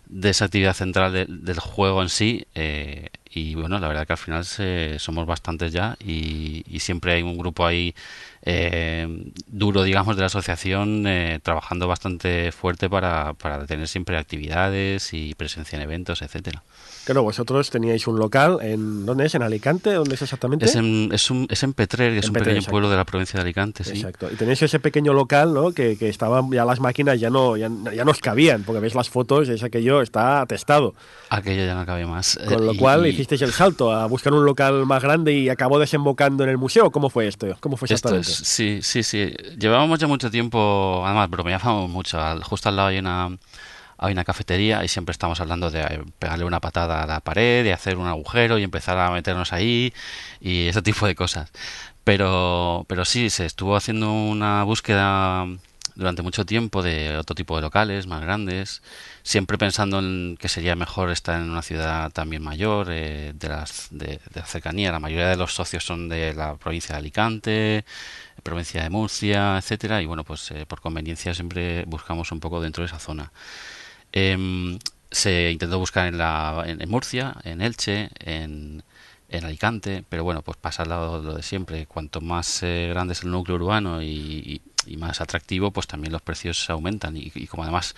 de 0.08 0.30
esa 0.30 0.46
actividad 0.46 0.76
central 0.76 1.14
de- 1.14 1.26
del 1.28 1.60
juego 1.60 2.02
en 2.04 2.10
sí. 2.10 2.46
Eh, 2.56 3.10
y 3.32 3.56
bueno 3.56 3.80
la 3.80 3.88
verdad 3.90 4.08
que 4.08 4.14
al 4.14 4.20
final 4.20 4.46
se- 4.46 5.00
somos 5.00 5.26
bastantes 5.28 5.74
ya 5.74 5.98
y, 6.00 6.64
y 6.70 6.80
siempre 6.80 7.14
hay 7.14 7.24
un 7.24 7.38
grupo 7.38 7.66
ahí 7.66 7.96
eh, 8.44 9.08
duro 9.48 9.84
digamos 9.84 10.16
de 10.16 10.22
la 10.22 10.28
asociación 10.28 11.06
eh, 11.08 11.40
trabajando 11.44 11.88
bastante 11.88 12.52
fuerte 12.54 12.90
para, 12.90 13.34
para 13.34 13.66
tener 13.66 13.88
siempre 13.90 14.18
actividades 14.18 15.14
y 15.14 15.34
presencia 15.36 15.76
en 15.78 15.82
eventos 15.84 16.22
etcétera 16.22 16.64
Claro, 17.06 17.24
vosotros 17.24 17.70
teníais 17.70 18.08
un 18.08 18.18
local 18.20 18.58
en 18.62 19.06
¿dónde 19.06 19.28
es? 19.28 19.36
¿En 19.36 19.44
Alicante? 19.44 19.94
¿Dónde 19.94 20.16
es 20.16 20.22
exactamente? 20.24 20.66
es 20.66 20.76
en, 20.76 21.10
es, 21.14 21.30
un, 21.30 21.46
es 21.50 21.62
en 21.64 21.74
Petrer 21.74 22.14
que 22.14 22.20
es 22.20 22.26
En 22.26 22.30
un 22.32 22.34
Petrer, 22.34 22.46
pequeño 22.46 22.58
exacto. 22.60 22.72
pueblo 22.72 22.90
de 22.90 22.96
la 22.98 23.06
provincia 23.06 23.38
de 23.38 23.42
Alicante 23.44 23.84
sí 23.84 23.92
Exacto. 23.92 24.30
Y 24.32 24.36
tenéis 24.36 24.62
ese 24.64 24.80
pequeño 24.80 25.14
local, 25.14 25.54
¿no? 25.54 25.72
Que, 25.72 25.98
que 25.98 26.10
estaban 26.10 26.50
ya 26.52 26.66
las 26.66 26.80
máquinas 26.80 27.20
ya 27.20 27.30
no 27.30 27.58
ya, 27.58 27.70
ya 27.94 28.04
no 28.04 28.12
os 28.12 28.20
cabían, 28.20 28.64
porque 28.64 28.80
veis 28.82 28.96
las 28.96 29.10
fotos, 29.10 29.50
es 29.50 29.62
aquello 29.64 30.02
está 30.02 30.42
atestado. 30.42 30.96
aquello 31.30 31.66
ya 31.66 31.76
no 31.76 31.86
cabe 31.86 32.06
más 32.06 32.38
Eh, 32.38 32.46
Con 32.46 32.66
lo 32.66 32.74
y- 32.74 32.78
cual 32.78 33.06
y- 33.06 33.10
hicisteis 33.10 33.42
el 33.44 33.52
salto 33.52 33.92
a 33.92 34.06
buscar 34.08 34.34
un 34.34 34.44
local 34.44 34.86
más 34.86 35.04
grande 35.04 35.32
y 35.34 35.50
acabó 35.50 35.78
desembocando 35.80 36.44
en 36.44 36.50
el 36.50 36.58
museo. 36.58 36.90
¿Cómo 36.92 37.10
fue 37.10 37.28
esto? 37.28 37.46
¿Cómo 37.60 37.78
fue 37.78 37.86
Esto 37.86 38.10
exactamente? 38.16 38.32
es, 38.32 38.38
sí, 38.48 38.80
sí, 38.82 39.04
sí. 39.04 39.32
Llevábamos 39.60 40.00
ya 40.00 40.08
mucho 40.08 40.32
tiempo, 40.32 41.04
además 41.06 41.30
bromeábamos 41.30 41.90
mucho. 41.90 42.18
Justo 42.44 42.70
al 42.70 42.76
lado 42.78 42.88
hay 42.90 42.98
una, 42.98 43.30
hay 43.98 44.14
una 44.14 44.24
cafetería 44.24 44.84
y 44.84 44.88
siempre 44.88 45.12
estamos 45.12 45.40
hablando 45.40 45.72
de 45.72 45.82
eh, 45.82 46.04
pegarle 46.20 46.46
una 46.46 46.60
patada 46.60 47.04
a 47.04 47.08
la 47.08 47.20
pared, 47.22 47.64
de 47.64 47.74
hacer 47.74 47.98
un 47.98 48.08
agujero 48.08 48.58
y 48.60 48.64
empezar 48.64 48.98
a 48.98 49.12
meternos 49.12 49.54
ahí 49.54 49.94
y 50.42 50.68
ese 50.68 50.82
tipo 50.82 51.08
de 51.08 51.16
cosas. 51.16 51.52
Pero, 52.04 52.86
pero 52.88 53.06
sí, 53.06 53.30
se 53.30 53.46
estuvo 53.46 53.76
haciendo 53.76 54.12
una 54.12 54.64
búsqueda 54.64 55.48
durante 55.96 56.22
mucho 56.22 56.46
tiempo 56.46 56.84
de 56.84 57.18
otro 57.18 57.36
tipo 57.36 57.56
de 57.56 57.62
locales 57.62 58.06
más 58.06 58.22
grandes, 58.22 58.84
siempre 59.24 59.58
pensando 59.58 60.00
en 60.00 60.38
que 60.40 60.50
sería 60.50 60.76
mejor 60.76 61.10
estar 61.10 61.42
en 61.42 61.50
una 61.50 61.62
ciudad 61.62 62.12
también 62.12 62.44
mayor, 62.44 62.88
eh, 62.92 63.32
de, 63.34 63.50
las, 63.50 63.88
de, 63.92 64.20
de 64.34 64.40
la 64.42 64.46
cercanía. 64.46 64.92
La 64.92 65.00
mayoría 65.00 65.30
de 65.30 65.38
los 65.38 65.54
socios 65.54 65.86
son 65.86 66.10
de 66.10 66.34
la 66.34 66.56
provincia 66.58 66.94
de 66.96 67.00
Alicante, 67.00 67.86
provincia 68.44 68.84
de 68.84 68.90
Murcia, 68.90 69.58
etcétera, 69.58 70.02
y 70.02 70.06
bueno, 70.06 70.24
pues 70.24 70.52
eh, 70.52 70.66
por 70.68 70.82
conveniencia 70.82 71.34
siempre 71.34 71.86
buscamos 71.88 72.32
un 72.32 72.40
poco 72.40 72.62
dentro 72.62 72.84
de 72.84 72.88
esa 72.88 73.00
zona. 73.00 73.32
Em, 74.16 74.80
se 75.12 75.52
intentó 75.52 75.78
buscar 75.78 76.08
en, 76.08 76.18
la, 76.18 76.64
en, 76.66 76.90
Murcia, 76.90 77.36
en 77.44 77.62
Elche, 77.62 78.10
en, 78.20 78.84
Alicante, 79.32 80.06
pero 80.08 80.24
bueno, 80.24 80.42
pues 80.44 80.58
pasa 80.58 80.86
lo, 80.86 81.22
lo 81.22 81.34
de 81.36 81.44
siempre. 81.44 81.86
Cuanto 81.88 82.22
más 82.22 82.64
eh, 82.64 82.88
grande 82.90 83.14
es 83.14 83.24
el 83.24 83.32
núcleo 83.32 83.58
urbano 83.58 84.02
y 84.02 84.62
más 84.98 85.20
atractivo, 85.20 85.72
pues 85.72 85.88
también 85.88 86.14
los 86.14 86.22
precios 86.22 86.70
aumentan. 86.70 87.18
Y, 87.18 87.32
y 87.36 87.48
como 87.48 87.64
además 87.64 87.96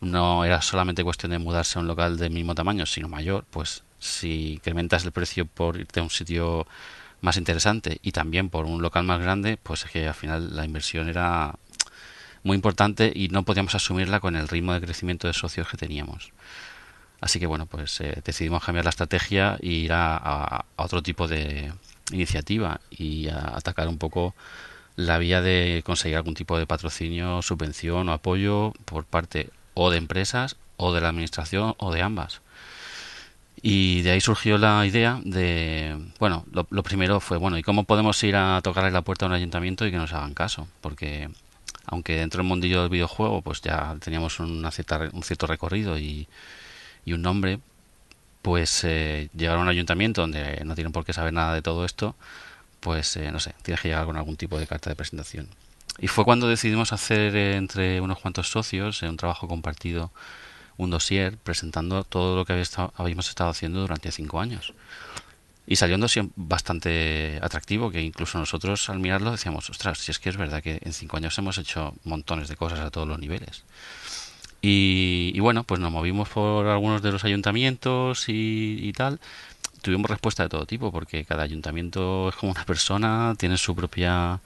no 0.00 0.44
era 0.44 0.60
solamente 0.62 1.04
cuestión 1.04 1.32
de 1.32 1.38
mudarse 1.38 1.78
a 1.78 1.82
un 1.82 1.88
local 1.88 2.18
del 2.18 2.30
mismo 2.30 2.54
tamaño, 2.54 2.86
sino 2.86 3.08
mayor, 3.08 3.44
pues 3.50 3.82
si 3.98 4.52
incrementas 4.54 5.04
el 5.04 5.12
precio 5.12 5.46
por 5.46 5.78
irte 5.78 6.00
a 6.00 6.02
un 6.02 6.10
sitio 6.10 6.66
más 7.22 7.38
interesante 7.38 7.98
y 8.02 8.12
también 8.12 8.50
por 8.50 8.66
un 8.66 8.82
local 8.82 9.04
más 9.04 9.20
grande, 9.20 9.58
pues 9.62 9.84
es 9.84 9.90
que 9.90 10.06
al 10.06 10.14
final 10.14 10.54
la 10.54 10.64
inversión 10.64 11.08
era 11.08 11.54
muy 12.44 12.54
importante 12.54 13.10
y 13.12 13.28
no 13.28 13.42
podíamos 13.42 13.74
asumirla 13.74 14.20
con 14.20 14.36
el 14.36 14.46
ritmo 14.46 14.74
de 14.74 14.80
crecimiento 14.80 15.26
de 15.26 15.32
socios 15.32 15.66
que 15.68 15.76
teníamos. 15.76 16.30
Así 17.20 17.40
que 17.40 17.46
bueno, 17.46 17.66
pues 17.66 18.00
eh, 18.02 18.20
decidimos 18.22 18.62
cambiar 18.62 18.84
la 18.84 18.90
estrategia 18.90 19.56
e 19.62 19.68
ir 19.68 19.92
a, 19.92 20.66
otro 20.76 21.02
tipo 21.02 21.26
de 21.26 21.72
iniciativa 22.12 22.80
y 22.90 23.28
atacar 23.28 23.88
un 23.88 23.96
poco 23.96 24.34
la 24.96 25.16
vía 25.18 25.40
de 25.40 25.82
conseguir 25.86 26.18
algún 26.18 26.34
tipo 26.34 26.58
de 26.58 26.66
patrocinio, 26.66 27.40
subvención 27.40 28.10
o 28.10 28.12
apoyo 28.12 28.74
por 28.84 29.04
parte 29.06 29.48
o 29.72 29.90
de 29.90 29.96
empresas 29.96 30.56
o 30.76 30.92
de 30.92 31.00
la 31.00 31.08
administración 31.08 31.74
o 31.78 31.92
de 31.92 32.02
ambas. 32.02 32.42
Y 33.62 34.02
de 34.02 34.10
ahí 34.10 34.20
surgió 34.20 34.58
la 34.58 34.84
idea 34.84 35.18
de, 35.24 35.96
bueno, 36.18 36.44
lo, 36.52 36.66
lo 36.68 36.82
primero 36.82 37.20
fue, 37.20 37.38
bueno, 37.38 37.56
¿y 37.56 37.62
cómo 37.62 37.84
podemos 37.84 38.22
ir 38.22 38.36
a 38.36 38.60
tocarle 38.62 38.90
la 38.90 39.00
puerta 39.00 39.24
a 39.24 39.28
un 39.28 39.34
ayuntamiento 39.34 39.86
y 39.86 39.90
que 39.90 39.96
nos 39.96 40.12
hagan 40.12 40.34
caso? 40.34 40.68
Porque 40.82 41.30
aunque 41.86 42.16
dentro 42.16 42.38
del 42.38 42.48
mundillo 42.48 42.80
del 42.82 42.90
videojuego 42.90 43.42
pues 43.42 43.60
ya 43.60 43.96
teníamos 44.00 44.40
una 44.40 44.70
cierta, 44.70 45.08
un 45.12 45.22
cierto 45.22 45.46
recorrido 45.46 45.98
y, 45.98 46.28
y 47.04 47.12
un 47.12 47.22
nombre, 47.22 47.60
pues 48.42 48.84
eh, 48.84 49.30
llegar 49.36 49.56
a 49.56 49.60
un 49.60 49.68
ayuntamiento 49.68 50.20
donde 50.20 50.62
no 50.64 50.74
tienen 50.74 50.92
por 50.92 51.04
qué 51.04 51.12
saber 51.12 51.32
nada 51.32 51.54
de 51.54 51.62
todo 51.62 51.84
esto, 51.84 52.14
pues 52.80 53.16
eh, 53.16 53.30
no 53.32 53.40
sé, 53.40 53.54
tienes 53.62 53.80
que 53.80 53.88
llegar 53.88 54.06
con 54.06 54.16
algún 54.16 54.36
tipo 54.36 54.58
de 54.58 54.66
carta 54.66 54.90
de 54.90 54.96
presentación. 54.96 55.48
Y 55.98 56.08
fue 56.08 56.24
cuando 56.24 56.48
decidimos 56.48 56.92
hacer 56.92 57.36
eh, 57.36 57.56
entre 57.56 58.00
unos 58.00 58.18
cuantos 58.18 58.50
socios 58.50 59.02
un 59.02 59.16
trabajo 59.16 59.48
compartido, 59.48 60.10
un 60.76 60.90
dossier 60.90 61.38
presentando 61.38 62.04
todo 62.04 62.36
lo 62.36 62.44
que 62.44 62.52
habíamos 62.96 63.28
estado 63.28 63.50
haciendo 63.50 63.80
durante 63.80 64.10
cinco 64.10 64.40
años. 64.40 64.74
Y 65.66 65.76
dossier 65.76 66.26
bastante 66.36 67.38
atractivo 67.42 67.90
que 67.90 68.02
incluso 68.02 68.38
nosotros 68.38 68.90
al 68.90 68.98
mirarlo 68.98 69.30
decíamos, 69.30 69.70
ostras, 69.70 69.98
si 69.98 70.10
es 70.10 70.18
que 70.18 70.28
es 70.28 70.36
verdad 70.36 70.62
que 70.62 70.78
en 70.82 70.92
cinco 70.92 71.16
años 71.16 71.38
hemos 71.38 71.56
hecho 71.56 71.94
montones 72.04 72.48
de 72.48 72.56
cosas 72.56 72.80
a 72.80 72.90
todos 72.90 73.08
los 73.08 73.18
niveles. 73.18 73.64
Y, 74.60 75.32
y 75.34 75.40
bueno, 75.40 75.64
pues 75.64 75.80
nos 75.80 75.90
movimos 75.90 76.28
por 76.28 76.66
algunos 76.66 77.02
de 77.02 77.12
los 77.12 77.24
ayuntamientos 77.24 78.28
y, 78.28 78.78
y 78.80 78.92
tal. 78.92 79.20
Tuvimos 79.82 80.10
respuesta 80.10 80.42
de 80.42 80.48
todo 80.48 80.66
tipo, 80.66 80.90
porque 80.90 81.24
cada 81.24 81.42
ayuntamiento 81.42 82.30
es 82.30 82.34
como 82.36 82.52
una 82.52 82.64
persona, 82.64 83.34
tiene 83.38 83.58
su 83.58 83.74
propia 83.74 84.40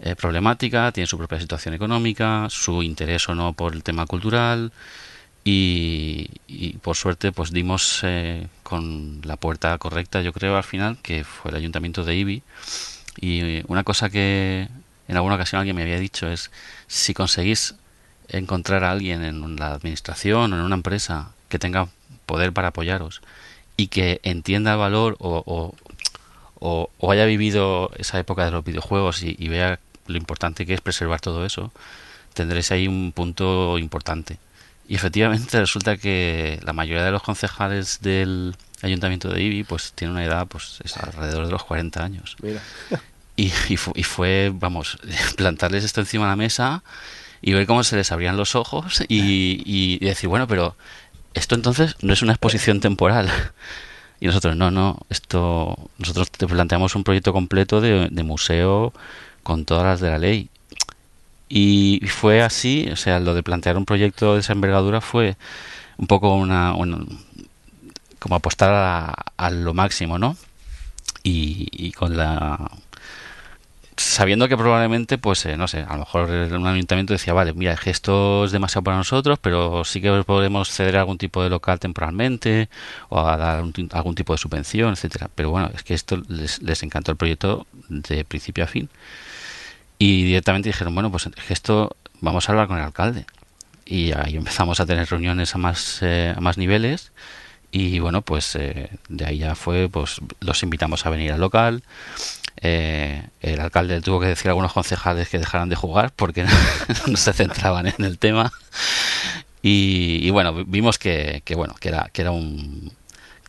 eh, 0.00 0.14
problemática, 0.14 0.92
tiene 0.92 1.08
su 1.08 1.18
propia 1.18 1.40
situación 1.40 1.74
económica, 1.74 2.46
su 2.50 2.82
interés 2.84 3.28
o 3.28 3.34
no 3.34 3.52
por 3.52 3.74
el 3.74 3.82
tema 3.82 4.06
cultural. 4.06 4.72
Y, 5.50 6.76
por 6.82 6.94
suerte, 6.94 7.32
pues 7.32 7.52
dimos 7.52 8.00
eh, 8.02 8.48
con 8.62 9.22
la 9.24 9.36
puerta 9.36 9.78
correcta, 9.78 10.20
yo 10.20 10.34
creo, 10.34 10.58
al 10.58 10.64
final, 10.64 10.98
que 11.02 11.24
fue 11.24 11.50
el 11.50 11.56
ayuntamiento 11.56 12.04
de 12.04 12.16
Ibi. 12.16 12.42
Y 13.16 13.40
eh, 13.40 13.64
una 13.66 13.82
cosa 13.82 14.10
que 14.10 14.68
en 15.08 15.16
alguna 15.16 15.36
ocasión 15.36 15.60
alguien 15.60 15.74
me 15.74 15.82
había 15.82 15.98
dicho 15.98 16.30
es: 16.30 16.50
si 16.86 17.14
conseguís 17.14 17.76
encontrar 18.28 18.84
a 18.84 18.90
alguien 18.90 19.24
en 19.24 19.56
la 19.56 19.72
administración 19.72 20.52
o 20.52 20.56
en 20.56 20.62
una 20.62 20.74
empresa 20.74 21.32
que 21.48 21.58
tenga 21.58 21.88
poder 22.26 22.52
para 22.52 22.68
apoyaros 22.68 23.22
y 23.78 23.86
que 23.86 24.20
entienda 24.24 24.72
el 24.72 24.78
valor 24.78 25.16
o, 25.18 25.74
o, 26.60 27.10
haya 27.10 27.24
vivido 27.24 27.90
esa 27.96 28.18
época 28.18 28.44
de 28.44 28.50
los 28.50 28.64
videojuegos 28.64 29.22
y 29.22 29.48
vea 29.48 29.80
lo 30.06 30.18
importante 30.18 30.66
que 30.66 30.74
es 30.74 30.82
preservar 30.82 31.20
todo 31.20 31.46
eso, 31.46 31.72
tendréis 32.34 32.70
ahí 32.70 32.86
un 32.86 33.12
punto 33.12 33.78
importante. 33.78 34.38
Y 34.88 34.94
efectivamente 34.94 35.60
resulta 35.60 35.96
que 35.98 36.58
la 36.64 36.72
mayoría 36.72 37.04
de 37.04 37.10
los 37.10 37.22
concejales 37.22 38.00
del 38.00 38.56
ayuntamiento 38.82 39.28
de 39.28 39.42
Ibi 39.42 39.62
pues 39.64 39.92
tiene 39.94 40.12
una 40.14 40.24
edad 40.24 40.46
pues 40.46 40.78
es 40.82 40.96
alrededor 40.96 41.44
de 41.46 41.52
los 41.52 41.62
40 41.64 42.02
años. 42.02 42.36
Mira. 42.42 42.62
y, 43.36 43.52
y 43.68 43.76
fu- 43.76 43.92
y 43.94 44.02
fue, 44.02 44.50
vamos, 44.54 44.98
plantarles 45.36 45.84
esto 45.84 46.00
encima 46.00 46.24
de 46.24 46.30
la 46.30 46.36
mesa 46.36 46.82
y 47.42 47.52
ver 47.52 47.66
cómo 47.66 47.84
se 47.84 47.96
les 47.96 48.10
abrían 48.12 48.36
los 48.38 48.54
ojos 48.54 49.02
y, 49.08 49.62
y 49.66 49.98
decir, 50.04 50.28
bueno, 50.28 50.48
pero 50.48 50.74
esto 51.34 51.54
entonces 51.54 51.94
no 52.00 52.12
es 52.14 52.22
una 52.22 52.32
exposición 52.32 52.80
temporal. 52.80 53.30
Y 54.20 54.26
nosotros, 54.26 54.56
no, 54.56 54.70
no, 54.72 54.98
esto, 55.10 55.76
nosotros 55.98 56.30
te 56.32 56.46
planteamos 56.48 56.96
un 56.96 57.04
proyecto 57.04 57.32
completo 57.32 57.80
de, 57.80 58.08
de 58.10 58.22
museo 58.24 58.92
con 59.44 59.64
todas 59.64 59.84
las 59.84 60.00
de 60.00 60.10
la 60.10 60.18
ley. 60.18 60.48
Y 61.48 62.00
fue 62.08 62.42
así, 62.42 62.88
o 62.92 62.96
sea, 62.96 63.20
lo 63.20 63.34
de 63.34 63.42
plantear 63.42 63.76
un 63.76 63.84
proyecto 63.86 64.34
de 64.34 64.40
esa 64.40 64.52
envergadura 64.52 65.00
fue 65.00 65.36
un 65.96 66.06
poco 66.06 66.34
una, 66.34 66.74
como 68.18 68.36
apostar 68.36 68.70
a, 68.72 69.14
a 69.36 69.50
lo 69.50 69.74
máximo, 69.74 70.18
¿no? 70.18 70.36
Y, 71.22 71.92
con 71.92 72.16
la 72.16 72.70
sabiendo 73.96 74.48
que 74.48 74.56
probablemente, 74.56 75.18
pues, 75.18 75.44
eh, 75.46 75.56
no 75.56 75.66
sé, 75.68 75.80
a 75.80 75.94
lo 75.94 76.00
mejor 76.00 76.30
un 76.30 76.66
ayuntamiento 76.66 77.12
decía, 77.12 77.32
vale, 77.34 77.52
mira, 77.52 77.72
es 77.72 77.80
que 77.80 77.90
esto 77.90 78.44
es 78.44 78.52
demasiado 78.52 78.84
para 78.84 78.96
nosotros, 78.96 79.38
pero 79.40 79.84
sí 79.84 80.00
que 80.00 80.22
podemos 80.24 80.70
ceder 80.70 80.96
a 80.96 81.00
algún 81.00 81.18
tipo 81.18 81.42
de 81.42 81.50
local 81.50 81.80
temporalmente 81.80 82.68
o 83.08 83.18
a 83.20 83.36
dar 83.36 83.62
un 83.62 83.72
algún 83.92 84.14
tipo 84.14 84.32
de 84.32 84.38
subvención, 84.38 84.92
etcétera. 84.92 85.28
Pero 85.34 85.50
bueno, 85.50 85.70
es 85.74 85.82
que 85.82 85.94
esto 85.94 86.22
les, 86.28 86.62
les 86.62 86.82
encantó 86.84 87.10
el 87.10 87.16
proyecto 87.18 87.66
de 87.88 88.24
principio 88.24 88.64
a 88.64 88.66
fin. 88.68 88.88
Y 89.98 90.24
directamente 90.24 90.68
dijeron, 90.68 90.94
bueno, 90.94 91.10
pues 91.10 91.28
esto 91.48 91.96
vamos 92.20 92.48
a 92.48 92.52
hablar 92.52 92.68
con 92.68 92.78
el 92.78 92.84
alcalde. 92.84 93.26
Y 93.84 94.12
ahí 94.12 94.36
empezamos 94.36 94.80
a 94.80 94.86
tener 94.86 95.08
reuniones 95.08 95.54
a 95.54 95.58
más, 95.58 95.98
eh, 96.02 96.34
a 96.36 96.40
más 96.40 96.58
niveles. 96.58 97.10
Y 97.70 97.98
bueno, 97.98 98.22
pues 98.22 98.54
eh, 98.56 98.90
de 99.08 99.26
ahí 99.26 99.38
ya 99.38 99.54
fue, 99.54 99.88
pues 99.88 100.20
los 100.40 100.62
invitamos 100.62 101.04
a 101.04 101.10
venir 101.10 101.32
al 101.32 101.40
local. 101.40 101.82
Eh, 102.60 103.22
el 103.40 103.60
alcalde 103.60 104.00
tuvo 104.00 104.20
que 104.20 104.26
decir 104.26 104.48
a 104.48 104.50
algunos 104.50 104.72
concejales 104.72 105.28
que 105.28 105.38
dejaran 105.38 105.68
de 105.68 105.76
jugar 105.76 106.12
porque 106.14 106.44
no 107.06 107.16
se 107.16 107.32
centraban 107.32 107.86
en 107.86 108.04
el 108.04 108.18
tema. 108.18 108.52
Y, 109.62 110.30
bueno, 110.30 110.64
vimos 110.64 110.98
que, 110.98 111.42
que 111.44 111.54
bueno, 111.56 111.74
que 111.80 111.88
era, 111.88 112.08
que 112.12 112.22
era 112.22 112.30
un 112.30 112.92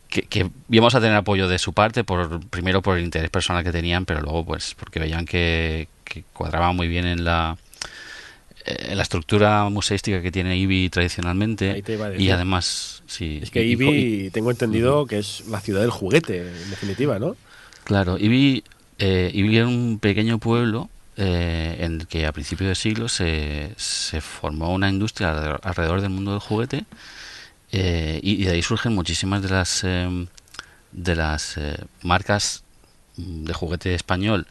que, 0.09 0.23
que 0.23 0.49
íbamos 0.69 0.95
a 0.95 0.99
tener 0.99 1.15
apoyo 1.15 1.47
de 1.47 1.59
su 1.59 1.73
parte 1.73 2.03
por 2.03 2.45
primero 2.47 2.81
por 2.81 2.97
el 2.97 3.03
interés 3.05 3.29
personal 3.29 3.63
que 3.63 3.71
tenían, 3.71 4.05
pero 4.05 4.21
luego 4.21 4.43
pues 4.43 4.75
porque 4.77 4.99
veían 4.99 5.25
que, 5.25 5.87
que 6.09 6.23
cuadraba 6.33 6.71
muy 6.73 6.87
bien 6.87 7.05
en 7.05 7.23
la 7.23 7.57
en 8.65 8.97
la 8.97 9.03
estructura 9.03 9.67
museística 9.69 10.21
que 10.21 10.31
tiene 10.31 10.57
IBI 10.57 10.89
tradicionalmente. 10.89 11.81
Y 12.19 12.29
además 12.29 13.01
sí 13.07 13.39
Es 13.41 13.49
que 13.51 13.63
y- 13.63 13.69
y- 13.69 13.71
Ibi, 13.71 14.29
tengo 14.31 14.51
entendido 14.51 15.05
que 15.05 15.17
es 15.19 15.45
la 15.47 15.59
ciudad 15.61 15.81
del 15.81 15.89
juguete, 15.91 16.39
en 16.41 16.69
definitiva, 16.69 17.17
¿no? 17.19 17.35
Claro, 17.85 18.17
Ibi, 18.19 18.63
eh, 18.99 19.31
Ibi 19.33 19.57
era 19.57 19.67
un 19.67 19.97
pequeño 19.99 20.37
pueblo 20.39 20.89
eh, 21.17 21.77
en 21.79 22.01
el 22.01 22.07
que 22.07 22.25
a 22.27 22.31
principios 22.31 22.67
de 22.69 22.75
siglo 22.75 23.07
se, 23.09 23.73
se 23.77 24.21
formó 24.21 24.73
una 24.73 24.89
industria 24.89 25.29
alrededor, 25.31 25.59
alrededor 25.63 26.01
del 26.01 26.09
mundo 26.11 26.31
del 26.31 26.39
juguete 26.41 26.85
eh, 27.71 28.19
y, 28.21 28.41
y 28.41 28.45
de 28.45 28.51
ahí 28.51 28.61
surgen 28.61 28.93
muchísimas 28.93 29.41
de 29.41 29.49
las 29.49 29.83
eh, 29.83 30.27
de 30.91 31.15
las 31.15 31.57
eh, 31.57 31.77
marcas 32.03 32.63
mm, 33.17 33.45
de 33.45 33.53
juguete 33.53 33.93
español 33.95 34.47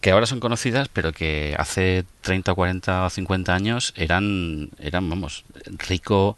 que 0.00 0.10
ahora 0.10 0.26
son 0.26 0.40
conocidas 0.40 0.88
pero 0.88 1.12
que 1.12 1.54
hace 1.58 2.04
30, 2.22 2.54
40 2.54 3.06
o 3.06 3.10
50 3.10 3.54
años 3.54 3.92
eran 3.96 4.70
eran 4.78 5.08
vamos 5.08 5.44
rico 5.88 6.36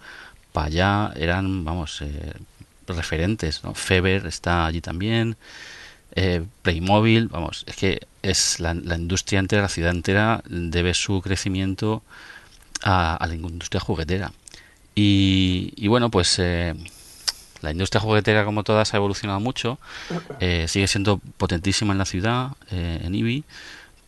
allá 0.54 1.12
eran 1.16 1.64
vamos 1.64 2.00
eh, 2.02 2.32
referentes 2.86 3.64
¿no? 3.64 3.74
Feber 3.74 4.26
está 4.26 4.66
allí 4.66 4.80
también 4.80 5.36
eh, 6.14 6.42
Playmobil 6.62 7.28
vamos 7.28 7.64
es 7.66 7.76
que 7.76 8.06
es 8.22 8.60
la, 8.60 8.74
la 8.74 8.96
industria 8.96 9.40
entera 9.40 9.62
la 9.62 9.68
ciudad 9.68 9.92
entera 9.92 10.42
debe 10.48 10.94
su 10.94 11.20
crecimiento 11.20 12.02
a, 12.82 13.16
a 13.16 13.26
la 13.26 13.34
industria 13.34 13.80
juguetera 13.80 14.32
y, 14.94 15.72
y 15.76 15.88
bueno 15.88 16.10
pues 16.10 16.38
eh, 16.38 16.74
la 17.62 17.70
industria 17.70 18.00
juguetera 18.00 18.44
como 18.44 18.62
todas 18.64 18.92
ha 18.92 18.96
evolucionado 18.98 19.40
mucho. 19.40 19.78
Eh, 20.40 20.66
sigue 20.68 20.86
siendo 20.88 21.18
potentísima 21.36 21.92
en 21.92 21.98
la 21.98 22.04
ciudad 22.04 22.50
eh, 22.70 23.00
en 23.04 23.14
IBI 23.14 23.44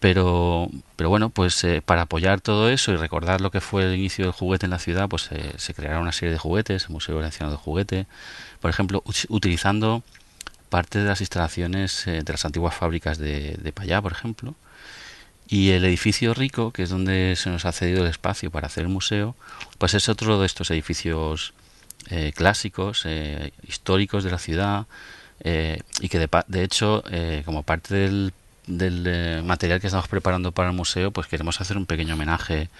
pero 0.00 0.68
pero 0.96 1.08
bueno 1.08 1.30
pues 1.30 1.64
eh, 1.64 1.80
para 1.80 2.02
apoyar 2.02 2.40
todo 2.42 2.68
eso 2.68 2.92
y 2.92 2.96
recordar 2.96 3.40
lo 3.40 3.50
que 3.50 3.60
fue 3.62 3.84
el 3.84 3.94
inicio 3.94 4.24
del 4.26 4.32
juguete 4.32 4.66
en 4.66 4.70
la 4.70 4.78
ciudad 4.78 5.08
pues 5.08 5.30
se 5.56 5.74
crearon 5.74 6.02
una 6.02 6.12
serie 6.12 6.32
de 6.32 6.38
juguetes 6.38 6.84
el 6.84 6.90
museo 6.90 7.16
valenciano 7.16 7.50
del 7.50 7.58
juguete. 7.58 8.06
Por 8.60 8.70
ejemplo 8.70 9.02
ut- 9.06 9.26
utilizando 9.30 10.02
parte 10.68 10.98
de 10.98 11.06
las 11.06 11.20
instalaciones 11.20 12.02
de 12.04 12.24
las 12.26 12.44
antiguas 12.44 12.74
fábricas 12.74 13.16
de, 13.18 13.56
de 13.62 13.72
Payá 13.72 14.02
por 14.02 14.12
ejemplo 14.12 14.54
y 15.46 15.70
el 15.70 15.84
edificio 15.84 16.32
rico, 16.34 16.70
que 16.72 16.82
es 16.84 16.90
donde 16.90 17.34
se 17.36 17.50
nos 17.50 17.64
ha 17.66 17.72
cedido 17.72 18.02
el 18.02 18.10
espacio 18.10 18.50
para 18.50 18.66
hacer 18.66 18.84
el 18.84 18.88
museo, 18.88 19.36
pues 19.78 19.92
es 19.92 20.08
otro 20.08 20.40
de 20.40 20.46
estos 20.46 20.70
edificios 20.70 21.52
eh, 22.10 22.32
clásicos, 22.34 23.02
eh, 23.06 23.52
históricos 23.66 24.24
de 24.24 24.30
la 24.30 24.38
ciudad, 24.38 24.86
eh, 25.40 25.80
y 26.00 26.08
que 26.08 26.18
de, 26.18 26.28
de 26.48 26.62
hecho, 26.62 27.02
como 27.44 27.62
parte 27.62 27.94
del, 27.94 28.32
material 29.44 29.80
que 29.80 29.88
estamos 29.88 30.08
preparando 30.08 30.52
para 30.52 30.70
el 30.70 30.74
museo, 30.74 31.10
pues 31.10 31.26
queremos 31.26 31.60
hacer 31.60 31.76
un 31.76 31.86
pequeño 31.86 32.14
homenaje 32.14 32.70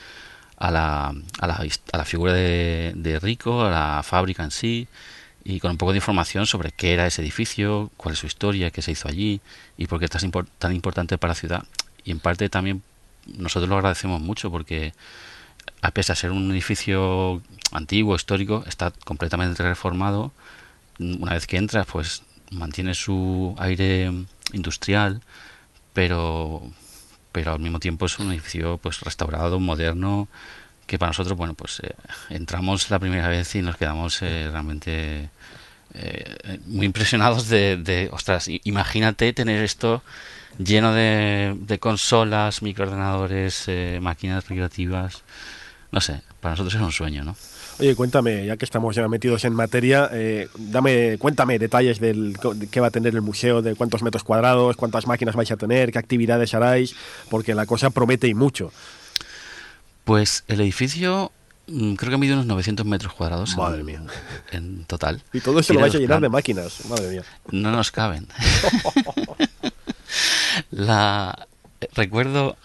a 0.56 0.70
la, 0.70 1.14
a 1.40 1.46
la, 1.46 1.66
a 1.92 1.96
la 1.98 2.05
figura 2.05 2.32
de, 2.32 2.92
de 2.96 3.18
Rico, 3.18 3.62
a 3.64 3.70
la 3.70 4.02
fábrica 4.02 4.44
en 4.44 4.51
sí, 4.51 4.88
y 5.44 5.60
con 5.60 5.72
un 5.72 5.76
poco 5.76 5.92
de 5.92 5.98
información 5.98 6.46
sobre 6.46 6.72
qué 6.72 6.94
era 6.94 7.06
ese 7.06 7.20
edificio, 7.22 7.90
cuál 7.96 8.14
es 8.14 8.18
su 8.18 8.26
historia, 8.26 8.70
qué 8.70 8.80
se 8.80 8.92
hizo 8.92 9.09
allí 9.09 9.40
y 9.76 9.86
por 9.86 9.98
qué 9.98 10.06
es 10.06 10.10
tan 10.59 10.74
importante 10.74 11.18
para 11.18 11.32
la 11.32 11.34
ciudad. 11.34 11.64
Y 12.05 12.10
en 12.12 12.20
parte 12.20 12.48
también 12.48 12.82
nosotros 13.26 13.68
lo 13.68 13.76
agradecemos 13.76 14.20
mucho 14.20 14.51
porque 14.51 14.94
a 15.82 15.90
pesar 15.90 16.16
de 16.16 16.20
ser 16.20 16.30
un 16.30 16.51
edificio 16.51 17.42
antiguo, 17.74 18.16
histórico, 18.16 18.64
está 18.66 18.92
completamente 19.05 19.62
reformado. 19.62 20.32
Una 20.98 21.34
vez 21.34 21.46
que 21.46 21.59
entras, 21.59 21.86
pues 21.86 22.22
mantiene 22.51 22.94
su 22.94 23.55
aire 23.59 24.10
industrial, 24.52 25.20
pero 25.92 26.62
pero 27.32 27.52
al 27.52 27.59
mismo 27.59 27.80
tiempo 27.80 28.06
es 28.06 28.18
un 28.20 28.30
edificio 28.30 28.78
pues 28.78 29.01
restaurado, 29.01 29.59
moderno, 29.59 30.28
que 30.86 30.98
para 31.01 31.10
nosotros, 31.10 31.36
bueno, 31.36 31.55
pues 31.55 31.80
eh, 31.80 31.94
entramos 32.30 32.90
la 32.90 33.01
primera 33.01 33.28
vez 33.28 33.55
y 33.56 33.62
nos 33.62 33.76
quedamos 33.76 34.22
eh, 34.22 34.48
realmente 34.52 35.30
eh, 35.94 36.60
muy 36.66 36.86
impresionados 36.86 37.48
de, 37.48 37.76
de, 37.76 38.09
ostras, 38.12 38.48
imagínate 38.64 39.32
tener 39.32 39.64
esto 39.64 40.02
lleno 40.59 40.92
de, 40.92 41.56
de 41.59 41.78
consolas, 41.78 42.62
microordenadores, 42.62 43.64
eh, 43.68 43.98
máquinas 44.01 44.48
recreativas. 44.48 45.22
No 45.90 46.01
sé, 46.01 46.22
para 46.40 46.52
nosotros 46.52 46.74
es 46.74 46.80
un 46.80 46.92
sueño, 46.92 47.24
¿no? 47.24 47.36
Oye, 47.78 47.96
cuéntame, 47.96 48.46
ya 48.46 48.56
que 48.56 48.64
estamos 48.64 48.94
ya 48.94 49.09
metidos 49.09 49.44
en 49.44 49.52
materia, 49.52 50.09
eh, 50.12 50.48
dame, 50.56 51.18
cuéntame 51.18 51.59
detalles 51.59 51.98
del 51.98 52.34
de 52.55 52.68
qué 52.68 52.80
va 52.80 52.86
a 52.88 52.90
tener 52.90 53.14
el 53.14 53.20
museo, 53.20 53.62
de 53.62 53.74
cuántos 53.74 54.02
metros 54.02 54.22
cuadrados, 54.22 54.76
cuántas 54.76 55.06
máquinas 55.06 55.34
vais 55.34 55.51
a 55.51 55.56
tener, 55.56 55.90
qué 55.90 55.98
actividades 55.98 56.55
haráis, 56.55 56.94
porque 57.30 57.55
la 57.55 57.66
cosa 57.66 57.90
promete 57.90 58.28
y 58.28 58.34
mucho. 58.34 58.72
Pues 60.05 60.44
el 60.46 60.60
edificio 60.60 61.32
mm, 61.66 61.94
creo 61.94 62.12
que 62.12 62.18
mide 62.18 62.34
unos 62.34 62.46
900 62.46 62.86
metros 62.86 63.12
cuadrados. 63.12 63.56
Madre 63.56 63.80
en, 63.80 63.86
mía. 63.86 64.02
En 64.52 64.84
total. 64.84 65.22
Y 65.32 65.40
todo 65.40 65.59
eso 65.59 65.74
lo 65.74 65.80
vais 65.80 65.94
a 65.94 65.98
llenar 65.98 66.20
de 66.20 66.28
máquinas, 66.28 66.84
madre 66.86 67.09
mía. 67.09 67.24
No 67.51 67.72
nos 67.72 67.90
caben. 67.90 68.28
la 70.70 71.48
recuerdo 71.94 72.56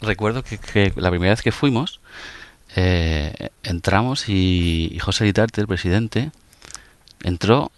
recuerdo 0.00 0.42
que, 0.42 0.58
que 0.58 0.92
la 0.96 1.10
primera 1.10 1.32
vez 1.32 1.42
que 1.42 1.52
fuimos 1.52 2.00
eh, 2.76 3.48
entramos 3.62 4.28
y, 4.28 4.98
José 5.00 5.24
Litarte, 5.24 5.60
el 5.60 5.66
presidente, 5.66 6.30
entró 7.22 7.70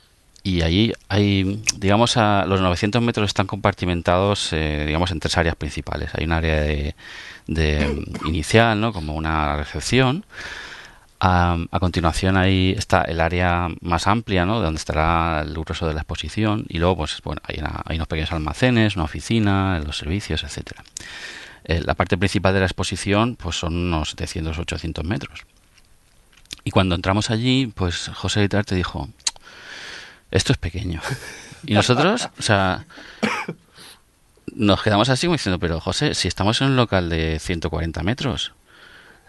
y 0.42 0.62
allí 0.62 0.92
hay, 1.08 1.62
digamos, 1.76 2.16
a 2.16 2.44
los 2.46 2.60
900 2.60 3.02
metros 3.02 3.26
están 3.28 3.46
compartimentados, 3.46 4.52
eh, 4.52 4.84
digamos, 4.86 5.10
en 5.10 5.20
tres 5.20 5.36
áreas 5.36 5.54
principales. 5.56 6.10
Hay 6.14 6.24
un 6.24 6.32
área 6.32 6.60
de, 6.62 6.94
de 7.46 8.04
inicial, 8.24 8.80
¿no? 8.80 8.92
Como 8.92 9.14
una 9.14 9.56
recepción. 9.56 10.24
A, 11.22 11.58
a 11.70 11.80
continuación 11.80 12.38
ahí 12.38 12.74
está 12.78 13.02
el 13.02 13.20
área 13.20 13.68
más 13.82 14.06
amplia, 14.06 14.46
¿no? 14.46 14.58
Donde 14.60 14.78
estará 14.78 15.42
el 15.42 15.52
grueso 15.52 15.86
de 15.86 15.92
la 15.92 16.00
exposición 16.00 16.64
y 16.70 16.78
luego, 16.78 16.96
pues, 16.96 17.20
bueno, 17.22 17.42
hay, 17.44 17.58
una- 17.58 17.82
hay 17.84 17.96
unos 17.96 18.08
pequeños 18.08 18.32
almacenes, 18.32 18.96
una 18.96 19.04
oficina, 19.04 19.78
los 19.84 19.98
servicios, 19.98 20.42
etcétera. 20.44 20.82
Eh, 21.70 21.80
la 21.84 21.94
parte 21.94 22.18
principal 22.18 22.52
de 22.52 22.58
la 22.58 22.66
exposición, 22.66 23.36
pues, 23.36 23.54
son 23.54 23.76
unos 23.76 24.10
700, 24.10 24.58
800 24.58 25.04
metros. 25.04 25.42
Y 26.64 26.72
cuando 26.72 26.96
entramos 26.96 27.30
allí, 27.30 27.68
pues, 27.68 28.10
José 28.12 28.40
Litarte 28.40 28.74
dijo, 28.74 29.08
esto 30.32 30.52
es 30.52 30.58
pequeño. 30.58 31.00
Y 31.64 31.74
nosotros, 31.74 32.28
o 32.38 32.42
sea, 32.42 32.86
nos 34.52 34.82
quedamos 34.82 35.10
así 35.10 35.28
como 35.28 35.36
diciendo, 35.36 35.60
pero 35.60 35.78
José, 35.78 36.14
si 36.14 36.26
estamos 36.26 36.60
en 36.60 36.68
un 36.68 36.76
local 36.76 37.08
de 37.08 37.38
140 37.38 38.02
metros, 38.02 38.52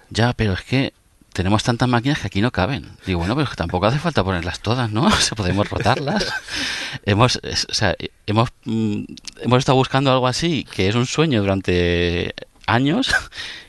ya, 0.09 0.33
pero 0.33 0.53
es 0.53 0.61
que 0.61 0.93
tenemos 1.33 1.63
tantas 1.63 1.87
máquinas 1.87 2.19
que 2.19 2.27
aquí 2.27 2.41
no 2.41 2.51
caben. 2.51 2.87
Digo, 3.05 3.19
bueno, 3.19 3.35
pero 3.35 3.43
es 3.45 3.49
que 3.51 3.55
tampoco 3.55 3.85
hace 3.85 3.99
falta 3.99 4.23
ponerlas 4.23 4.59
todas, 4.59 4.91
¿no? 4.91 5.05
O 5.07 5.11
sea, 5.11 5.35
podemos 5.35 5.69
rotarlas. 5.69 6.25
hemos, 7.05 7.37
o 7.37 7.73
sea, 7.73 7.95
hemos, 8.27 8.49
mm, 8.65 9.03
hemos 9.41 9.59
estado 9.59 9.75
buscando 9.77 10.11
algo 10.11 10.27
así, 10.27 10.65
que 10.73 10.87
es 10.89 10.95
un 10.95 11.05
sueño 11.05 11.41
durante 11.41 12.33
años, 12.67 13.11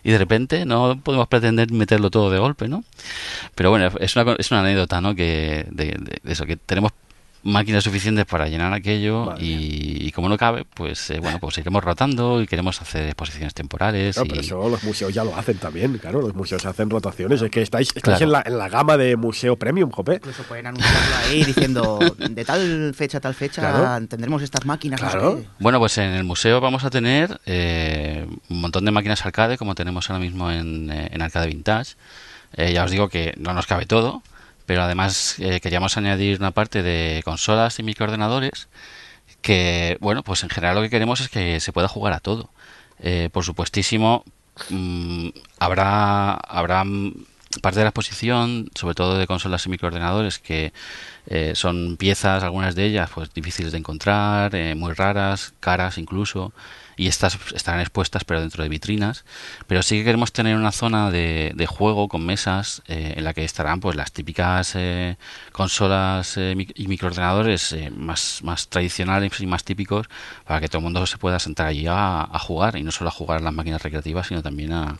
y 0.04 0.10
de 0.12 0.18
repente 0.18 0.64
no 0.66 1.00
podemos 1.02 1.26
pretender 1.28 1.70
meterlo 1.72 2.10
todo 2.10 2.30
de 2.30 2.38
golpe, 2.38 2.68
¿no? 2.68 2.84
Pero 3.54 3.70
bueno, 3.70 3.90
es 4.00 4.16
una, 4.16 4.32
es 4.38 4.50
una 4.50 4.60
anécdota, 4.60 5.00
¿no? 5.00 5.14
Que 5.14 5.66
de, 5.70 5.86
de- 5.98 6.20
de 6.22 6.32
eso, 6.32 6.44
que 6.46 6.56
tenemos 6.56 6.92
máquinas 7.44 7.82
suficientes 7.84 8.24
para 8.24 8.46
llenar 8.48 8.72
aquello 8.72 9.34
y, 9.38 10.06
y 10.06 10.12
como 10.12 10.28
no 10.28 10.38
cabe, 10.38 10.64
pues 10.64 11.10
eh, 11.10 11.18
bueno, 11.20 11.38
pues 11.40 11.58
iremos 11.58 11.82
rotando 11.82 12.40
y 12.40 12.46
queremos 12.46 12.80
hacer 12.80 13.06
exposiciones 13.06 13.52
temporales. 13.54 14.16
No, 14.16 14.24
y- 14.24 14.28
pero 14.28 14.40
eso 14.40 14.68
los 14.68 14.82
museos 14.84 15.12
ya 15.12 15.24
lo 15.24 15.36
hacen 15.36 15.58
también, 15.58 15.98
claro. 15.98 16.20
Los 16.20 16.34
museos 16.34 16.64
hacen 16.66 16.88
rotaciones. 16.90 17.42
Es 17.42 17.50
que 17.50 17.62
estáis, 17.62 17.88
estáis 17.88 18.18
Claro. 18.18 18.24
en, 18.24 18.32
la, 18.32 18.42
en 18.46 18.58
la 18.58 18.68
gama 18.68 18.96
de 18.96 19.16
museo 19.16 19.56
premium, 19.56 19.90
jope. 19.90 20.14
Incluso 20.16 20.42
pueden 20.44 20.66
anunciarlo 20.68 21.16
ahí 21.28 21.44
diciendo 21.44 21.98
de 22.18 22.44
tal 22.44 22.92
fecha 22.94 23.18
a 23.18 23.20
tal 23.20 23.34
fecha 23.34 23.60
Claro. 23.60 24.06
tendremos 24.06 24.42
estas 24.42 24.64
máquinas. 24.64 25.00
Claro. 25.00 25.42
Bueno, 25.58 25.78
pues 25.78 25.98
en 25.98 26.10
el 26.12 26.24
museo 26.24 26.60
vamos 26.60 26.84
a 26.84 26.90
tener 26.90 27.40
eh, 27.46 28.26
un 28.48 28.60
montón 28.60 28.84
de 28.84 28.90
máquinas 28.92 29.24
arcade, 29.26 29.58
como 29.58 29.74
tenemos 29.74 30.08
ahora 30.10 30.20
mismo 30.22 30.50
en, 30.50 30.90
eh, 30.90 31.08
en 31.12 31.22
Arcade 31.22 31.48
Vintage. 31.48 31.94
Eh, 32.54 32.72
ya 32.72 32.84
os 32.84 32.90
digo 32.90 33.08
que 33.08 33.34
no 33.38 33.54
nos 33.54 33.66
cabe 33.66 33.86
todo, 33.86 34.22
pero 34.66 34.82
además 34.82 35.36
eh, 35.38 35.60
queríamos 35.60 35.96
añadir 35.96 36.38
una 36.38 36.50
parte 36.50 36.82
de 36.82 37.22
consolas 37.24 37.78
y 37.78 37.82
microordenadores 37.82 38.68
que, 39.42 39.98
bueno, 40.00 40.22
pues 40.22 40.42
en 40.44 40.50
general 40.50 40.76
lo 40.76 40.82
que 40.82 40.90
queremos 40.90 41.20
es 41.20 41.28
que 41.28 41.60
se 41.60 41.72
pueda 41.72 41.88
jugar 41.88 42.12
a 42.12 42.20
todo. 42.20 42.50
Eh, 43.00 43.28
por 43.32 43.44
supuestísimo, 43.44 44.24
mm, 44.70 45.28
habrá, 45.58 46.34
habrá 46.34 46.84
parte 47.60 47.80
de 47.80 47.84
la 47.84 47.90
exposición, 47.90 48.70
sobre 48.74 48.94
todo 48.94 49.18
de 49.18 49.26
consolas 49.26 49.66
y 49.66 49.68
microordenadores, 49.68 50.38
que 50.38 50.72
eh, 51.26 51.52
son 51.54 51.96
piezas, 51.96 52.42
algunas 52.42 52.74
de 52.74 52.86
ellas, 52.86 53.10
pues 53.14 53.32
difíciles 53.34 53.72
de 53.72 53.78
encontrar, 53.78 54.54
eh, 54.54 54.74
muy 54.74 54.94
raras, 54.94 55.52
caras 55.60 55.98
incluso, 55.98 56.52
y 56.96 57.08
estas 57.08 57.38
estarán 57.54 57.80
expuestas 57.80 58.24
pero 58.24 58.40
dentro 58.40 58.62
de 58.62 58.68
vitrinas. 58.68 59.24
Pero 59.66 59.82
sí 59.82 59.96
que 59.98 60.04
queremos 60.04 60.32
tener 60.32 60.56
una 60.56 60.72
zona 60.72 61.10
de, 61.10 61.52
de 61.54 61.66
juego 61.66 62.08
con 62.08 62.24
mesas 62.26 62.82
eh, 62.88 63.14
en 63.16 63.24
la 63.24 63.34
que 63.34 63.44
estarán 63.44 63.80
pues 63.80 63.96
las 63.96 64.12
típicas 64.12 64.72
eh, 64.74 65.16
consolas 65.52 66.36
eh, 66.36 66.54
mic- 66.56 66.72
y 66.74 66.88
microordenadores 66.88 67.72
eh, 67.72 67.90
más, 67.96 68.40
más 68.42 68.68
tradicionales 68.68 69.40
y 69.40 69.46
más 69.46 69.64
típicos 69.64 70.08
para 70.46 70.60
que 70.60 70.68
todo 70.68 70.78
el 70.78 70.84
mundo 70.84 71.06
se 71.06 71.18
pueda 71.18 71.38
sentar 71.38 71.66
allí 71.66 71.86
a, 71.86 72.22
a 72.22 72.38
jugar 72.38 72.76
y 72.76 72.82
no 72.82 72.90
solo 72.90 73.08
a 73.08 73.12
jugar 73.12 73.38
a 73.38 73.42
las 73.42 73.54
máquinas 73.54 73.82
recreativas 73.82 74.26
sino 74.26 74.42
también 74.42 74.72
a, 74.72 74.98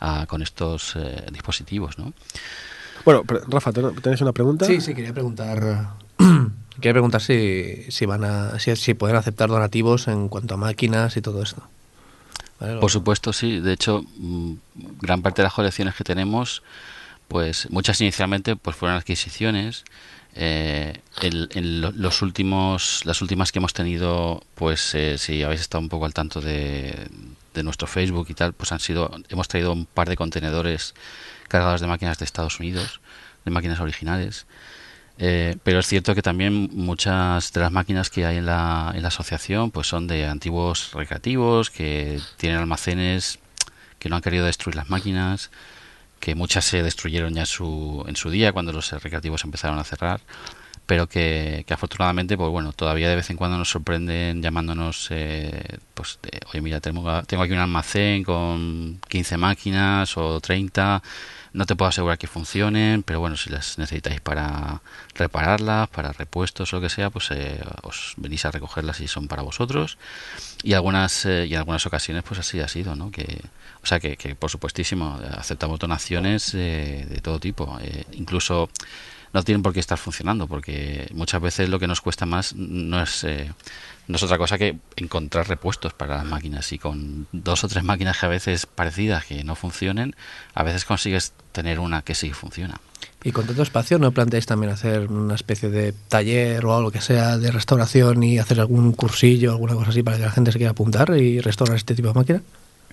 a- 0.00 0.26
con 0.26 0.42
estos 0.42 0.94
eh, 0.96 1.26
dispositivos, 1.32 1.98
¿no? 1.98 2.12
Bueno, 3.04 3.22
pero, 3.26 3.40
Rafa, 3.48 3.72
¿ten- 3.72 3.94
¿tenéis 3.96 4.20
una 4.22 4.32
pregunta? 4.32 4.64
Sí, 4.66 4.80
sí, 4.80 4.94
quería 4.94 5.12
preguntar. 5.12 5.90
quería 6.76 6.92
preguntar 6.92 7.20
si, 7.20 7.86
si 7.90 8.06
van 8.06 8.24
a. 8.24 8.58
Si, 8.58 8.74
si 8.76 8.94
pueden 8.94 9.16
aceptar 9.16 9.48
donativos 9.48 10.08
en 10.08 10.28
cuanto 10.28 10.54
a 10.54 10.56
máquinas 10.56 11.16
y 11.16 11.20
todo 11.22 11.42
esto. 11.42 11.62
¿Vale? 12.60 12.78
Por 12.80 12.90
supuesto, 12.90 13.32
sí. 13.32 13.60
De 13.60 13.72
hecho, 13.72 14.04
mm, 14.16 14.52
gran 15.00 15.22
parte 15.22 15.42
de 15.42 15.44
las 15.44 15.54
colecciones 15.54 15.94
que 15.94 16.04
tenemos, 16.04 16.62
pues 17.28 17.68
muchas 17.70 18.00
inicialmente 18.00 18.56
pues 18.56 18.76
fueron 18.76 18.96
adquisiciones. 18.96 19.84
Eh, 20.36 21.00
el- 21.22 21.48
en 21.54 21.80
lo- 21.80 21.92
los 21.92 22.20
últimos, 22.22 23.02
las 23.04 23.22
últimas 23.22 23.52
que 23.52 23.60
hemos 23.60 23.72
tenido, 23.72 24.42
pues 24.56 24.94
eh, 24.94 25.16
si 25.18 25.42
habéis 25.44 25.60
estado 25.60 25.80
un 25.82 25.88
poco 25.88 26.06
al 26.06 26.14
tanto 26.14 26.40
de, 26.40 27.06
de 27.54 27.62
nuestro 27.62 27.86
Facebook 27.86 28.26
y 28.30 28.34
tal, 28.34 28.52
pues 28.52 28.72
han 28.72 28.80
sido, 28.80 29.10
hemos 29.28 29.46
traído 29.46 29.72
un 29.72 29.86
par 29.86 30.08
de 30.08 30.16
contenedores 30.16 30.94
cargados 31.46 31.80
de 31.80 31.86
máquinas 31.86 32.18
de 32.18 32.24
Estados 32.24 32.58
Unidos, 32.58 33.00
de 33.44 33.50
máquinas 33.52 33.78
originales. 33.78 34.46
Eh, 35.18 35.56
pero 35.62 35.78
es 35.78 35.86
cierto 35.86 36.14
que 36.14 36.22
también 36.22 36.70
muchas 36.72 37.52
de 37.52 37.60
las 37.60 37.70
máquinas 37.70 38.10
que 38.10 38.26
hay 38.26 38.38
en 38.38 38.46
la, 38.46 38.92
en 38.94 39.02
la 39.02 39.08
asociación 39.08 39.70
pues 39.70 39.86
son 39.86 40.08
de 40.08 40.26
antiguos 40.26 40.90
recreativos 40.92 41.70
que 41.70 42.20
tienen 42.36 42.58
almacenes 42.58 43.38
que 44.00 44.08
no 44.08 44.16
han 44.16 44.22
querido 44.22 44.44
destruir 44.44 44.74
las 44.76 44.90
máquinas, 44.90 45.50
que 46.20 46.34
muchas 46.34 46.64
se 46.64 46.82
destruyeron 46.82 47.34
ya 47.34 47.46
su, 47.46 48.04
en 48.08 48.16
su 48.16 48.30
día 48.30 48.52
cuando 48.52 48.72
los 48.72 48.90
recreativos 48.90 49.44
empezaron 49.44 49.78
a 49.78 49.84
cerrar, 49.84 50.20
pero 50.86 51.08
que, 51.08 51.64
que 51.66 51.74
afortunadamente 51.74 52.36
pues 52.36 52.50
bueno 52.50 52.72
todavía 52.72 53.08
de 53.08 53.16
vez 53.16 53.30
en 53.30 53.36
cuando 53.36 53.58
nos 53.58 53.70
sorprenden 53.70 54.42
llamándonos 54.42 55.08
eh, 55.10 55.78
pues 55.94 56.18
de, 56.22 56.40
oye 56.50 56.60
mira 56.60 56.80
tengo, 56.80 57.22
tengo 57.22 57.42
aquí 57.42 57.52
un 57.52 57.58
almacén 57.58 58.24
con 58.24 59.00
15 59.08 59.36
máquinas 59.36 60.16
o 60.16 60.40
30 60.40 61.02
no 61.54 61.66
te 61.66 61.76
puedo 61.76 61.88
asegurar 61.88 62.18
que 62.18 62.26
funcionen, 62.26 63.04
pero 63.04 63.20
bueno, 63.20 63.36
si 63.36 63.48
las 63.48 63.78
necesitáis 63.78 64.20
para 64.20 64.82
repararlas, 65.14 65.88
para 65.88 66.12
repuestos 66.12 66.72
o 66.72 66.76
lo 66.76 66.82
que 66.82 66.88
sea, 66.88 67.10
pues 67.10 67.30
eh, 67.30 67.60
os 67.82 68.14
venís 68.16 68.44
a 68.44 68.50
recogerlas 68.50 69.00
y 69.00 69.06
son 69.06 69.28
para 69.28 69.42
vosotros. 69.42 69.96
Y 70.64 70.74
algunas 70.74 71.24
eh, 71.26 71.46
y 71.46 71.52
en 71.52 71.58
algunas 71.60 71.86
ocasiones 71.86 72.24
pues 72.24 72.40
así 72.40 72.58
ha 72.58 72.66
sido, 72.66 72.96
¿no? 72.96 73.12
Que, 73.12 73.40
o 73.84 73.86
sea 73.86 74.00
que, 74.00 74.16
que 74.16 74.34
por 74.34 74.50
supuestísimo 74.50 75.20
aceptamos 75.30 75.78
donaciones 75.78 76.54
eh, 76.54 77.06
de 77.08 77.20
todo 77.20 77.38
tipo, 77.38 77.78
eh, 77.80 78.04
incluso 78.12 78.68
no 79.34 79.42
tienen 79.42 79.62
por 79.62 79.74
qué 79.74 79.80
estar 79.80 79.98
funcionando, 79.98 80.46
porque 80.46 81.08
muchas 81.12 81.42
veces 81.42 81.68
lo 81.68 81.78
que 81.78 81.88
nos 81.88 82.00
cuesta 82.00 82.24
más 82.24 82.54
no 82.54 83.02
es 83.02 83.24
eh, 83.24 83.52
no 84.06 84.16
es 84.16 84.22
otra 84.22 84.38
cosa 84.38 84.58
que 84.58 84.76
encontrar 84.96 85.48
repuestos 85.48 85.92
para 85.92 86.16
las 86.16 86.26
máquinas 86.26 86.72
y 86.72 86.78
con 86.78 87.26
dos 87.32 87.64
o 87.64 87.68
tres 87.68 87.82
máquinas 87.82 88.18
que 88.18 88.26
a 88.26 88.28
veces 88.28 88.66
parecidas 88.66 89.24
que 89.24 89.42
no 89.44 89.56
funcionen, 89.56 90.14
a 90.54 90.62
veces 90.62 90.84
consigues 90.84 91.32
tener 91.52 91.80
una 91.80 92.02
que 92.02 92.14
sí 92.14 92.30
funciona. 92.30 92.80
¿Y 93.24 93.32
con 93.32 93.46
tanto 93.46 93.62
espacio 93.62 93.98
no 93.98 94.12
planteáis 94.12 94.46
también 94.46 94.72
hacer 94.72 95.10
una 95.10 95.34
especie 95.34 95.70
de 95.70 95.92
taller 95.92 96.64
o 96.66 96.76
algo 96.76 96.90
que 96.90 97.00
sea 97.00 97.38
de 97.38 97.50
restauración 97.50 98.22
y 98.22 98.38
hacer 98.38 98.60
algún 98.60 98.92
cursillo, 98.92 99.52
alguna 99.52 99.74
cosa 99.74 99.90
así 99.90 100.02
para 100.02 100.18
que 100.18 100.24
la 100.24 100.30
gente 100.30 100.52
se 100.52 100.58
quiera 100.58 100.72
apuntar 100.72 101.16
y 101.16 101.40
restaurar 101.40 101.76
este 101.76 101.94
tipo 101.94 102.08
de 102.08 102.14
máquina? 102.14 102.42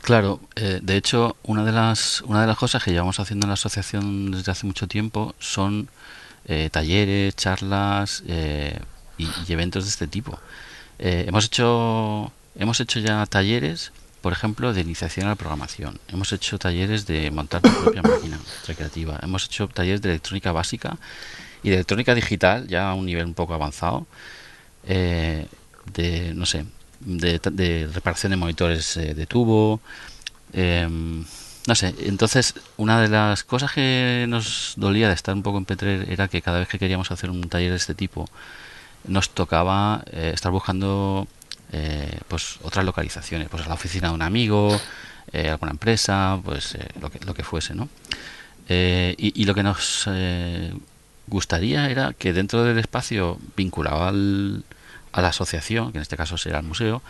Claro, 0.01 0.39
eh, 0.55 0.79
de 0.81 0.97
hecho, 0.97 1.35
una 1.43 1.63
de 1.63 1.73
las 1.73 2.21
una 2.21 2.41
de 2.41 2.47
las 2.47 2.57
cosas 2.57 2.83
que 2.83 2.91
llevamos 2.91 3.19
haciendo 3.19 3.45
en 3.45 3.49
la 3.49 3.53
asociación 3.53 4.31
desde 4.31 4.51
hace 4.51 4.65
mucho 4.65 4.87
tiempo 4.87 5.35
son 5.37 5.89
eh, 6.45 6.69
talleres, 6.71 7.35
charlas 7.35 8.23
eh, 8.27 8.79
y, 9.17 9.27
eventos 9.51 9.85
de 9.85 9.89
este 9.89 10.07
tipo. 10.07 10.39
Eh, 10.99 11.25
hemos 11.27 11.45
hecho 11.45 12.31
hemos 12.55 12.79
hecho 12.79 12.99
ya 12.99 13.25
talleres, 13.25 13.91
por 14.21 14.33
ejemplo, 14.33 14.73
de 14.73 14.81
iniciación 14.81 15.25
a 15.27 15.29
la 15.29 15.35
programación. 15.35 15.99
Hemos 16.07 16.31
hecho 16.33 16.59
talleres 16.59 17.05
de 17.07 17.31
montar 17.31 17.61
tu 17.61 17.71
propia 17.81 18.01
máquina 18.01 18.39
recreativa. 18.67 19.19
Hemos 19.23 19.45
hecho 19.45 19.67
talleres 19.67 20.01
de 20.01 20.09
electrónica 20.09 20.51
básica 20.51 20.97
y 21.63 21.69
de 21.69 21.75
electrónica 21.75 22.13
digital, 22.15 22.67
ya 22.67 22.89
a 22.91 22.93
un 22.93 23.05
nivel 23.05 23.25
un 23.25 23.33
poco 23.33 23.53
avanzado. 23.53 24.05
eh, 24.87 25.47
de 25.93 26.33
no 26.33 26.45
sé, 26.45 26.65
de, 26.99 27.39
de 27.39 27.89
reparación 27.93 28.31
de 28.31 28.37
monitores 28.37 28.97
eh, 28.97 29.13
de 29.13 29.25
tubo. 29.25 29.81
No 31.67 31.75
sé, 31.75 31.93
entonces 31.99 32.55
una 32.77 33.01
de 33.01 33.07
las 33.07 33.43
cosas 33.43 33.71
que 33.71 34.25
nos 34.27 34.73
dolía 34.77 35.07
de 35.07 35.13
estar 35.13 35.35
un 35.35 35.43
poco 35.43 35.57
en 35.57 35.65
Petrer 35.65 36.11
era 36.11 36.27
que 36.27 36.41
cada 36.41 36.59
vez 36.59 36.67
que 36.67 36.79
queríamos 36.79 37.11
hacer 37.11 37.29
un 37.29 37.49
taller 37.49 37.71
de 37.71 37.77
este 37.77 37.93
tipo 37.93 38.27
nos 39.07 39.29
tocaba 39.29 40.03
eh, 40.11 40.31
estar 40.33 40.51
buscando 40.51 41.27
eh, 41.73 42.19
pues 42.27 42.57
otras 42.63 42.83
localizaciones, 42.85 43.47
pues 43.49 43.65
la 43.65 43.75
oficina 43.75 44.09
de 44.09 44.13
un 44.15 44.21
amigo, 44.21 44.77
eh, 45.31 45.49
alguna 45.49 45.71
empresa, 45.71 46.39
pues 46.43 46.75
eh, 46.75 46.85
lo, 46.99 47.09
que, 47.09 47.19
lo 47.25 47.33
que 47.33 47.43
fuese, 47.43 47.73
¿no? 47.75 47.87
Y, 48.67 49.15
y 49.17 49.43
lo 49.43 49.53
que 49.53 49.63
nos 49.63 50.07
gustaría 51.27 51.89
era 51.89 52.13
que 52.13 52.31
dentro 52.31 52.63
del 52.63 52.77
espacio 52.77 53.37
vinculado 53.57 54.05
al, 54.05 54.63
a 55.11 55.21
la 55.21 55.27
asociación, 55.29 55.91
que 55.91 55.97
en 55.97 56.03
este 56.03 56.15
caso 56.15 56.37
será 56.37 56.59
el 56.59 56.65
museo, 56.65 57.01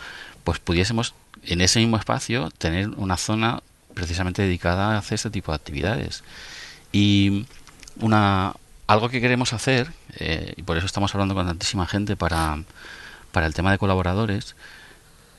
pues 0.42 0.58
pudiésemos 0.58 1.14
en 1.44 1.60
ese 1.60 1.78
mismo 1.78 1.96
espacio 1.98 2.50
tener 2.58 2.88
una 2.90 3.16
zona 3.16 3.62
precisamente 3.94 4.42
dedicada 4.42 4.94
a 4.94 4.98
hacer 4.98 5.16
este 5.16 5.30
tipo 5.30 5.52
de 5.52 5.56
actividades. 5.56 6.22
Y 6.92 7.46
una 8.00 8.54
algo 8.86 9.08
que 9.08 9.20
queremos 9.20 9.52
hacer, 9.52 9.90
eh, 10.18 10.52
y 10.56 10.62
por 10.62 10.76
eso 10.76 10.86
estamos 10.86 11.14
hablando 11.14 11.34
con 11.34 11.46
tantísima 11.46 11.86
gente 11.86 12.16
para, 12.16 12.62
para 13.32 13.46
el 13.46 13.54
tema 13.54 13.70
de 13.70 13.78
colaboradores, 13.78 14.54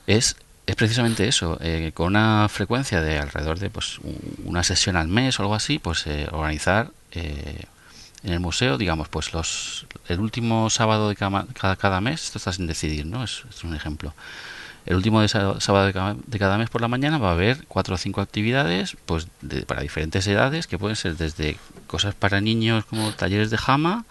es, 0.06 0.36
es 0.66 0.76
precisamente 0.76 1.28
eso, 1.28 1.58
eh, 1.60 1.92
con 1.94 2.06
una 2.08 2.48
frecuencia 2.48 3.00
de 3.00 3.18
alrededor 3.18 3.58
de 3.58 3.70
pues 3.70 3.98
un- 4.00 4.18
una 4.44 4.64
sesión 4.64 4.96
al 4.96 5.08
mes 5.08 5.38
o 5.38 5.42
algo 5.42 5.54
así, 5.54 5.78
pues 5.78 6.06
eh, 6.06 6.26
organizar 6.32 6.90
en 7.12 8.32
el 8.32 8.40
museo, 8.40 8.76
digamos, 8.78 9.08
pues 9.08 9.32
los 9.32 9.86
el 10.08 10.18
último 10.18 10.68
sábado 10.70 11.08
de 11.10 11.14
cada, 11.16 11.46
cada, 11.52 11.76
cada 11.76 12.00
mes, 12.00 12.24
esto 12.24 12.38
está 12.38 12.52
sin 12.52 12.66
decidir, 12.66 13.06
¿no? 13.06 13.22
Es, 13.22 13.44
es 13.48 13.62
un 13.62 13.74
ejemplo. 13.76 14.14
El 14.86 14.96
último 14.96 15.20
de 15.20 15.28
sá- 15.28 15.60
sábado 15.60 15.86
de 15.86 16.38
cada, 16.38 16.58
mes 16.58 16.68
por 16.70 16.80
la 16.80 16.88
mañana 16.88 17.18
va 17.18 17.30
a 17.30 17.32
haber 17.32 17.64
cuatro 17.68 17.94
o 17.94 17.98
cinco 17.98 18.20
actividades, 18.20 18.96
pues 19.06 19.28
de- 19.40 19.62
para 19.62 19.80
diferentes 19.82 20.26
edades, 20.26 20.66
que 20.66 20.78
pueden 20.78 20.96
ser 20.96 21.16
desde 21.16 21.56
cosas 21.86 22.14
para 22.14 22.40
niños 22.40 22.84
como 22.84 23.12
talleres 23.12 23.50
de 23.50 23.56
jama, 23.58 24.04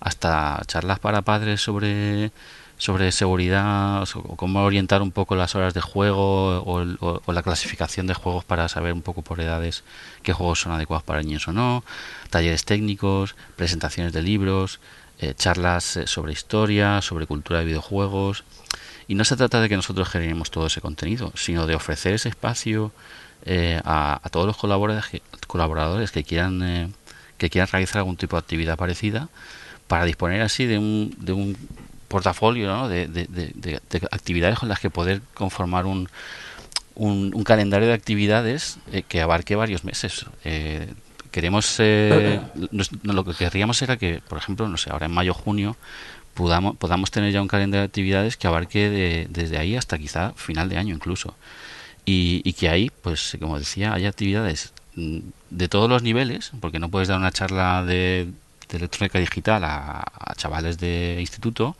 hasta 0.00 0.62
charlas 0.66 0.98
para 0.98 1.22
padres 1.22 1.60
sobre 1.60 2.30
sobre 2.78 3.10
seguridad 3.10 4.02
o 4.14 4.36
cómo 4.36 4.62
orientar 4.62 5.00
un 5.00 5.10
poco 5.10 5.34
las 5.34 5.54
horas 5.54 5.72
de 5.72 5.80
juego 5.80 6.58
o- 6.60 7.20
o 7.24 7.32
la 7.32 7.42
clasificación 7.42 8.06
de 8.06 8.12
juegos 8.12 8.44
para 8.44 8.68
saber 8.68 8.92
un 8.92 9.00
poco 9.00 9.22
por 9.22 9.40
edades 9.40 9.82
qué 10.22 10.34
juegos 10.34 10.60
son 10.60 10.72
adecuados 10.72 11.02
para 11.02 11.22
niños 11.22 11.48
o 11.48 11.52
no, 11.54 11.84
talleres 12.28 12.66
técnicos, 12.66 13.34
presentaciones 13.56 14.12
de 14.12 14.20
libros, 14.20 14.78
eh, 15.20 15.32
charlas 15.34 15.96
eh, 15.96 16.06
sobre 16.06 16.34
historia, 16.34 17.00
sobre 17.00 17.26
cultura 17.26 17.60
de 17.60 17.64
videojuegos. 17.64 18.44
Y 19.08 19.14
no 19.14 19.24
se 19.24 19.36
trata 19.36 19.60
de 19.60 19.68
que 19.68 19.76
nosotros 19.76 20.08
generemos 20.08 20.50
todo 20.50 20.66
ese 20.66 20.80
contenido, 20.80 21.32
sino 21.36 21.66
de 21.66 21.74
ofrecer 21.74 22.14
ese 22.14 22.28
espacio 22.28 22.92
eh, 23.44 23.80
a, 23.84 24.20
a 24.22 24.28
todos 24.30 24.46
los 24.46 24.56
colaboradores, 24.56 25.06
que- 25.10 25.22
colaboradores 25.46 26.10
que 26.10 26.24
quieran 26.24 26.62
eh, 26.62 26.88
que 27.38 27.50
quieran 27.50 27.68
realizar 27.70 27.98
algún 27.98 28.16
tipo 28.16 28.34
de 28.36 28.40
actividad 28.40 28.76
parecida 28.78 29.28
para 29.88 30.04
disponer 30.06 30.40
así 30.42 30.64
de 30.66 30.78
un, 30.78 31.14
de 31.18 31.32
un 31.32 31.56
portafolio 32.08 32.66
¿no? 32.66 32.88
de, 32.88 33.06
de- 33.08 33.26
de- 33.26 33.52
de- 33.54 33.80
de 33.90 34.08
actividades 34.10 34.58
con 34.58 34.68
las 34.68 34.80
que 34.80 34.88
poder 34.90 35.20
conformar 35.34 35.84
un, 35.86 36.08
un, 36.94 37.32
un 37.34 37.44
calendario 37.44 37.88
de 37.88 37.94
actividades 37.94 38.78
eh, 38.92 39.02
que 39.06 39.20
abarque 39.20 39.54
varios 39.54 39.84
meses. 39.84 40.24
Eh, 40.44 40.88
queremos 41.30 41.76
eh, 41.78 42.40
nos- 42.72 42.90
no, 43.04 43.12
lo 43.12 43.24
que 43.24 43.34
querríamos 43.34 43.80
era 43.82 43.96
que, 43.98 44.22
por 44.26 44.38
ejemplo, 44.38 44.66
no 44.68 44.78
sé, 44.78 44.90
ahora 44.90 45.06
en 45.06 45.12
mayo 45.12 45.34
junio 45.34 45.76
podamos, 46.36 46.76
podamos 46.76 47.10
tener 47.10 47.32
ya 47.32 47.42
un 47.42 47.48
calendario 47.48 47.82
de 47.82 47.86
actividades 47.88 48.36
que 48.36 48.46
abarque 48.46 48.90
de- 48.90 49.26
desde 49.30 49.58
ahí 49.58 49.76
hasta 49.76 49.98
quizá 49.98 50.32
final 50.36 50.68
de 50.68 50.78
año 50.78 50.94
incluso. 50.94 51.34
Y, 52.04 52.42
y 52.44 52.52
que 52.54 52.68
ahí, 52.68 52.90
pues 53.02 53.36
como 53.40 53.58
decía, 53.58 53.92
haya 53.94 54.08
actividades 54.10 54.72
mm, 54.96 55.18
de 55.50 55.68
todos 55.68 55.88
los 55.90 56.02
niveles, 56.02 56.52
porque 56.60 56.78
no 56.78 56.88
puedes 56.90 57.08
dar 57.08 57.18
una 57.18 57.32
charla 57.32 57.84
de, 57.84 58.28
electrónica 58.70 59.18
digital 59.18 59.64
a, 59.64 60.04
chavales 60.36 60.78
de 60.78 61.18
instituto, 61.20 61.76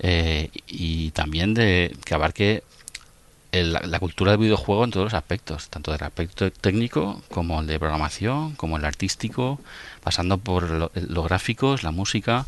eh, 0.00 0.50
y 0.66 1.10
también 1.12 1.54
de 1.54 1.96
que 2.04 2.14
abarque 2.14 2.62
el- 3.52 3.72
la, 3.74 3.80
la 3.80 4.00
cultura 4.00 4.32
del 4.32 4.40
videojuego 4.40 4.84
en 4.84 4.90
todos 4.90 5.04
los 5.06 5.14
aspectos, 5.14 5.68
tanto 5.68 5.92
del 5.92 6.02
aspecto 6.02 6.50
técnico 6.50 7.22
como 7.30 7.60
el 7.60 7.66
de 7.68 7.78
programación, 7.78 8.54
como 8.56 8.76
el 8.76 8.84
artístico, 8.84 9.60
pasando 10.02 10.38
por 10.38 10.68
lo- 10.70 10.90
los 10.94 11.24
gráficos, 11.26 11.82
la 11.84 11.90
música, 11.92 12.46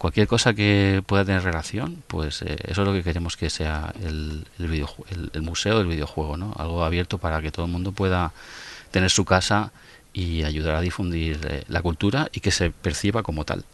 cualquier 0.00 0.26
cosa 0.26 0.54
que 0.54 1.02
pueda 1.04 1.26
tener 1.26 1.42
relación, 1.42 2.02
pues 2.06 2.40
eh, 2.40 2.56
eso 2.64 2.80
es 2.80 2.88
lo 2.88 2.94
que 2.94 3.02
queremos 3.02 3.36
que 3.36 3.50
sea 3.50 3.92
el, 4.02 4.46
el, 4.58 5.30
el 5.34 5.42
museo 5.42 5.76
del 5.76 5.88
videojuego, 5.88 6.38
¿no? 6.38 6.54
Algo 6.56 6.84
abierto 6.84 7.18
para 7.18 7.42
que 7.42 7.52
todo 7.52 7.66
el 7.66 7.70
mundo 7.70 7.92
pueda 7.92 8.32
tener 8.92 9.10
su 9.10 9.26
casa 9.26 9.72
y 10.14 10.44
ayudar 10.44 10.76
a 10.76 10.80
difundir 10.80 11.38
eh, 11.46 11.64
la 11.68 11.82
cultura 11.82 12.30
y 12.32 12.40
que 12.40 12.50
se 12.50 12.70
perciba 12.70 13.22
como 13.22 13.44
tal. 13.44 13.66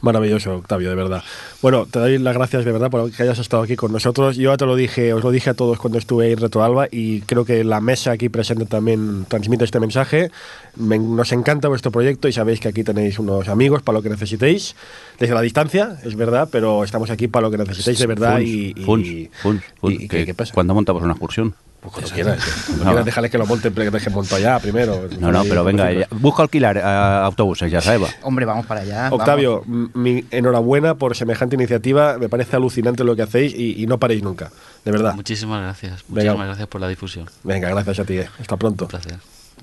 Maravilloso, 0.00 0.54
Octavio, 0.56 0.88
de 0.90 0.94
verdad. 0.96 1.22
Bueno, 1.60 1.86
te 1.90 1.98
doy 1.98 2.18
las 2.18 2.34
gracias 2.34 2.64
de 2.64 2.72
verdad 2.72 2.90
por 2.90 3.10
que 3.10 3.22
hayas 3.22 3.38
estado 3.38 3.62
aquí 3.62 3.76
con 3.76 3.92
nosotros. 3.92 4.36
Yo 4.36 4.50
ya 4.50 4.56
te 4.56 4.66
lo 4.66 4.74
dije, 4.76 5.12
os 5.12 5.22
lo 5.22 5.30
dije 5.30 5.50
a 5.50 5.54
todos 5.54 5.78
cuando 5.78 5.98
estuve 5.98 6.32
en 6.32 6.38
Retro 6.38 6.64
Alba 6.64 6.88
y 6.90 7.20
creo 7.22 7.44
que 7.44 7.62
la 7.64 7.80
mesa 7.80 8.12
aquí 8.12 8.28
presente 8.28 8.66
también 8.66 9.24
transmite 9.28 9.64
este 9.64 9.78
mensaje. 9.80 10.30
Me- 10.76 10.98
nos 10.98 11.30
encanta 11.32 11.68
vuestro 11.68 11.90
proyecto 11.92 12.28
y 12.28 12.32
sabéis 12.32 12.60
que 12.60 12.68
aquí 12.68 12.82
tenéis 12.84 13.18
unos 13.18 13.48
amigos 13.48 13.82
para 13.82 13.98
lo 13.98 14.02
que 14.02 14.08
necesitéis. 14.10 14.74
Desde 15.18 15.34
la 15.34 15.40
distancia, 15.42 15.98
es 16.04 16.16
verdad, 16.16 16.48
pero 16.50 16.82
estamos 16.84 17.10
aquí 17.10 17.28
para 17.28 17.42
lo 17.46 17.50
que 17.50 17.58
necesitéis 17.58 17.98
de 17.98 18.06
verdad 18.06 18.36
Funs, 18.38 18.48
y, 18.48 18.74
y- 18.76 18.84
Funs, 18.84 19.08
Funs, 19.42 19.62
Funs, 19.80 19.94
y- 19.94 20.04
y- 20.04 20.08
que 20.08 20.26
¿qué 20.26 20.34
pasa? 20.34 20.52
Cuando 20.54 20.74
montamos 20.74 21.02
una 21.02 21.12
excursión. 21.12 21.54
Pues 21.82 21.94
cuando 21.94 22.10
quieras, 22.14 22.38
cuando 22.66 22.84
No. 22.84 22.90
quieras 22.90 23.04
déjale 23.06 23.28
que 23.28 23.38
lo 23.38 23.44
monte, 23.46 23.72
que 23.72 23.90
deje 23.90 24.08
monto 24.08 24.36
allá 24.36 24.58
primero. 24.60 25.08
No, 25.18 25.32
no, 25.32 25.42
pero 25.42 25.64
venga, 25.64 25.92
ya- 25.92 26.06
busca 26.12 26.44
alquilar 26.44 26.76
eh, 26.76 26.80
autobuses, 26.80 27.72
ya 27.72 27.80
sabes. 27.80 28.14
Hombre, 28.22 28.44
vamos 28.46 28.66
para 28.66 28.82
allá. 28.82 29.08
Octavio, 29.10 29.64
mi 29.66 30.24
enhorabuena 30.30 30.94
por 30.94 31.16
semejante 31.16 31.56
iniciativa. 31.56 32.18
Me 32.18 32.28
parece 32.28 32.54
alucinante 32.54 33.02
lo 33.02 33.16
que 33.16 33.22
hacéis 33.22 33.52
y, 33.52 33.82
y 33.82 33.86
no 33.88 33.98
paréis 33.98 34.22
nunca. 34.22 34.52
De 34.84 34.92
verdad. 34.92 35.14
Muchísimas 35.16 35.60
gracias. 35.60 36.04
Venga. 36.06 36.30
Muchísimas 36.30 36.46
gracias 36.46 36.68
por 36.68 36.80
la 36.80 36.86
difusión. 36.88 37.28
Venga, 37.42 37.68
gracias 37.70 37.98
a 37.98 38.04
ti. 38.04 38.18
eh. 38.18 38.28
Hasta 38.40 38.56
pronto. 38.56 38.84
Un 38.84 38.88
placer. 38.90 39.16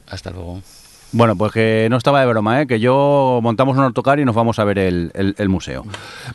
Hasta 0.08 0.32
luego. 0.32 0.62
Bueno, 1.11 1.36
pues 1.36 1.52
que 1.52 1.88
no 1.90 1.98
estaba 1.98 2.19
de 2.22 2.27
broma, 2.27 2.61
¿eh? 2.61 2.68
que 2.68 2.80
yo 2.80 3.40
montamos 3.41 3.76
un 3.76 3.84
autocar 3.84 4.19
y 4.19 4.26
nos 4.26 4.36
vamos 4.36 4.60
a 4.60 4.64
ver 4.64 4.77
el, 4.77 5.11
el- 5.15 5.34
el 5.40 5.49
museo. 5.49 5.84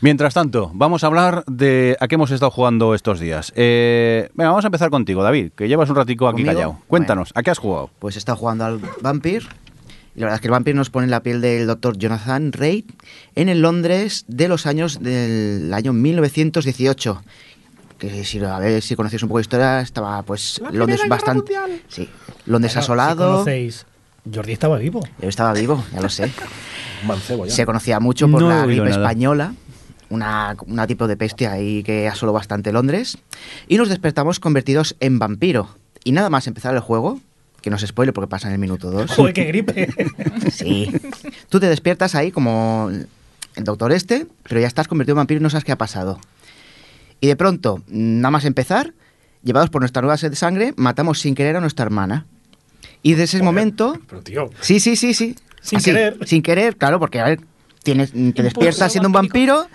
Mientras 0.01 0.33
tanto, 0.33 0.69
vamos 0.73 1.03
a 1.03 1.07
hablar 1.07 1.45
de 1.47 1.95
a 2.01 2.09
qué 2.09 2.15
hemos 2.15 2.29
estado 2.31 2.51
jugando 2.51 2.93
estos 2.93 3.21
días. 3.21 3.53
Eh, 3.55 4.29
venga, 4.33 4.49
vamos 4.49 4.65
a 4.65 4.67
empezar 4.67 4.89
contigo, 4.89 5.23
David, 5.23 5.51
que 5.55 5.69
llevas 5.69 5.89
un 5.89 5.95
ratico 5.95 6.27
aquí 6.27 6.43
¿Conmigo? 6.43 6.53
callado. 6.53 6.79
Cuéntanos, 6.89 7.31
¿a 7.35 7.41
qué 7.43 7.51
has 7.51 7.57
jugado? 7.57 7.89
Pues 7.99 8.15
he 8.15 8.19
estado 8.19 8.37
jugando 8.37 8.65
al 8.65 8.81
Vampir. 9.01 9.47
Y 10.13 10.19
la 10.19 10.25
verdad 10.27 10.35
es 10.35 10.41
que 10.41 10.47
el 10.47 10.51
Vampir 10.51 10.75
nos 10.75 10.89
pone 10.89 11.05
en 11.05 11.11
la 11.11 11.21
piel 11.23 11.39
del 11.41 11.67
doctor 11.67 11.97
Jonathan 11.97 12.51
Reid 12.51 12.85
en 13.35 13.47
el 13.49 13.61
Londres 13.61 14.25
de 14.27 14.47
los 14.49 14.65
años 14.65 14.99
del 15.01 15.73
año 15.73 15.93
1918. 15.93 17.21
Que 17.97 18.25
si 18.25 18.39
a 18.43 18.59
ver 18.59 18.81
si 18.81 18.95
conocéis 18.97 19.23
un 19.23 19.29
poco 19.29 19.37
de 19.39 19.43
historia, 19.43 19.79
estaba 19.79 20.21
pues 20.23 20.61
Londres 20.71 21.01
bastante. 21.07 21.53
Sí, 21.87 22.09
Londres 22.45 22.45
Bueno, 22.45 22.69
Si 22.69 22.79
asolado. 22.79 23.31
conocéis, 23.31 23.85
Jordi 24.33 24.53
estaba 24.53 24.77
vivo. 24.77 25.01
Yo 25.21 25.29
estaba 25.29 25.53
vivo, 25.53 25.83
ya 25.93 26.01
lo 26.01 26.09
sé. 26.09 26.31
Mancebo 27.05 27.45
ya. 27.45 27.53
Se 27.53 27.65
conocía 27.65 27.99
mucho 27.99 28.29
por 28.29 28.41
No 28.41 28.49
la 28.49 28.65
gripe 28.65 28.83
nada. 28.89 28.95
española, 28.95 29.53
una, 30.09 30.55
una 30.67 30.87
tipo 30.87 31.07
de 31.07 31.17
peste 31.17 31.47
ahí 31.47 31.83
que 31.83 32.07
asoló 32.07 32.33
bastante 32.33 32.71
Londres. 32.71 33.17
Y 33.67 33.77
nos 33.77 33.89
despertamos 33.89 34.39
convertidos 34.39 34.95
en 34.99 35.19
vampiro. 35.19 35.69
Y 36.03 36.11
nada 36.11 36.29
más 36.29 36.47
empezar 36.47 36.73
el 36.73 36.79
juego, 36.81 37.19
que 37.61 37.69
no 37.69 37.77
se 37.77 37.87
spoile 37.87 38.13
porque 38.13 38.27
pasa 38.27 38.47
en 38.47 38.53
el 38.53 38.59
minuto 38.59 38.91
2. 38.91 39.11
Joder, 39.11 39.33
qué 39.33 39.45
gripe. 39.45 39.89
Sí. 40.51 40.91
Tú 41.49 41.59
te 41.59 41.67
despiertas 41.67 42.15
ahí 42.15 42.31
como 42.31 42.89
el 43.55 43.63
doctor 43.63 43.91
este, 43.91 44.27
pero 44.47 44.59
ya 44.59 44.67
estás 44.67 44.87
convertido 44.87 45.13
en 45.13 45.17
vampiro 45.17 45.39
y 45.39 45.43
no 45.43 45.49
sabes 45.49 45.63
qué 45.65 45.71
ha 45.71 45.77
pasado. 45.77 46.19
Y 47.21 47.27
de 47.27 47.35
pronto, 47.35 47.81
nada 47.87 48.31
más 48.31 48.45
empezar, 48.45 48.93
llevados 49.43 49.69
por 49.69 49.81
nuestra 49.81 50.01
nueva 50.01 50.17
sed 50.17 50.29
de 50.31 50.35
sangre, 50.35 50.73
matamos 50.77 51.19
sin 51.19 51.33
querer 51.35 51.55
a 51.55 51.61
nuestra 51.61 51.85
hermana. 51.85 52.25
Y 53.05 53.11
desde 53.11 53.37
ese 53.37 53.43
momento... 53.43 53.99
Pero 54.07 54.23
tío, 54.23 54.49
Sí, 54.61 54.79
sí, 54.79 54.95
sí, 54.95 55.13
sí. 55.13 55.35
Sin 55.61 55.77
Así, 55.77 55.91
querer. 55.91 56.17
Sin 56.25 56.41
querer, 56.41 56.75
claro, 56.75 56.99
porque 56.99 57.19
a 57.19 57.25
ver, 57.25 57.39
tienes, 57.83 58.11
te 58.11 58.41
despiertas 58.41 58.91
siendo 58.91 59.09
un 59.09 59.13
vampiro, 59.13 59.67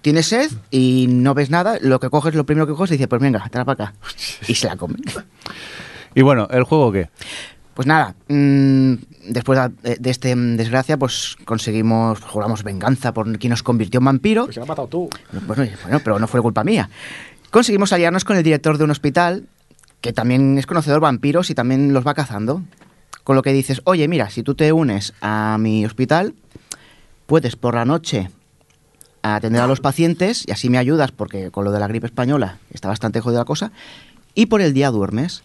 tienes 0.00 0.26
sed 0.26 0.48
y 0.70 1.06
no 1.08 1.34
ves 1.34 1.50
nada. 1.50 1.78
Lo 1.80 1.98
que 1.98 2.08
coges, 2.08 2.36
lo 2.36 2.46
primero 2.46 2.68
que 2.68 2.74
coges, 2.74 2.92
y 2.92 2.94
dices, 2.94 3.08
pues 3.08 3.20
venga, 3.20 3.40
tráela 3.50 3.64
para 3.64 3.84
acá. 3.86 3.94
Y 4.46 4.54
se 4.54 4.68
la 4.68 4.76
come. 4.76 4.94
Y 6.14 6.22
bueno, 6.22 6.46
¿el 6.52 6.62
juego 6.62 6.92
qué? 6.92 7.10
Pues 7.74 7.88
nada, 7.88 8.14
mm, 8.28 8.94
después 9.26 9.58
de, 9.82 9.96
de 9.96 10.10
este 10.10 10.36
mm, 10.36 10.56
desgracia, 10.56 10.96
pues 10.96 11.36
conseguimos, 11.44 12.20
juramos 12.20 12.62
venganza 12.62 13.12
por 13.12 13.36
quien 13.40 13.50
nos 13.50 13.64
convirtió 13.64 13.98
en 13.98 14.04
vampiro. 14.04 14.44
pues 14.44 14.54
se 14.54 14.60
la 14.60 14.64
has 14.64 14.68
matado 14.68 14.86
tú. 14.86 15.10
Bueno, 15.48 15.66
bueno, 15.82 16.00
pero 16.04 16.20
no 16.20 16.28
fue 16.28 16.40
culpa 16.40 16.62
mía. 16.62 16.88
Conseguimos 17.50 17.92
aliarnos 17.92 18.24
con 18.24 18.36
el 18.36 18.44
director 18.44 18.78
de 18.78 18.84
un 18.84 18.92
hospital 18.92 19.48
que 20.00 20.12
también 20.12 20.58
es 20.58 20.66
conocedor 20.66 21.00
vampiros 21.00 21.50
y 21.50 21.54
también 21.54 21.92
los 21.92 22.06
va 22.06 22.14
cazando. 22.14 22.62
Con 23.24 23.36
lo 23.36 23.42
que 23.42 23.52
dices, 23.52 23.82
oye, 23.84 24.08
mira, 24.08 24.30
si 24.30 24.42
tú 24.42 24.54
te 24.54 24.72
unes 24.72 25.12
a 25.20 25.56
mi 25.60 25.84
hospital, 25.84 26.34
puedes 27.26 27.56
por 27.56 27.74
la 27.74 27.84
noche 27.84 28.30
atender 29.22 29.60
a 29.60 29.66
los 29.66 29.80
pacientes 29.80 30.44
y 30.46 30.52
así 30.52 30.70
me 30.70 30.78
ayudas 30.78 31.12
porque 31.12 31.50
con 31.50 31.64
lo 31.64 31.72
de 31.72 31.80
la 31.80 31.88
gripe 31.88 32.06
española 32.06 32.58
está 32.70 32.88
bastante 32.88 33.20
jodida 33.20 33.40
la 33.40 33.44
cosa. 33.44 33.72
Y 34.34 34.46
por 34.46 34.60
el 34.60 34.72
día 34.72 34.90
duermes. 34.90 35.42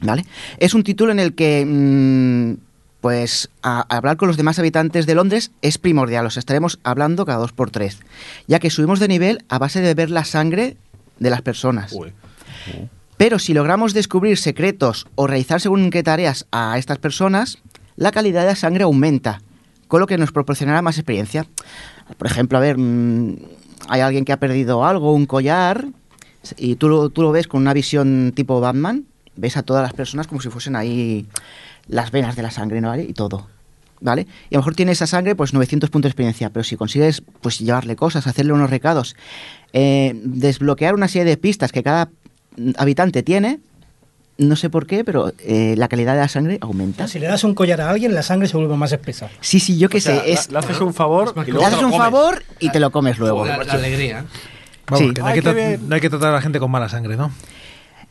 ¿Vale? 0.00 0.24
Es 0.58 0.72
un 0.72 0.82
título 0.82 1.12
en 1.12 1.20
el 1.20 1.34
que, 1.34 1.64
mm, 1.66 2.54
pues, 3.02 3.50
hablar 3.60 4.16
con 4.16 4.28
los 4.28 4.38
demás 4.38 4.58
habitantes 4.58 5.04
de 5.04 5.14
Londres 5.14 5.50
es 5.60 5.76
primordial. 5.76 6.24
Os 6.24 6.38
estaremos 6.38 6.78
hablando 6.84 7.26
cada 7.26 7.38
dos 7.38 7.52
por 7.52 7.70
tres, 7.70 7.98
ya 8.46 8.60
que 8.60 8.70
subimos 8.70 8.98
de 8.98 9.08
nivel 9.08 9.44
a 9.50 9.58
base 9.58 9.80
de 9.80 9.88
beber 9.88 10.10
la 10.10 10.24
sangre 10.24 10.78
de 11.18 11.30
las 11.30 11.42
personas. 11.42 11.92
Uy. 11.92 12.12
Pero 13.20 13.38
si 13.38 13.52
logramos 13.52 13.92
descubrir 13.92 14.38
secretos 14.38 15.06
o 15.14 15.26
realizar 15.26 15.60
según 15.60 15.90
qué 15.90 16.02
tareas 16.02 16.46
a 16.52 16.78
estas 16.78 16.96
personas, 16.96 17.58
la 17.96 18.12
calidad 18.12 18.40
de 18.40 18.46
la 18.46 18.56
sangre 18.56 18.84
aumenta, 18.84 19.42
con 19.88 20.00
lo 20.00 20.06
que 20.06 20.16
nos 20.16 20.32
proporcionará 20.32 20.80
más 20.80 20.96
experiencia. 20.96 21.46
Por 22.16 22.26
ejemplo, 22.26 22.56
a 22.56 22.62
ver, 22.62 22.78
mm, 22.78 23.36
hay 23.90 24.00
alguien 24.00 24.24
que 24.24 24.32
ha 24.32 24.38
perdido 24.38 24.86
algo, 24.86 25.12
un 25.12 25.26
collar, 25.26 25.84
y 26.56 26.76
tú 26.76 27.10
lo, 27.14 27.30
ves 27.30 27.46
con 27.46 27.60
una 27.60 27.74
visión 27.74 28.32
tipo 28.34 28.58
Batman, 28.58 29.04
ves 29.36 29.58
a 29.58 29.64
todas 29.64 29.82
las 29.82 29.92
personas 29.92 30.26
como 30.26 30.40
si 30.40 30.48
fuesen 30.48 30.74
ahí 30.74 31.26
las 31.88 32.12
venas 32.12 32.36
de 32.36 32.42
la 32.42 32.50
sangre, 32.50 32.80
¿no? 32.80 32.88
¿Vale? 32.88 33.02
Y 33.02 33.12
todo. 33.12 33.48
¿Vale? 34.00 34.26
Y 34.48 34.54
a 34.54 34.56
lo 34.56 34.60
mejor 34.60 34.74
tiene 34.74 34.92
esa 34.92 35.06
sangre, 35.06 35.34
pues 35.34 35.52
900 35.52 35.90
puntos 35.90 36.08
de 36.08 36.12
experiencia, 36.12 36.48
pero 36.48 36.64
si 36.64 36.78
consigues 36.78 37.22
pues 37.42 37.58
llevarle 37.58 37.96
cosas, 37.96 38.26
hacerle 38.26 38.54
unos 38.54 38.70
recados, 38.70 39.14
eh, 39.74 40.18
desbloquear 40.24 40.94
una 40.94 41.06
serie 41.06 41.26
de 41.26 41.36
pistas 41.36 41.70
que 41.70 41.82
cada 41.82 42.08
habitante 42.76 43.22
tiene, 43.22 43.60
no 44.38 44.56
sé 44.56 44.70
por 44.70 44.86
qué, 44.86 45.04
pero 45.04 45.32
eh, 45.40 45.74
la 45.76 45.88
calidad 45.88 46.14
de 46.14 46.20
la 46.20 46.28
sangre 46.28 46.58
aumenta. 46.60 47.06
Si 47.08 47.18
le 47.18 47.26
das 47.26 47.44
un 47.44 47.54
collar 47.54 47.80
a 47.80 47.90
alguien, 47.90 48.14
la 48.14 48.22
sangre 48.22 48.48
se 48.48 48.56
vuelve 48.56 48.74
más 48.76 48.92
espesa. 48.92 49.28
Sí, 49.40 49.60
sí, 49.60 49.78
yo 49.78 49.88
qué 49.88 49.98
O 49.98 50.00
sea, 50.00 50.20
sé, 50.22 50.32
es, 50.32 50.46
le, 50.48 50.52
le 50.54 50.58
haces 50.60 50.80
un 50.80 50.94
favor 50.94 51.34
y 51.46 51.50
luego 51.50 51.66
haces 51.66 51.80
lo 51.80 51.86
un 51.88 51.92
comes. 51.92 52.04
favor 52.10 52.42
y 52.58 52.70
te 52.70 52.80
lo 52.80 52.90
comes 52.90 53.18
luego. 53.18 53.44
La, 53.44 53.58
la 53.58 53.72
alegría. 53.74 54.24
Vamos, 54.88 55.08
Sí. 55.08 55.14
que 55.14 55.20
no, 55.20 55.26
hay 55.26 55.32
Ay, 55.34 55.40
que 55.42 55.78
no 55.86 55.94
hay 55.94 56.00
tratar 56.00 56.28
a 56.30 56.32
la 56.32 56.40
gente 56.42 56.58
con 56.58 56.70
mala 56.70 56.88
sangre, 56.88 57.16
¿no? 57.16 57.30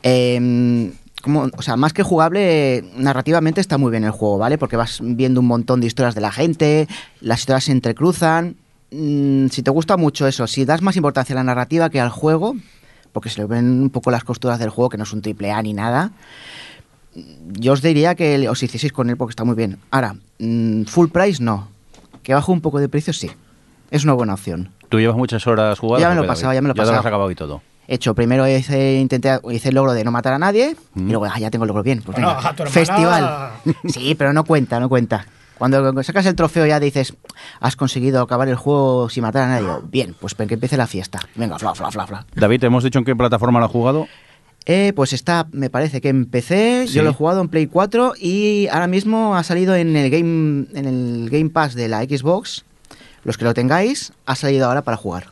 Eh, 0.02 0.92
como, 1.22 1.48
o 1.54 1.62
sea, 1.62 1.76
más 1.76 1.92
que 1.92 2.02
jugable, 2.02 2.84
narrativamente 2.96 3.60
está 3.60 3.76
muy 3.76 3.90
bien 3.90 4.04
el 4.04 4.10
juego, 4.10 4.38
¿vale? 4.38 4.56
Porque 4.56 4.76
vas 4.76 5.00
viendo 5.02 5.40
un 5.40 5.46
montón 5.46 5.80
de 5.80 5.86
historias 5.86 6.14
de 6.14 6.22
la 6.22 6.32
gente, 6.32 6.88
las 7.20 7.40
historias 7.40 7.64
se 7.64 7.72
entrecruzan, 7.72 8.56
mm, 8.90 9.48
si 9.48 9.62
te 9.62 9.70
gusta 9.70 9.98
mucho 9.98 10.26
eso, 10.26 10.46
si 10.46 10.64
das 10.64 10.80
más 10.80 10.96
importancia 10.96 11.34
a 11.34 11.36
la 11.36 11.44
narrativa 11.44 11.90
que 11.90 12.00
al 12.00 12.08
juego, 12.08 12.56
porque 13.12 13.28
se 13.30 13.40
le 13.40 13.46
ven 13.46 13.82
un 13.82 13.90
poco 13.90 14.10
las 14.10 14.24
costuras 14.24 14.58
del 14.58 14.70
juego, 14.70 14.88
que 14.90 14.96
no 14.96 15.04
es 15.04 15.12
un 15.12 15.22
triple 15.22 15.50
A 15.52 15.62
ni 15.62 15.72
nada, 15.72 16.10
yo 17.52 17.72
os 17.72 17.82
diría 17.82 18.14
que 18.14 18.48
os 18.48 18.62
hicieseis 18.62 18.92
con 18.92 19.10
él 19.10 19.16
porque 19.16 19.32
está 19.32 19.44
muy 19.44 19.54
bien. 19.56 19.78
Ahora, 19.90 20.14
mm, 20.38 20.84
full 20.84 21.08
price 21.08 21.42
no. 21.42 21.68
Que 22.22 22.34
bajo 22.34 22.52
un 22.52 22.60
poco 22.60 22.78
de 22.78 22.88
precio 22.88 23.12
sí. 23.12 23.30
Es 23.90 24.04
una 24.04 24.12
buena 24.12 24.34
opción. 24.34 24.70
¿Tú 24.88 25.00
llevas 25.00 25.16
muchas 25.16 25.46
horas 25.46 25.78
jugando? 25.78 26.00
Ya 26.00 26.08
me 26.10 26.14
lo 26.14 26.24
he 26.24 26.26
pasado, 26.26 26.52
ya 26.52 26.60
me 26.62 26.68
lo 26.68 26.74
he 26.74 26.76
Ya 26.76 26.84
te 26.84 26.90
lo 26.92 26.98
has 26.98 27.06
acabado 27.06 27.30
y 27.30 27.34
todo. 27.34 27.62
He 27.88 27.94
hecho, 27.96 28.14
primero 28.14 28.46
hice, 28.46 29.00
intenté, 29.00 29.40
hice 29.50 29.70
el 29.70 29.74
logro 29.74 29.92
de 29.94 30.04
no 30.04 30.12
matar 30.12 30.32
a 30.34 30.38
nadie 30.38 30.76
Mm. 30.94 31.08
y 31.08 31.10
luego, 31.10 31.24
ah, 31.26 31.38
ya 31.40 31.50
tengo 31.50 31.64
el 31.64 31.68
logro 31.68 31.82
bien. 31.82 32.02
Pues 32.02 32.14
Bueno, 32.16 32.36
venga, 32.36 32.48
a 32.50 32.54
tu 32.54 32.62
hermana- 32.62 32.70
festival. 32.72 33.50
Sí, 33.88 34.14
pero 34.14 34.32
no 34.32 34.44
cuenta, 34.44 34.78
no 34.78 34.88
cuenta. 34.88 35.26
Cuando 35.60 36.02
sacas 36.02 36.24
el 36.24 36.34
trofeo 36.34 36.64
ya 36.64 36.80
dices, 36.80 37.12
has 37.60 37.76
conseguido 37.76 38.22
acabar 38.22 38.48
el 38.48 38.54
juego 38.56 39.10
sin 39.10 39.24
matar 39.24 39.42
a 39.42 39.48
nadie. 39.48 39.68
Bien, 39.90 40.16
pues 40.18 40.34
que 40.34 40.54
empiece 40.54 40.78
la 40.78 40.86
fiesta. 40.86 41.20
Venga, 41.34 41.58
fla, 41.58 41.74
fla, 41.74 41.90
fla, 41.90 42.06
fla. 42.06 42.24
David, 42.34 42.60
¿te 42.60 42.66
hemos 42.66 42.82
dicho 42.82 42.98
en 42.98 43.04
qué 43.04 43.14
plataforma 43.14 43.58
lo 43.58 43.66
has 43.66 43.70
jugado? 43.70 44.08
Eh, 44.64 44.94
pues 44.96 45.12
está, 45.12 45.48
me 45.52 45.68
parece 45.68 46.00
que 46.00 46.08
empecé, 46.08 46.86
Sí. 46.88 46.94
yo 46.94 47.02
lo 47.02 47.10
he 47.10 47.12
jugado 47.12 47.42
en 47.42 47.48
Play 47.50 47.66
4 47.66 48.14
y 48.18 48.68
ahora 48.68 48.86
mismo 48.86 49.36
ha 49.36 49.42
salido 49.42 49.74
en 49.76 49.96
el 49.96 50.08
Game, 50.08 50.64
en 50.72 50.86
el 50.86 51.28
Game 51.30 51.50
Pass 51.50 51.74
de 51.74 51.88
la 51.88 52.04
Xbox. 52.04 52.64
Los 53.24 53.36
que 53.36 53.44
lo 53.44 53.52
tengáis, 53.52 54.14
ha 54.24 54.36
salido 54.36 54.66
ahora 54.66 54.80
para 54.80 54.96
jugar. 54.96 55.26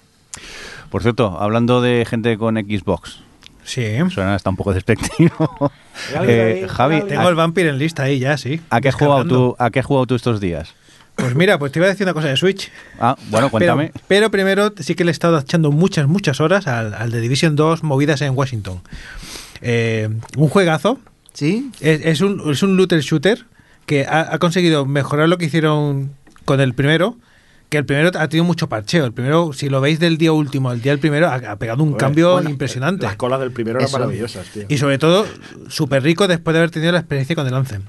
Por 0.91 1.01
cierto, 1.01 1.39
hablando 1.41 1.81
de 1.81 2.05
gente 2.05 2.37
con 2.37 2.57
Xbox, 2.57 3.21
Sí. 3.69 3.85
suena 4.11 4.35
hasta 4.35 4.49
un 4.51 4.57
poco 4.57 4.73
despectivo. 4.75 5.71
Eh, 6.23 6.67
Javi, 6.71 7.03
Tengo 7.03 7.23
¿a, 7.23 7.29
el 7.29 7.35
Vampire 7.35 7.71
en 7.71 7.79
lista 7.79 8.05
ahí 8.05 8.21
ya, 8.21 8.37
sí. 8.39 8.61
a 8.71 8.81
qué 8.81 8.89
has 8.89 8.95
jugado 8.95 9.25
tú, 9.25 9.57
¿a 9.59 9.71
qué 9.71 9.81
has 9.81 9.87
jugado 9.87 10.07
tú 10.07 10.15
estos 10.15 10.41
días? 10.41 10.73
Pues 11.17 11.35
mira, 11.35 11.59
pues 11.59 11.73
te 11.73 11.81
iba 11.81 11.87
a 11.87 11.89
decir 11.89 12.07
una 12.07 12.15
cosa 12.15 12.29
de 12.29 12.37
Switch. 12.37 12.71
Ah, 13.01 13.17
bueno, 13.31 13.51
cuéntame. 13.51 13.91
Pero, 13.93 14.05
pero 14.07 14.31
primero 14.31 14.73
sí 14.79 14.95
que 14.95 15.05
le 15.05 15.11
he 15.11 15.13
estado 15.13 15.37
echando 15.41 15.73
muchas, 15.73 16.07
muchas 16.07 16.41
horas 16.41 16.69
al, 16.69 16.95
al 16.95 17.11
de 17.11 17.21
Division 17.21 17.57
2 17.57 17.83
movidas 17.83 18.23
en 18.23 18.37
Washington. 18.37 18.81
Eh, 19.61 20.09
un 20.37 20.49
juegazo. 20.49 21.01
¿Sí? 21.33 21.73
Es, 21.81 22.01
es 22.05 22.21
un, 22.21 22.49
es 22.53 22.63
un 22.63 22.77
looter 22.77 23.01
shooter 23.01 23.45
que 23.85 24.07
ha, 24.07 24.33
ha 24.33 24.39
conseguido 24.39 24.87
mejorar 24.87 25.29
lo 25.29 25.37
que 25.37 25.47
hicieron 25.47 26.13
con 26.45 26.61
el 26.61 26.75
primero. 26.75 27.17
Que 27.69 27.77
el 27.79 27.85
primero 27.85 28.11
ha 28.19 28.29
tenido 28.29 28.45
mucho 28.45 28.69
parcheo. 28.69 29.05
El 29.05 29.13
primero, 29.13 29.53
si 29.53 29.69
lo 29.69 29.81
veis 29.81 29.99
del 30.01 30.17
día 30.17 30.33
último 30.33 30.71
al 30.71 30.81
día 30.81 30.93
del 30.93 31.01
primero, 31.01 31.29
ha, 31.29 31.35
ha 31.35 31.57
pegado 31.57 31.83
un 31.83 31.93
cambio 31.95 32.33
bueno, 32.33 32.49
impresionante. 32.49 33.05
Las 33.05 33.17
colas 33.17 33.41
del 33.41 33.53
primero 33.53 33.79
eran 33.79 33.89
Eso. 33.89 33.99
maravillosas, 33.99 34.47
tío. 34.47 34.65
Y 34.69 34.79
sobre 34.79 34.99
todo, 34.99 35.27
súper 35.69 36.03
rico 36.03 36.27
después 36.29 36.55
de 36.55 36.61
haber 36.61 36.71
tenido 36.71 36.93
la 36.93 37.01
experiencia 37.01 37.37
con 37.37 37.47
el 37.47 37.55
Anthem. 37.55 37.83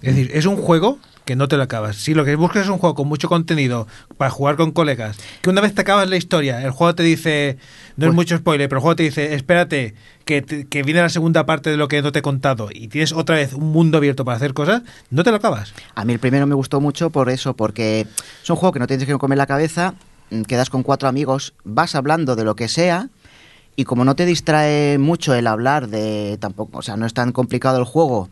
Es 0.00 0.14
decir, 0.16 0.30
es 0.34 0.46
un 0.46 0.56
juego 0.56 0.98
que 1.26 1.36
no 1.36 1.48
te 1.48 1.56
lo 1.58 1.64
acabas. 1.64 1.96
Si 1.96 2.14
lo 2.14 2.24
que 2.24 2.36
buscas 2.36 2.62
es 2.62 2.68
un 2.70 2.78
juego 2.78 2.94
con 2.94 3.08
mucho 3.08 3.28
contenido 3.28 3.86
para 4.16 4.30
jugar 4.30 4.56
con 4.56 4.70
colegas, 4.70 5.18
que 5.42 5.50
una 5.50 5.60
vez 5.60 5.74
te 5.74 5.82
acabas 5.82 6.08
la 6.08 6.16
historia, 6.16 6.62
el 6.62 6.70
juego 6.70 6.94
te 6.94 7.02
dice, 7.02 7.58
no 7.96 8.06
es 8.06 8.08
Pues- 8.10 8.14
mucho 8.14 8.36
spoiler, 8.38 8.68
pero 8.68 8.78
el 8.78 8.82
juego 8.82 8.96
te 8.96 9.02
dice, 9.02 9.34
espérate, 9.34 9.94
que, 10.24 10.40
te- 10.40 10.66
que 10.66 10.82
viene 10.84 11.00
la 11.02 11.08
segunda 11.08 11.44
parte 11.44 11.68
de 11.68 11.76
lo 11.76 11.88
que 11.88 12.00
no 12.00 12.12
te 12.12 12.20
he 12.20 12.22
contado 12.22 12.68
y 12.72 12.88
tienes 12.88 13.12
otra 13.12 13.36
vez 13.36 13.52
un 13.52 13.72
mundo 13.72 13.98
abierto 13.98 14.24
para 14.24 14.36
hacer 14.36 14.54
cosas, 14.54 14.82
no 15.10 15.24
te 15.24 15.30
lo 15.30 15.36
acabas. 15.36 15.74
A 15.96 16.04
mí 16.04 16.12
el 16.12 16.20
primero 16.20 16.46
me 16.46 16.54
gustó 16.54 16.80
mucho 16.80 17.10
por 17.10 17.28
eso, 17.28 17.54
porque 17.56 18.06
es 18.42 18.48
un 18.50 18.56
juego 18.56 18.72
que 18.72 18.78
no 18.78 18.86
tienes 18.86 19.04
que 19.06 19.18
comer 19.18 19.36
la 19.36 19.46
cabeza, 19.46 19.94
mm, 20.30 20.42
quedas 20.42 20.70
con 20.70 20.84
cuatro 20.84 21.08
amigos, 21.08 21.54
vas 21.64 21.96
hablando 21.96 22.36
de 22.36 22.44
lo 22.44 22.54
que 22.54 22.68
sea, 22.68 23.08
y 23.74 23.84
como 23.84 24.04
no 24.04 24.14
te 24.14 24.24
distrae 24.26 24.96
mucho 24.98 25.34
el 25.34 25.48
hablar 25.48 25.88
de 25.88 26.38
tampoco, 26.40 26.78
o 26.78 26.82
sea, 26.82 26.96
no 26.96 27.04
es 27.04 27.12
tan 27.14 27.32
complicado 27.32 27.78
el 27.78 27.84
juego 27.84 28.30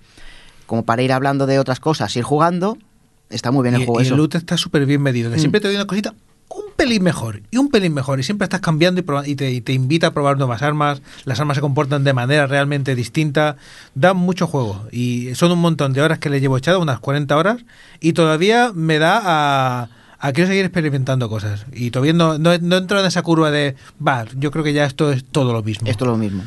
como 0.67 0.85
para 0.85 1.03
ir 1.03 1.13
hablando 1.13 1.47
de 1.47 1.59
otras 1.59 1.81
cosas, 1.81 2.15
ir 2.17 2.23
jugando, 2.25 2.77
está 3.31 3.51
muy 3.51 3.63
bien 3.63 3.75
y, 3.75 3.81
el 3.81 3.87
juego 3.87 4.01
y 4.01 4.05
eso. 4.05 4.15
el 4.15 4.19
loot 4.19 4.35
está 4.37 4.57
súper 4.57 4.87
bien 4.87 5.03
medido, 5.03 5.31
que 5.31 5.37
Mm. 5.37 5.41
siempre 5.41 5.61
te 5.61 5.69
doy 5.69 5.77
una 5.77 5.87
cosita 5.87 6.15
un 6.51 6.65
pelín 6.77 7.03
mejor 7.03 7.41
y 7.51 7.57
un 7.57 7.69
pelín 7.71 7.95
mejor 7.95 8.21
y 8.21 8.23
siempre 8.23 8.45
estás 8.45 8.61
cambiando 8.61 9.01
y, 9.01 9.31
y 9.31 9.35
te, 9.35 9.51
y 9.51 9.61
te 9.61 9.73
invita 9.73 10.09
a 10.09 10.11
probar 10.13 10.37
nuevas 10.37 10.63
armas, 10.63 11.03
las 11.25 11.41
armas 11.41 11.57
se 11.57 11.61
comportan 11.61 12.05
de 12.05 12.13
manera 12.13 12.47
realmente 12.47 12.95
distinta, 12.95 13.57
da 13.95 14.13
mucho 14.15 14.47
juego 14.47 14.87
y 14.93 15.35
son 15.35 15.51
un 15.53 15.61
montón 15.61 15.93
de 15.95 16.03
horas 16.03 16.19
que 16.19 16.31
le 16.31 16.41
llevo 16.41 16.57
echado, 16.59 16.81
unas 16.81 17.01
40 17.01 17.37
horas 17.37 17.65
y 17.99 18.13
todavía 18.13 18.73
me 18.75 18.99
da 18.99 19.21
a, 19.25 19.89
a 20.21 20.33
quiero 20.33 20.49
seguir 20.49 20.65
experimentando 20.67 21.29
cosas 21.29 21.65
y 21.73 21.91
todavía 21.91 22.13
no, 22.13 22.39
no, 22.39 22.57
no 22.59 22.77
entro 22.77 23.01
en 23.01 23.07
esa 23.07 23.23
curva 23.23 23.51
de, 23.51 23.75
va, 24.07 24.27
yo 24.37 24.51
creo 24.51 24.63
que 24.63 24.75
ya 24.75 24.85
esto 24.85 25.11
es 25.13 25.25
todo 25.25 25.53
lo 25.53 25.63
mismo. 25.63 25.89
Esto 25.89 26.05
es 26.05 26.11
lo 26.11 26.17
mismo. 26.19 26.43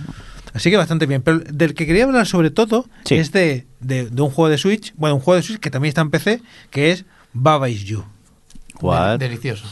Así 0.57 0.69
que 0.69 0.77
bastante 0.77 1.05
bien. 1.05 1.21
Pero 1.21 1.39
del 1.39 1.73
que 1.73 1.85
quería 1.85 2.03
hablar 2.03 2.27
sobre 2.27 2.51
todo 2.51 2.85
Sí. 3.05 3.15
es 3.15 3.31
de, 3.31 3.65
de- 3.79 4.09
de 4.09 4.21
un 4.21 4.29
juego 4.29 4.49
de 4.49 4.57
Switch, 4.57 4.93
bueno, 4.97 5.15
un 5.15 5.21
juego 5.21 5.38
de 5.38 5.43
Switch 5.43 5.59
que 5.59 5.71
también 5.71 5.89
está 5.89 6.01
en 6.01 6.09
PC, 6.11 6.41
que 6.69 6.91
es 6.91 7.05
Baba 7.34 7.69
Is 7.69 7.84
You. 7.85 8.03
¿Cuál? 8.75 9.17
Delicioso. 9.17 9.65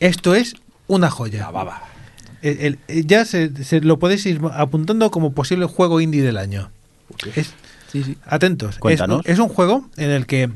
Esto 0.00 0.34
es 0.34 0.54
una 0.86 1.10
joya. 1.10 1.40
La 1.40 1.50
baba. 1.50 1.82
El- 2.42 2.58
el- 2.60 2.78
el- 2.88 3.06
ya 3.06 3.24
se, 3.24 3.64
se 3.64 3.80
lo 3.80 3.98
podéis 3.98 4.24
ir 4.26 4.40
apuntando 4.52 5.10
como 5.10 5.32
posible 5.32 5.66
juego 5.66 6.00
indie 6.00 6.22
del 6.22 6.36
año. 6.38 6.70
Es- 7.34 7.54
Atentos. 8.26 8.74
Es, 8.74 8.78
Cuéntanos. 8.78 9.22
es 9.24 9.38
un 9.38 9.48
juego 9.48 9.88
en 9.96 10.10
el 10.10 10.26
que 10.26 10.42
en, 10.42 10.54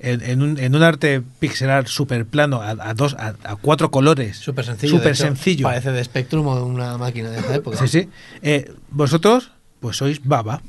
en 0.00 0.42
un, 0.42 0.58
en 0.58 0.74
un 0.74 0.82
arte 0.82 1.22
pixelar 1.38 1.88
super 1.88 2.26
plano 2.26 2.60
a, 2.62 2.70
a 2.70 2.94
dos 2.94 3.14
a, 3.14 3.34
a 3.44 3.56
cuatro 3.56 3.90
colores 3.90 4.36
Súper 4.38 4.64
sencillo. 4.64 4.96
súper 4.96 5.16
sencillo 5.16 5.64
Parece 5.64 5.92
de 5.92 6.02
Spectrum 6.04 6.46
o 6.46 6.56
de 6.56 6.62
una 6.62 6.98
máquina 6.98 7.30
de 7.30 7.38
esa 7.38 7.54
época. 7.54 7.76
Sí, 7.78 7.88
sí. 7.88 8.08
Eh, 8.42 8.72
vosotros, 8.90 9.52
pues 9.80 9.96
sois 9.96 10.24
baba. 10.24 10.62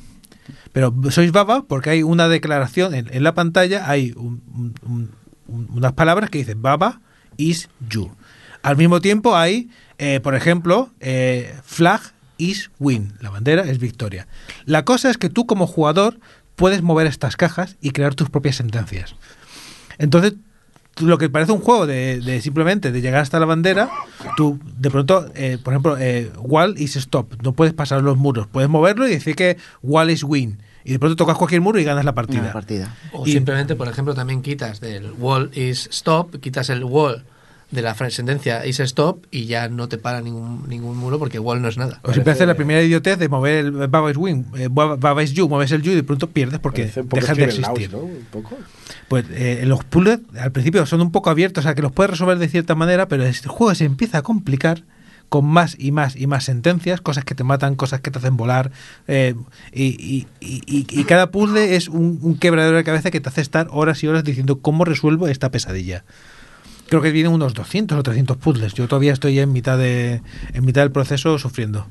Pero 0.72 0.94
sois 1.12 1.32
baba 1.32 1.64
porque 1.68 1.90
hay 1.92 2.04
una 2.04 2.28
declaración 2.28 2.96
en, 2.96 3.14
en 3.14 3.24
la 3.24 3.34
pantalla, 3.34 3.90
hay 3.90 4.12
un- 4.16 4.42
un- 4.54 4.74
un- 4.86 5.12
un- 5.48 5.68
unas 5.78 5.94
palabras 5.94 6.30
que 6.30 6.40
dicen 6.40 6.62
baba 6.62 7.02
is 7.38 7.70
you. 7.90 8.12
Al 8.62 8.78
mismo 8.78 9.02
tiempo 9.02 9.36
hay, 9.36 9.70
eh, 9.98 10.20
por 10.22 10.36
ejemplo, 10.36 10.90
eh, 11.00 11.54
flag 11.64 12.02
is 12.38 12.72
win. 12.80 13.14
La 13.22 13.30
bandera 13.30 13.64
es 13.64 13.80
victoria. 13.80 14.28
La 14.66 14.86
cosa 14.86 15.10
es 15.10 15.18
que 15.18 15.30
tú 15.30 15.46
como 15.46 15.68
jugador 15.68 16.20
puedes 16.56 16.82
mover 16.82 17.08
estas 17.08 17.36
cajas 17.36 17.78
y 17.82 17.92
crear 17.92 18.16
tus 18.16 18.30
propias 18.30 18.56
sentencias. 18.58 19.16
Entonces, 19.98 20.34
lo 21.00 21.18
que 21.18 21.30
parece 21.30 21.52
un 21.52 21.60
juego 21.60 21.88
de, 21.88 22.20
de 22.20 22.42
simplemente 22.42 22.92
de 22.92 23.02
llegar 23.02 23.22
hasta 23.22 23.40
la 23.40 23.46
bandera, 23.48 23.90
tú 24.38 24.60
de 24.78 24.92
pronto, 24.92 25.26
eh, 25.36 25.58
por 25.64 25.74
ejemplo, 25.74 25.98
eh, 25.98 26.32
wall 26.38 26.76
is 26.78 26.96
stop, 26.96 27.42
no 27.42 27.54
puedes 27.54 27.74
pasar 27.74 28.04
los 28.04 28.18
muros, 28.18 28.48
puedes 28.48 28.70
moverlo 28.70 29.08
y 29.08 29.12
decir 29.12 29.36
que 29.36 29.58
wall 29.82 30.12
is 30.12 30.24
win. 30.24 30.60
Y 30.86 30.92
de 30.92 31.00
pronto 31.00 31.16
tocas 31.16 31.38
cualquier 31.38 31.62
muro 31.62 31.80
y 31.80 31.84
ganas 31.86 32.04
la 32.06 32.14
partida. 32.14 32.42
Una 32.42 32.54
partida. 32.54 32.96
O 33.14 33.26
Y- 33.26 33.32
simplemente, 33.32 33.76
por 33.76 33.88
ejemplo, 33.88 34.14
también 34.14 34.42
quitas 34.42 34.82
del 34.82 35.12
wall 35.14 35.50
is 35.56 35.88
stop, 35.92 36.36
quitas 36.42 36.70
el 36.70 36.84
wall 36.84 37.24
de 37.74 37.82
la 37.82 37.96
sentencia 38.10 38.66
is 38.66 38.80
stop 38.80 39.26
y 39.32 39.46
ya 39.46 39.68
no 39.68 39.90
te 39.90 39.98
para 39.98 40.22
ningún, 40.22 40.68
ningún 40.70 40.98
muro 40.98 41.20
porque 41.20 41.40
wall 41.40 41.62
no 41.62 41.68
es 41.68 41.78
nada. 41.78 42.00
O 42.04 42.12
siempre 42.14 42.34
haces 42.34 42.48
la 42.48 42.54
primera 42.56 42.82
idiotez 42.82 43.18
de 43.20 43.28
mover 43.30 43.66
el 43.66 43.72
Baba 43.88 44.12
is 44.12 44.18
win, 44.18 44.46
eh, 44.58 44.68
Baba 44.72 44.96
Baba 44.96 45.24
is 45.24 45.34
you, 45.34 45.50
mueves 45.50 45.72
el 45.72 45.82
you 45.82 45.92
y 45.92 45.96
de 45.96 46.04
pronto 46.04 46.30
pierdes 46.30 46.60
porque 46.60 46.86
dejas 46.86 47.36
de 47.38 47.44
existir. 47.46 47.92
¿no? 47.92 48.00
Un 48.00 48.26
poco. 48.32 48.58
Pues 49.08 49.26
eh, 49.32 49.64
los 49.66 49.84
puzzles 49.84 50.20
al 50.40 50.52
principio 50.52 50.86
son 50.86 51.02
un 51.02 51.12
poco 51.12 51.30
abiertos, 51.30 51.64
o 51.64 51.68
sea 51.68 51.76
que 51.76 51.82
los 51.82 51.92
puedes 51.92 52.12
resolver 52.12 52.38
de 52.38 52.48
cierta 52.48 52.76
manera, 52.76 53.08
pero 53.08 53.24
este 53.24 53.50
juego 53.50 53.74
se 53.76 53.86
empieza 53.86 54.20
a 54.20 54.22
complicar 54.22 54.84
con 55.30 55.46
más 55.46 55.76
y 55.80 55.92
más 55.92 56.16
y 56.16 56.28
más 56.28 56.44
sentencias, 56.44 57.02
cosas 57.02 57.26
que 57.26 57.34
te 57.34 57.44
matan, 57.44 57.74
cosas 57.76 58.02
que 58.02 58.12
te 58.12 58.20
hacen 58.20 58.38
volar, 58.38 58.70
eh, 59.08 59.34
y, 59.72 59.84
y- 59.86 60.28
y- 60.40 60.62
y- 60.68 60.86
y 60.90 61.04
cada 61.06 61.32
puzzle 61.32 61.76
es 61.76 61.88
un, 61.88 62.20
un 62.22 62.38
quebradero 62.38 62.78
de 62.78 62.84
cabeza 62.84 63.10
que 63.10 63.20
te 63.20 63.30
hace 63.30 63.42
estar 63.42 63.68
horas 63.72 64.04
y 64.04 64.08
horas 64.08 64.24
diciendo 64.24 64.60
cómo 64.60 64.86
resuelvo 64.86 65.28
esta 65.28 65.50
pesadilla. 65.50 66.04
Creo 66.94 67.02
que 67.02 67.10
vienen 67.12 67.32
unos 67.34 67.56
200 67.56 67.98
o 67.98 68.04
300 68.04 68.38
puzzles. 68.38 68.76
Yo 68.76 68.88
todavía 68.88 69.14
estoy 69.14 69.40
en 69.40 69.52
mitad 69.52 69.80
de 69.80 70.22
en 70.54 70.64
mitad 70.64 70.82
del 70.82 70.92
proceso 70.92 71.40
sufriendo. 71.40 71.88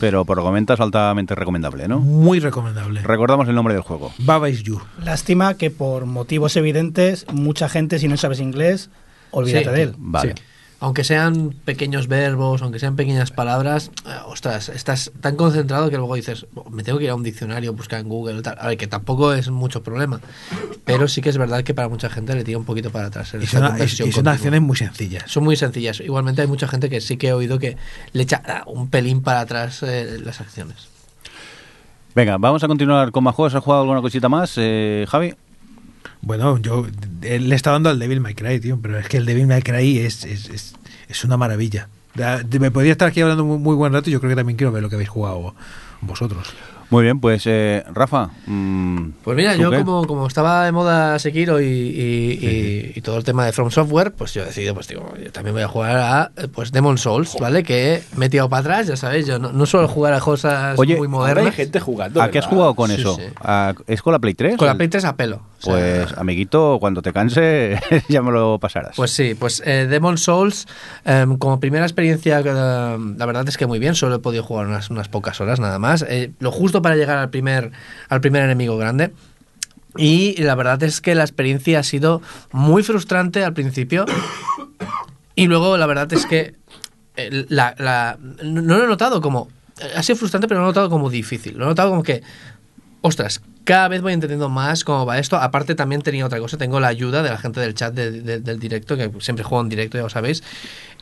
Pero 0.00 0.24
por 0.24 0.36
lo 0.36 0.42
que 0.42 0.46
comentas, 0.48 0.80
altamente 0.80 1.36
recomendable, 1.36 1.86
¿no? 1.86 2.00
Muy 2.00 2.40
recomendable. 2.40 3.02
Recordamos 3.02 3.46
el 3.48 3.54
nombre 3.54 3.72
del 3.74 3.84
juego. 3.84 4.12
Baba 4.18 4.50
is 4.50 4.64
you. 4.64 4.80
Lástima 5.04 5.54
que 5.54 5.70
por 5.70 6.06
motivos 6.06 6.56
evidentes, 6.56 7.24
mucha 7.32 7.68
gente, 7.68 8.00
si 8.00 8.08
no 8.08 8.16
sabes 8.16 8.40
inglés, 8.40 8.90
olvídate 9.30 9.66
Sí. 9.66 9.70
de 9.70 9.82
él. 9.82 9.94
Vale. 9.96 10.34
Aunque 10.82 11.04
sean 11.04 11.54
pequeños 11.64 12.08
verbos, 12.08 12.60
aunque 12.60 12.80
sean 12.80 12.96
pequeñas 12.96 13.30
palabras, 13.30 13.92
eh, 14.04 14.10
ostras, 14.26 14.68
estás 14.68 15.12
tan 15.20 15.36
concentrado 15.36 15.88
que 15.90 15.96
luego 15.96 16.16
dices, 16.16 16.44
"Oh, 16.56 16.68
me 16.70 16.82
tengo 16.82 16.98
que 16.98 17.04
ir 17.04 17.10
a 17.10 17.14
un 17.14 17.22
diccionario, 17.22 17.72
buscar 17.72 18.00
en 18.00 18.08
Google 18.08 18.42
tal. 18.42 18.56
A 18.58 18.66
ver, 18.66 18.76
que 18.76 18.88
tampoco 18.88 19.32
es 19.32 19.48
mucho 19.48 19.84
problema. 19.84 20.20
Pero 20.84 21.06
sí 21.06 21.20
que 21.22 21.28
es 21.28 21.38
verdad 21.38 21.62
que 21.62 21.72
para 21.72 21.88
mucha 21.88 22.10
gente 22.10 22.34
le 22.34 22.42
tira 22.42 22.58
un 22.58 22.64
poquito 22.64 22.90
para 22.90 23.06
atrás. 23.06 23.32
Y 23.40 23.46
son, 23.46 23.64
y 23.80 23.88
son 23.88 24.06
continua. 24.10 24.32
acciones 24.32 24.60
muy 24.60 24.76
sencillas. 24.76 25.30
Son 25.30 25.44
muy 25.44 25.54
sencillas. 25.54 26.00
Igualmente 26.00 26.42
hay 26.42 26.48
mucha 26.48 26.66
gente 26.66 26.90
que 26.90 27.00
sí 27.00 27.16
que 27.16 27.28
he 27.28 27.32
oído 27.32 27.60
que 27.60 27.76
le 28.12 28.24
echa 28.24 28.42
ah, 28.44 28.64
un 28.66 28.88
pelín 28.90 29.22
para 29.22 29.38
atrás 29.38 29.84
eh, 29.84 30.18
las 30.24 30.40
acciones. 30.40 30.88
Venga, 32.16 32.38
vamos 32.38 32.64
a 32.64 32.66
continuar 32.66 33.12
con 33.12 33.22
más 33.22 33.36
juegos. 33.36 33.54
¿Has 33.54 33.62
jugado 33.62 33.82
alguna 33.82 34.00
cosita 34.02 34.28
más, 34.28 34.54
eh, 34.56 35.06
Javi? 35.08 35.32
Bueno, 36.22 36.58
yo 36.58 36.86
le 37.20 37.54
está 37.54 37.72
dando 37.72 37.90
al 37.90 37.98
Devil 37.98 38.20
May 38.20 38.34
Cry, 38.34 38.60
tío, 38.60 38.78
pero 38.80 38.98
es 38.98 39.08
que 39.08 39.16
el 39.16 39.26
Devil 39.26 39.48
May 39.48 39.62
Cry 39.62 39.98
es, 39.98 40.24
es, 40.24 40.48
es, 40.48 40.74
es 41.08 41.24
una 41.24 41.36
maravilla. 41.36 41.88
Me 42.60 42.70
podría 42.70 42.92
estar 42.92 43.08
aquí 43.08 43.20
hablando 43.20 43.44
muy, 43.44 43.58
muy 43.58 43.74
buen 43.74 43.92
rato 43.92 44.08
y 44.08 44.12
yo 44.12 44.20
creo 44.20 44.30
que 44.30 44.36
también 44.36 44.56
quiero 44.56 44.72
ver 44.72 44.82
lo 44.82 44.88
que 44.88 44.94
habéis 44.94 45.08
jugado 45.10 45.54
vosotros. 46.00 46.46
Muy 46.90 47.04
bien, 47.04 47.20
pues 47.20 47.42
eh, 47.46 47.84
Rafa. 47.92 48.30
mm, 48.46 49.10
Pues 49.24 49.36
mira, 49.36 49.54
¿tú 49.54 49.60
yo 49.62 49.70
como, 49.72 50.06
como 50.06 50.26
estaba 50.26 50.64
de 50.64 50.72
moda 50.72 51.18
Sekiro 51.18 51.60
y, 51.60 51.66
y, 51.66 52.38
y- 52.46 52.92
y 52.96 53.00
todo 53.00 53.16
el 53.18 53.24
tema 53.24 53.44
de 53.46 53.52
From 53.52 53.70
Software, 53.70 54.12
pues 54.12 54.34
yo 54.34 54.42
he 54.42 54.46
decidido, 54.46 54.74
pues 54.74 54.88
digo, 54.88 55.12
yo 55.22 55.32
también 55.32 55.54
voy 55.54 55.62
a 55.62 55.68
jugar 55.68 55.96
a 55.96 56.32
pues 56.52 56.72
Demon 56.72 56.98
Souls, 56.98 57.36
¿vale? 57.40 57.62
Que 57.62 58.02
me 58.16 58.26
he 58.26 58.28
tirado 58.28 58.48
para 58.48 58.60
atrás, 58.60 58.86
ya 58.86 58.96
sabéis, 58.96 59.26
yo 59.26 59.38
no, 59.38 59.52
no 59.52 59.66
suelo 59.66 59.88
jugar 59.88 60.14
a 60.14 60.20
cosas 60.20 60.78
Oye, 60.78 60.96
muy 60.96 61.06
Ahora 61.06 61.28
hay 61.28 61.34
modernas. 61.34 61.54
gente 61.54 61.80
jugando. 61.80 62.20
¿A 62.22 62.30
qué 62.30 62.38
has 62.38 62.46
jugado 62.46 62.74
con 62.74 62.90
Sí, 62.90 63.00
eso? 63.00 63.16
sí. 63.16 63.22
¿A- 63.40 63.74
¿Es 63.86 64.02
con 64.02 64.12
la 64.12 64.18
Play 64.18 64.34
3? 64.34 64.56
Con 64.56 64.66
la 64.66 64.74
Play 64.76 64.88
3 64.88 65.04
a 65.04 65.16
pelo. 65.16 65.36
o 65.36 65.62
sea, 65.64 65.72
Pues, 65.74 66.18
amiguito, 66.18 66.78
cuando 66.80 67.02
te 67.02 67.12
canse, 67.12 67.78
ya 68.08 68.20
me 68.22 68.32
lo 68.32 68.58
pasarás. 68.58 68.96
Pues 68.96 69.10
sí, 69.12 69.34
pues 69.34 69.62
eh, 69.64 69.86
Demon 69.88 70.18
Souls, 70.18 70.66
em, 71.04 71.36
como 71.38 71.60
primera 71.60 71.84
experiencia, 71.84 72.40
eh, 72.40 72.44
la 73.16 73.26
verdad 73.26 73.48
es 73.48 73.56
que 73.56 73.66
muy 73.66 73.78
bien, 73.78 73.94
solo 73.94 74.16
he 74.16 74.18
podido 74.18 74.42
jugar 74.42 74.66
unas, 74.66 74.90
unas 74.90 75.08
pocas 75.08 75.40
horas 75.40 75.60
nada 75.60 75.78
más, 75.78 76.04
eh, 76.08 76.32
lo 76.40 76.50
justo 76.50 76.81
para 76.82 76.96
llegar 76.96 77.18
al 77.18 77.30
primer, 77.30 77.72
al 78.08 78.20
primer 78.20 78.42
enemigo 78.42 78.76
grande. 78.76 79.12
Y 79.96 80.40
la 80.42 80.54
verdad 80.54 80.82
es 80.82 81.00
que 81.00 81.14
la 81.14 81.22
experiencia 81.22 81.78
ha 81.78 81.82
sido 81.82 82.22
muy 82.50 82.82
frustrante 82.82 83.44
al 83.44 83.52
principio. 83.54 84.04
Y 85.34 85.46
luego 85.46 85.76
la 85.76 85.86
verdad 85.86 86.12
es 86.12 86.26
que 86.26 86.54
eh, 87.16 87.46
no 88.42 88.76
lo 88.78 88.84
he 88.84 88.86
notado 88.88 89.20
como... 89.20 89.48
Ha 89.96 90.02
sido 90.02 90.16
frustrante, 90.16 90.48
pero 90.48 90.60
no 90.60 90.64
lo 90.66 90.70
he 90.70 90.72
notado 90.72 90.90
como 90.90 91.10
difícil. 91.10 91.56
Lo 91.58 91.64
he 91.64 91.68
notado 91.68 91.90
como 91.90 92.02
que 92.02 92.22
ostras, 93.04 93.42
cada 93.64 93.88
vez 93.88 94.00
voy 94.00 94.12
entendiendo 94.12 94.48
más 94.48 94.84
cómo 94.84 95.04
va 95.04 95.18
esto. 95.18 95.36
Aparte, 95.36 95.74
también 95.74 96.02
tenía 96.02 96.24
otra 96.24 96.38
cosa, 96.38 96.56
tengo 96.56 96.78
la 96.80 96.88
ayuda 96.88 97.22
de 97.22 97.30
la 97.30 97.36
gente 97.38 97.60
del 97.60 97.74
chat 97.74 97.92
de- 97.92 98.22
de- 98.22 98.40
del 98.40 98.58
directo, 98.60 98.96
que 98.96 99.10
siempre 99.20 99.44
juego 99.44 99.62
en 99.62 99.68
directo, 99.68 99.98
ya 99.98 100.04
lo 100.04 100.08
sabéis. 100.08 100.42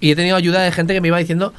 Y 0.01 0.11
he 0.11 0.16
tenido 0.16 0.36
ayuda 0.36 0.62
de 0.62 0.73
gente 0.73 0.94
que 0.94 1.01
me 1.02 1.09
iba 1.09 1.19
diciendo, 1.19 1.52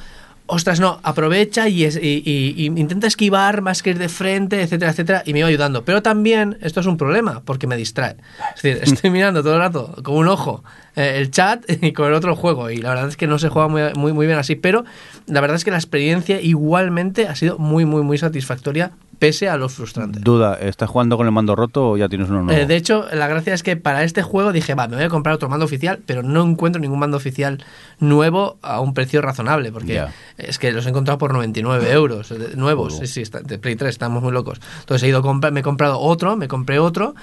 ostras, 0.46 0.80
no, 0.80 1.00
aprovecha 1.02 1.68
y, 1.68 1.84
es- 1.84 1.96
y- 1.96 2.22
y- 2.24 2.54
y 2.56 2.66
intenta 2.66 3.06
esquivar 3.06 3.62
más 3.62 3.82
que 3.82 3.90
ir 3.90 3.98
de 3.98 4.08
frente, 4.08 4.60
etcétera, 4.62 4.90
etcétera, 4.90 5.22
y 5.24 5.32
me 5.32 5.38
iba 5.38 5.48
ayudando. 5.48 5.84
Pero 5.84 6.02
también 6.02 6.58
esto 6.60 6.80
es 6.80 6.86
un 6.86 6.96
problema, 6.96 7.42
porque 7.44 7.66
me 7.66 7.76
distrae. 7.76 8.16
Es 8.56 8.62
decir, 8.62 8.80
estoy 8.82 9.10
mirando 9.10 9.42
todo 9.42 9.54
el 9.54 9.60
rato 9.60 9.94
con 10.02 10.16
un 10.16 10.28
ojo 10.28 10.62
eh, 10.96 11.14
el 11.16 11.30
chat 11.30 11.64
y 11.82 11.92
con 11.92 12.08
el 12.08 12.14
otro 12.14 12.36
juego, 12.36 12.70
y 12.70 12.76
la 12.78 12.90
verdad 12.90 13.08
es 13.08 13.16
que 13.16 13.26
no 13.26 13.38
se 13.38 13.48
juega 13.48 13.68
muy, 13.68 13.82
muy, 13.94 14.12
muy 14.12 14.26
bien 14.26 14.38
así, 14.38 14.54
pero 14.56 14.84
la 15.26 15.40
verdad 15.40 15.56
es 15.56 15.64
que 15.64 15.70
la 15.70 15.78
experiencia 15.78 16.40
igualmente 16.40 17.26
ha 17.28 17.34
sido 17.34 17.58
muy, 17.58 17.84
muy, 17.86 18.02
muy 18.02 18.18
satisfactoria, 18.18 18.92
pese 19.22 19.48
a 19.48 19.56
lo 19.56 19.68
frustrante. 19.68 20.18
Duda, 20.18 20.58
¿estás 20.60 20.90
jugando 20.90 21.16
con 21.16 21.26
el 21.26 21.32
mando 21.32 21.54
roto 21.54 21.90
o 21.90 21.96
ya 21.96 22.08
tienes 22.08 22.28
uno 22.28 22.42
nuevo? 22.42 22.60
Eh, 22.60 22.66
de 22.66 22.74
hecho, 22.74 23.06
la 23.12 23.28
gracia 23.28 23.54
es 23.54 23.62
que 23.62 23.76
para 23.76 24.02
este 24.02 24.20
juego 24.20 24.50
dije, 24.50 24.74
va, 24.74 24.88
me 24.88 24.96
voy 24.96 25.04
a 25.04 25.08
comprar 25.08 25.36
otro 25.36 25.48
mando 25.48 25.64
oficial, 25.64 26.00
pero 26.04 26.24
no 26.24 26.42
encuentro 26.42 26.80
ningún 26.82 26.98
mando 26.98 27.18
oficial 27.18 27.62
nuevo 28.00 28.58
a 28.62 28.80
un 28.80 28.94
precio 28.94 29.22
razonable, 29.22 29.70
porque 29.70 29.94
Ya. 29.94 30.12
es 30.38 30.58
que 30.58 30.72
los 30.72 30.86
he 30.86 30.88
encontrado 30.88 31.18
por 31.18 31.32
99 31.32 31.92
euros 31.92 32.32
eh, 32.32 32.56
nuevos, 32.56 32.98
sí, 32.98 33.06
sí, 33.06 33.22
está- 33.22 33.42
de 33.42 33.60
Play 33.60 33.76
3, 33.76 33.90
estamos 33.90 34.24
muy 34.24 34.32
locos. 34.32 34.60
Entonces 34.80 35.04
he 35.04 35.08
ido 35.08 35.18
a 35.20 35.50
me 35.52 35.60
he 35.60 35.62
comprado 35.62 36.00
otro, 36.00 36.36
me 36.36 36.48
compré 36.48 36.80
otro. 36.80 37.14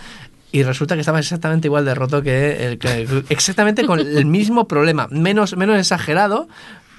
Y 0.54 0.64
resulta 0.64 0.96
que 0.96 1.02
estaba 1.02 1.20
exactamente 1.20 1.68
igual 1.68 1.84
de 1.84 1.96
roto 1.96 2.22
que 2.22 2.66
el 2.66 2.80
que 2.80 3.08
exactamente 3.30 3.86
con 3.86 4.00
el 4.00 4.26
mismo 4.26 4.70
problema, 4.70 5.10
menos, 5.12 5.58
menos 5.58 5.78
exagerado, 5.78 6.48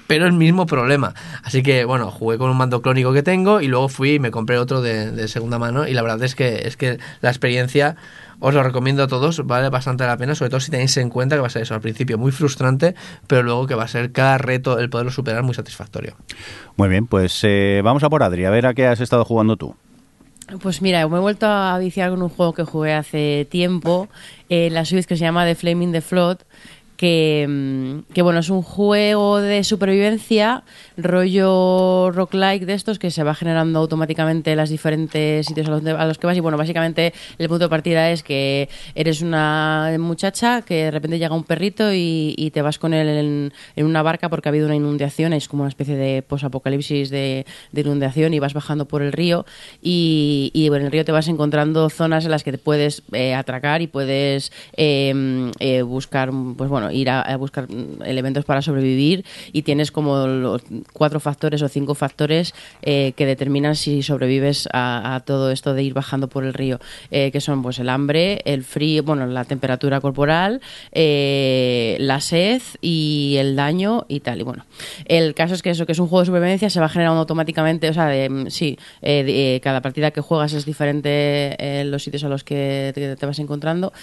pero 0.07 0.25
el 0.25 0.33
mismo 0.33 0.65
problema. 0.65 1.13
Así 1.43 1.63
que, 1.63 1.85
bueno, 1.85 2.11
jugué 2.11 2.37
con 2.37 2.49
un 2.49 2.57
mando 2.57 2.81
clónico 2.81 3.13
que 3.13 3.23
tengo 3.23 3.61
y 3.61 3.67
luego 3.67 3.89
fui 3.89 4.13
y 4.13 4.19
me 4.19 4.31
compré 4.31 4.57
otro 4.57 4.81
de, 4.81 5.11
de 5.11 5.27
segunda 5.27 5.59
mano 5.59 5.87
y 5.87 5.93
la 5.93 6.01
verdad 6.01 6.23
es 6.23 6.35
que, 6.35 6.67
es 6.67 6.77
que 6.77 6.99
la 7.21 7.29
experiencia 7.29 7.95
os 8.41 8.55
lo 8.55 8.63
recomiendo 8.63 9.03
a 9.03 9.07
todos, 9.07 9.45
vale 9.45 9.69
bastante 9.69 10.03
la 10.03 10.17
pena, 10.17 10.33
sobre 10.33 10.49
todo 10.49 10.59
si 10.59 10.71
tenéis 10.71 10.97
en 10.97 11.09
cuenta 11.09 11.35
que 11.35 11.41
va 11.41 11.47
a 11.47 11.51
ser 11.51 11.61
eso 11.61 11.75
al 11.75 11.81
principio 11.81 12.17
muy 12.17 12.31
frustrante, 12.31 12.95
pero 13.27 13.43
luego 13.43 13.67
que 13.67 13.75
va 13.75 13.83
a 13.83 13.87
ser 13.87 14.11
cada 14.11 14.39
reto 14.39 14.79
el 14.79 14.89
poderlo 14.89 15.11
superar 15.11 15.43
muy 15.43 15.53
satisfactorio. 15.53 16.15
Muy 16.75 16.89
bien, 16.89 17.05
pues 17.05 17.39
eh, 17.43 17.81
vamos 17.83 18.03
a 18.03 18.09
por 18.09 18.23
Adri, 18.23 18.45
a 18.45 18.49
ver 18.49 18.65
a 18.65 18.73
qué 18.73 18.87
has 18.87 18.99
estado 18.99 19.25
jugando 19.25 19.57
tú. 19.57 19.75
Pues 20.59 20.81
mira, 20.81 21.07
me 21.07 21.17
he 21.17 21.19
vuelto 21.19 21.45
a 21.45 21.77
viciar 21.77 22.09
con 22.09 22.23
un 22.23 22.29
juego 22.29 22.53
que 22.53 22.63
jugué 22.63 22.93
hace 22.93 23.47
tiempo 23.49 24.09
en 24.49 24.73
la 24.73 24.83
Switch 24.85 25.05
que 25.05 25.15
se 25.15 25.23
llama 25.23 25.45
The 25.45 25.55
Flaming 25.55 25.91
the 25.91 26.01
Flood. 26.01 26.39
Que, 27.01 27.47
mm, 27.49 28.13
que 28.13 28.21
bueno, 28.21 28.41
es 28.41 28.49
un 28.51 28.61
juego 28.61 29.41
de 29.41 29.63
supervivencia, 29.63 30.63
rollo 30.97 32.11
roguelike 32.11 32.67
de 32.67 32.73
estos, 32.73 32.99
que 32.99 33.09
se 33.09 33.23
va 33.23 33.33
generando 33.33 33.79
automáticamente 33.79 34.55
las 34.55 34.69
diferentes 34.69 35.47
sitios 35.47 35.67
a 35.67 35.71
los, 35.71 35.85
a 35.85 36.05
los 36.05 36.19
que 36.19 36.27
vas. 36.27 36.37
Y 36.37 36.41
bueno, 36.41 36.59
básicamente 36.59 37.11
el 37.39 37.49
punto 37.49 37.65
de 37.65 37.69
partida 37.69 38.11
es 38.11 38.21
que 38.21 38.69
eres 38.93 39.21
una 39.23 39.95
muchacha 39.97 40.61
que 40.61 40.75
de 40.75 40.91
repente 40.91 41.17
llega 41.17 41.33
un 41.33 41.43
perrito 41.43 41.91
y, 41.91 42.35
y 42.37 42.51
te 42.51 42.61
vas 42.61 42.77
con 42.77 42.93
él 42.93 43.51
en, 43.75 43.83
una 43.83 44.03
barca 44.03 44.29
porque 44.29 44.47
ha 44.47 44.51
habido 44.51 44.67
una 44.67 44.75
inundación, 44.75 45.33
es 45.33 45.47
como 45.47 45.63
una 45.63 45.69
especie 45.69 45.95
de 45.95 46.21
posapocalipsis 46.21 47.09
de, 47.09 47.47
de 47.71 47.81
inundación 47.81 48.35
y 48.35 48.39
vas 48.39 48.53
bajando 48.53 48.85
por 48.85 49.01
el 49.01 49.11
río 49.11 49.45
y, 49.81 50.51
y 50.53 50.67
en 50.67 50.75
el 50.75 50.91
río 50.91 51.03
te 51.03 51.11
vas 51.11 51.27
encontrando 51.27 51.89
zonas 51.89 52.25
en 52.25 52.31
las 52.31 52.43
que 52.43 52.51
te 52.51 52.57
puedes 52.59 53.01
eh, 53.11 53.33
atracar 53.33 53.81
y 53.81 53.87
puedes 53.87 54.51
eh, 54.77 55.51
eh, 55.59 55.81
buscar, 55.81 56.31
pues 56.55 56.69
bueno, 56.69 56.90
ir 56.91 57.09
a, 57.09 57.21
a 57.21 57.35
buscar 57.37 57.67
mm, 57.71 58.03
elementos 58.05 58.45
para 58.45 58.61
sobrevivir 58.61 59.25
y 59.51 59.61
tienes 59.63 59.91
como 59.91 60.27
los 60.27 60.61
cuatro 60.93 61.19
factores 61.19 61.61
o 61.61 61.67
cinco 61.69 61.95
factores 61.95 62.53
eh, 62.81 63.13
que 63.15 63.25
determinan 63.25 63.75
si 63.75 64.03
sobrevives 64.03 64.67
a, 64.73 65.15
a 65.15 65.19
todo 65.21 65.51
esto 65.51 65.73
de 65.73 65.83
ir 65.83 65.93
bajando 65.93 66.27
por 66.27 66.43
el 66.45 66.53
río, 66.53 66.79
eh, 67.11 67.31
que 67.31 67.41
son 67.41 67.61
pues 67.63 67.79
el 67.79 67.89
hambre, 67.89 68.41
el 68.45 68.63
frío, 68.63 69.03
bueno, 69.03 69.25
la 69.27 69.45
temperatura 69.45 69.99
corporal, 70.01 70.61
eh, 70.91 71.97
la 71.99 72.19
sed 72.21 72.61
y 72.81 73.35
el 73.39 73.55
daño 73.55 74.05
y 74.07 74.19
tal. 74.19 74.39
Y 74.39 74.43
bueno, 74.43 74.65
el 75.05 75.33
caso 75.33 75.53
es 75.53 75.61
que 75.61 75.69
eso, 75.71 75.85
que 75.85 75.91
es 75.91 75.99
un 75.99 76.07
juego 76.07 76.21
de 76.21 76.25
supervivencia, 76.27 76.69
se 76.69 76.79
va 76.79 76.89
generando 76.89 77.19
automáticamente, 77.19 77.89
o 77.89 77.93
sea, 77.93 78.07
de, 78.07 78.29
mm, 78.29 78.47
sí, 78.49 78.77
eh, 79.01 79.23
de- 79.23 79.55
eh, 79.55 79.59
cada 79.61 79.81
partida 79.81 80.11
que 80.11 80.21
juegas 80.21 80.53
es 80.53 80.65
diferente 80.65 81.09
eh, 81.59 81.83
los 81.85 82.03
sitios 82.03 82.23
a 82.23 82.29
los 82.29 82.43
que 82.43 82.91
te, 82.93 83.15
te 83.15 83.25
vas 83.25 83.39
encontrando. 83.39 83.93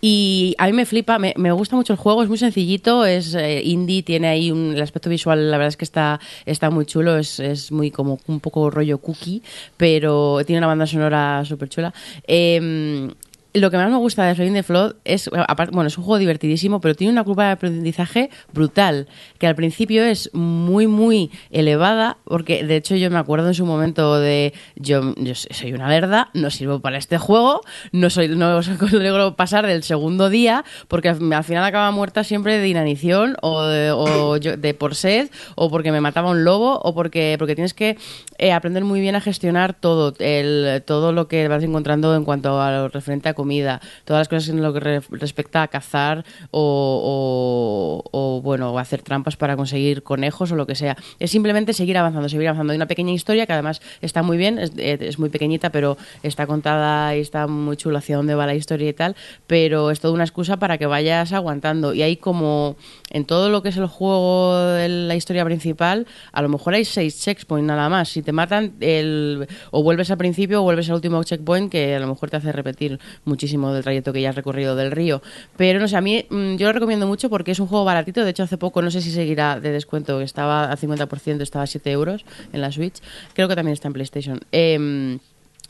Y 0.00 0.54
a 0.58 0.66
mí 0.66 0.72
me 0.72 0.86
flipa, 0.86 1.18
me, 1.18 1.34
me 1.36 1.52
gusta 1.52 1.76
mucho 1.76 1.92
el 1.92 1.98
juego, 1.98 2.22
es 2.22 2.28
muy 2.28 2.37
sencillito, 2.38 3.04
es 3.04 3.34
eh, 3.34 3.62
indie, 3.64 4.02
tiene 4.02 4.28
ahí 4.28 4.50
un, 4.50 4.74
el 4.74 4.82
aspecto 4.82 5.10
visual, 5.10 5.50
la 5.50 5.58
verdad 5.58 5.68
es 5.68 5.76
que 5.76 5.84
está, 5.84 6.20
está 6.46 6.70
muy 6.70 6.86
chulo, 6.86 7.18
es, 7.18 7.40
es 7.40 7.70
muy 7.72 7.90
como 7.90 8.18
un 8.26 8.40
poco 8.40 8.70
rollo 8.70 8.98
cookie, 8.98 9.42
pero 9.76 10.40
tiene 10.46 10.58
una 10.58 10.66
banda 10.66 10.86
sonora 10.86 11.44
súper 11.44 11.68
chula. 11.68 11.92
Em, 12.26 13.10
lo 13.54 13.70
que 13.70 13.76
más 13.78 13.90
me 13.90 13.96
gusta 13.96 14.24
de 14.26 14.34
Flaming 14.34 14.54
the 14.54 14.62
Flood 14.62 14.96
es, 15.04 15.28
bueno, 15.72 15.86
es 15.86 15.96
un 15.98 16.04
juego 16.04 16.18
divertidísimo, 16.18 16.80
pero 16.80 16.94
tiene 16.94 17.12
una 17.12 17.24
curva 17.24 17.46
de 17.46 17.52
aprendizaje 17.52 18.30
brutal, 18.52 19.08
que 19.38 19.46
al 19.46 19.54
principio 19.54 20.04
es 20.04 20.30
muy, 20.34 20.86
muy 20.86 21.30
elevada, 21.50 22.18
porque 22.24 22.62
de 22.64 22.76
hecho 22.76 22.94
yo 22.94 23.10
me 23.10 23.18
acuerdo 23.18 23.48
en 23.48 23.54
su 23.54 23.64
momento 23.64 24.20
de, 24.20 24.52
yo, 24.76 25.14
yo 25.16 25.34
soy 25.34 25.72
una 25.72 25.88
lerda, 25.88 26.28
no 26.34 26.50
sirvo 26.50 26.80
para 26.80 26.98
este 26.98 27.16
juego, 27.18 27.62
no 27.90 28.10
soy 28.10 28.28
no 28.28 28.60
logro 28.92 29.34
pasar 29.36 29.66
del 29.66 29.82
segundo 29.82 30.28
día, 30.28 30.64
porque 30.86 31.08
al, 31.08 31.32
al 31.32 31.44
final 31.44 31.64
acaba 31.64 31.90
muerta 31.90 32.24
siempre 32.24 32.58
de 32.58 32.68
inanición 32.68 33.36
o, 33.42 33.62
de, 33.62 33.90
o 33.92 34.36
yo- 34.40 34.56
de 34.56 34.74
por 34.74 34.94
sed, 34.94 35.30
o 35.56 35.70
porque 35.70 35.90
me 35.90 36.00
mataba 36.02 36.30
un 36.30 36.44
lobo, 36.44 36.78
o 36.82 36.94
porque, 36.94 37.36
porque 37.38 37.54
tienes 37.54 37.72
que 37.74 37.96
eh, 38.36 38.52
aprender 38.52 38.84
muy 38.84 39.00
bien 39.00 39.16
a 39.16 39.20
gestionar 39.22 39.72
todo, 39.74 40.12
el, 40.18 40.82
todo 40.86 41.12
lo 41.12 41.28
que 41.28 41.48
vas 41.48 41.64
encontrando 41.64 42.14
en 42.14 42.24
cuanto 42.24 42.60
a 42.60 42.70
lo 42.70 42.88
referente 42.88 43.28
a 43.28 43.34
comida, 43.38 43.80
todas 44.04 44.20
las 44.22 44.28
cosas 44.28 44.48
en 44.50 44.60
lo 44.62 44.72
que 44.74 44.80
re- 44.80 45.00
respecta 45.10 45.62
a 45.62 45.68
cazar 45.68 46.24
o, 46.50 48.02
o- 48.02 48.10
o, 48.18 48.42
bueno, 48.42 48.76
hacer 48.78 49.02
trampas 49.02 49.36
para 49.36 49.56
conseguir 49.56 50.02
conejos 50.02 50.50
o 50.52 50.56
lo 50.56 50.66
que 50.66 50.74
sea. 50.74 50.96
Es 51.20 51.30
simplemente 51.30 51.72
seguir 51.72 51.96
avanzando, 51.98 52.28
seguir 52.28 52.48
avanzando. 52.48 52.72
Hay 52.72 52.76
una 52.76 52.86
pequeña 52.88 53.12
historia 53.12 53.46
que 53.46 53.52
además 53.52 53.80
está 54.02 54.22
muy 54.22 54.36
bien, 54.36 54.58
es, 54.58 54.72
eh, 54.76 54.98
es 55.00 55.18
muy 55.18 55.28
pequeñita, 55.30 55.70
pero 55.70 55.96
está 56.22 56.46
contada 56.46 57.14
y 57.16 57.20
está 57.20 57.46
muy 57.46 57.76
chulo 57.76 57.98
hacia 57.98 58.16
dónde 58.16 58.34
va 58.34 58.46
la 58.46 58.54
historia 58.54 58.88
y 58.88 58.92
tal, 58.92 59.14
pero 59.46 59.90
es 59.92 60.00
toda 60.00 60.14
una 60.14 60.24
excusa 60.24 60.56
para 60.58 60.76
que 60.78 60.86
vayas 60.86 61.32
aguantando. 61.32 61.94
Y 61.94 62.02
hay 62.02 62.16
como 62.16 62.76
en 63.10 63.24
todo 63.24 63.48
lo 63.50 63.62
que 63.62 63.68
es 63.70 63.76
el 63.76 63.86
juego, 63.86 64.58
el- 64.78 65.06
la 65.08 65.14
historia 65.14 65.44
principal, 65.44 66.06
a 66.32 66.42
lo 66.42 66.48
mejor 66.48 66.74
hay 66.74 66.84
seis 66.84 67.20
checkpoints 67.22 67.66
nada 67.68 67.88
más. 67.88 68.08
Si 68.08 68.22
te 68.22 68.32
matan, 68.32 68.72
el, 68.80 69.46
o 69.70 69.82
vuelves 69.82 70.10
al 70.10 70.18
principio 70.18 70.60
o 70.60 70.62
vuelves 70.64 70.88
al 70.88 70.96
último 70.96 71.22
checkpoint, 71.22 71.70
que 71.70 71.94
a 71.94 72.00
lo 72.00 72.06
mejor 72.08 72.30
te 72.30 72.36
hace 72.36 72.50
repetir 72.52 72.98
muchísimo 73.28 73.72
del 73.72 73.84
trayecto 73.84 74.12
que 74.12 74.20
ya 74.20 74.30
has 74.30 74.36
recorrido 74.36 74.74
del 74.74 74.90
río. 74.90 75.22
Pero 75.56 75.78
no 75.78 75.86
sé, 75.86 75.96
a 75.96 76.00
mí 76.00 76.26
mm, 76.28 76.56
yo 76.56 76.66
lo 76.66 76.72
recomiendo 76.72 77.06
mucho 77.06 77.30
porque 77.30 77.52
es 77.52 77.60
un 77.60 77.66
juego 77.66 77.84
baratito. 77.84 78.24
De 78.24 78.30
hecho, 78.30 78.42
hace 78.42 78.58
poco, 78.58 78.82
no 78.82 78.90
sé 78.90 79.00
si 79.00 79.10
seguirá 79.10 79.60
de 79.60 79.70
descuento, 79.70 80.18
que 80.18 80.24
estaba 80.24 80.72
a 80.72 80.76
50%, 80.76 81.40
estaba 81.42 81.62
a 81.62 81.66
7 81.66 81.90
euros 81.90 82.24
en 82.52 82.60
la 82.60 82.72
Switch. 82.72 83.00
Creo 83.34 83.48
que 83.48 83.54
también 83.54 83.74
está 83.74 83.88
en 83.88 83.94
PlayStation. 83.94 84.40
Em, 84.50 85.18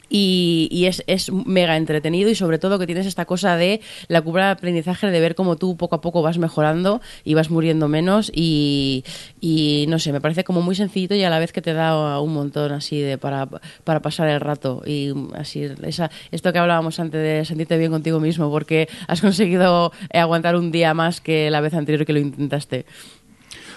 y, 0.08 0.86
es 1.06 1.32
mega 1.32 1.76
entretenido 1.76 2.30
y 2.30 2.34
sobre 2.34 2.58
todo 2.58 2.78
que 2.78 2.86
tienes 2.86 3.06
esta 3.06 3.24
cosa 3.24 3.56
de 3.56 3.80
la 4.08 4.22
curva 4.22 4.46
de 4.46 4.50
aprendizaje 4.52 5.08
de 5.08 5.20
ver 5.20 5.34
cómo 5.34 5.56
tú 5.56 5.76
poco 5.76 5.96
a 5.96 6.00
poco 6.00 6.22
vas 6.22 6.38
mejorando 6.38 7.00
y 7.24 7.34
vas 7.34 7.50
muriendo 7.50 7.88
menos 7.88 8.30
y, 8.34 9.04
y 9.40 9.86
no 9.88 9.98
sé, 9.98 10.12
me 10.12 10.20
parece 10.20 10.44
como 10.44 10.62
muy 10.62 10.74
sencillito 10.74 11.14
y 11.14 11.24
a 11.24 11.30
la 11.30 11.38
vez 11.38 11.52
que 11.52 11.62
te 11.62 11.72
da 11.72 12.20
un 12.20 12.32
montón 12.32 12.72
así 12.72 13.00
de 13.00 13.18
para, 13.18 13.46
para 13.84 14.00
pasar 14.00 14.28
el 14.28 14.40
rato 14.40 14.82
y 14.86 15.12
así 15.34 15.68
esa, 15.82 16.10
esto 16.30 16.52
que 16.52 16.58
hablábamos 16.58 16.98
antes 17.00 17.20
de 17.20 17.44
sentirte 17.44 17.76
bien 17.78 17.90
contigo 17.90 18.20
mismo 18.20 18.50
porque 18.50 18.88
has 19.06 19.20
conseguido 19.20 19.92
eh, 20.10 20.18
aguantar 20.18 20.56
un 20.56 20.70
día 20.70 20.94
más 20.94 21.20
que 21.20 21.50
la 21.50 21.60
vez 21.60 21.74
anterior 21.74 22.06
que 22.06 22.12
lo 22.12 22.18
intentaste. 22.18 22.86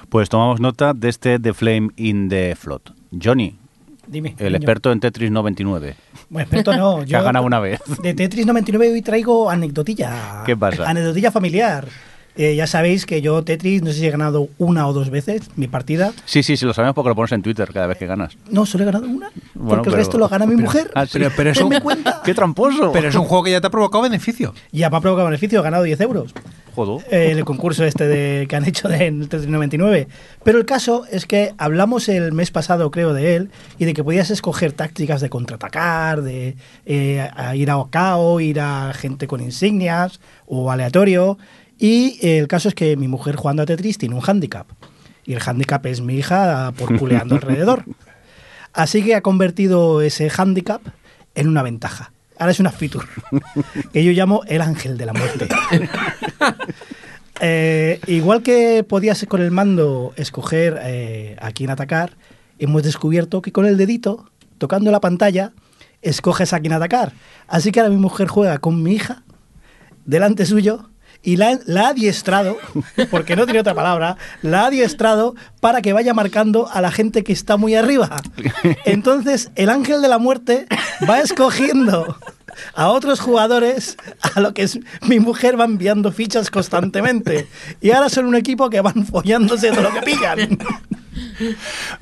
Pues 0.10 0.30
tomamos 0.30 0.60
nota 0.60 0.94
de 0.94 1.10
este 1.10 1.40
The 1.40 1.54
Flame 1.54 1.90
in 1.96 2.28
the 2.30 2.56
Flood. 2.56 2.82
Johnny, 3.12 3.61
Dime. 4.12 4.36
El 4.40 4.48
niño. 4.48 4.58
experto 4.58 4.92
en 4.92 5.00
Tetris 5.00 5.32
99. 5.32 5.96
Bueno, 6.30 6.44
experto 6.44 6.76
no. 6.76 7.00
Que 7.00 7.06
Yo 7.08 7.18
ha 7.18 7.22
ganado 7.22 7.46
una 7.46 7.62
vez. 7.62 7.80
De 8.04 8.14
Tetris 8.14 8.46
99 8.46 8.92
hoy 8.92 9.02
traigo 9.02 9.50
anecdotilla. 9.50 10.44
¿Qué 10.46 10.58
pasa? 10.58 10.90
Anecdotilla 10.90 11.32
familiar. 11.32 11.88
Eh, 12.36 12.56
ya 12.56 12.68
sabéis 12.68 13.06
que 13.06 13.22
yo 13.22 13.44
Tetris, 13.44 13.82
no 13.82 13.92
sé 13.92 14.00
si 14.00 14.08
he 14.08 14.12
ganado 14.12 14.48
una 14.58 14.88
o 14.88 14.94
dos 14.94 15.10
veces 15.10 15.50
mi 15.56 15.68
partida. 15.68 16.14
Sí, 16.26 16.44
sí, 16.44 16.56
sí, 16.58 16.66
lo 16.66 16.74
sabemos 16.74 16.96
porque 16.96 17.10
lo 17.10 17.16
pones 17.16 17.32
en 17.34 17.42
Twitter 17.42 17.70
cada 17.74 17.88
vez 17.88 17.98
que 17.98 18.06
ganas. 18.06 18.38
No, 18.50 18.66
solo 18.66 18.84
he 18.84 18.86
ganado 18.86 19.06
una. 19.08 19.32
Bueno, 19.54 19.76
porque 19.76 19.90
el 19.90 19.96
resto 19.96 20.18
lo 20.18 20.28
gana 20.30 20.46
mi 20.46 20.56
mujer. 20.56 20.92
Ah, 20.96 21.06
sí. 21.06 21.14
Pero, 21.14 21.32
pero 21.36 21.50
es 21.52 21.62
un. 21.62 21.74
¡Qué 22.24 22.34
tramposo! 22.34 22.92
pero 22.92 23.10
es 23.10 23.16
un 23.16 23.26
juego 23.26 23.44
que 23.44 23.52
ya 23.52 23.62
te 23.62 23.68
ha 23.68 23.70
provocado 23.70 24.04
beneficio. 24.04 24.54
Ya 24.72 24.90
me 24.90 24.98
ha 24.98 25.02
provocado 25.02 25.28
beneficio, 25.28 25.60
he 25.60 25.64
ganado 25.64 25.84
10 25.84 26.02
euros. 26.02 26.34
Joder. 26.74 27.06
eh, 27.12 27.32
el 27.32 27.44
concurso 27.44 27.84
este 27.84 28.08
de, 28.08 28.48
que 28.48 28.56
han 28.56 28.66
hecho 28.66 28.88
de 28.88 29.06
en 29.08 29.22
el 29.22 29.30
Tetris 29.30 29.50
99. 29.50 30.08
Pero 30.44 30.58
el 30.58 30.66
caso 30.66 31.06
es 31.12 31.26
que 31.26 31.54
hablamos 31.58 32.08
el 32.08 32.32
mes 32.32 32.50
pasado, 32.52 32.92
creo, 32.92 33.14
de 33.14 33.36
él, 33.36 33.50
y 33.78 33.86
de 33.86 33.94
que 33.94 34.04
podías 34.04 34.30
escoger 34.30 34.72
tácticas 34.72 35.20
de 35.20 35.30
contraatacar, 35.30 36.22
de 36.22 36.56
eh, 36.86 37.30
a 37.36 37.56
ir 37.56 37.70
a 37.72 37.76
KO, 37.92 38.40
ir 38.40 38.62
a 38.62 38.94
gente 38.94 39.28
con 39.28 39.42
insignias 39.42 40.22
o 40.48 40.72
aleatorio. 40.72 41.38
Y 41.82 42.20
eh, 42.22 42.38
el 42.38 42.48
caso 42.48 42.70
es 42.70 42.76
que 42.76 42.96
mi 42.96 43.08
mujer 43.08 43.36
jugando 43.36 43.64
a 43.64 43.66
Tetris 43.66 43.98
tiene 43.98 44.14
un 44.14 44.22
hándicap. 44.22 44.68
Y 45.26 45.34
el 45.34 45.40
hándicap 45.40 45.84
es 45.88 46.00
mi 46.00 46.14
hija 46.14 46.72
por 46.78 46.96
culeando 47.00 47.34
alrededor. 47.34 47.86
Así 48.72 49.04
que 49.04 49.16
ha 49.16 49.22
convertido 49.22 50.04
ese 50.04 50.30
hándicap 50.30 50.84
en 51.34 51.48
una 51.48 51.64
ventaja. 51.64 52.12
Ahora 52.38 52.52
es 52.52 52.60
una 52.60 52.72
feature 52.72 53.08
que 53.94 54.04
yo 54.04 54.12
llamo 54.12 54.44
el 54.48 54.62
ángel 54.62 54.96
de 54.96 55.06
la 55.08 55.14
muerte. 55.14 55.48
Eh, 57.44 58.00
igual 58.06 58.44
que 58.44 58.86
podías 58.88 59.26
con 59.26 59.42
el 59.42 59.50
mando 59.50 60.14
escoger 60.16 60.80
eh, 60.84 61.36
a 61.42 61.52
quién 61.52 61.72
atacar, 61.72 62.16
hemos 62.60 62.84
descubierto 62.84 63.42
que 63.42 63.52
con 63.52 63.66
el 63.66 63.78
dedito, 63.78 64.30
tocando 64.60 64.92
la 64.92 65.00
pantalla, 65.00 65.52
escoges 66.04 66.54
a 66.54 66.60
quién 66.60 66.74
atacar. 66.74 67.14
Así 67.48 67.72
que 67.72 67.80
ahora 67.80 67.90
mi 67.90 67.98
mujer 68.00 68.28
juega 68.28 68.60
con 68.60 68.84
mi 68.84 68.94
hija 68.94 69.24
delante 70.06 70.46
suyo 70.46 70.91
y 71.24 71.38
la, 71.38 71.60
la 71.66 71.88
ha 71.88 71.90
adiestrado, 71.90 72.58
porque 73.10 73.36
no 73.36 73.46
tiene 73.46 73.60
otra 73.60 73.74
palabra, 73.74 74.18
la 74.42 74.64
ha 74.64 74.66
adiestrado 74.68 75.36
para 75.60 75.82
que 75.82 75.94
vaya 75.94 76.14
marcando 76.14 76.70
a 76.72 76.82
la 76.82 76.92
gente 76.92 77.24
que 77.24 77.34
está 77.34 77.58
muy 77.58 77.76
arriba. 77.76 78.22
Entonces, 78.86 79.52
el 79.56 79.70
ángel 79.70 80.02
de 80.02 80.08
la 80.08 80.18
muerte 80.18 80.68
va 81.10 81.20
escogiendo 81.20 82.18
a 82.74 82.90
otros 82.90 83.20
jugadores 83.20 83.98
a 84.36 84.40
lo 84.40 84.54
que 84.54 84.64
es 84.64 84.80
mi 85.08 85.20
mujer 85.20 85.60
va 85.60 85.66
enviando 85.66 86.12
fichas 86.12 86.50
constantemente. 86.50 87.48
Y 87.80 87.92
ahora 87.92 88.10
son 88.10 88.26
un 88.26 88.36
equipo 88.36 88.70
que 88.70 88.82
van 88.82 89.06
follándose 89.06 89.72
todo 89.72 89.84
lo 89.84 89.94
que 89.94 90.02
pillan. 90.02 90.58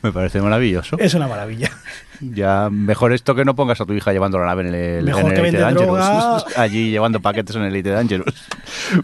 Me 0.01 0.11
parece 0.11 0.41
maravilloso. 0.41 0.97
Es 0.99 1.13
una 1.13 1.27
maravilla. 1.27 1.71
Ya 2.21 2.69
mejor 2.69 3.13
esto 3.13 3.33
que 3.35 3.45
no 3.45 3.55
pongas 3.55 3.79
a 3.81 3.85
tu 3.85 3.93
hija 3.93 4.11
llevando 4.11 4.39
la 4.39 4.45
nave 4.45 4.67
en 4.67 4.73
el, 4.73 5.03
Mejor 5.05 5.21
en 5.21 5.27
el 5.27 5.33
que 5.33 5.39
Elite 5.41 5.57
Dangerous. 5.57 5.97
droga. 5.97 6.43
Allí 6.57 6.91
llevando 6.91 7.19
paquetes 7.19 7.55
en 7.55 7.63
el 7.63 7.69
Elite 7.69 7.89
Dangerous. 7.89 8.33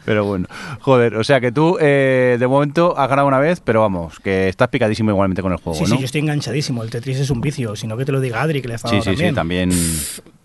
Pero 0.04 0.26
bueno, 0.26 0.48
joder, 0.82 1.16
o 1.16 1.24
sea 1.24 1.40
que 1.40 1.52
tú 1.52 1.78
eh, 1.80 2.38
de 2.40 2.48
momento 2.48 2.98
has 2.98 3.10
ganado 3.10 3.28
una 3.28 3.40
vez, 3.40 3.60
pero 3.62 3.82
vamos, 3.82 4.20
que 4.20 4.50
estás 4.50 4.68
picadísimo 4.70 5.12
igualmente 5.12 5.42
con 5.42 5.52
el 5.52 5.58
juego, 5.60 5.78
Sí, 5.78 5.84
¿no? 5.86 5.96
sí, 5.96 6.00
yo 6.00 6.06
estoy 6.06 6.22
enganchadísimo. 6.22 6.84
El 6.84 6.90
Tetris 6.90 7.20
es 7.20 7.30
un 7.30 7.42
vicio, 7.42 7.76
sino 7.76 7.98
que 7.98 8.06
te 8.06 8.12
lo 8.12 8.20
diga 8.20 8.42
Adri, 8.42 8.62
que 8.62 8.68
le 8.68 8.76
ha 8.76 8.78
sí, 8.78 9.02
sí, 9.02 9.16
sí, 9.16 9.32
también. 9.34 9.72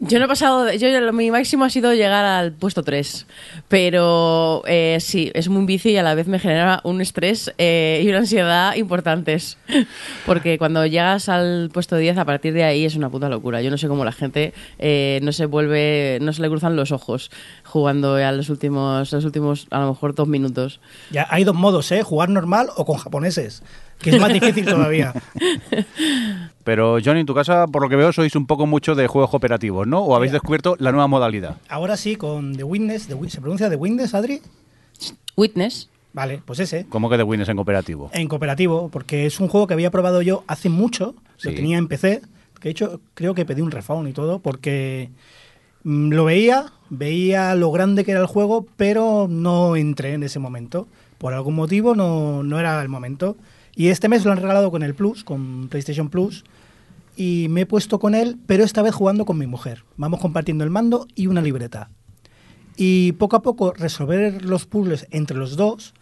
Yo 0.02 0.18
no 0.18 0.24
he 0.24 0.28
pasado, 0.28 0.72
yo 0.72 1.12
mi 1.12 1.30
máximo 1.30 1.64
ha 1.66 1.70
sido 1.70 1.92
llegar 1.92 2.24
al 2.24 2.52
puesto 2.52 2.82
3, 2.82 3.26
pero 3.68 4.62
eh, 4.66 4.96
sí, 4.98 5.30
es 5.34 5.46
un 5.46 5.66
vicio 5.66 5.90
y 5.90 5.96
a 5.98 6.02
la 6.02 6.14
vez 6.14 6.26
me 6.26 6.38
genera 6.38 6.80
un 6.84 7.02
estrés 7.02 7.52
eh, 7.58 8.00
y 8.02 8.08
una 8.08 8.18
ansiedad 8.18 8.74
importantes, 8.76 9.58
porque 10.26 10.56
cuando 10.56 10.86
llegas 10.86 11.28
al 11.28 11.68
puesto 11.72 11.96
10 11.96 12.16
a 12.16 12.24
partir 12.24 12.54
de 12.54 12.59
ahí 12.64 12.84
es 12.84 12.96
una 12.96 13.10
puta 13.10 13.28
locura. 13.28 13.60
Yo 13.62 13.70
no 13.70 13.78
sé 13.78 13.88
cómo 13.88 14.04
la 14.04 14.12
gente 14.12 14.52
eh, 14.78 15.20
no 15.22 15.32
se 15.32 15.46
vuelve, 15.46 16.18
no 16.20 16.32
se 16.32 16.42
le 16.42 16.48
cruzan 16.48 16.76
los 16.76 16.92
ojos 16.92 17.30
jugando 17.64 18.14
a 18.16 18.32
los 18.32 18.48
últimos, 18.50 19.12
los 19.12 19.24
últimos 19.24 19.66
a 19.70 19.80
lo 19.80 19.88
mejor 19.88 20.14
dos 20.14 20.28
minutos. 20.28 20.80
Ya 21.10 21.26
hay 21.30 21.44
dos 21.44 21.54
modos, 21.54 21.90
¿eh? 21.92 22.02
Jugar 22.02 22.28
normal 22.30 22.68
o 22.76 22.84
con 22.84 22.96
japoneses, 22.98 23.62
que 24.00 24.10
es 24.10 24.20
más 24.20 24.32
difícil 24.32 24.64
todavía. 24.66 25.12
Pero 26.64 26.98
Johnny, 27.04 27.20
en 27.20 27.26
tu 27.26 27.34
casa, 27.34 27.66
por 27.66 27.82
lo 27.82 27.88
que 27.88 27.96
veo, 27.96 28.12
sois 28.12 28.34
un 28.36 28.46
poco 28.46 28.66
mucho 28.66 28.94
de 28.94 29.06
juegos 29.06 29.30
cooperativos, 29.30 29.86
¿no? 29.86 30.00
¿O 30.00 30.14
habéis 30.14 30.32
descubierto 30.32 30.76
la 30.78 30.92
nueva 30.92 31.06
modalidad? 31.08 31.56
Ahora 31.68 31.96
sí, 31.96 32.16
con 32.16 32.54
The 32.56 32.64
Witness, 32.64 33.06
The 33.08 33.14
Wi- 33.14 33.30
¿se 33.30 33.40
pronuncia 33.40 33.68
The 33.70 33.76
Witness, 33.76 34.14
Adri? 34.14 34.40
Witness. 35.36 35.88
Vale, 36.12 36.42
pues 36.44 36.58
ese. 36.58 36.86
¿Cómo 36.88 37.08
que 37.08 37.16
de 37.16 37.22
Wins 37.22 37.48
en 37.48 37.56
cooperativo? 37.56 38.10
En 38.12 38.26
cooperativo, 38.28 38.88
porque 38.90 39.26
es 39.26 39.38
un 39.40 39.46
juego 39.48 39.66
que 39.68 39.74
había 39.74 39.90
probado 39.92 40.22
yo 40.22 40.42
hace 40.48 40.68
mucho, 40.68 41.14
lo 41.42 41.50
Sí. 41.50 41.56
tenía 41.56 41.78
en 41.78 41.86
PC, 41.88 42.20
que 42.60 42.68
de 42.68 42.72
hecho 42.72 43.00
creo 43.14 43.34
que 43.34 43.44
pedí 43.44 43.62
un 43.62 43.70
refund 43.70 44.08
y 44.08 44.12
todo, 44.12 44.38
porque 44.38 45.10
mm, 45.84 46.10
lo 46.10 46.24
veía, 46.24 46.72
veía 46.90 47.54
lo 47.54 47.72
grande 47.72 48.04
que 48.04 48.12
era 48.12 48.20
el 48.20 48.26
juego, 48.26 48.66
pero 48.76 49.26
no 49.28 49.76
entré 49.76 50.12
en 50.14 50.22
ese 50.22 50.38
momento. 50.38 50.86
Por 51.18 51.34
algún 51.34 51.54
motivo 51.54 51.94
no, 51.94 52.42
no 52.42 52.60
era 52.60 52.80
el 52.80 52.88
momento. 52.88 53.36
Y 53.74 53.88
este 53.88 54.08
mes 54.08 54.24
lo 54.24 54.32
han 54.32 54.38
regalado 54.38 54.70
con 54.70 54.82
el 54.82 54.94
Plus, 54.94 55.24
con 55.24 55.68
PlayStation 55.68 56.10
Plus, 56.10 56.44
y 57.16 57.46
me 57.50 57.62
he 57.62 57.66
puesto 57.66 57.98
con 57.98 58.14
él, 58.14 58.36
pero 58.46 58.64
esta 58.64 58.82
vez 58.82 58.94
jugando 58.94 59.24
con 59.24 59.38
mi 59.38 59.46
mujer. 59.46 59.84
Vamos 59.96 60.20
compartiendo 60.20 60.64
el 60.64 60.70
mando 60.70 61.06
y 61.14 61.26
una 61.26 61.42
libreta. 61.42 61.90
Y 62.76 63.12
poco 63.12 63.36
a 63.36 63.42
poco 63.42 63.72
resolver 63.72 64.44
los 64.44 64.66
puzzles 64.66 65.06
entre 65.10 65.36
los 65.36 65.56
dos 65.56 65.94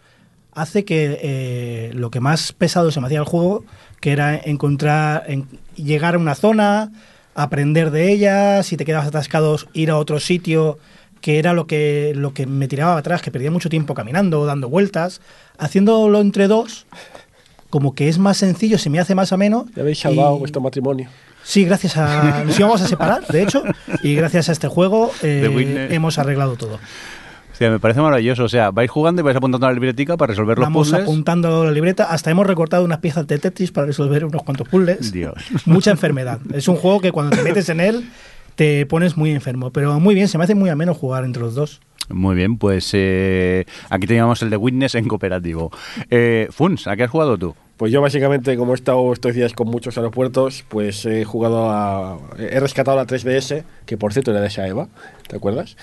hace 0.61 0.85
que 0.85 1.19
eh, 1.21 1.91
lo 1.93 2.09
que 2.11 2.19
más 2.19 2.53
pesado 2.53 2.91
se 2.91 2.99
me 2.99 3.07
hacía 3.07 3.19
el 3.19 3.25
juego, 3.25 3.63
que 3.99 4.11
era 4.11 4.35
encontrar, 4.37 5.23
en- 5.27 5.47
llegar 5.75 6.15
a 6.15 6.17
una 6.17 6.35
zona, 6.35 6.91
aprender 7.35 7.91
de 7.91 8.11
ella, 8.11 8.63
si 8.63 8.77
te 8.77 8.85
quedabas 8.85 9.07
atascado, 9.07 9.57
ir 9.73 9.91
a 9.91 9.97
otro 9.97 10.19
sitio, 10.19 10.77
que 11.21 11.37
era 11.39 11.53
lo 11.53 11.67
que, 11.67 12.13
lo 12.15 12.33
que 12.33 12.45
me 12.45 12.67
tiraba 12.67 12.97
atrás, 12.97 13.21
que 13.21 13.31
perdía 13.31 13.51
mucho 13.51 13.69
tiempo 13.69 13.93
caminando, 13.93 14.45
dando 14.45 14.69
vueltas, 14.69 15.21
haciéndolo 15.57 16.21
entre 16.21 16.47
dos, 16.47 16.85
como 17.69 17.93
que 17.93 18.07
es 18.09 18.17
más 18.17 18.37
sencillo, 18.37 18.77
se 18.77 18.89
me 18.89 18.99
hace 18.99 19.15
más 19.15 19.31
ameno. 19.33 19.65
Ya 19.75 19.81
habéis 19.83 19.99
salvado 19.99 20.35
y- 20.37 20.39
vuestro 20.39 20.61
matrimonio. 20.61 21.09
Sí, 21.43 21.63
gracias 21.65 21.95
a. 21.97 22.43
Nos 22.45 22.59
íbamos 22.59 22.81
a 22.81 22.87
separar, 22.87 23.25
de 23.27 23.41
hecho, 23.41 23.63
y 24.03 24.13
gracias 24.13 24.49
a 24.49 24.51
este 24.51 24.67
juego 24.67 25.11
eh, 25.23 25.87
hemos 25.91 26.19
arreglado 26.19 26.55
todo. 26.57 26.79
Me 27.59 27.79
parece 27.79 28.01
maravilloso. 28.01 28.43
O 28.43 28.49
sea, 28.49 28.71
vais 28.71 28.89
jugando 28.89 29.21
y 29.21 29.23
vais 29.23 29.35
apuntando 29.35 29.65
a 29.65 29.69
la 29.69 29.73
libretica 29.73 30.15
para 30.17 30.31
resolver 30.31 30.57
los 30.57 30.65
Vamos 30.65 30.87
puzzles. 30.87 31.03
apuntando 31.03 31.65
la 31.65 31.71
libreta, 31.71 32.05
hasta 32.05 32.31
hemos 32.31 32.45
recortado 32.47 32.85
unas 32.85 32.99
piezas 32.99 33.27
de 33.27 33.39
Tetris 33.39 33.71
para 33.71 33.87
resolver 33.87 34.25
unos 34.25 34.43
cuantos 34.43 34.67
puzzles. 34.67 35.11
Dios. 35.11 35.33
Mucha 35.65 35.91
enfermedad. 35.91 36.39
Es 36.53 36.67
un 36.67 36.75
juego 36.75 36.99
que 37.01 37.11
cuando 37.11 37.35
te 37.35 37.43
metes 37.43 37.67
en 37.69 37.79
él 37.79 38.09
te 38.55 38.85
pones 38.85 39.15
muy 39.15 39.31
enfermo, 39.31 39.71
pero 39.71 39.99
muy 40.01 40.15
bien, 40.15 40.27
se 40.27 40.37
me 40.37 40.43
hace 40.43 40.53
muy 40.53 40.69
ameno 40.69 40.93
jugar 40.93 41.23
entre 41.23 41.41
los 41.41 41.55
dos. 41.55 41.79
Muy 42.09 42.35
bien, 42.35 42.57
pues 42.57 42.89
eh, 42.93 43.65
aquí 43.89 44.05
teníamos 44.07 44.41
el 44.41 44.49
de 44.49 44.57
Witness 44.57 44.95
en 44.95 45.07
cooperativo. 45.07 45.71
Eh, 46.09 46.47
Funs, 46.51 46.87
¿a 46.87 46.95
qué 46.97 47.03
has 47.03 47.09
jugado 47.09 47.37
tú? 47.37 47.55
Pues 47.79 47.93
yo 47.93 48.01
básicamente, 48.01 48.57
como 48.57 48.73
he 48.73 48.75
estado 48.75 49.13
estos 49.13 49.33
días 49.33 49.53
con 49.53 49.69
muchos 49.69 49.97
aeropuertos, 49.97 50.65
pues 50.67 51.05
he 51.05 51.23
jugado 51.23 51.69
a... 51.69 52.19
He 52.37 52.59
rescatado 52.59 52.97
la 52.97 53.07
3DS, 53.07 53.63
que 53.85 53.97
por 53.97 54.11
cierto 54.11 54.31
era 54.31 54.41
de 54.41 54.47
esa 54.47 54.67
Eva, 54.67 54.89
¿te 55.29 55.37
acuerdas? 55.37 55.77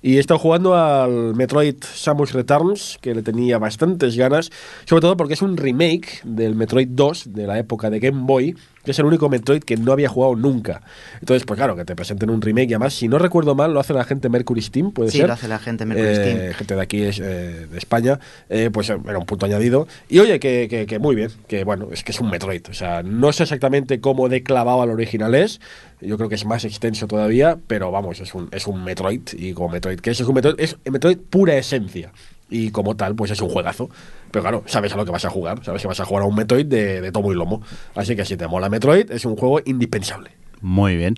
Y 0.00 0.16
he 0.16 0.18
estado 0.18 0.38
jugando 0.38 0.74
al 0.74 1.34
Metroid 1.34 1.76
Samus 1.82 2.32
Returns, 2.32 2.96
que 3.02 3.14
le 3.14 3.20
tenía 3.20 3.58
bastantes 3.58 4.16
ganas, 4.16 4.50
sobre 4.86 5.02
todo 5.02 5.18
porque 5.18 5.34
es 5.34 5.42
un 5.42 5.58
remake 5.58 6.22
del 6.24 6.54
Metroid 6.54 6.88
2 6.88 7.34
de 7.34 7.46
la 7.46 7.58
época 7.58 7.90
de 7.90 8.00
Game 8.00 8.22
Boy, 8.22 8.56
que 8.84 8.90
es 8.90 8.98
el 8.98 9.04
único 9.06 9.28
Metroid 9.28 9.62
que 9.62 9.76
no 9.76 9.92
había 9.92 10.08
jugado 10.08 10.34
nunca. 10.36 10.82
Entonces, 11.20 11.44
pues 11.46 11.56
claro, 11.58 11.76
que 11.76 11.84
te 11.84 11.94
presenten 11.94 12.30
un 12.30 12.40
remake 12.42 12.70
y 12.70 12.74
además, 12.74 12.94
si 12.94 13.08
no 13.08 13.18
recuerdo 13.18 13.54
mal, 13.54 13.72
lo 13.72 13.80
hace 13.80 13.92
la 13.94 14.04
gente 14.04 14.28
Mercury 14.28 14.60
Steam, 14.62 14.92
puede 14.92 15.10
Sí, 15.10 15.18
ser. 15.18 15.26
lo 15.28 15.34
hace 15.34 15.48
la 15.48 15.58
gente 15.58 15.84
Mercury 15.84 16.08
Eh, 16.08 16.14
Steam. 16.14 16.54
gente 16.54 16.74
de 16.74 16.80
aquí 16.82 17.02
es, 17.02 17.18
eh, 17.20 17.66
de 17.70 17.78
España, 17.78 18.18
eh, 18.48 18.70
pues 18.72 18.90
era 18.90 19.18
un 19.18 19.26
punto 19.26 19.46
añadido. 19.46 19.86
Y 20.08 20.18
oye, 20.18 20.40
que, 20.40 20.66
que- 20.68 20.86
que 20.86 20.98
muy 20.98 21.14
bien, 21.14 21.30
que 21.48 21.64
bueno, 21.64 21.88
es 21.92 22.02
que 22.04 22.12
es 22.12 22.20
un 22.20 22.30
Metroid. 22.30 22.62
O 22.70 22.74
sea, 22.74 23.02
no 23.02 23.32
sé 23.32 23.44
exactamente 23.44 24.00
cómo 24.00 24.28
de 24.28 24.42
clavado 24.42 24.82
al 24.82 24.90
original 24.90 25.34
es. 25.34 25.60
Yo 26.00 26.16
creo 26.16 26.28
que 26.28 26.34
es 26.34 26.44
más 26.44 26.64
extenso 26.64 27.06
todavía, 27.06 27.58
pero 27.68 27.90
vamos, 27.92 28.18
es 28.20 28.34
un, 28.34 28.48
es 28.50 28.66
un 28.66 28.82
Metroid. 28.82 29.20
Y 29.34 29.52
como 29.52 29.68
Metroid, 29.68 30.00
que 30.00 30.10
es, 30.10 30.20
es 30.20 30.26
un 30.26 30.34
Metroid, 30.34 30.56
es 30.58 30.76
Metroid 30.90 31.18
pura 31.18 31.56
esencia. 31.56 32.10
Y 32.54 32.70
como 32.70 32.94
tal, 32.96 33.14
pues 33.16 33.30
es 33.30 33.40
un 33.40 33.48
juegazo. 33.48 33.88
Pero 34.30 34.42
claro, 34.42 34.62
sabes 34.66 34.92
a 34.92 34.96
lo 34.96 35.04
que 35.06 35.10
vas 35.10 35.24
a 35.24 35.30
jugar. 35.30 35.64
Sabes 35.64 35.80
que 35.82 35.88
vas 35.88 35.98
a 36.00 36.04
jugar 36.04 36.22
a 36.24 36.26
un 36.26 36.34
Metroid 36.34 36.66
de, 36.66 37.00
de 37.00 37.10
tomo 37.12 37.32
y 37.32 37.34
lomo. 37.34 37.62
Así 37.94 38.14
que 38.14 38.24
si 38.26 38.36
te 38.36 38.46
mola 38.46 38.68
Metroid, 38.68 39.10
es 39.10 39.24
un 39.24 39.36
juego 39.36 39.60
indispensable. 39.64 40.32
Muy 40.60 40.96
bien. 40.96 41.16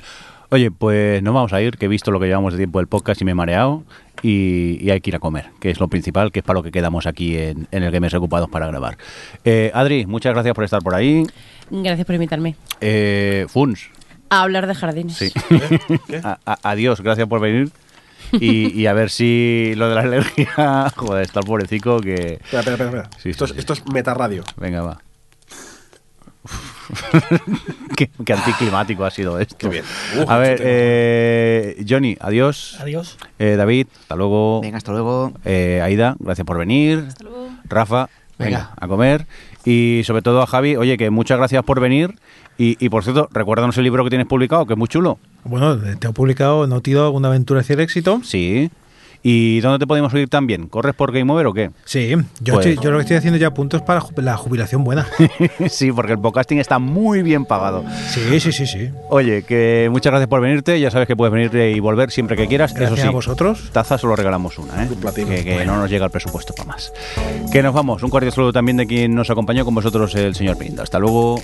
Oye, 0.51 0.70
pues 0.70 1.20
nos 1.23 1.35
vamos 1.35 1.52
a 1.52 1.61
ir, 1.61 1.77
que 1.77 1.86
he 1.86 1.89
visto 1.89 2.12
lo 2.12 2.20
que 2.20 2.27
llevamos 2.27 2.52
de 2.52 2.59
tiempo 2.59 2.78
del 2.78 2.86
podcast 2.86 3.20
y 3.20 3.24
me 3.24 3.32
he 3.32 3.35
mareado. 3.35 3.82
Y, 4.23 4.78
y 4.81 4.90
hay 4.90 5.01
que 5.01 5.11
ir 5.11 5.16
a 5.16 5.19
comer, 5.19 5.47
que 5.61 5.70
es 5.70 5.81
lo 5.81 5.89
principal, 5.89 6.31
que 6.31 6.39
es 6.39 6.44
para 6.44 6.59
lo 6.59 6.62
que 6.62 6.70
quedamos 6.70 7.06
aquí 7.06 7.36
en, 7.36 7.66
en 7.73 7.82
el 7.82 7.90
Gamers 7.90 8.15
Ocupados 8.15 8.48
para 8.48 8.66
grabar. 8.69 8.97
Eh, 9.44 9.73
Adri, 9.74 10.06
muchas 10.06 10.32
gracias 10.32 10.55
por 10.55 10.62
estar 10.65 10.81
por 10.82 10.94
ahí. 10.94 11.24
Gracias 11.70 12.06
por 12.06 12.15
invitarme. 12.15 12.55
Eh, 12.81 13.47
Funs, 13.48 13.90
A 14.31 14.43
hablar 14.43 14.66
de 14.69 14.74
jardines. 14.77 15.16
sí. 15.16 15.32
A- 16.23 16.39
a- 16.47 16.59
adiós, 16.70 17.01
gracias 17.01 17.27
por 17.27 17.40
venir. 17.40 17.70
Y, 18.40 18.73
y 18.81 18.86
a 18.86 18.93
ver 18.93 19.11
si 19.11 19.74
lo 19.77 19.89
de 19.89 19.94
la 19.94 20.01
alergia. 20.02 20.90
Joder, 20.97 21.23
está 21.23 21.40
el 21.40 21.47
pobrecito 21.47 22.01
que. 22.01 22.15
Espera, 22.15 22.61
espera, 22.61 22.73
espera. 22.73 22.85
espera. 23.02 23.11
Sí, 23.23 23.31
esto, 23.31 23.47
sí, 23.47 23.52
es, 23.52 23.55
sí. 23.55 23.61
esto 23.61 23.73
es 23.74 23.86
metarradio. 23.93 24.44
Venga, 24.56 24.82
va. 24.82 25.01
qué, 27.97 28.11
qué 28.24 28.32
anticlimático 28.32 29.05
ha 29.05 29.11
sido 29.11 29.39
esto. 29.39 29.56
Qué 29.56 29.69
bien. 29.69 29.85
Uf, 30.20 30.28
a 30.31 30.39
ver, 30.39 30.59
tema. 30.59 30.69
eh, 30.70 31.85
Johnny, 31.89 32.16
adiós. 32.20 32.77
Adiós. 32.81 33.16
Eh, 33.39 33.55
David, 33.56 33.86
hasta 34.02 34.16
luego. 34.16 34.61
Venga, 34.61 34.77
hasta 34.78 34.93
luego. 34.93 35.32
Eh, 35.44 35.81
Aida, 35.82 36.16
gracias 36.19 36.47
por 36.47 36.59
venir. 36.59 37.05
Rafa, 37.69 38.09
venga, 38.39 38.59
Venga. 38.59 38.70
a 38.78 38.89
comer. 38.89 39.27
Y 39.65 40.02
sobre 40.05 40.20
todo 40.23 40.43
a 40.43 40.47
Javi, 40.47 40.77
oye, 40.77 40.98
que 40.98 41.09
muchas 41.11 41.39
gracias 41.39 41.65
por 41.65 41.81
venir. 41.81 42.15
Y, 42.56 42.76
y, 42.85 42.89
por 42.89 43.02
cierto, 43.02 43.28
recuérdanos 43.32 43.76
el 43.78 43.85
libro 43.85 44.05
que 44.05 44.10
tienes 44.10 44.26
publicado, 44.26 44.66
que 44.66 44.74
es 44.74 44.78
muy 44.78 44.89
chulo. 44.89 45.18
Bueno, 45.44 45.76
te 45.76 46.09
he 46.09 46.12
publicado 46.12 46.66
Naughty 46.66 46.93
Dog, 46.93 47.14
una 47.14 47.28
aventura 47.28 47.60
hacia 47.60 47.74
el 47.74 47.81
éxito. 47.81 48.20
Sí. 48.22 48.70
¿Y 49.26 49.60
dónde 49.60 49.78
te 49.78 49.86
podemos 49.86 50.12
oír 50.12 50.28
también? 50.28 50.68
¿Corres 50.68 50.94
por 50.94 51.10
Game 51.10 51.32
Over 51.32 51.46
o 51.46 51.55
qué? 51.55 51.70
Sí, 51.86 52.10
yo, 52.40 52.55
Pues- 52.55 52.66
estoy- 52.66 52.84
yo 52.84 52.90
lo 52.90 52.98
que 52.98 53.02
estoy 53.05 53.16
haciendo 53.16 53.38
ya 53.38 53.55
puntos 53.55 53.80
para 53.80 54.02
la 54.16 54.36
jubilación 54.36 54.84
buena. 54.84 55.06
sí, 55.70 55.90
porque 55.92 56.12
el 56.12 56.18
podcasting 56.18 56.59
está 56.59 56.78
muy 56.78 57.22
bien 57.22 57.46
pagado. 57.46 57.84
Sí, 58.10 58.38
sí, 58.38 58.52
sí, 58.52 58.66
sí. 58.66 58.90
Oye, 59.09 59.42
que 59.42 59.88
muchas 59.90 60.10
gracias 60.10 60.28
por 60.28 60.42
venirte. 60.42 60.78
Ya 60.78 60.90
sabes 60.90 61.09
que 61.09 61.16
puedes 61.16 61.32
venir 61.32 61.55
y 61.74 61.80
volver 61.80 62.10
siempre 62.10 62.36
que 62.36 62.46
quieras. 62.46 62.74
Gracias 62.74 62.98
Eso 62.98 63.02
sí, 63.02 63.09
a 63.09 63.12
vosotros. 63.12 63.70
taza 63.72 63.96
solo 63.96 64.14
regalamos 64.14 64.59
una, 64.59 64.84
¿eh? 64.84 64.88
Un 64.90 65.01
platino. 65.01 65.28
Que, 65.30 65.42
que 65.42 65.64
no 65.64 65.78
nos 65.78 65.88
llega 65.88 66.05
el 66.05 66.10
presupuesto 66.10 66.52
para 66.55 66.68
más. 66.72 66.92
Que 67.51 67.62
nos 67.62 67.72
vamos. 67.72 68.02
Un 68.02 68.10
cordial 68.10 68.30
saludo 68.32 68.52
también 68.52 68.76
de 68.76 68.86
quien 68.86 69.14
nos 69.14 69.30
acompañó 69.30 69.64
con 69.64 69.74
vosotros, 69.74 70.14
el 70.16 70.34
señor 70.34 70.59
Pinda. 70.59 70.82
Hasta 70.82 70.98
luego. 70.98 71.40